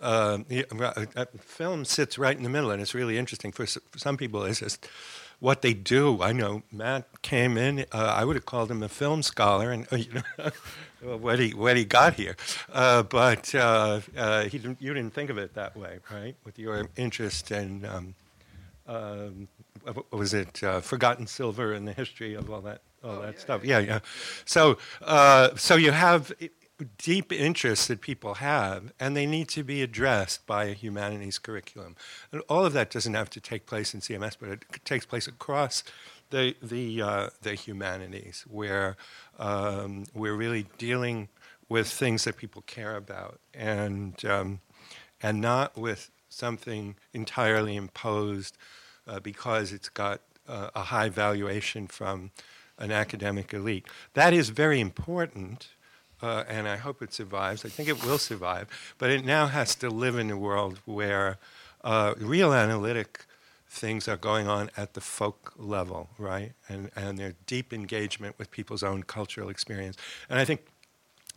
Uh, 0.00 0.38
film 1.40 1.84
sits 1.84 2.18
right 2.18 2.36
in 2.36 2.42
the 2.42 2.48
middle, 2.48 2.72
and 2.72 2.82
it's 2.82 2.94
really 2.94 3.18
interesting. 3.18 3.52
For, 3.52 3.66
for 3.66 3.98
some 3.98 4.16
people, 4.16 4.42
it's 4.44 4.58
just 4.58 4.88
what 5.38 5.62
they 5.62 5.74
do. 5.74 6.22
I 6.22 6.32
know 6.32 6.62
Matt 6.72 7.22
came 7.22 7.56
in. 7.56 7.80
Uh, 7.92 8.14
I 8.16 8.24
would 8.24 8.34
have 8.36 8.46
called 8.46 8.70
him 8.70 8.82
a 8.82 8.88
film 8.88 9.22
scholar, 9.22 9.70
and 9.70 9.86
uh, 9.92 9.96
you 9.96 10.22
know 11.04 11.16
what 11.18 11.38
he 11.38 11.50
what 11.54 11.76
he 11.76 11.84
got 11.84 12.14
here. 12.14 12.36
Uh, 12.72 13.02
but 13.04 13.54
uh, 13.54 14.00
he 14.44 14.58
didn't, 14.58 14.82
you 14.82 14.92
didn't 14.92 15.14
think 15.14 15.30
of 15.30 15.38
it 15.38 15.54
that 15.54 15.76
way, 15.76 15.98
right? 16.10 16.34
With 16.44 16.58
your 16.58 16.88
interest 16.96 17.50
in 17.50 17.84
um, 17.84 18.14
um 18.86 19.48
was 20.10 20.34
it 20.34 20.62
uh, 20.62 20.80
Forgotten 20.80 21.26
Silver 21.26 21.72
and 21.72 21.86
the 21.86 21.92
history 21.92 22.34
of 22.34 22.50
all 22.50 22.60
that 22.62 22.82
all 23.02 23.16
oh, 23.16 23.22
that 23.22 23.34
yeah, 23.34 23.40
stuff. 23.40 23.64
Yeah, 23.64 23.78
yeah. 23.78 23.86
yeah. 23.86 23.98
So 24.44 24.78
so 25.56 25.76
you 25.76 25.92
have 25.92 26.32
deep 26.98 27.32
interests 27.32 27.86
that 27.86 28.00
people 28.00 28.34
have, 28.34 28.92
and 28.98 29.16
they 29.16 29.26
need 29.26 29.48
to 29.48 29.62
be 29.62 29.82
addressed 29.82 30.46
by 30.46 30.64
a 30.64 30.72
humanities 30.72 31.38
curriculum. 31.38 31.96
And 32.30 32.42
all 32.48 32.64
of 32.64 32.72
that 32.72 32.90
doesn't 32.90 33.14
have 33.14 33.30
to 33.30 33.40
take 33.40 33.66
place 33.66 33.94
in 33.94 34.00
CMS, 34.00 34.36
but 34.38 34.48
it 34.50 34.64
takes 34.84 35.06
place 35.06 35.26
across 35.26 35.84
the 36.30 36.56
the 36.62 37.02
uh, 37.02 37.28
the 37.42 37.54
humanities, 37.54 38.44
where 38.48 38.96
um, 39.38 40.04
we're 40.14 40.34
really 40.34 40.66
dealing 40.78 41.28
with 41.68 41.88
things 41.88 42.24
that 42.24 42.36
people 42.36 42.62
care 42.62 42.96
about, 42.96 43.40
and 43.54 44.24
um, 44.24 44.60
and 45.22 45.40
not 45.40 45.76
with 45.76 46.10
something 46.28 46.96
entirely 47.12 47.76
imposed 47.76 48.56
uh, 49.06 49.20
because 49.20 49.72
it's 49.72 49.88
got 49.88 50.20
uh, 50.48 50.70
a 50.74 50.82
high 50.84 51.08
valuation 51.08 51.86
from 51.86 52.30
an 52.78 52.90
academic 52.90 53.52
elite. 53.54 53.86
That 54.14 54.32
is 54.32 54.48
very 54.48 54.80
important, 54.80 55.68
uh, 56.20 56.44
and 56.48 56.66
I 56.66 56.76
hope 56.76 57.02
it 57.02 57.12
survives. 57.12 57.64
I 57.64 57.68
think 57.68 57.88
it 57.88 58.04
will 58.04 58.18
survive, 58.18 58.68
but 58.98 59.10
it 59.10 59.24
now 59.24 59.46
has 59.46 59.74
to 59.76 59.88
live 59.90 60.18
in 60.18 60.30
a 60.30 60.36
world 60.36 60.80
where 60.84 61.38
uh, 61.84 62.14
real 62.18 62.52
analytic 62.52 63.26
things 63.68 64.06
are 64.06 64.16
going 64.16 64.48
on 64.48 64.70
at 64.76 64.94
the 64.94 65.00
folk 65.00 65.54
level, 65.56 66.10
right? 66.18 66.52
And, 66.68 66.90
and 66.94 67.18
their 67.18 67.34
deep 67.46 67.72
engagement 67.72 68.38
with 68.38 68.50
people's 68.50 68.82
own 68.82 69.02
cultural 69.02 69.48
experience. 69.48 69.96
And 70.28 70.38
I 70.38 70.44
think 70.44 70.66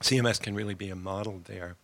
CMS 0.02 0.42
can 0.42 0.54
really 0.54 0.74
be 0.74 0.90
a 0.90 0.96
model 0.96 1.42
there, 1.46 1.78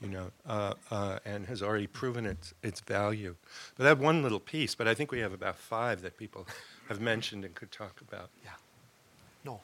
you 0.00 0.08
know, 0.08 0.30
uh, 0.46 0.74
uh, 0.90 1.18
and 1.24 1.46
has 1.46 1.62
already 1.62 1.86
proven 1.86 2.26
its, 2.26 2.52
its 2.62 2.80
value. 2.80 3.34
But 3.76 3.84
that 3.84 3.98
one 3.98 4.22
little 4.22 4.40
piece, 4.40 4.74
but 4.74 4.86
I 4.86 4.94
think 4.94 5.10
we 5.10 5.20
have 5.20 5.32
about 5.32 5.56
five 5.56 6.02
that 6.02 6.16
people 6.16 6.46
have 6.88 7.00
mentioned 7.00 7.44
and 7.44 7.54
could 7.54 7.72
talk 7.72 8.00
about. 8.06 8.28
Yeah. 8.44 8.50
No. 9.44 9.60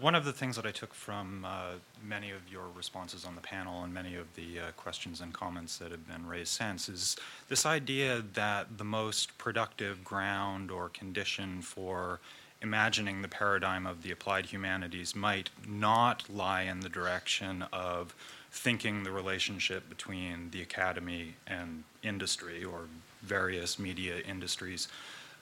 One 0.00 0.16
of 0.16 0.24
the 0.24 0.32
things 0.32 0.56
that 0.56 0.66
I 0.66 0.72
took 0.72 0.92
from 0.92 1.44
uh, 1.44 1.74
many 2.04 2.32
of 2.32 2.40
your 2.50 2.64
responses 2.76 3.24
on 3.24 3.36
the 3.36 3.40
panel 3.40 3.84
and 3.84 3.94
many 3.94 4.16
of 4.16 4.26
the 4.34 4.58
uh, 4.58 4.62
questions 4.76 5.20
and 5.20 5.32
comments 5.32 5.78
that 5.78 5.92
have 5.92 6.08
been 6.08 6.26
raised 6.26 6.48
since 6.48 6.88
is 6.88 7.16
this 7.48 7.64
idea 7.64 8.22
that 8.34 8.76
the 8.76 8.84
most 8.84 9.38
productive 9.38 10.02
ground 10.02 10.72
or 10.72 10.88
condition 10.88 11.62
for 11.62 12.18
imagining 12.64 13.20
the 13.20 13.28
paradigm 13.28 13.86
of 13.86 14.02
the 14.02 14.10
applied 14.10 14.46
humanities 14.46 15.14
might 15.14 15.50
not 15.68 16.24
lie 16.30 16.62
in 16.62 16.80
the 16.80 16.88
direction 16.88 17.62
of 17.72 18.14
thinking 18.50 19.02
the 19.02 19.10
relationship 19.10 19.86
between 19.88 20.50
the 20.50 20.62
academy 20.62 21.34
and 21.46 21.84
industry 22.02 22.64
or 22.64 22.88
various 23.22 23.78
media 23.78 24.20
industries, 24.26 24.88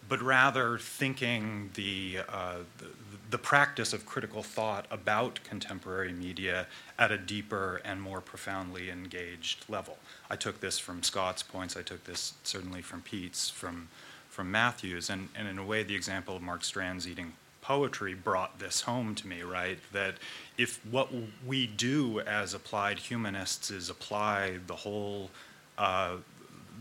but 0.09 0.21
rather 0.21 0.79
thinking 0.79 1.71
the, 1.75 2.19
uh, 2.29 2.57
the, 2.79 2.87
the 3.31 3.39
practice 3.39 3.93
of 3.93 4.05
critical 4.05 4.43
thought 4.43 4.87
about 4.91 5.39
contemporary 5.45 6.13
media 6.13 6.67
at 6.99 7.13
a 7.13 7.19
deeper 7.19 7.81
and 7.85 8.03
more 8.03 8.21
profoundly 8.21 8.91
engaged 8.91 9.65
level. 9.69 9.97
I 10.29 10.35
took 10.35 10.61
this 10.61 10.81
from 10.81 11.05
Scott's 11.05 11.45
points, 11.45 11.77
I 11.77 11.83
took 11.83 12.03
this 12.03 12.35
certainly 12.43 12.83
from 12.83 13.03
Pete's, 13.03 13.49
from, 13.49 13.89
from 14.33 14.51
Matthew's, 14.51 15.11
and, 15.11 15.29
and 15.37 15.47
in 15.47 15.59
a 15.59 15.65
way, 15.65 15.83
the 15.83 15.95
example 15.95 16.35
of 16.35 16.41
Mark 16.41 16.65
Strand's 16.65 17.07
eating 17.07 17.35
poetry 17.61 18.15
brought 18.15 18.59
this 18.59 18.81
home 18.81 19.15
to 19.15 19.29
me, 19.29 19.43
right? 19.43 19.79
That 19.93 20.15
if 20.57 20.81
what 20.91 21.11
we 21.47 21.67
do 21.67 22.21
as 22.21 22.55
applied 22.55 22.99
humanists 22.99 23.71
is 23.71 23.91
apply 23.91 24.59
the 24.67 24.75
whole, 24.75 25.31
uh, 25.77 26.17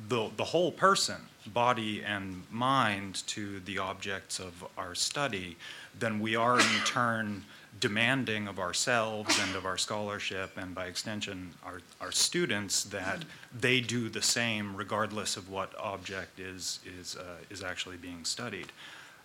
the, 0.08 0.30
the 0.38 0.46
whole 0.46 0.72
person, 0.72 1.18
body 1.46 2.02
and 2.02 2.44
mind, 2.50 3.22
to 3.28 3.60
the 3.60 3.80
objects 3.80 4.40
of 4.40 4.66
our 4.78 4.96
study, 4.96 5.58
then 6.00 6.22
we 6.22 6.38
are 6.38 6.58
in 6.58 6.80
turn 6.86 7.44
demanding 7.82 8.48
of 8.48 8.60
ourselves 8.60 9.38
and 9.42 9.56
of 9.56 9.66
our 9.66 9.78
scholarship 9.78 10.56
and 10.56 10.74
by 10.74 10.86
extension 10.86 11.52
our, 11.66 11.82
our 12.00 12.12
students 12.12 12.84
that 12.86 13.26
they 13.60 13.82
do 13.82 14.08
the 14.08 14.22
same 14.22 14.76
regardless 14.76 15.36
of 15.36 15.50
what 15.50 15.74
object 15.78 16.40
is, 16.40 16.80
is, 17.00 17.18
uh, 17.18 17.38
is 17.50 17.62
actually 17.64 17.98
being 17.98 18.24
studied. 18.24 18.68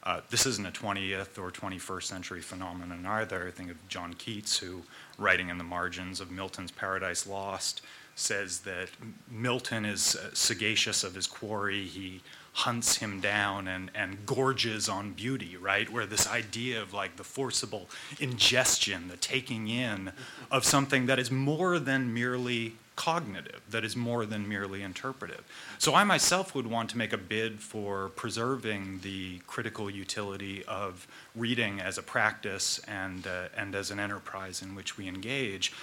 Uh, 0.03 0.21
this 0.31 0.47
isn't 0.47 0.67
a 0.67 0.71
20th 0.71 1.39
or 1.39 1.51
21st 1.51 2.05
century 2.05 2.41
phenomenon 2.41 3.05
either. 3.05 3.47
I 3.47 3.51
think 3.51 3.71
of 3.71 3.89
John 3.89 4.15
Keats, 4.15 4.57
who, 4.57 4.83
writing 5.19 5.51
in 5.51 5.59
the 5.59 5.65
margins 5.65 6.21
of 6.21 6.31
Milton's 6.31 6.71
Paradise 6.71 7.27
Lost, 7.27 7.83
says 8.15 8.61
that 8.61 8.89
Milton 9.31 9.85
is 9.85 10.17
uh, 10.17 10.31
sagacious 10.33 11.05
of 11.05 11.15
his 11.15 11.27
quarry. 11.27 11.85
He 11.85 12.23
hunts 12.57 12.97
him 12.97 13.21
down 13.21 13.69
and, 13.69 13.91
and 13.95 14.25
gorges 14.25 14.89
on 14.89 15.13
beauty, 15.13 15.59
right? 15.59 15.93
Where 15.93 16.07
this 16.07 16.27
idea 16.27 16.81
of 16.81 16.95
like 16.95 17.17
the 17.17 17.23
forcible 17.23 17.91
ingestion, 18.19 19.09
the 19.09 19.19
taking 19.19 19.69
in 19.69 20.11
of 20.51 20.65
something 20.65 21.05
that 21.05 21.19
is 21.19 21.31
more 21.31 21.79
than 21.79 22.15
merely 22.15 22.73
cognitive, 22.97 23.61
that 23.69 23.85
is 23.85 23.95
more 23.95 24.25
than 24.25 24.49
merely 24.49 24.83
interpretive. 24.83 25.45
So 25.79 25.95
I 25.95 26.05
myself 26.05 26.55
would 26.55 26.67
want 26.67 26.89
to 26.91 26.97
make 26.97 27.13
a 27.13 27.19
bid 27.19 27.61
for 27.61 28.09
preserving 28.17 29.01
the 29.03 29.41
critical 29.47 29.91
utility 29.91 30.65
of 30.65 31.07
reading 31.35 31.79
as 31.83 31.99
a 31.99 32.03
practice 32.03 32.81
and, 32.89 33.27
uh, 33.27 33.49
and 33.55 33.75
as 33.75 33.91
an 33.91 34.01
enterprise 34.01 34.63
in 34.63 34.75
which 34.75 34.97
we 34.97 35.09
engage. 35.09 35.75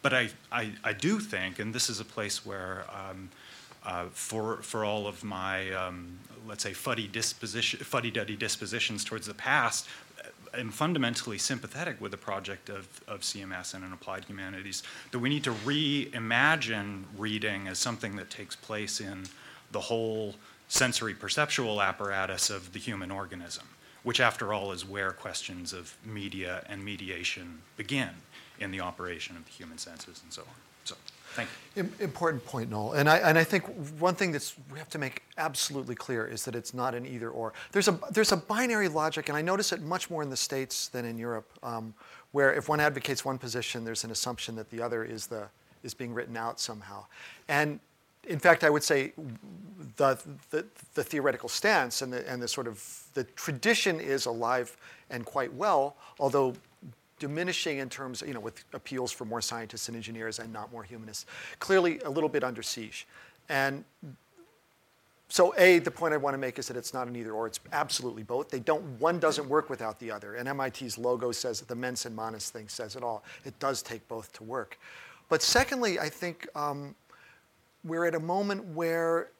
But 0.00 0.14
I, 0.14 0.30
I, 0.50 0.72
I 0.82 0.94
do 0.94 1.20
think, 1.20 1.58
and 1.58 1.74
this 1.74 1.90
is 1.90 2.00
a 2.00 2.06
place 2.06 2.46
where 2.46 2.86
um, 2.88 3.28
uh, 3.86 4.06
for, 4.10 4.56
for 4.58 4.84
all 4.84 5.06
of 5.06 5.22
my, 5.24 5.70
um, 5.72 6.18
let's 6.46 6.62
say, 6.62 6.72
fuddy 6.72 7.06
disposition, 7.06 7.78
fuddy-duddy 7.80 8.36
dispositions 8.36 9.04
towards 9.04 9.26
the 9.26 9.34
past, 9.34 9.86
am 10.54 10.70
fundamentally 10.70 11.38
sympathetic 11.38 12.00
with 12.00 12.10
the 12.10 12.16
project 12.16 12.68
of, 12.68 12.88
of 13.06 13.20
CMS 13.20 13.74
and 13.74 13.84
in 13.84 13.92
applied 13.92 14.24
humanities, 14.24 14.82
that 15.12 15.18
we 15.18 15.28
need 15.28 15.44
to 15.44 15.52
reimagine 15.52 17.04
reading 17.16 17.68
as 17.68 17.78
something 17.78 18.16
that 18.16 18.28
takes 18.30 18.56
place 18.56 19.00
in 19.00 19.24
the 19.72 19.80
whole 19.80 20.34
sensory 20.68 21.14
perceptual 21.14 21.80
apparatus 21.80 22.50
of 22.50 22.72
the 22.72 22.78
human 22.78 23.10
organism, 23.10 23.66
which, 24.02 24.20
after 24.20 24.52
all, 24.52 24.72
is 24.72 24.84
where 24.84 25.12
questions 25.12 25.72
of 25.72 25.96
media 26.04 26.64
and 26.68 26.84
mediation 26.84 27.60
begin 27.76 28.10
in 28.58 28.70
the 28.70 28.80
operation 28.80 29.36
of 29.36 29.44
the 29.44 29.52
human 29.52 29.78
senses 29.78 30.20
and 30.24 30.32
so 30.32 30.42
on. 30.42 30.48
So. 30.84 30.96
Thank 31.36 31.50
you. 31.76 31.90
Important 32.00 32.42
point, 32.46 32.70
Noel. 32.70 32.92
And 32.92 33.10
I, 33.10 33.18
and 33.18 33.36
I 33.36 33.44
think 33.44 33.66
one 33.98 34.14
thing 34.14 34.32
that 34.32 34.54
we 34.72 34.78
have 34.78 34.88
to 34.88 34.98
make 34.98 35.22
absolutely 35.36 35.94
clear 35.94 36.26
is 36.26 36.46
that 36.46 36.54
it's 36.54 36.72
not 36.72 36.94
an 36.94 37.04
either 37.04 37.28
or. 37.28 37.52
There's 37.72 37.88
a, 37.88 38.00
there's 38.10 38.32
a 38.32 38.38
binary 38.38 38.88
logic, 38.88 39.28
and 39.28 39.36
I 39.36 39.42
notice 39.42 39.70
it 39.70 39.82
much 39.82 40.08
more 40.08 40.22
in 40.22 40.30
the 40.30 40.36
States 40.36 40.88
than 40.88 41.04
in 41.04 41.18
Europe, 41.18 41.46
um, 41.62 41.92
where 42.32 42.54
if 42.54 42.70
one 42.70 42.80
advocates 42.80 43.22
one 43.22 43.36
position, 43.36 43.84
there's 43.84 44.02
an 44.02 44.10
assumption 44.10 44.56
that 44.56 44.70
the 44.70 44.80
other 44.80 45.04
is, 45.04 45.26
the, 45.26 45.46
is 45.82 45.92
being 45.92 46.14
written 46.14 46.38
out 46.38 46.58
somehow. 46.58 47.04
And 47.48 47.80
in 48.26 48.38
fact, 48.38 48.64
I 48.64 48.70
would 48.70 48.82
say 48.82 49.12
the, 49.96 50.18
the, 50.48 50.64
the 50.94 51.04
theoretical 51.04 51.50
stance 51.50 52.00
and 52.00 52.10
the, 52.10 52.26
and 52.26 52.40
the 52.40 52.48
sort 52.48 52.66
of 52.66 52.82
the 53.12 53.24
tradition 53.24 54.00
is 54.00 54.24
alive 54.24 54.74
and 55.10 55.26
quite 55.26 55.52
well, 55.52 55.96
although 56.18 56.54
diminishing 57.18 57.78
in 57.78 57.88
terms, 57.88 58.22
you 58.26 58.34
know, 58.34 58.40
with 58.40 58.64
appeals 58.72 59.12
for 59.12 59.24
more 59.24 59.40
scientists 59.40 59.88
and 59.88 59.96
engineers 59.96 60.38
and 60.38 60.52
not 60.52 60.70
more 60.70 60.82
humanists. 60.82 61.26
Clearly 61.58 61.98
a 62.00 62.10
little 62.10 62.28
bit 62.28 62.44
under 62.44 62.62
siege. 62.62 63.06
And 63.48 63.84
so 65.28 65.54
A, 65.58 65.80
the 65.80 65.90
point 65.90 66.14
I 66.14 66.18
want 66.18 66.34
to 66.34 66.38
make 66.38 66.58
is 66.58 66.68
that 66.68 66.76
it's 66.76 66.94
not 66.94 67.08
an 67.08 67.16
either 67.16 67.32
or, 67.32 67.46
it's 67.46 67.58
absolutely 67.72 68.22
both. 68.22 68.48
They 68.48 68.60
don't, 68.60 68.82
one 69.00 69.18
doesn't 69.18 69.48
work 69.48 69.68
without 69.68 69.98
the 69.98 70.10
other. 70.10 70.36
And 70.36 70.48
MIT's 70.56 70.98
logo 70.98 71.32
says, 71.32 71.60
the 71.60 71.74
mens 71.74 72.06
and 72.06 72.14
manus 72.14 72.50
thing 72.50 72.68
says 72.68 72.96
it 72.96 73.02
all. 73.02 73.24
It 73.44 73.58
does 73.58 73.82
take 73.82 74.06
both 74.08 74.32
to 74.34 74.44
work. 74.44 74.78
But 75.28 75.42
secondly, 75.42 75.98
I 75.98 76.08
think 76.08 76.46
um, 76.54 76.94
we're 77.82 78.04
at 78.04 78.14
a 78.14 78.20
moment 78.20 78.64
where 78.66 79.30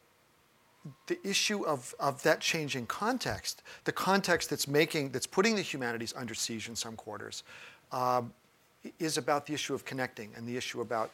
the 1.06 1.18
issue 1.26 1.64
of, 1.64 1.94
of 1.98 2.22
that 2.22 2.40
changing 2.40 2.86
context, 2.86 3.62
the 3.84 3.92
context 3.92 4.50
that's 4.50 4.68
making, 4.68 5.10
that's 5.10 5.26
putting 5.26 5.56
the 5.56 5.62
humanities 5.62 6.14
under 6.16 6.34
siege 6.34 6.68
in 6.68 6.76
some 6.76 6.96
quarters, 6.96 7.42
um, 7.92 8.32
is 8.98 9.18
about 9.18 9.46
the 9.46 9.54
issue 9.54 9.74
of 9.74 9.84
connecting 9.84 10.30
and 10.36 10.46
the 10.46 10.56
issue 10.56 10.80
about 10.80 11.10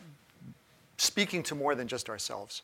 speaking 0.98 1.42
to 1.42 1.54
more 1.54 1.74
than 1.74 1.88
just 1.88 2.08
ourselves. 2.08 2.62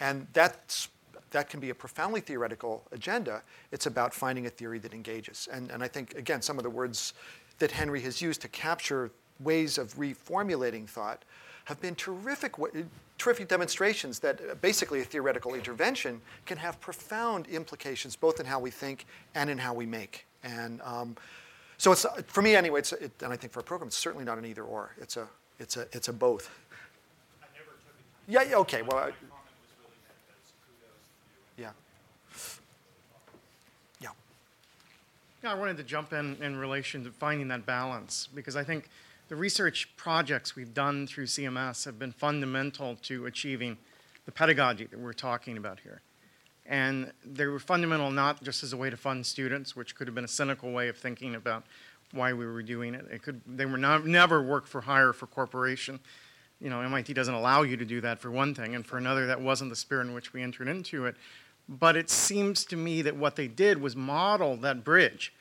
And 0.00 0.26
that's, 0.32 0.88
that 1.30 1.48
can 1.50 1.60
be 1.60 1.70
a 1.70 1.74
profoundly 1.74 2.20
theoretical 2.20 2.82
agenda. 2.92 3.42
It's 3.72 3.86
about 3.86 4.14
finding 4.14 4.46
a 4.46 4.50
theory 4.50 4.78
that 4.80 4.94
engages. 4.94 5.48
And, 5.52 5.70
and 5.70 5.82
I 5.82 5.88
think, 5.88 6.14
again, 6.14 6.42
some 6.42 6.58
of 6.58 6.64
the 6.64 6.70
words 6.70 7.14
that 7.58 7.70
Henry 7.70 8.00
has 8.02 8.20
used 8.20 8.40
to 8.42 8.48
capture 8.48 9.10
ways 9.40 9.78
of 9.78 9.94
reformulating 9.96 10.88
thought 10.88 11.24
have 11.66 11.80
been 11.80 11.96
terrific, 11.96 12.54
terrific 13.18 13.48
demonstrations 13.48 14.20
that 14.20 14.40
uh, 14.40 14.54
basically 14.54 15.00
a 15.00 15.04
theoretical 15.04 15.54
intervention 15.54 16.20
can 16.46 16.56
have 16.56 16.80
profound 16.80 17.46
implications 17.48 18.14
both 18.14 18.40
in 18.40 18.46
how 18.46 18.60
we 18.60 18.70
think 18.70 19.04
and 19.34 19.50
in 19.50 19.58
how 19.58 19.74
we 19.74 19.84
make. 19.84 20.26
And 20.44 20.80
um, 20.82 21.16
so 21.76 21.90
it's, 21.90 22.04
uh, 22.04 22.22
for 22.28 22.40
me 22.40 22.54
anyway, 22.54 22.78
it's, 22.78 22.92
it, 22.92 23.10
and 23.20 23.32
I 23.32 23.36
think 23.36 23.52
for 23.52 23.60
a 23.60 23.64
program, 23.64 23.88
it's 23.88 23.98
certainly 23.98 24.24
not 24.24 24.38
an 24.38 24.46
either 24.46 24.62
or. 24.62 24.92
It's 25.00 25.16
a, 25.16 25.26
it's 25.58 25.76
a, 25.76 25.88
it's 25.92 26.06
a 26.06 26.12
both. 26.12 26.50
Yeah, 28.28 28.42
yeah, 28.42 28.56
okay. 28.56 28.82
Well, 28.82 28.98
I, 28.98 29.12
yeah. 31.58 31.70
Yeah. 34.00 34.10
Yeah, 35.42 35.50
I 35.50 35.54
wanted 35.54 35.78
to 35.78 35.82
jump 35.82 36.12
in 36.12 36.36
in 36.40 36.56
relation 36.56 37.02
to 37.02 37.10
finding 37.10 37.48
that 37.48 37.66
balance 37.66 38.28
because 38.32 38.54
I 38.54 38.62
think 38.62 38.88
the 39.28 39.36
research 39.36 39.96
projects 39.96 40.54
we've 40.54 40.74
done 40.74 41.06
through 41.06 41.26
CMS 41.26 41.84
have 41.84 41.98
been 41.98 42.12
fundamental 42.12 42.96
to 43.02 43.26
achieving 43.26 43.76
the 44.24 44.32
pedagogy 44.32 44.86
that 44.86 44.98
we're 44.98 45.12
talking 45.12 45.56
about 45.56 45.80
here. 45.80 46.00
And 46.64 47.12
they 47.24 47.46
were 47.46 47.58
fundamental 47.58 48.10
not 48.10 48.42
just 48.42 48.62
as 48.62 48.72
a 48.72 48.76
way 48.76 48.90
to 48.90 48.96
fund 48.96 49.24
students, 49.24 49.76
which 49.76 49.94
could 49.94 50.06
have 50.08 50.14
been 50.14 50.24
a 50.24 50.28
cynical 50.28 50.72
way 50.72 50.88
of 50.88 50.96
thinking 50.96 51.34
about 51.34 51.64
why 52.12 52.32
we 52.32 52.46
were 52.46 52.62
doing 52.62 52.94
it. 52.94 53.06
It 53.10 53.22
could 53.22 53.40
they 53.46 53.66
were 53.66 53.78
not, 53.78 54.06
never 54.06 54.42
work 54.42 54.66
for 54.66 54.80
hire 54.80 55.12
for 55.12 55.26
corporation. 55.26 56.00
You 56.60 56.70
know, 56.70 56.80
MIT 56.80 57.12
doesn't 57.12 57.34
allow 57.34 57.62
you 57.62 57.76
to 57.76 57.84
do 57.84 58.00
that 58.00 58.18
for 58.18 58.30
one 58.30 58.54
thing, 58.54 58.74
and 58.74 58.86
for 58.86 58.96
another, 58.96 59.26
that 59.26 59.40
wasn't 59.40 59.70
the 59.70 59.76
spirit 59.76 60.06
in 60.06 60.14
which 60.14 60.32
we 60.32 60.42
entered 60.42 60.68
into 60.68 61.04
it. 61.04 61.16
But 61.68 61.96
it 61.96 62.08
seems 62.08 62.64
to 62.66 62.76
me 62.76 63.02
that 63.02 63.16
what 63.16 63.36
they 63.36 63.48
did 63.48 63.80
was 63.80 63.94
model 63.94 64.56
that 64.58 64.84
bridge. 64.84 65.34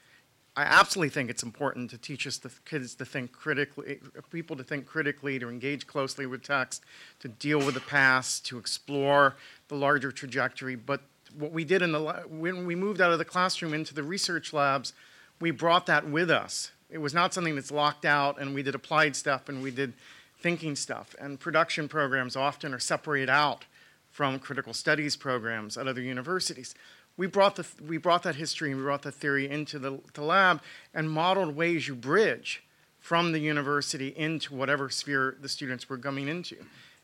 I 0.58 0.64
absolutely 0.64 1.10
think 1.10 1.30
it's 1.30 1.44
important 1.44 1.90
to 1.90 1.98
teach 1.98 2.26
us 2.26 2.38
the 2.38 2.50
kids 2.64 2.96
to 2.96 3.06
think 3.06 3.34
critically, 3.34 4.00
people 4.32 4.56
to 4.56 4.64
think 4.64 4.86
critically, 4.86 5.38
to 5.40 5.50
engage 5.50 5.86
closely 5.86 6.26
with 6.26 6.44
text, 6.44 6.84
to 7.20 7.28
deal 7.28 7.58
with 7.58 7.74
the 7.74 7.82
past, 7.82 8.46
to 8.48 8.58
explore 8.58 9.36
the 9.68 9.76
larger 9.76 10.14
trajectory. 10.14 10.76
But 10.76 11.02
what 11.38 11.52
we 11.52 11.66
did 11.66 11.82
in 11.82 11.92
the 11.92 12.00
when 12.30 12.66
we 12.66 12.76
moved 12.76 13.02
out 13.02 13.12
of 13.12 13.20
the 13.20 13.26
classroom 13.26 13.74
into 13.74 13.94
the 13.94 14.04
research 14.04 14.54
labs, 14.54 14.94
we 15.42 15.52
brought 15.52 15.88
that 15.88 16.08
with 16.08 16.32
us. 16.32 16.72
It 16.90 17.00
was 17.00 17.14
not 17.14 17.34
something 17.34 17.56
that's 17.56 17.72
locked 17.72 18.06
out, 18.06 18.40
and 18.40 18.56
we 18.56 18.64
did 18.64 18.76
applied 18.76 19.18
stuff 19.18 19.50
and 19.50 19.62
we 19.62 19.72
did 19.72 19.94
thinking 20.40 20.76
stuff. 20.78 21.16
And 21.20 21.38
production 21.40 21.90
programs 21.90 22.38
often 22.38 22.74
are 22.74 22.80
separated 22.80 23.30
out 23.30 23.66
from 24.12 24.40
critical 24.40 24.74
studies 24.74 25.18
programs 25.18 25.78
at 25.78 25.88
other 25.88 26.02
universities. 26.02 26.76
We 27.18 27.28
brought, 27.28 27.56
the, 27.56 27.66
we 27.88 27.98
brought 27.98 28.24
that 28.24 28.36
history 28.36 28.72
and 28.72 28.80
we 28.80 28.84
brought 28.84 29.04
that 29.04 29.14
theory 29.14 29.50
into 29.50 29.80
the, 29.80 30.00
the 30.14 30.22
lab 30.22 30.62
and 30.94 31.10
modeled 31.10 31.56
ways 31.56 31.88
you 31.88 31.96
bridge 31.96 32.64
from 33.00 33.32
the 33.32 33.40
university 33.40 34.10
into 34.18 34.54
whatever 34.54 34.90
sphere 34.90 35.38
the 35.40 35.48
students 35.48 35.88
were 35.88 35.98
coming 35.98 36.28
into. 36.28 36.58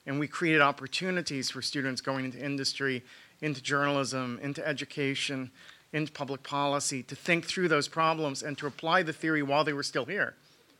And 0.06 0.20
we 0.20 0.28
created 0.28 0.62
opportunities 0.62 1.52
for 1.52 1.62
students 1.62 2.02
going 2.02 2.26
into 2.26 2.44
industry, 2.44 3.04
into 3.42 3.62
journalism, 3.62 4.40
into 4.42 4.68
education, 4.68 5.52
into 5.94 6.12
public 6.12 6.44
policy 6.44 7.04
to 7.04 7.16
think 7.16 7.46
through 7.46 7.68
those 7.68 7.88
problems 7.88 8.42
and 8.44 8.58
to 8.58 8.68
apply 8.68 9.04
the 9.04 9.14
theory 9.14 9.44
while 9.44 9.64
they 9.64 9.74
were 9.74 9.84
still 9.84 10.06
here, 10.06 10.36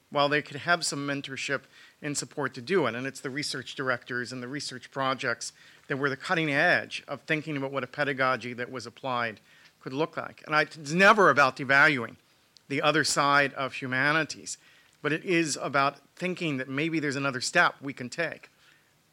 while 0.10 0.28
they 0.28 0.42
could 0.42 0.58
have 0.58 0.86
some 0.86 1.08
mentorship 1.08 1.62
and 2.02 2.18
support 2.18 2.54
to 2.56 2.62
do 2.62 2.88
it. 2.88 2.96
And 2.96 3.06
it's 3.06 3.20
the 3.20 3.30
research 3.30 3.76
directors 3.76 4.32
and 4.32 4.42
the 4.42 4.48
research 4.48 4.90
projects 4.92 5.54
that 5.92 5.98
were 5.98 6.10
the 6.10 6.16
cutting 6.16 6.50
edge 6.50 7.04
of 7.10 7.20
thinking 7.24 7.58
about 7.58 7.70
what 7.74 7.84
a 7.84 7.88
pedagogy 7.88 8.54
that 8.54 8.72
was 8.72 8.86
applied 8.86 9.42
could 9.82 9.92
look 9.92 10.16
like. 10.16 10.42
And 10.46 10.56
I, 10.56 10.62
it's 10.62 10.94
never 10.94 11.30
about 11.30 11.58
devaluing 11.58 12.16
the 12.70 12.82
other 12.82 13.04
side 13.04 13.54
of 13.56 13.74
humanities, 13.74 14.58
but 15.02 15.12
it 15.12 15.26
is 15.26 15.58
about 15.62 15.98
thinking 16.16 16.56
that 16.58 16.70
maybe 16.70 17.02
there's 17.02 17.18
another 17.18 17.42
step 17.42 17.76
we 17.82 17.92
can 17.92 18.08
take. 18.08 18.50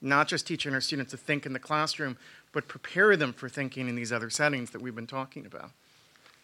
Not 0.00 0.28
just 0.28 0.46
teaching 0.46 0.72
our 0.72 0.80
students 0.80 1.10
to 1.10 1.16
think 1.16 1.46
in 1.46 1.52
the 1.52 1.59
classroom, 1.59 2.16
but 2.52 2.68
prepare 2.68 3.16
them 3.16 3.32
for 3.32 3.48
thinking 3.48 3.88
in 3.88 3.96
these 3.96 4.12
other 4.12 4.30
settings 4.30 4.70
that 4.70 4.80
we've 4.80 4.94
been 4.94 5.09
talking 5.09 5.46
about. 5.46 5.72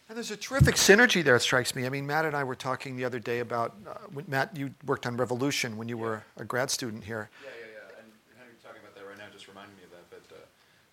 And 0.09 0.17
there's 0.17 0.31
a 0.31 0.35
terrific 0.35 0.75
synergy 0.75 1.23
there, 1.23 1.37
it 1.37 1.43
strikes 1.43 1.73
me. 1.75 1.85
I 1.85 1.89
mean, 1.89 2.05
Matt 2.05 2.25
and 2.25 2.35
I 2.35 2.43
were 2.43 2.55
talking 2.55 2.97
the 2.97 3.05
other 3.05 3.19
day 3.19 3.39
about, 3.39 3.73
uh, 3.87 4.21
Matt, 4.27 4.57
you 4.57 4.71
worked 4.85 5.05
on 5.05 5.15
Revolution 5.15 5.77
when 5.77 5.87
you 5.87 5.97
were 5.97 6.23
a 6.35 6.43
grad 6.43 6.69
student 6.69 7.05
here. 7.05 7.29
Yeah, 7.41 7.49
yeah, 7.49 7.67
yeah. 7.71 8.01
And 8.03 8.11
Henry 8.37 8.53
talking 8.61 8.81
about 8.81 8.93
that 8.95 9.07
right 9.07 9.17
now 9.17 9.23
just 9.33 9.47
reminded 9.47 9.75
me 9.77 9.83
of 9.83 9.91
that. 9.91 10.09
But, 10.11 10.35
uh, 10.35 10.39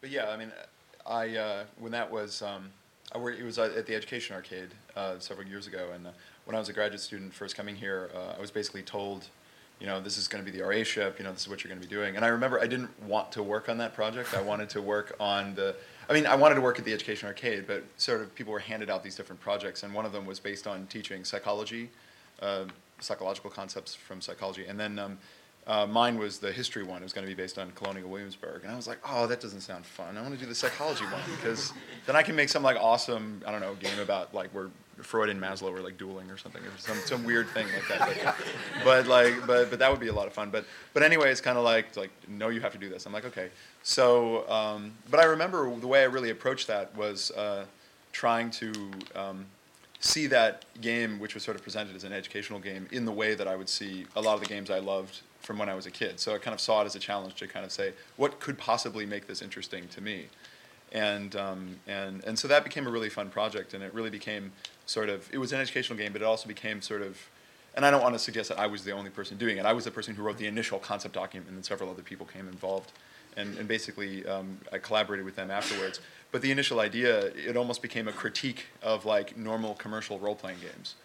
but 0.02 0.10
yeah, 0.10 0.28
I 0.28 0.36
mean, 0.36 0.52
I, 1.06 1.36
uh, 1.36 1.64
when 1.78 1.92
that 1.92 2.10
was, 2.10 2.42
um, 2.42 2.68
I 3.12 3.18
worked, 3.18 3.40
it 3.40 3.44
was 3.44 3.58
at 3.58 3.86
the 3.86 3.94
Education 3.94 4.34
Arcade 4.34 4.68
uh, 4.96 5.18
several 5.20 5.46
years 5.46 5.66
ago. 5.68 5.90
And 5.94 6.08
uh, 6.08 6.10
when 6.44 6.56
I 6.56 6.58
was 6.58 6.68
a 6.68 6.72
graduate 6.72 7.00
student 7.00 7.32
first 7.32 7.56
coming 7.56 7.76
here, 7.76 8.10
uh, 8.14 8.34
I 8.36 8.40
was 8.40 8.50
basically 8.50 8.82
told, 8.82 9.26
you 9.80 9.86
know, 9.86 10.00
this 10.00 10.18
is 10.18 10.26
going 10.26 10.44
to 10.44 10.50
be 10.50 10.56
the 10.56 10.64
RA 10.64 10.82
ship, 10.82 11.18
you 11.18 11.24
know, 11.24 11.32
this 11.32 11.42
is 11.42 11.48
what 11.48 11.62
you're 11.62 11.68
going 11.68 11.80
to 11.80 11.88
be 11.88 11.94
doing. 11.94 12.16
And 12.16 12.24
I 12.24 12.28
remember 12.28 12.60
I 12.60 12.66
didn't 12.66 12.90
want 13.04 13.30
to 13.32 13.44
work 13.44 13.68
on 13.68 13.78
that 13.78 13.94
project. 13.94 14.34
I 14.34 14.42
wanted 14.42 14.68
to 14.70 14.82
work 14.82 15.14
on 15.20 15.54
the, 15.54 15.76
I 16.10 16.14
mean, 16.14 16.26
I 16.26 16.34
wanted 16.34 16.56
to 16.56 16.62
work 16.62 16.80
at 16.80 16.84
the 16.84 16.92
Education 16.92 17.28
Arcade, 17.28 17.68
but 17.68 17.84
sort 17.96 18.22
of 18.22 18.34
people 18.34 18.52
were 18.52 18.58
handed 18.58 18.90
out 18.90 19.04
these 19.04 19.14
different 19.14 19.40
projects, 19.40 19.84
and 19.84 19.94
one 19.94 20.04
of 20.04 20.10
them 20.10 20.26
was 20.26 20.40
based 20.40 20.66
on 20.66 20.86
teaching 20.88 21.22
psychology, 21.22 21.90
uh, 22.40 22.64
psychological 22.98 23.50
concepts 23.50 23.94
from 23.94 24.20
psychology, 24.20 24.66
and 24.66 24.80
then 24.80 24.98
um, 24.98 25.18
uh, 25.66 25.86
mine 25.86 26.18
was 26.18 26.38
the 26.38 26.50
history 26.50 26.82
one. 26.82 27.02
It 27.02 27.04
was 27.04 27.12
going 27.12 27.26
to 27.26 27.34
be 27.34 27.40
based 27.40 27.58
on 27.58 27.70
Colonial 27.72 28.08
Williamsburg, 28.08 28.62
and 28.64 28.72
I 28.72 28.76
was 28.76 28.88
like, 28.88 28.98
oh, 29.08 29.26
that 29.28 29.40
doesn't 29.40 29.60
sound 29.60 29.86
fun. 29.86 30.16
I 30.16 30.22
want 30.22 30.34
to 30.34 30.40
do 30.40 30.46
the 30.46 30.54
psychology 30.54 31.04
one 31.04 31.22
because 31.36 31.72
then 32.06 32.16
I 32.16 32.22
can 32.22 32.34
make 32.34 32.48
some 32.48 32.62
like 32.62 32.76
awesome, 32.76 33.42
I 33.46 33.52
don't 33.52 33.60
know, 33.60 33.74
game 33.76 33.98
about 34.00 34.34
like 34.34 34.50
where 34.50 34.70
Freud 35.00 35.28
and 35.28 35.40
Maslow 35.40 35.72
were 35.72 35.80
like 35.80 35.96
dueling 35.96 36.30
or 36.30 36.36
something, 36.36 36.62
or 36.62 36.70
some 36.78 36.96
some 36.98 37.24
weird 37.24 37.48
thing 37.50 37.66
like 37.74 37.88
that. 37.88 38.36
But, 38.84 39.06
like, 39.06 39.46
but 39.46 39.70
but 39.70 39.78
that 39.78 39.90
would 39.90 40.00
be 40.00 40.08
a 40.08 40.12
lot 40.12 40.26
of 40.26 40.32
fun. 40.32 40.50
But 40.50 40.64
but 40.94 41.04
anyway, 41.04 41.30
it's 41.30 41.40
kind 41.40 41.56
of 41.56 41.64
like 41.64 41.96
like 41.96 42.10
no, 42.28 42.48
you 42.48 42.60
have 42.60 42.72
to 42.72 42.78
do 42.78 42.88
this. 42.88 43.06
I'm 43.06 43.12
like, 43.12 43.24
okay. 43.24 43.50
So, 43.84 44.48
um, 44.50 44.92
but 45.10 45.20
I 45.20 45.24
remember 45.24 45.74
the 45.78 45.86
way 45.86 46.02
I 46.02 46.06
really 46.06 46.30
approached 46.30 46.66
that 46.66 46.94
was 46.96 47.30
uh, 47.32 47.64
trying 48.12 48.50
to 48.50 48.72
um, 49.14 49.46
see 50.00 50.26
that 50.26 50.64
game, 50.80 51.20
which 51.20 51.34
was 51.34 51.44
sort 51.44 51.56
of 51.56 51.62
presented 51.62 51.94
as 51.94 52.04
an 52.04 52.12
educational 52.12 52.58
game, 52.58 52.88
in 52.90 53.04
the 53.04 53.12
way 53.12 53.34
that 53.34 53.46
I 53.46 53.54
would 53.54 53.68
see 53.68 54.06
a 54.16 54.20
lot 54.20 54.34
of 54.34 54.40
the 54.40 54.46
games 54.46 54.70
I 54.70 54.80
loved 54.80 55.20
from 55.42 55.58
when 55.58 55.68
I 55.68 55.74
was 55.74 55.86
a 55.86 55.90
kid. 55.90 56.20
So 56.20 56.34
I 56.34 56.38
kind 56.38 56.54
of 56.54 56.60
saw 56.60 56.82
it 56.82 56.86
as 56.86 56.94
a 56.94 56.98
challenge 56.98 57.34
to 57.36 57.46
kind 57.46 57.64
of 57.64 57.72
say, 57.72 57.92
what 58.16 58.40
could 58.40 58.56
possibly 58.56 59.04
make 59.04 59.26
this 59.26 59.42
interesting 59.42 59.88
to 59.88 60.00
me? 60.00 60.26
And, 60.92 61.34
um, 61.36 61.76
and, 61.86 62.22
and 62.24 62.38
so 62.38 62.48
that 62.48 62.64
became 62.64 62.86
a 62.86 62.90
really 62.90 63.08
fun 63.08 63.30
project, 63.30 63.74
and 63.74 63.82
it 63.82 63.92
really 63.94 64.10
became 64.10 64.52
sort 64.86 65.08
of, 65.08 65.28
it 65.32 65.38
was 65.38 65.52
an 65.52 65.60
educational 65.60 65.98
game, 65.98 66.12
but 66.12 66.22
it 66.22 66.24
also 66.24 66.46
became 66.46 66.82
sort 66.82 67.02
of, 67.02 67.18
and 67.74 67.86
I 67.86 67.90
don't 67.90 68.02
want 68.02 68.14
to 68.14 68.18
suggest 68.18 68.50
that 68.50 68.58
I 68.58 68.66
was 68.66 68.84
the 68.84 68.92
only 68.92 69.10
person 69.10 69.38
doing 69.38 69.56
it. 69.56 69.64
I 69.64 69.72
was 69.72 69.84
the 69.84 69.90
person 69.90 70.14
who 70.14 70.22
wrote 70.22 70.36
the 70.36 70.46
initial 70.46 70.78
concept 70.78 71.14
document, 71.14 71.48
and 71.48 71.56
then 71.56 71.64
several 71.64 71.90
other 71.90 72.02
people 72.02 72.26
came 72.26 72.46
involved 72.46 72.92
and, 73.36 73.56
and 73.56 73.66
basically 73.66 74.26
um, 74.26 74.58
I 74.72 74.78
collaborated 74.78 75.24
with 75.24 75.36
them 75.36 75.50
afterwards. 75.50 76.00
But 76.30 76.42
the 76.42 76.50
initial 76.50 76.80
idea, 76.80 77.26
it 77.28 77.56
almost 77.56 77.82
became 77.82 78.08
a 78.08 78.12
critique 78.12 78.66
of 78.82 79.04
like 79.04 79.36
normal 79.36 79.74
commercial 79.74 80.18
role-playing 80.18 80.58
games 80.60 80.96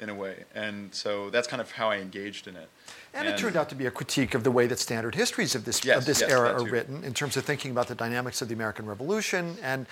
in 0.00 0.08
a 0.08 0.14
way. 0.14 0.44
And 0.54 0.94
so 0.94 1.30
that's 1.30 1.46
kind 1.46 1.60
of 1.60 1.70
how 1.70 1.90
I 1.90 1.98
engaged 1.98 2.46
in 2.46 2.56
it. 2.56 2.68
And, 3.12 3.26
and, 3.26 3.34
it 3.34 3.38
turned 3.38 3.56
out 3.56 3.68
to 3.68 3.74
be 3.74 3.86
a 3.86 3.90
critique 3.90 4.34
of 4.34 4.44
the 4.44 4.50
way 4.50 4.66
that 4.66 4.78
standard 4.78 5.14
histories 5.14 5.54
of 5.54 5.64
this, 5.64 5.84
yes, 5.84 5.98
of 5.98 6.04
this 6.04 6.20
yes, 6.20 6.30
era 6.30 6.52
are 6.52 6.64
written 6.64 7.04
in 7.04 7.14
terms 7.14 7.36
of 7.36 7.44
thinking 7.44 7.70
about 7.70 7.88
the 7.88 7.94
dynamics 7.94 8.42
of 8.42 8.48
the 8.48 8.54
American 8.54 8.86
Revolution. 8.86 9.56
And 9.62 9.86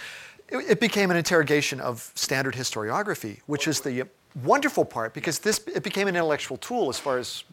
it, 0.48 0.56
it 0.56 0.80
became 0.80 1.10
an 1.10 1.16
interrogation 1.16 1.80
of 1.80 2.10
standard 2.14 2.54
historiography, 2.54 3.40
which 3.46 3.68
is 3.68 3.80
the 3.80 4.06
wonderful 4.42 4.84
part 4.84 5.12
because 5.12 5.38
this 5.40 5.58
it 5.66 5.82
became 5.82 6.08
an 6.08 6.16
intellectual 6.16 6.56
tool 6.56 6.88
as 6.88 6.98
far 6.98 7.18
as 7.18 7.44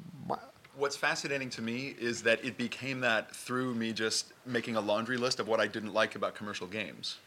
what's 0.79 0.95
fascinating 0.95 1.49
to 1.49 1.61
me 1.61 1.93
is 1.99 2.23
that 2.23 2.43
it 2.43 2.57
became 2.57 3.01
that 3.01 3.35
through 3.35 3.75
me 3.75 3.91
just 3.91 4.31
making 4.45 4.77
a 4.77 4.81
laundry 4.81 5.17
list 5.17 5.39
of 5.39 5.47
what 5.47 5.59
I 5.59 5.67
didn't 5.67 5.93
like 5.93 6.15
about 6.15 6.35
commercial 6.35 6.67
games. 6.67 7.17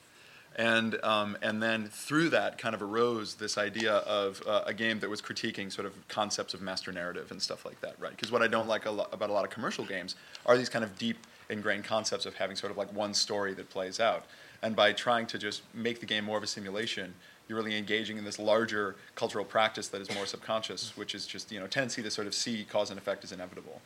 And, 0.57 1.03
um, 1.03 1.37
and 1.41 1.63
then 1.63 1.87
through 1.87 2.29
that 2.31 2.59
kind 2.59 2.75
of 2.75 2.83
arose 2.83 3.37
this 3.37 3.57
idea 3.57 3.95
of 3.95 4.43
uh, 4.47 4.65
a 4.67 4.75
game 4.75 5.01
that 5.01 5.09
was 5.09 5.23
critiquing 5.23 5.73
sort 5.73 5.87
of 5.87 5.95
concepts 6.09 6.53
of 6.53 6.61
master 6.61 6.93
narrative 6.93 7.31
and 7.31 7.41
stuff 7.41 7.65
like 7.65 7.81
that, 7.81 7.95
right? 7.99 8.11
Because 8.11 8.31
what 8.31 8.43
I 8.43 8.49
don't 8.49 8.69
like 8.69 8.85
a 8.85 8.91
lo- 8.91 9.09
about 9.13 9.31
a 9.31 9.33
lot 9.33 9.45
of 9.45 9.51
commercial 9.51 9.85
games 9.85 10.15
are 10.45 10.59
these 10.59 10.69
kind 10.69 10.85
of 10.85 10.99
deep 10.99 11.17
ingrained 11.49 11.85
concepts 11.85 12.27
of 12.27 12.35
having 12.35 12.57
sort 12.57 12.71
of 12.71 12.77
like 12.77 12.93
one 12.95 13.15
story 13.15 13.55
that 13.55 13.71
plays 13.71 13.99
out. 13.99 14.27
And 14.63 14.77
by 14.77 14.93
trying 14.93 15.27
to 15.27 15.39
just 15.39 15.63
make 15.75 16.01
the 16.01 16.07
game 16.07 16.25
more 16.25 16.37
of 16.37 16.43
a 16.43 16.47
simulation, 16.47 17.15
you're 17.49 17.59
really 17.59 17.77
engaging 17.77 18.17
in 18.17 18.25
this 18.25 18.39
larger 18.39 18.97
cultural 19.15 19.45
practice 19.45 19.89
that 19.89 20.01
is 20.01 20.15
more 20.15 20.27
subconscious, 20.27 20.97
which 20.97 21.15
is 21.15 21.27
just 21.27 21.51
you 21.51 21.59
know 21.59 21.67
tendency 21.67 22.03
to 22.03 22.11
sort 22.11 22.27
of 22.27 22.35
see 22.35 22.65
cause 22.65 22.91
and 22.91 22.99
effect 22.99 23.25
is 23.25 23.33
inevitable. 23.33 23.81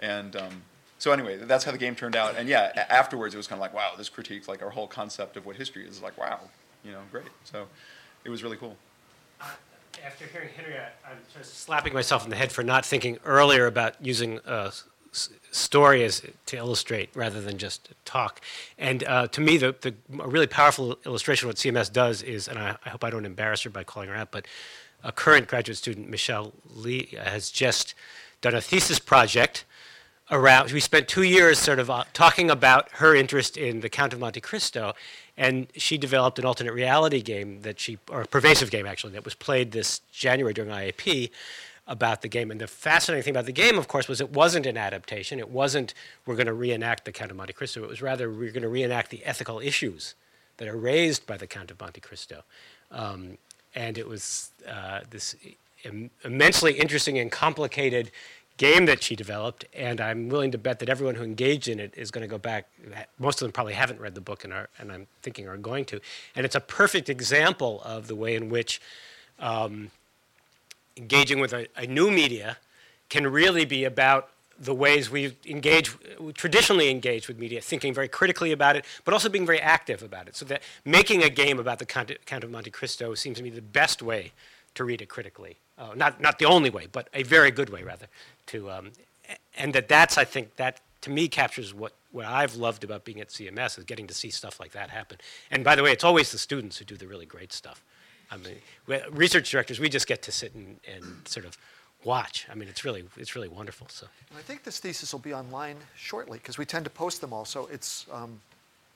And 0.00 0.36
um, 0.36 0.62
so 0.98 1.12
anyway, 1.12 1.36
that's 1.36 1.64
how 1.64 1.70
the 1.70 1.78
game 1.78 1.94
turned 1.94 2.16
out. 2.16 2.36
And 2.36 2.48
yeah, 2.48 2.86
afterwards 2.90 3.34
it 3.34 3.38
was 3.38 3.46
kind 3.46 3.58
of 3.58 3.60
like, 3.60 3.72
wow, 3.72 3.92
this 3.96 4.08
critiques 4.08 4.48
like 4.48 4.62
our 4.62 4.70
whole 4.70 4.88
concept 4.88 5.36
of 5.36 5.46
what 5.46 5.56
history 5.56 5.86
is. 5.86 6.02
like, 6.02 6.18
wow, 6.18 6.40
you 6.84 6.90
know, 6.90 7.00
great. 7.12 7.26
So 7.44 7.66
it 8.24 8.30
was 8.30 8.42
really 8.42 8.56
cool. 8.56 8.76
Uh, 9.40 9.46
after 10.04 10.26
hearing 10.26 10.48
Henry, 10.56 10.74
I, 10.74 11.12
am 11.12 11.18
just 11.36 11.60
slapping 11.60 11.94
myself 11.94 12.24
in 12.24 12.30
the 12.30 12.36
head 12.36 12.50
for 12.50 12.64
not 12.64 12.84
thinking 12.84 13.18
earlier 13.24 13.66
about 13.66 13.94
using 14.04 14.40
uh, 14.40 14.72
story 15.52 16.02
as 16.04 16.22
to 16.46 16.56
illustrate 16.56 17.10
rather 17.14 17.40
than 17.40 17.58
just 17.58 17.90
talk. 18.04 18.40
And 18.76 19.04
uh, 19.04 19.28
to 19.28 19.40
me, 19.40 19.56
the, 19.56 19.76
the 19.80 19.94
really 20.08 20.46
powerful 20.48 20.98
illustration 21.06 21.48
of 21.48 21.50
what 21.50 21.56
CMS 21.56 21.92
does 21.92 22.22
is, 22.22 22.48
and 22.48 22.58
I, 22.58 22.76
I, 22.84 22.90
hope 22.90 23.04
I 23.04 23.10
don't 23.10 23.24
embarrass 23.24 23.62
her 23.62 23.70
by 23.70 23.84
calling 23.84 24.08
her 24.08 24.16
out, 24.16 24.32
but 24.32 24.46
a 25.04 25.12
current 25.12 25.46
graduate 25.46 25.78
student, 25.78 26.10
Michelle 26.10 26.52
Lee, 26.68 27.16
has 27.22 27.50
just 27.50 27.94
done 28.40 28.54
a 28.54 28.60
thesis 28.60 28.98
project 28.98 29.64
around. 30.30 30.70
We 30.72 30.80
spent 30.80 31.08
two 31.08 31.22
years 31.22 31.58
sort 31.58 31.78
of 31.78 31.90
uh, 31.90 32.04
talking 32.12 32.50
about 32.50 32.88
her 32.92 33.14
interest 33.14 33.56
in 33.56 33.80
the 33.80 33.88
Count 33.88 34.12
of 34.12 34.20
Monte 34.20 34.40
Cristo, 34.40 34.94
and 35.36 35.68
she 35.76 35.96
developed 35.98 36.38
an 36.38 36.44
alternate 36.44 36.72
reality 36.72 37.22
game 37.22 37.62
that 37.62 37.80
she, 37.80 37.98
or 38.10 38.22
a 38.22 38.26
pervasive 38.26 38.70
game 38.70 38.86
actually, 38.86 39.12
that 39.14 39.24
was 39.24 39.34
played 39.34 39.72
this 39.72 40.00
January 40.12 40.52
during 40.52 40.70
IAP 40.70 41.30
about 41.86 42.20
the 42.22 42.28
game. 42.28 42.50
And 42.50 42.60
the 42.60 42.66
fascinating 42.66 43.24
thing 43.24 43.30
about 43.32 43.46
the 43.46 43.52
game, 43.52 43.78
of 43.78 43.88
course, 43.88 44.08
was 44.08 44.20
it 44.20 44.30
wasn't 44.30 44.66
an 44.66 44.76
adaptation. 44.76 45.38
It 45.38 45.48
wasn't 45.48 45.94
we're 46.26 46.36
going 46.36 46.46
to 46.46 46.52
reenact 46.52 47.04
the 47.04 47.12
Count 47.12 47.30
of 47.30 47.36
Monte 47.36 47.54
Cristo. 47.54 47.82
It 47.82 47.88
was 47.88 48.02
rather 48.02 48.30
we're 48.30 48.52
going 48.52 48.62
to 48.62 48.68
reenact 48.68 49.10
the 49.10 49.24
ethical 49.24 49.60
issues 49.60 50.14
that 50.58 50.68
are 50.68 50.76
raised 50.76 51.26
by 51.26 51.36
the 51.36 51.46
Count 51.46 51.70
of 51.70 51.80
Monte 51.80 52.00
Cristo. 52.00 52.42
Um, 52.90 53.38
and 53.74 53.96
it 53.96 54.08
was 54.08 54.50
uh, 54.68 55.00
this 55.08 55.34
Im- 55.84 56.10
immensely 56.24 56.72
interesting 56.72 57.18
and 57.18 57.30
complicated 57.30 58.10
game 58.58 58.84
that 58.86 59.02
she 59.02 59.16
developed. 59.16 59.64
And 59.72 60.00
I'm 60.00 60.28
willing 60.28 60.50
to 60.52 60.58
bet 60.58 60.78
that 60.80 60.90
everyone 60.90 61.14
who 61.14 61.24
engaged 61.24 61.66
in 61.66 61.80
it 61.80 61.94
is 61.96 62.10
going 62.10 62.22
to 62.22 62.28
go 62.28 62.38
back. 62.38 62.68
Most 63.18 63.40
of 63.40 63.46
them 63.46 63.52
probably 63.52 63.72
haven't 63.72 64.00
read 64.00 64.14
the 64.14 64.20
book 64.20 64.44
and, 64.44 64.52
are, 64.52 64.68
and 64.78 64.92
I'm 64.92 65.06
thinking 65.22 65.48
are 65.48 65.56
going 65.56 65.86
to. 65.86 66.00
And 66.36 66.44
it's 66.44 66.54
a 66.54 66.60
perfect 66.60 67.08
example 67.08 67.80
of 67.84 68.06
the 68.06 68.14
way 68.14 68.36
in 68.36 68.50
which. 68.50 68.80
Um, 69.38 69.92
engaging 70.98 71.40
with 71.40 71.52
a, 71.52 71.66
a 71.76 71.86
new 71.86 72.10
media 72.10 72.58
can 73.08 73.26
really 73.26 73.64
be 73.64 73.84
about 73.84 74.30
the 74.60 74.74
ways 74.74 75.08
we 75.08 75.36
engage, 75.46 75.94
traditionally 76.34 76.90
engage 76.90 77.28
with 77.28 77.38
media, 77.38 77.60
thinking 77.60 77.94
very 77.94 78.08
critically 78.08 78.50
about 78.50 78.74
it, 78.74 78.84
but 79.04 79.14
also 79.14 79.28
being 79.28 79.46
very 79.46 79.60
active 79.60 80.02
about 80.02 80.26
it. 80.26 80.34
So 80.34 80.44
that 80.46 80.62
making 80.84 81.22
a 81.22 81.30
game 81.30 81.60
about 81.60 81.78
the 81.78 81.86
Count 81.86 82.44
of 82.44 82.50
Monte 82.50 82.70
Cristo 82.70 83.14
seems 83.14 83.38
to 83.38 83.44
me 83.44 83.50
the 83.50 83.62
best 83.62 84.02
way 84.02 84.32
to 84.74 84.84
read 84.84 85.00
it 85.00 85.08
critically. 85.08 85.58
Uh, 85.78 85.94
not, 85.94 86.20
not 86.20 86.38
the 86.38 86.44
only 86.44 86.70
way, 86.70 86.86
but 86.90 87.08
a 87.14 87.22
very 87.22 87.50
good 87.50 87.70
way, 87.70 87.82
rather. 87.82 88.06
To, 88.46 88.70
um, 88.70 88.90
and 89.56 89.72
that 89.74 89.88
that's, 89.88 90.18
I 90.18 90.24
think, 90.24 90.56
that 90.56 90.80
to 91.02 91.10
me 91.10 91.28
captures 91.28 91.72
what, 91.72 91.92
what 92.10 92.24
I've 92.24 92.56
loved 92.56 92.82
about 92.82 93.04
being 93.04 93.20
at 93.20 93.28
CMS 93.28 93.78
is 93.78 93.84
getting 93.84 94.06
to 94.08 94.14
see 94.14 94.30
stuff 94.30 94.58
like 94.58 94.72
that 94.72 94.90
happen. 94.90 95.18
And 95.50 95.62
by 95.62 95.76
the 95.76 95.82
way, 95.82 95.92
it's 95.92 96.04
always 96.04 96.32
the 96.32 96.38
students 96.38 96.78
who 96.78 96.84
do 96.84 96.96
the 96.96 97.06
really 97.06 97.26
great 97.26 97.52
stuff. 97.52 97.84
I 98.30 98.36
mean, 98.36 98.56
research 99.10 99.50
directors, 99.50 99.80
we 99.80 99.88
just 99.88 100.06
get 100.06 100.20
to 100.22 100.32
sit 100.32 100.54
and, 100.54 100.80
and 100.92 101.26
sort 101.26 101.46
of 101.46 101.56
watch. 102.04 102.46
I 102.50 102.54
mean, 102.54 102.68
it's 102.68 102.84
really, 102.84 103.04
it's 103.16 103.34
really 103.34 103.48
wonderful. 103.48 103.86
So. 103.90 104.06
I 104.36 104.42
think 104.42 104.64
this 104.64 104.80
thesis 104.80 105.12
will 105.12 105.20
be 105.20 105.32
online 105.32 105.76
shortly 105.96 106.38
because 106.38 106.58
we 106.58 106.64
tend 106.64 106.84
to 106.84 106.90
post 106.90 107.20
them 107.20 107.32
all. 107.32 107.44
So 107.44 107.68
it's 107.72 108.06
um, 108.12 108.40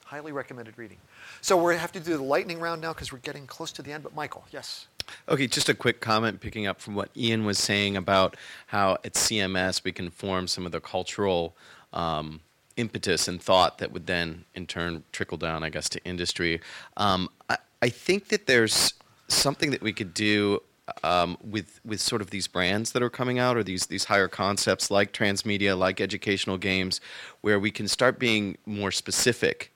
highly 0.05 0.33
recommended 0.33 0.77
reading. 0.77 0.99
So 1.41 1.63
we 1.63 1.77
have 1.77 1.93
to 1.93 2.01
do 2.01 2.17
the 2.17 2.23
lightning 2.23 2.61
round 2.61 2.83
now 2.83 2.93
because 2.93 3.13
we're 3.13 3.19
getting 3.19 3.47
close 3.47 3.73
to 3.73 3.83
the 3.83 3.93
end. 3.93 4.03
But 4.03 4.15
Michael, 4.15 4.45
yes. 4.53 4.87
Okay, 5.29 5.47
just 5.47 5.69
a 5.69 5.75
quick 5.75 6.01
comment 6.01 6.41
picking 6.41 6.67
up 6.67 6.81
from 6.81 6.95
what 6.95 7.11
Ian 7.17 7.45
was 7.45 7.59
saying 7.59 7.97
about 7.97 8.37
how 8.67 8.95
at 9.05 9.15
CMS 9.15 9.85
we 9.85 9.93
can 9.93 10.11
form 10.11 10.47
some 10.47 10.67
of 10.67 10.73
the 10.73 10.81
cultural 10.81 11.57
um, 11.93 12.41
impetus 12.77 13.29
and 13.29 13.41
thought 13.41 13.79
that 13.79 13.93
would 13.93 14.07
then 14.07 14.45
in 14.55 14.67
turn 14.67 15.05
trickle 15.13 15.39
down, 15.39 15.63
I 15.63 15.71
guess, 15.71 15.89
to 15.91 16.05
industry. 16.05 16.61
Um, 16.97 17.29
I, 17.49 17.59
I 17.83 17.89
think 17.89 18.29
that 18.29 18.47
there's 18.47 18.95
something 19.29 19.71
that 19.71 19.83
we 19.83 19.93
could 19.93 20.15
do 20.15 20.63
um, 21.05 21.39
with 21.43 21.81
with 21.85 22.01
sort 22.01 22.21
of 22.21 22.31
these 22.31 22.49
brands 22.49 22.93
that 22.93 23.03
are 23.03 23.11
coming 23.11 23.39
out 23.39 23.57
or 23.57 23.63
these 23.63 23.87
these 23.87 24.05
higher 24.05 24.29
concepts 24.29 24.91
like 24.91 25.13
transmedia, 25.13 25.79
like 25.79 26.01
educational 26.01 26.59
games, 26.59 27.01
where 27.41 27.59
we 27.59 27.71
can 27.71 27.89
start 27.89 28.19
being 28.19 28.57
more 28.67 28.91
specific 28.91 29.73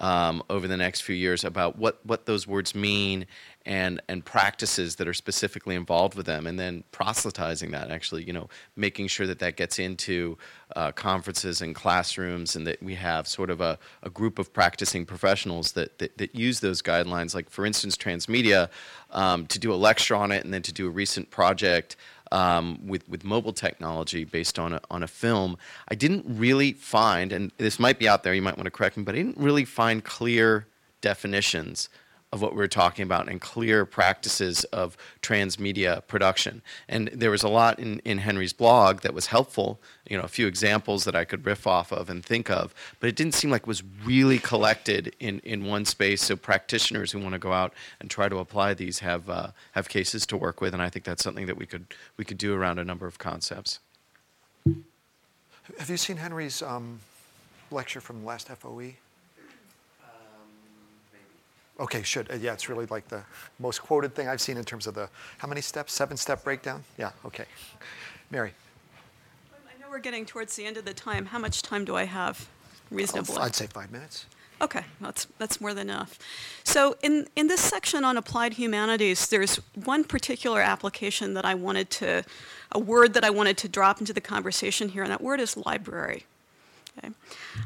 um, 0.00 0.42
over 0.50 0.66
the 0.66 0.76
next 0.76 1.02
few 1.02 1.14
years 1.14 1.44
about 1.44 1.78
what 1.78 2.04
what 2.04 2.26
those 2.26 2.46
words 2.46 2.74
mean 2.74 3.26
and 3.66 4.00
and 4.08 4.24
practices 4.24 4.94
that 4.96 5.08
are 5.08 5.12
specifically 5.12 5.74
involved 5.74 6.14
with 6.14 6.24
them, 6.24 6.46
and 6.46 6.58
then 6.58 6.84
proselytizing 6.92 7.72
that. 7.72 7.90
Actually, 7.90 8.22
you 8.22 8.32
know, 8.32 8.48
making 8.76 9.08
sure 9.08 9.26
that 9.26 9.40
that 9.40 9.56
gets 9.56 9.78
into 9.78 10.38
uh, 10.76 10.92
conferences 10.92 11.60
and 11.60 11.74
classrooms, 11.74 12.54
and 12.54 12.66
that 12.66 12.80
we 12.82 12.94
have 12.94 13.26
sort 13.26 13.50
of 13.50 13.60
a, 13.60 13.78
a 14.04 14.08
group 14.08 14.38
of 14.38 14.52
practicing 14.52 15.04
professionals 15.04 15.72
that, 15.72 15.98
that, 15.98 16.16
that 16.16 16.34
use 16.34 16.60
those 16.60 16.80
guidelines. 16.80 17.34
Like 17.34 17.50
for 17.50 17.66
instance, 17.66 17.96
transmedia, 17.96 18.70
um, 19.10 19.46
to 19.48 19.58
do 19.58 19.72
a 19.72 19.74
lecture 19.74 20.14
on 20.14 20.30
it, 20.30 20.44
and 20.44 20.54
then 20.54 20.62
to 20.62 20.72
do 20.72 20.86
a 20.86 20.90
recent 20.90 21.30
project. 21.30 21.96
Um, 22.32 22.80
with 22.84 23.08
with 23.08 23.22
mobile 23.22 23.52
technology 23.52 24.24
based 24.24 24.58
on 24.58 24.72
a, 24.72 24.80
on 24.90 25.04
a 25.04 25.06
film, 25.06 25.56
I 25.86 25.94
didn't 25.94 26.24
really 26.26 26.72
find, 26.72 27.32
and 27.32 27.52
this 27.56 27.78
might 27.78 28.00
be 28.00 28.08
out 28.08 28.24
there. 28.24 28.34
You 28.34 28.42
might 28.42 28.56
want 28.56 28.64
to 28.64 28.72
correct 28.72 28.96
me, 28.96 29.04
but 29.04 29.14
I 29.14 29.18
didn't 29.18 29.36
really 29.36 29.64
find 29.64 30.02
clear 30.02 30.66
definitions 31.00 31.88
of 32.36 32.42
what 32.42 32.52
we 32.52 32.58
were 32.58 32.68
talking 32.68 33.02
about 33.02 33.28
and 33.28 33.40
clear 33.40 33.84
practices 33.84 34.62
of 34.64 34.96
transmedia 35.22 36.06
production. 36.06 36.62
And 36.88 37.08
there 37.08 37.30
was 37.30 37.42
a 37.42 37.48
lot 37.48 37.80
in, 37.80 37.98
in 38.04 38.18
Henry's 38.18 38.52
blog 38.52 39.00
that 39.00 39.14
was 39.14 39.26
helpful, 39.26 39.80
you 40.08 40.16
know, 40.16 40.22
a 40.22 40.28
few 40.28 40.46
examples 40.46 41.04
that 41.04 41.16
I 41.16 41.24
could 41.24 41.44
riff 41.44 41.66
off 41.66 41.90
of 41.92 42.08
and 42.10 42.24
think 42.24 42.50
of, 42.50 42.74
but 43.00 43.08
it 43.08 43.16
didn't 43.16 43.34
seem 43.34 43.50
like 43.50 43.62
it 43.62 43.66
was 43.66 43.82
really 44.04 44.38
collected 44.38 45.16
in, 45.18 45.40
in 45.40 45.64
one 45.64 45.84
space. 45.86 46.22
So 46.22 46.36
practitioners 46.36 47.10
who 47.10 47.18
want 47.18 47.32
to 47.32 47.38
go 47.38 47.52
out 47.52 47.72
and 48.00 48.10
try 48.10 48.28
to 48.28 48.36
apply 48.36 48.74
these 48.74 49.00
have, 49.00 49.28
uh, 49.28 49.48
have 49.72 49.88
cases 49.88 50.26
to 50.26 50.36
work 50.36 50.60
with. 50.60 50.74
And 50.74 50.82
I 50.82 50.90
think 50.90 51.04
that's 51.04 51.24
something 51.24 51.46
that 51.46 51.56
we 51.56 51.66
could, 51.66 51.86
we 52.18 52.24
could 52.24 52.38
do 52.38 52.54
around 52.54 52.78
a 52.78 52.84
number 52.84 53.06
of 53.06 53.18
concepts. 53.18 53.80
Have 55.78 55.88
you 55.88 55.96
seen 55.96 56.18
Henry's 56.18 56.62
um, 56.62 57.00
lecture 57.70 58.00
from 58.00 58.24
last 58.24 58.48
FOE? 58.48 58.92
Okay, 61.78 62.02
should. 62.02 62.30
Uh, 62.30 62.34
yeah, 62.36 62.54
it's 62.54 62.68
really 62.68 62.86
like 62.86 63.08
the 63.08 63.22
most 63.58 63.82
quoted 63.82 64.14
thing 64.14 64.28
I've 64.28 64.40
seen 64.40 64.56
in 64.56 64.64
terms 64.64 64.86
of 64.86 64.94
the, 64.94 65.08
how 65.38 65.48
many 65.48 65.60
steps? 65.60 65.92
Seven 65.92 66.16
step 66.16 66.42
breakdown? 66.42 66.82
Yeah, 66.98 67.10
okay. 67.24 67.44
Mary. 68.30 68.52
I 69.52 69.80
know 69.80 69.90
we're 69.90 69.98
getting 69.98 70.24
towards 70.24 70.56
the 70.56 70.64
end 70.64 70.76
of 70.76 70.84
the 70.84 70.94
time. 70.94 71.26
How 71.26 71.38
much 71.38 71.62
time 71.62 71.84
do 71.84 71.94
I 71.94 72.04
have 72.04 72.48
reasonably? 72.90 73.36
I'd 73.38 73.54
say 73.54 73.66
five 73.66 73.92
minutes. 73.92 74.26
Okay, 74.62 74.84
that's, 75.02 75.26
that's 75.38 75.60
more 75.60 75.74
than 75.74 75.90
enough. 75.90 76.18
So 76.64 76.96
in, 77.02 77.28
in 77.36 77.46
this 77.46 77.60
section 77.60 78.04
on 78.04 78.16
applied 78.16 78.54
humanities, 78.54 79.28
there's 79.28 79.56
one 79.84 80.02
particular 80.02 80.62
application 80.62 81.34
that 81.34 81.44
I 81.44 81.54
wanted 81.54 81.90
to, 81.90 82.24
a 82.72 82.78
word 82.78 83.12
that 83.14 83.24
I 83.24 83.28
wanted 83.28 83.58
to 83.58 83.68
drop 83.68 84.00
into 84.00 84.14
the 84.14 84.20
conversation 84.22 84.88
here, 84.88 85.02
and 85.02 85.12
that 85.12 85.20
word 85.20 85.40
is 85.40 85.58
library. 85.58 86.24
Okay. 86.96 87.10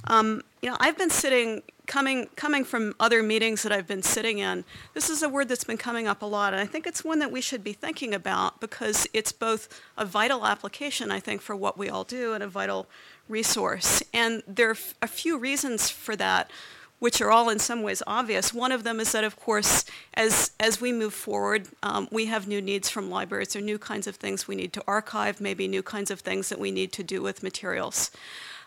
Um, 0.08 0.42
you 0.62 0.70
know, 0.70 0.76
I've 0.80 0.98
been 0.98 1.10
sitting 1.10 1.62
coming, 1.90 2.28
coming 2.36 2.64
from 2.64 2.94
other 3.00 3.20
meetings 3.20 3.64
that 3.64 3.72
I've 3.72 3.88
been 3.88 4.04
sitting 4.04 4.38
in, 4.38 4.64
this 4.94 5.10
is 5.10 5.24
a 5.24 5.28
word 5.28 5.48
that's 5.48 5.64
been 5.64 5.76
coming 5.76 6.06
up 6.06 6.22
a 6.22 6.26
lot, 6.26 6.52
and 6.52 6.62
I 6.62 6.64
think 6.64 6.86
it's 6.86 7.04
one 7.04 7.18
that 7.18 7.32
we 7.32 7.40
should 7.40 7.64
be 7.64 7.72
thinking 7.72 8.14
about 8.14 8.60
because 8.60 9.08
it's 9.12 9.32
both 9.32 9.68
a 9.98 10.04
vital 10.04 10.46
application, 10.46 11.10
I 11.10 11.18
think, 11.18 11.42
for 11.42 11.56
what 11.56 11.76
we 11.76 11.88
all 11.88 12.04
do 12.04 12.32
and 12.32 12.44
a 12.44 12.46
vital 12.46 12.86
resource. 13.28 14.04
And 14.14 14.44
there 14.46 14.70
are 14.70 14.76
a 15.02 15.08
few 15.08 15.36
reasons 15.36 15.90
for 15.90 16.14
that, 16.14 16.48
which 17.00 17.20
are 17.20 17.32
all 17.32 17.48
in 17.48 17.58
some 17.58 17.82
ways 17.82 18.04
obvious. 18.06 18.54
One 18.54 18.70
of 18.70 18.84
them 18.84 19.00
is 19.00 19.10
that, 19.10 19.24
of 19.24 19.34
course, 19.34 19.84
as, 20.14 20.52
as 20.60 20.80
we 20.80 20.92
move 20.92 21.12
forward, 21.12 21.66
um, 21.82 22.06
we 22.12 22.26
have 22.26 22.46
new 22.46 22.62
needs 22.62 22.88
from 22.88 23.10
libraries. 23.10 23.56
Are 23.56 23.60
new 23.60 23.78
kinds 23.78 24.06
of 24.06 24.14
things 24.14 24.46
we 24.46 24.54
need 24.54 24.72
to 24.74 24.84
archive, 24.86 25.40
maybe 25.40 25.66
new 25.66 25.82
kinds 25.82 26.12
of 26.12 26.20
things 26.20 26.50
that 26.50 26.60
we 26.60 26.70
need 26.70 26.92
to 26.92 27.02
do 27.02 27.20
with 27.20 27.42
materials. 27.42 28.12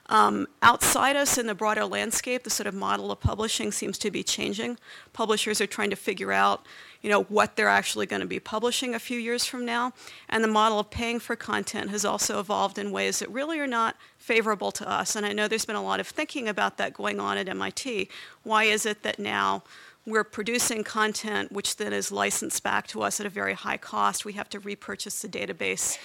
Um, 0.09 0.47
outside 0.61 1.15
us 1.15 1.37
in 1.37 1.47
the 1.47 1.55
broader 1.55 1.85
landscape, 1.85 2.43
the 2.43 2.49
sort 2.49 2.67
of 2.67 2.73
model 2.73 3.11
of 3.11 3.21
publishing 3.21 3.71
seems 3.71 3.97
to 3.99 4.11
be 4.11 4.21
changing. 4.21 4.77
Publishers 5.13 5.61
are 5.61 5.67
trying 5.67 5.89
to 5.91 5.95
figure 5.95 6.33
out, 6.33 6.65
you 7.01 7.09
know, 7.09 7.23
what 7.23 7.55
they're 7.55 7.69
actually 7.69 8.05
going 8.05 8.19
to 8.19 8.27
be 8.27 8.39
publishing 8.39 8.93
a 8.93 8.99
few 8.99 9.17
years 9.17 9.45
from 9.45 9.65
now. 9.65 9.93
And 10.27 10.43
the 10.43 10.49
model 10.49 10.79
of 10.79 10.89
paying 10.89 11.19
for 11.19 11.37
content 11.37 11.89
has 11.89 12.03
also 12.03 12.39
evolved 12.39 12.77
in 12.77 12.91
ways 12.91 13.19
that 13.19 13.29
really 13.29 13.59
are 13.59 13.67
not 13.67 13.95
favorable 14.17 14.71
to 14.73 14.89
us. 14.89 15.15
And 15.15 15.25
I 15.25 15.31
know 15.31 15.47
there's 15.47 15.65
been 15.65 15.75
a 15.77 15.83
lot 15.83 16.01
of 16.01 16.07
thinking 16.07 16.49
about 16.49 16.77
that 16.77 16.93
going 16.93 17.21
on 17.21 17.37
at 17.37 17.47
MIT. 17.47 18.09
Why 18.43 18.65
is 18.65 18.85
it 18.85 19.03
that 19.03 19.19
now 19.19 19.63
we're 20.05 20.25
producing 20.25 20.83
content 20.83 21.49
which 21.49 21.77
then 21.77 21.93
is 21.93 22.11
licensed 22.11 22.61
back 22.61 22.87
to 22.87 23.01
us 23.03 23.21
at 23.21 23.25
a 23.25 23.29
very 23.29 23.53
high 23.53 23.77
cost? 23.77 24.25
We 24.25 24.33
have 24.33 24.49
to 24.49 24.59
repurchase 24.59 25.21
the 25.21 25.29
database 25.29 25.97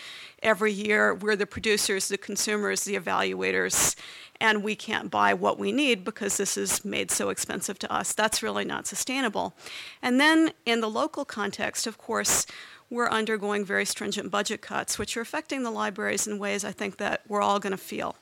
every 0.42 0.72
year. 0.72 1.14
We're 1.14 1.36
the 1.36 1.46
producers, 1.46 2.08
the 2.08 2.18
consumers, 2.18 2.84
the 2.84 2.96
evaluators, 2.96 3.96
and 4.40 4.62
we 4.62 4.76
can't 4.76 5.10
buy 5.10 5.34
what 5.34 5.58
we 5.58 5.72
need 5.72 6.04
because 6.04 6.36
this 6.36 6.56
is 6.56 6.84
made 6.84 7.10
so 7.10 7.28
expensive 7.28 7.78
to 7.80 7.92
us. 7.92 8.12
That's 8.12 8.42
really 8.42 8.64
not 8.64 8.86
sustainable. 8.86 9.54
And 10.00 10.20
then 10.20 10.52
in 10.64 10.80
the 10.80 10.90
local 10.90 11.24
context, 11.24 11.86
of 11.86 11.98
course, 11.98 12.46
we're 12.90 13.08
undergoing 13.08 13.64
very 13.64 13.84
stringent 13.84 14.30
budget 14.30 14.62
cuts, 14.62 14.98
which 14.98 15.16
are 15.16 15.20
affecting 15.20 15.62
the 15.62 15.70
libraries 15.70 16.26
in 16.26 16.38
ways 16.38 16.64
I 16.64 16.72
think 16.72 16.96
that 16.98 17.22
we're 17.28 17.42
all 17.42 17.58
going 17.58 17.72
to 17.72 17.76
feel. 17.76 18.16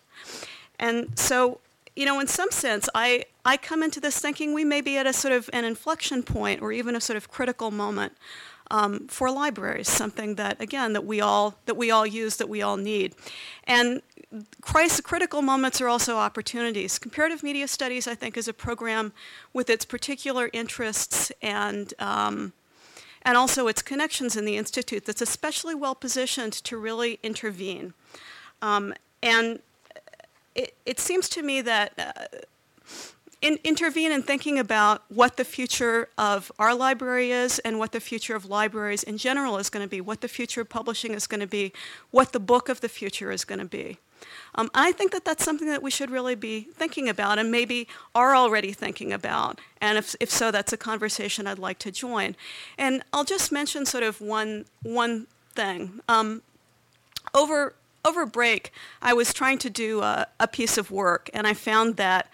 And 0.79 1.17
so, 1.19 1.61
you 1.95 2.05
know, 2.05 2.19
in 2.19 2.27
some 2.27 2.51
sense, 2.51 2.89
I, 2.95 3.27
I 3.45 3.57
come 3.57 3.83
into 3.83 4.01
this 4.01 4.19
thinking 4.19 4.55
we 4.55 4.65
may 4.65 4.81
be 4.81 4.97
at 4.97 5.07
a 5.07 5.13
sort 5.13 5.33
of 5.33 5.49
an 5.53 5.65
inflection 5.65 6.23
point 6.23 6.63
or 6.63 6.73
even 6.73 6.97
a 6.97 7.01
sort 7.01 7.17
of 7.17 7.31
critical 7.31 7.71
moment 7.71 8.15
um, 8.71 9.07
for 9.09 9.31
libraries, 9.31 9.89
something 9.89 10.35
that 10.37 10.61
again 10.61 10.93
that 10.93 11.05
we 11.05 11.21
all 11.21 11.59
that 11.67 11.77
we 11.77 11.91
all 11.91 12.07
use, 12.07 12.37
that 12.37 12.49
we 12.49 12.63
all 12.63 12.77
need, 12.77 13.15
and 13.65 14.03
crisis 14.61 15.01
critical 15.01 15.43
moments 15.43 15.81
are 15.81 15.89
also 15.89 16.17
opportunities. 16.17 16.99
Comparative 16.99 17.43
media 17.43 17.69
studies, 17.69 18.07
I 18.07 18.15
think, 18.15 18.37
is 18.37 18.49
a 18.49 18.53
program 18.53 19.13
with 19.53 19.71
its 19.71 19.85
particular 19.85 20.51
interests 20.53 21.33
and 21.43 21.93
um, 21.99 22.53
and 23.23 23.37
also 23.37 23.67
its 23.69 23.83
connections 23.83 24.37
in 24.37 24.45
the 24.45 24.57
institute 24.57 25.05
that's 25.05 25.23
especially 25.23 25.75
well 25.75 25.95
positioned 25.95 26.53
to 26.53 26.77
really 26.77 27.19
intervene. 27.23 27.95
Um, 28.63 28.95
and 29.23 29.61
it, 30.55 30.75
it, 30.87 31.01
seems 31.01 31.29
to 31.31 31.43
me 31.43 31.61
that. 31.63 31.93
Uh, 31.99 32.39
in, 33.47 33.61
intervene 33.63 34.11
in 34.11 34.23
thinking 34.25 34.59
about 34.59 35.05
what 35.09 35.37
the 35.37 35.45
future 35.45 36.09
of 36.19 36.51
our 36.59 36.75
library 36.75 37.31
is 37.31 37.61
and 37.61 37.79
what 37.79 37.93
the 37.93 38.01
future 38.01 38.35
of 38.35 38.47
libraries 38.47 39.05
in 39.05 39.19
general 39.19 39.57
is 39.59 39.71
going 39.71 39.85
to 39.85 39.89
be, 39.89 40.01
what 40.01 40.21
the 40.21 40.27
future 40.27 40.63
of 40.63 40.69
publishing 40.69 41.15
is 41.15 41.29
going 41.29 41.41
to 41.41 41.47
be, 41.47 41.73
what 42.11 42.33
the 42.33 42.41
book 42.41 42.69
of 42.69 42.81
the 42.81 42.89
future 42.89 43.31
is 43.31 43.45
going 43.45 43.61
to 43.61 43.65
be. 43.65 43.99
Um, 44.57 44.69
I 44.75 44.91
think 44.91 45.13
that 45.13 45.25
that's 45.25 45.45
something 45.45 45.69
that 45.69 45.81
we 45.81 45.93
should 45.93 46.11
really 46.11 46.35
be 46.35 46.63
thinking 46.75 47.09
about 47.09 47.39
and 47.39 47.53
maybe 47.53 47.87
are 48.17 48.35
already 48.35 48.73
thinking 48.73 49.13
about. 49.13 49.61
And 49.81 49.97
if, 49.97 50.17
if 50.19 50.29
so, 50.29 50.51
that's 50.51 50.73
a 50.73 50.77
conversation 50.77 51.47
I'd 51.47 51.61
like 51.61 51.79
to 51.81 51.93
join. 51.93 52.35
And 52.77 53.05
I'll 53.13 53.25
just 53.25 53.53
mention 53.53 53.87
sort 53.87 54.03
of 54.03 54.21
one, 54.21 54.65
one 54.83 55.29
thing. 55.55 56.01
Um, 56.09 56.43
over, 57.33 57.75
over 58.05 58.27
break, 58.27 58.73
I 59.01 59.13
was 59.13 59.33
trying 59.33 59.59
to 59.59 59.71
do 59.71 60.01
a, 60.01 60.27
a 60.41 60.49
piece 60.49 60.77
of 60.77 60.91
work, 60.91 61.31
and 61.33 61.47
I 61.47 61.55
found 61.55 61.97
that 61.97 62.29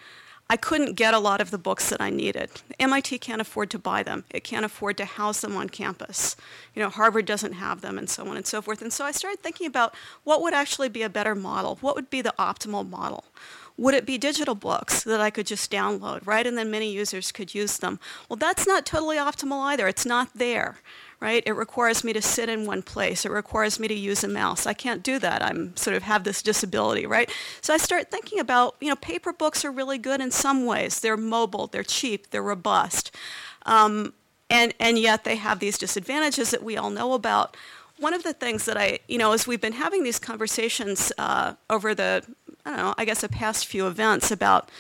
I 0.53 0.59
couldn't 0.59 0.97
get 0.97 1.15
a 1.15 1.19
lot 1.19 1.41
of 1.41 1.51
the 1.51 1.57
books 1.57 1.89
that 1.89 2.03
I 2.03 2.11
needed. 2.11 2.51
MIT 2.79 3.21
can't 3.21 3.41
afford 3.41 3.71
to 3.71 3.79
buy 3.79 4.03
them. 4.03 4.25
It 4.29 4.45
can't 4.45 4.67
afford 4.67 4.99
to 4.99 5.07
house 5.07 5.41
them 5.41 5.57
on 5.57 5.71
campus. 5.71 6.37
You 6.75 6.83
know, 6.83 6.91
Harvard 6.91 7.25
doesn't 7.25 7.55
have 7.55 7.81
them 7.81 7.97
and 7.97 8.11
so 8.11 8.29
on 8.29 8.37
and 8.37 8.47
so 8.47 8.61
forth. 8.61 8.83
And 8.83 8.93
so 8.93 9.03
I 9.07 9.13
started 9.13 9.41
thinking 9.41 9.67
about 9.67 9.95
what 10.25 10.43
would 10.43 10.53
actually 10.53 10.91
be 10.91 11.01
a 11.01 11.09
better 11.09 11.35
model? 11.35 11.79
What 11.81 11.97
would 11.97 12.11
be 12.11 12.21
the 12.21 12.35
optimal 12.39 12.87
model? 12.87 13.25
Would 13.79 13.95
it 13.95 14.05
be 14.05 14.19
digital 14.19 14.55
books 14.55 15.03
that 15.05 15.23
I 15.23 15.31
could 15.31 15.47
just 15.47 15.73
download, 15.73 16.27
right? 16.27 16.47
And 16.47 16.59
then 16.59 16.71
many 16.71 16.93
users 16.93 17.33
could 17.33 17.55
use 17.55 17.79
them. 17.79 17.99
Well, 18.29 18.37
that's 18.37 18.67
not 18.67 18.85
totally 18.85 19.17
optimal 19.17 19.63
either. 19.63 19.89
It's 19.89 20.05
not 20.05 20.35
there, 20.35 20.77
right? 21.23 21.45
It 21.47 21.53
requires 21.53 22.03
me 22.03 22.13
to 22.15 22.21
sit 22.21 22.49
in 22.49 22.67
one 22.67 22.83
place. 22.83 23.25
It 23.25 23.31
requires 23.31 23.79
me 23.79 23.87
to 23.87 23.95
use 23.95 24.25
a 24.25 24.29
mouse. 24.29 24.67
I 24.67 24.75
can't 24.75 25.05
do 25.05 25.21
that. 25.21 25.41
I'm 25.41 25.75
sort 25.77 25.95
of 25.95 26.03
have 26.03 26.25
this 26.25 26.43
disability, 26.43 27.07
right? 27.07 27.31
So 27.61 27.73
I 27.73 27.77
start 27.77 28.11
thinking 28.11 28.41
about, 28.41 28.75
you 28.81 28.89
know, 28.89 28.97
paper 28.97 29.33
books 29.33 29.65
are 29.65 29.71
really 29.71 29.99
good 29.99 30.21
in 30.21 30.33
some 30.33 30.67
ways. 30.67 30.99
They're 30.99 31.17
mobile, 31.17 31.69
they're 31.69 31.85
cheap, 31.85 32.31
they're 32.31 32.43
robust. 32.43 33.15
Um, 33.67 34.15
and, 34.51 34.75
and 34.81 34.99
yet 34.99 35.23
they 35.23 35.37
have 35.37 35.61
these 35.61 35.79
disadvantages 35.79 36.51
that 36.51 36.65
we 36.65 36.77
all 36.77 36.91
know 36.91 37.13
about. 37.13 37.57
One 37.99 38.15
of 38.15 38.25
the 38.25 38.33
things 38.33 38.65
that 38.65 38.77
I, 38.77 38.99
you 39.07 39.17
know, 39.17 39.31
as 39.31 39.47
we've 39.47 39.61
been 39.61 39.75
having 39.75 40.03
these 40.03 40.19
conversations 40.19 41.13
uh, 41.19 41.55
over 41.71 41.95
the, 41.95 42.25
I 42.67 42.71
don't 42.71 42.79
know, 42.79 42.95
I 42.99 43.05
guess 43.05 43.21
the 43.21 43.29
past 43.29 43.67
few 43.67 43.87
events 43.87 44.33
about 44.33 44.71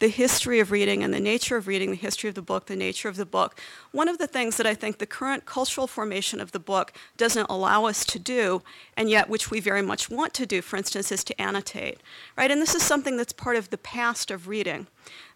the 0.00 0.08
history 0.08 0.60
of 0.60 0.70
reading 0.70 1.04
and 1.04 1.14
the 1.14 1.20
nature 1.20 1.56
of 1.56 1.66
reading, 1.66 1.90
the 1.90 1.96
history 1.96 2.28
of 2.28 2.34
the 2.34 2.42
book, 2.42 2.66
the 2.66 2.74
nature 2.74 3.08
of 3.08 3.16
the 3.16 3.26
book. 3.26 3.60
One 3.92 4.08
of 4.08 4.18
the 4.18 4.26
things 4.26 4.56
that 4.56 4.66
I 4.66 4.74
think 4.74 4.98
the 4.98 5.06
current 5.06 5.44
cultural 5.44 5.86
formation 5.86 6.40
of 6.40 6.52
the 6.52 6.58
book 6.58 6.92
doesn't 7.16 7.48
allow 7.48 7.84
us 7.84 8.04
to 8.06 8.18
do, 8.18 8.62
and 8.96 9.08
yet 9.08 9.28
which 9.28 9.50
we 9.50 9.60
very 9.60 9.82
much 9.82 10.10
want 10.10 10.34
to 10.34 10.46
do, 10.46 10.62
for 10.62 10.76
instance, 10.76 11.12
is 11.12 11.22
to 11.24 11.40
annotate, 11.40 12.00
right? 12.36 12.50
And 12.50 12.60
this 12.60 12.74
is 12.74 12.82
something 12.82 13.16
that's 13.16 13.32
part 13.32 13.56
of 13.56 13.70
the 13.70 13.78
past 13.78 14.30
of 14.30 14.48
reading. 14.48 14.86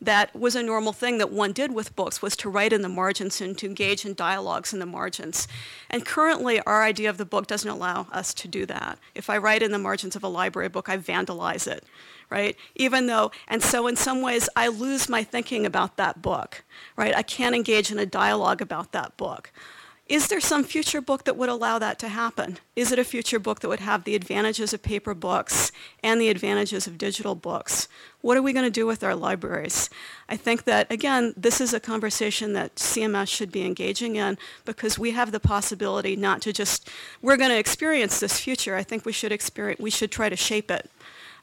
That 0.01 0.35
was 0.39 0.55
a 0.55 0.63
normal 0.63 0.93
thing 0.93 1.19
that 1.19 1.31
one 1.31 1.53
did 1.53 1.73
with 1.73 1.97
books 1.97 2.21
was 2.21 2.37
to 2.37 2.51
write 2.51 2.73
in 2.73 2.83
the 2.83 2.89
margins 2.89 3.41
and 3.41 3.57
to 3.59 3.67
engage 3.67 4.05
in 4.05 4.15
dialogues 4.15 4.73
in 4.73 4.79
the 4.79 4.87
margins. 4.87 5.49
And 5.89 6.05
currently, 6.05 6.61
our 6.61 6.83
idea 6.83 7.09
of 7.11 7.17
the 7.17 7.25
book 7.25 7.47
doesn't 7.47 7.71
allow 7.71 8.07
us 8.13 8.35
to 8.35 8.49
do 8.49 8.67
that. 8.67 8.99
If 9.15 9.31
I 9.31 9.39
write 9.39 9.63
in 9.63 9.73
the 9.73 9.79
margins 9.79 10.17
of 10.17 10.25
a 10.25 10.29
library 10.29 10.69
book, 10.69 10.89
I 10.89 10.99
vandalize 10.99 11.67
it 11.67 11.85
right? 12.31 12.57
Even 12.75 13.07
though, 13.07 13.31
and 13.47 13.63
so 13.63 13.87
in 13.87 13.97
some 13.97 14.21
ways, 14.21 14.49
I 14.57 14.69
lose 14.69 15.09
my 15.09 15.23
thinking 15.23 15.67
about 15.67 15.97
that 15.99 16.23
book, 16.23 16.65
right? 16.97 17.15
I 17.15 17.23
can't 17.23 17.55
engage 17.55 17.93
in 17.93 17.99
a 17.99 18.07
dialogue 18.07 18.61
about 18.61 18.93
that 18.93 19.17
book. 19.17 19.53
Is 20.07 20.29
there 20.29 20.41
some 20.41 20.65
future 20.65 21.01
book 21.01 21.25
that 21.25 21.37
would 21.37 21.49
allow 21.49 21.79
that 21.79 21.99
to 22.01 22.09
happen? 22.09 22.59
Is 22.77 22.93
it 22.93 22.99
a 22.99 23.05
future 23.05 23.39
book 23.39 23.61
that 23.61 23.71
would 23.71 23.81
have 23.81 24.05
the 24.05 24.15
advantages 24.15 24.75
of 24.75 24.83
paper 24.83 25.15
books 25.15 25.73
and 26.03 26.21
the 26.21 26.29
advantages 26.29 26.87
of 26.87 26.99
digital 26.99 27.35
books? 27.35 27.89
What 28.21 28.37
are 28.37 28.43
we 28.43 28.53
going 28.53 28.67
to 28.67 28.71
do 28.71 28.85
with 28.85 29.03
our 29.03 29.15
libraries? 29.15 29.89
I 30.29 30.37
think 30.37 30.65
that, 30.65 30.93
again, 30.93 31.33
this 31.39 31.59
is 31.59 31.73
a 31.73 31.81
conversation 31.81 32.53
that 32.53 32.75
CMS 32.75 33.29
should 33.29 33.51
be 33.51 33.65
engaging 33.65 34.17
in 34.17 34.37
because 34.67 34.99
we 34.99 35.13
have 35.13 35.33
the 35.33 35.41
possibility 35.41 36.17
not 36.17 36.43
to 36.43 36.53
just, 36.53 36.91
we're 37.23 37.39
going 37.39 37.51
to 37.51 37.59
experience 37.59 38.21
this 38.21 38.39
future. 38.39 38.77
I 38.77 38.83
think 38.83 39.07
we 39.07 39.13
should, 39.13 39.33
experience, 39.33 39.81
we 39.81 39.91
should 39.91 40.11
try 40.11 40.29
to 40.29 40.37
shape 40.37 40.71
it 40.71 40.91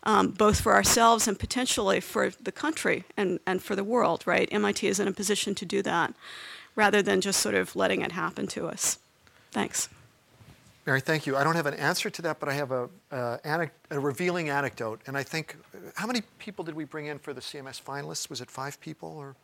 um, 0.03 0.29
both 0.29 0.61
for 0.61 0.73
ourselves 0.73 1.27
and 1.27 1.37
potentially 1.37 1.99
for 1.99 2.29
the 2.39 2.51
country 2.51 3.05
and, 3.17 3.39
and 3.47 3.63
for 3.63 3.75
the 3.75 3.83
world, 3.83 4.23
right? 4.27 4.47
MIT 4.51 4.85
is 4.85 4.99
in 4.99 5.07
a 5.07 5.11
position 5.11 5.55
to 5.55 5.65
do 5.65 5.81
that 5.81 6.13
rather 6.81 7.03
than 7.03 7.21
just 7.21 7.39
sort 7.39 7.53
of 7.53 7.75
letting 7.75 8.01
it 8.01 8.11
happen 8.11 8.47
to 8.47 8.65
us. 8.65 8.97
Thanks. 9.51 9.87
Mary, 10.87 10.99
thank 10.99 11.27
you. 11.27 11.37
I 11.37 11.43
don't 11.43 11.55
have 11.55 11.67
an 11.67 11.75
answer 11.75 12.09
to 12.09 12.21
that, 12.23 12.39
but 12.39 12.49
I 12.49 12.53
have 12.53 12.71
a, 12.71 12.89
uh, 13.11 13.67
a 13.91 13.99
revealing 13.99 14.49
anecdote. 14.49 14.99
And 15.05 15.15
I 15.15 15.21
think, 15.21 15.55
how 15.93 16.07
many 16.07 16.21
people 16.39 16.65
did 16.65 16.73
we 16.73 16.85
bring 16.85 17.05
in 17.05 17.19
for 17.19 17.33
the 17.33 17.41
CMS 17.41 17.79
finalists? 17.79 18.31
Was 18.31 18.41
it 18.41 18.49
five 18.49 18.81
people 18.81 19.09
or? 19.09 19.35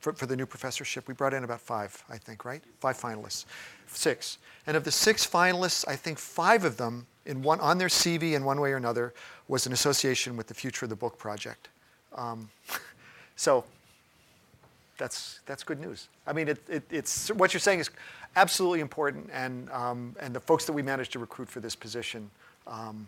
For, 0.00 0.14
for 0.14 0.26
the 0.26 0.36
new 0.36 0.46
professorship, 0.46 1.06
we 1.06 1.14
brought 1.14 1.34
in 1.34 1.44
about 1.44 1.60
five, 1.60 2.02
I 2.08 2.16
think, 2.16 2.44
right? 2.44 2.62
Five 2.80 2.96
finalists, 2.98 3.44
six. 3.86 4.38
And 4.66 4.76
of 4.76 4.84
the 4.84 4.92
six 4.92 5.26
finalists, 5.26 5.84
I 5.88 5.96
think 5.96 6.18
five 6.18 6.64
of 6.64 6.76
them 6.76 7.06
in 7.24 7.42
one, 7.42 7.60
on 7.60 7.76
their 7.76 7.88
CV 7.88 8.34
in 8.34 8.44
one 8.44 8.60
way 8.60 8.72
or 8.72 8.76
another 8.76 9.12
was 9.48 9.66
an 9.66 9.72
association 9.72 10.36
with 10.36 10.46
the 10.46 10.54
Future 10.54 10.86
of 10.86 10.90
the 10.90 10.96
Book 10.96 11.18
project. 11.18 11.68
Um, 12.14 12.48
so 13.36 13.64
that's, 14.98 15.40
that's 15.46 15.62
good 15.62 15.80
news. 15.80 16.08
I 16.26 16.32
mean, 16.32 16.48
it, 16.48 16.58
it, 16.68 16.82
it's, 16.90 17.30
what 17.30 17.52
you're 17.52 17.60
saying 17.60 17.80
is 17.80 17.90
absolutely 18.34 18.80
important, 18.80 19.30
and, 19.32 19.70
um, 19.70 20.16
and 20.20 20.34
the 20.34 20.40
folks 20.40 20.64
that 20.66 20.72
we 20.72 20.82
managed 20.82 21.12
to 21.12 21.18
recruit 21.18 21.48
for 21.48 21.60
this 21.60 21.74
position, 21.76 22.30
um, 22.66 23.06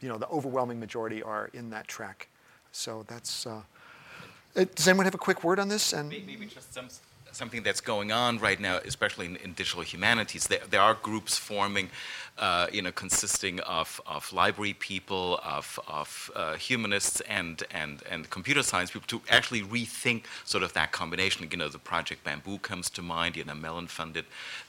you 0.00 0.08
know, 0.08 0.18
the 0.18 0.28
overwhelming 0.28 0.80
majority 0.80 1.22
are 1.22 1.50
in 1.54 1.70
that 1.70 1.88
track. 1.88 2.28
So 2.72 3.04
that's, 3.06 3.46
uh, 3.46 3.62
does 4.54 4.88
anyone 4.88 5.04
have 5.04 5.14
a 5.14 5.18
quick 5.18 5.44
word 5.44 5.58
on 5.58 5.68
this? 5.68 5.92
And 5.92 6.08
maybe 6.08 6.46
just 6.46 6.74
some 6.74 6.88
something 7.32 7.62
that's 7.62 7.80
going 7.80 8.12
on 8.12 8.38
right 8.38 8.60
now, 8.60 8.78
especially 8.84 9.26
in, 9.26 9.36
in 9.36 9.52
digital 9.54 9.82
humanities. 9.82 10.46
There, 10.46 10.60
there, 10.70 10.80
are 10.80 10.94
groups 10.94 11.36
forming, 11.38 11.90
uh, 12.38 12.66
you 12.72 12.82
know, 12.82 12.92
consisting 12.92 13.60
of, 13.60 14.00
of 14.06 14.32
library 14.32 14.74
people, 14.74 15.40
of, 15.44 15.78
of 15.88 16.30
uh, 16.34 16.54
humanists, 16.54 17.20
and, 17.22 17.62
and, 17.70 18.02
and 18.10 18.28
computer 18.30 18.62
science 18.62 18.90
people 18.90 19.06
to 19.08 19.22
actually 19.30 19.62
rethink 19.62 20.24
sort 20.44 20.62
of 20.62 20.72
that 20.74 20.92
combination. 20.92 21.48
You 21.50 21.56
know, 21.56 21.68
the 21.68 21.78
Project 21.78 22.24
Bamboo 22.24 22.58
comes 22.58 22.90
to 22.90 23.02
mind, 23.02 23.36
you 23.36 23.44
know, 23.44 23.54
Mellon-funded 23.54 24.24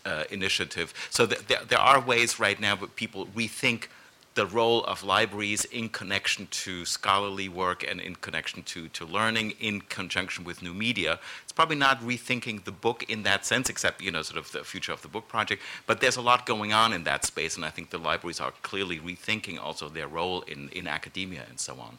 uh, 0.06 0.23
initiative. 0.31 0.94
So 1.10 1.26
th- 1.26 1.45
there, 1.48 1.64
there 1.68 1.80
are 1.80 1.99
ways 1.99 2.40
right 2.40 2.60
now 2.60 2.76
that 2.76 2.95
people 2.95 3.27
rethink 3.27 3.88
the 4.36 4.46
role 4.48 4.84
of 4.86 5.04
libraries 5.04 5.66
in 5.66 5.90
connection 5.90 6.48
to 6.50 6.86
scholarly 6.86 7.48
work 7.48 7.84
and 7.90 8.00
in 8.00 8.16
connection 8.16 8.64
to, 8.64 8.88
to 8.90 9.06
learning 9.06 9.54
in 9.60 9.82
conjunction 9.82 10.44
with 10.44 10.62
new 10.62 10.74
media. 10.74 11.20
It's 11.44 11.52
probably 11.52 11.76
not 11.76 12.02
rethinking 12.02 12.64
the 12.64 12.72
book 12.72 13.04
in 13.10 13.24
that 13.24 13.46
sense, 13.46 13.70
except, 13.70 14.02
you 14.02 14.12
know, 14.12 14.24
sort 14.24 14.40
of 14.40 14.52
the 14.52 14.64
future 14.64 14.92
of 14.92 15.02
the 15.02 15.08
book 15.08 15.28
project, 15.28 15.62
but 15.86 16.02
there's 16.02 16.18
a 16.18 16.22
lot 16.22 16.46
going 16.46 16.74
on 16.74 16.94
in 16.94 17.04
that 17.04 17.26
space, 17.26 17.56
and 17.56 17.66
I 17.66 17.70
think 17.70 17.92
the 17.92 18.00
libraries 18.00 18.40
are 18.40 18.52
clearly 18.64 19.00
rethinking 19.00 19.60
also 19.60 19.88
their 19.90 20.08
role 20.08 20.42
in, 20.42 20.70
in 20.70 20.88
academia 20.88 21.44
and 21.48 21.60
so 21.60 21.80
on. 21.80 21.98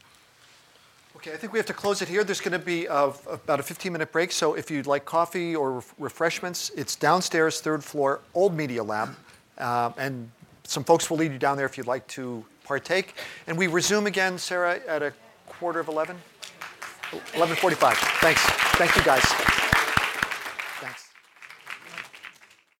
Okay, 1.16 1.32
I 1.32 1.36
think 1.36 1.52
we 1.52 1.60
have 1.60 1.66
to 1.66 1.74
close 1.74 2.02
it 2.02 2.08
here. 2.08 2.24
There's 2.24 2.40
going 2.40 2.58
to 2.58 2.58
be 2.58 2.86
a, 2.86 3.12
about 3.30 3.60
a 3.60 3.62
15 3.62 3.92
minute 3.92 4.10
break, 4.10 4.32
so 4.32 4.54
if 4.54 4.70
you'd 4.70 4.88
like 4.88 5.04
coffee 5.04 5.54
or 5.54 5.84
refreshments, 5.98 6.70
it's 6.76 6.96
downstairs, 6.96 7.60
third 7.60 7.84
floor, 7.84 8.20
Old 8.34 8.54
Media 8.54 8.82
Lab. 8.82 9.14
Uh, 9.56 9.92
and 9.96 10.30
some 10.64 10.84
folks 10.84 11.10
will 11.10 11.18
lead 11.18 11.32
you 11.32 11.38
down 11.38 11.56
there 11.56 11.66
if 11.66 11.76
you'd 11.76 11.86
like 11.86 12.06
to 12.08 12.44
partake. 12.64 13.14
And 13.46 13.56
we 13.56 13.66
resume 13.66 14.06
again, 14.06 14.38
Sarah, 14.38 14.80
at 14.88 15.02
a 15.02 15.12
quarter 15.46 15.80
of 15.80 15.88
11? 15.88 16.16
11.45. 17.10 17.94
Thanks. 18.20 18.40
Thank 18.76 18.96
you, 18.96 19.02
guys. 19.02 19.63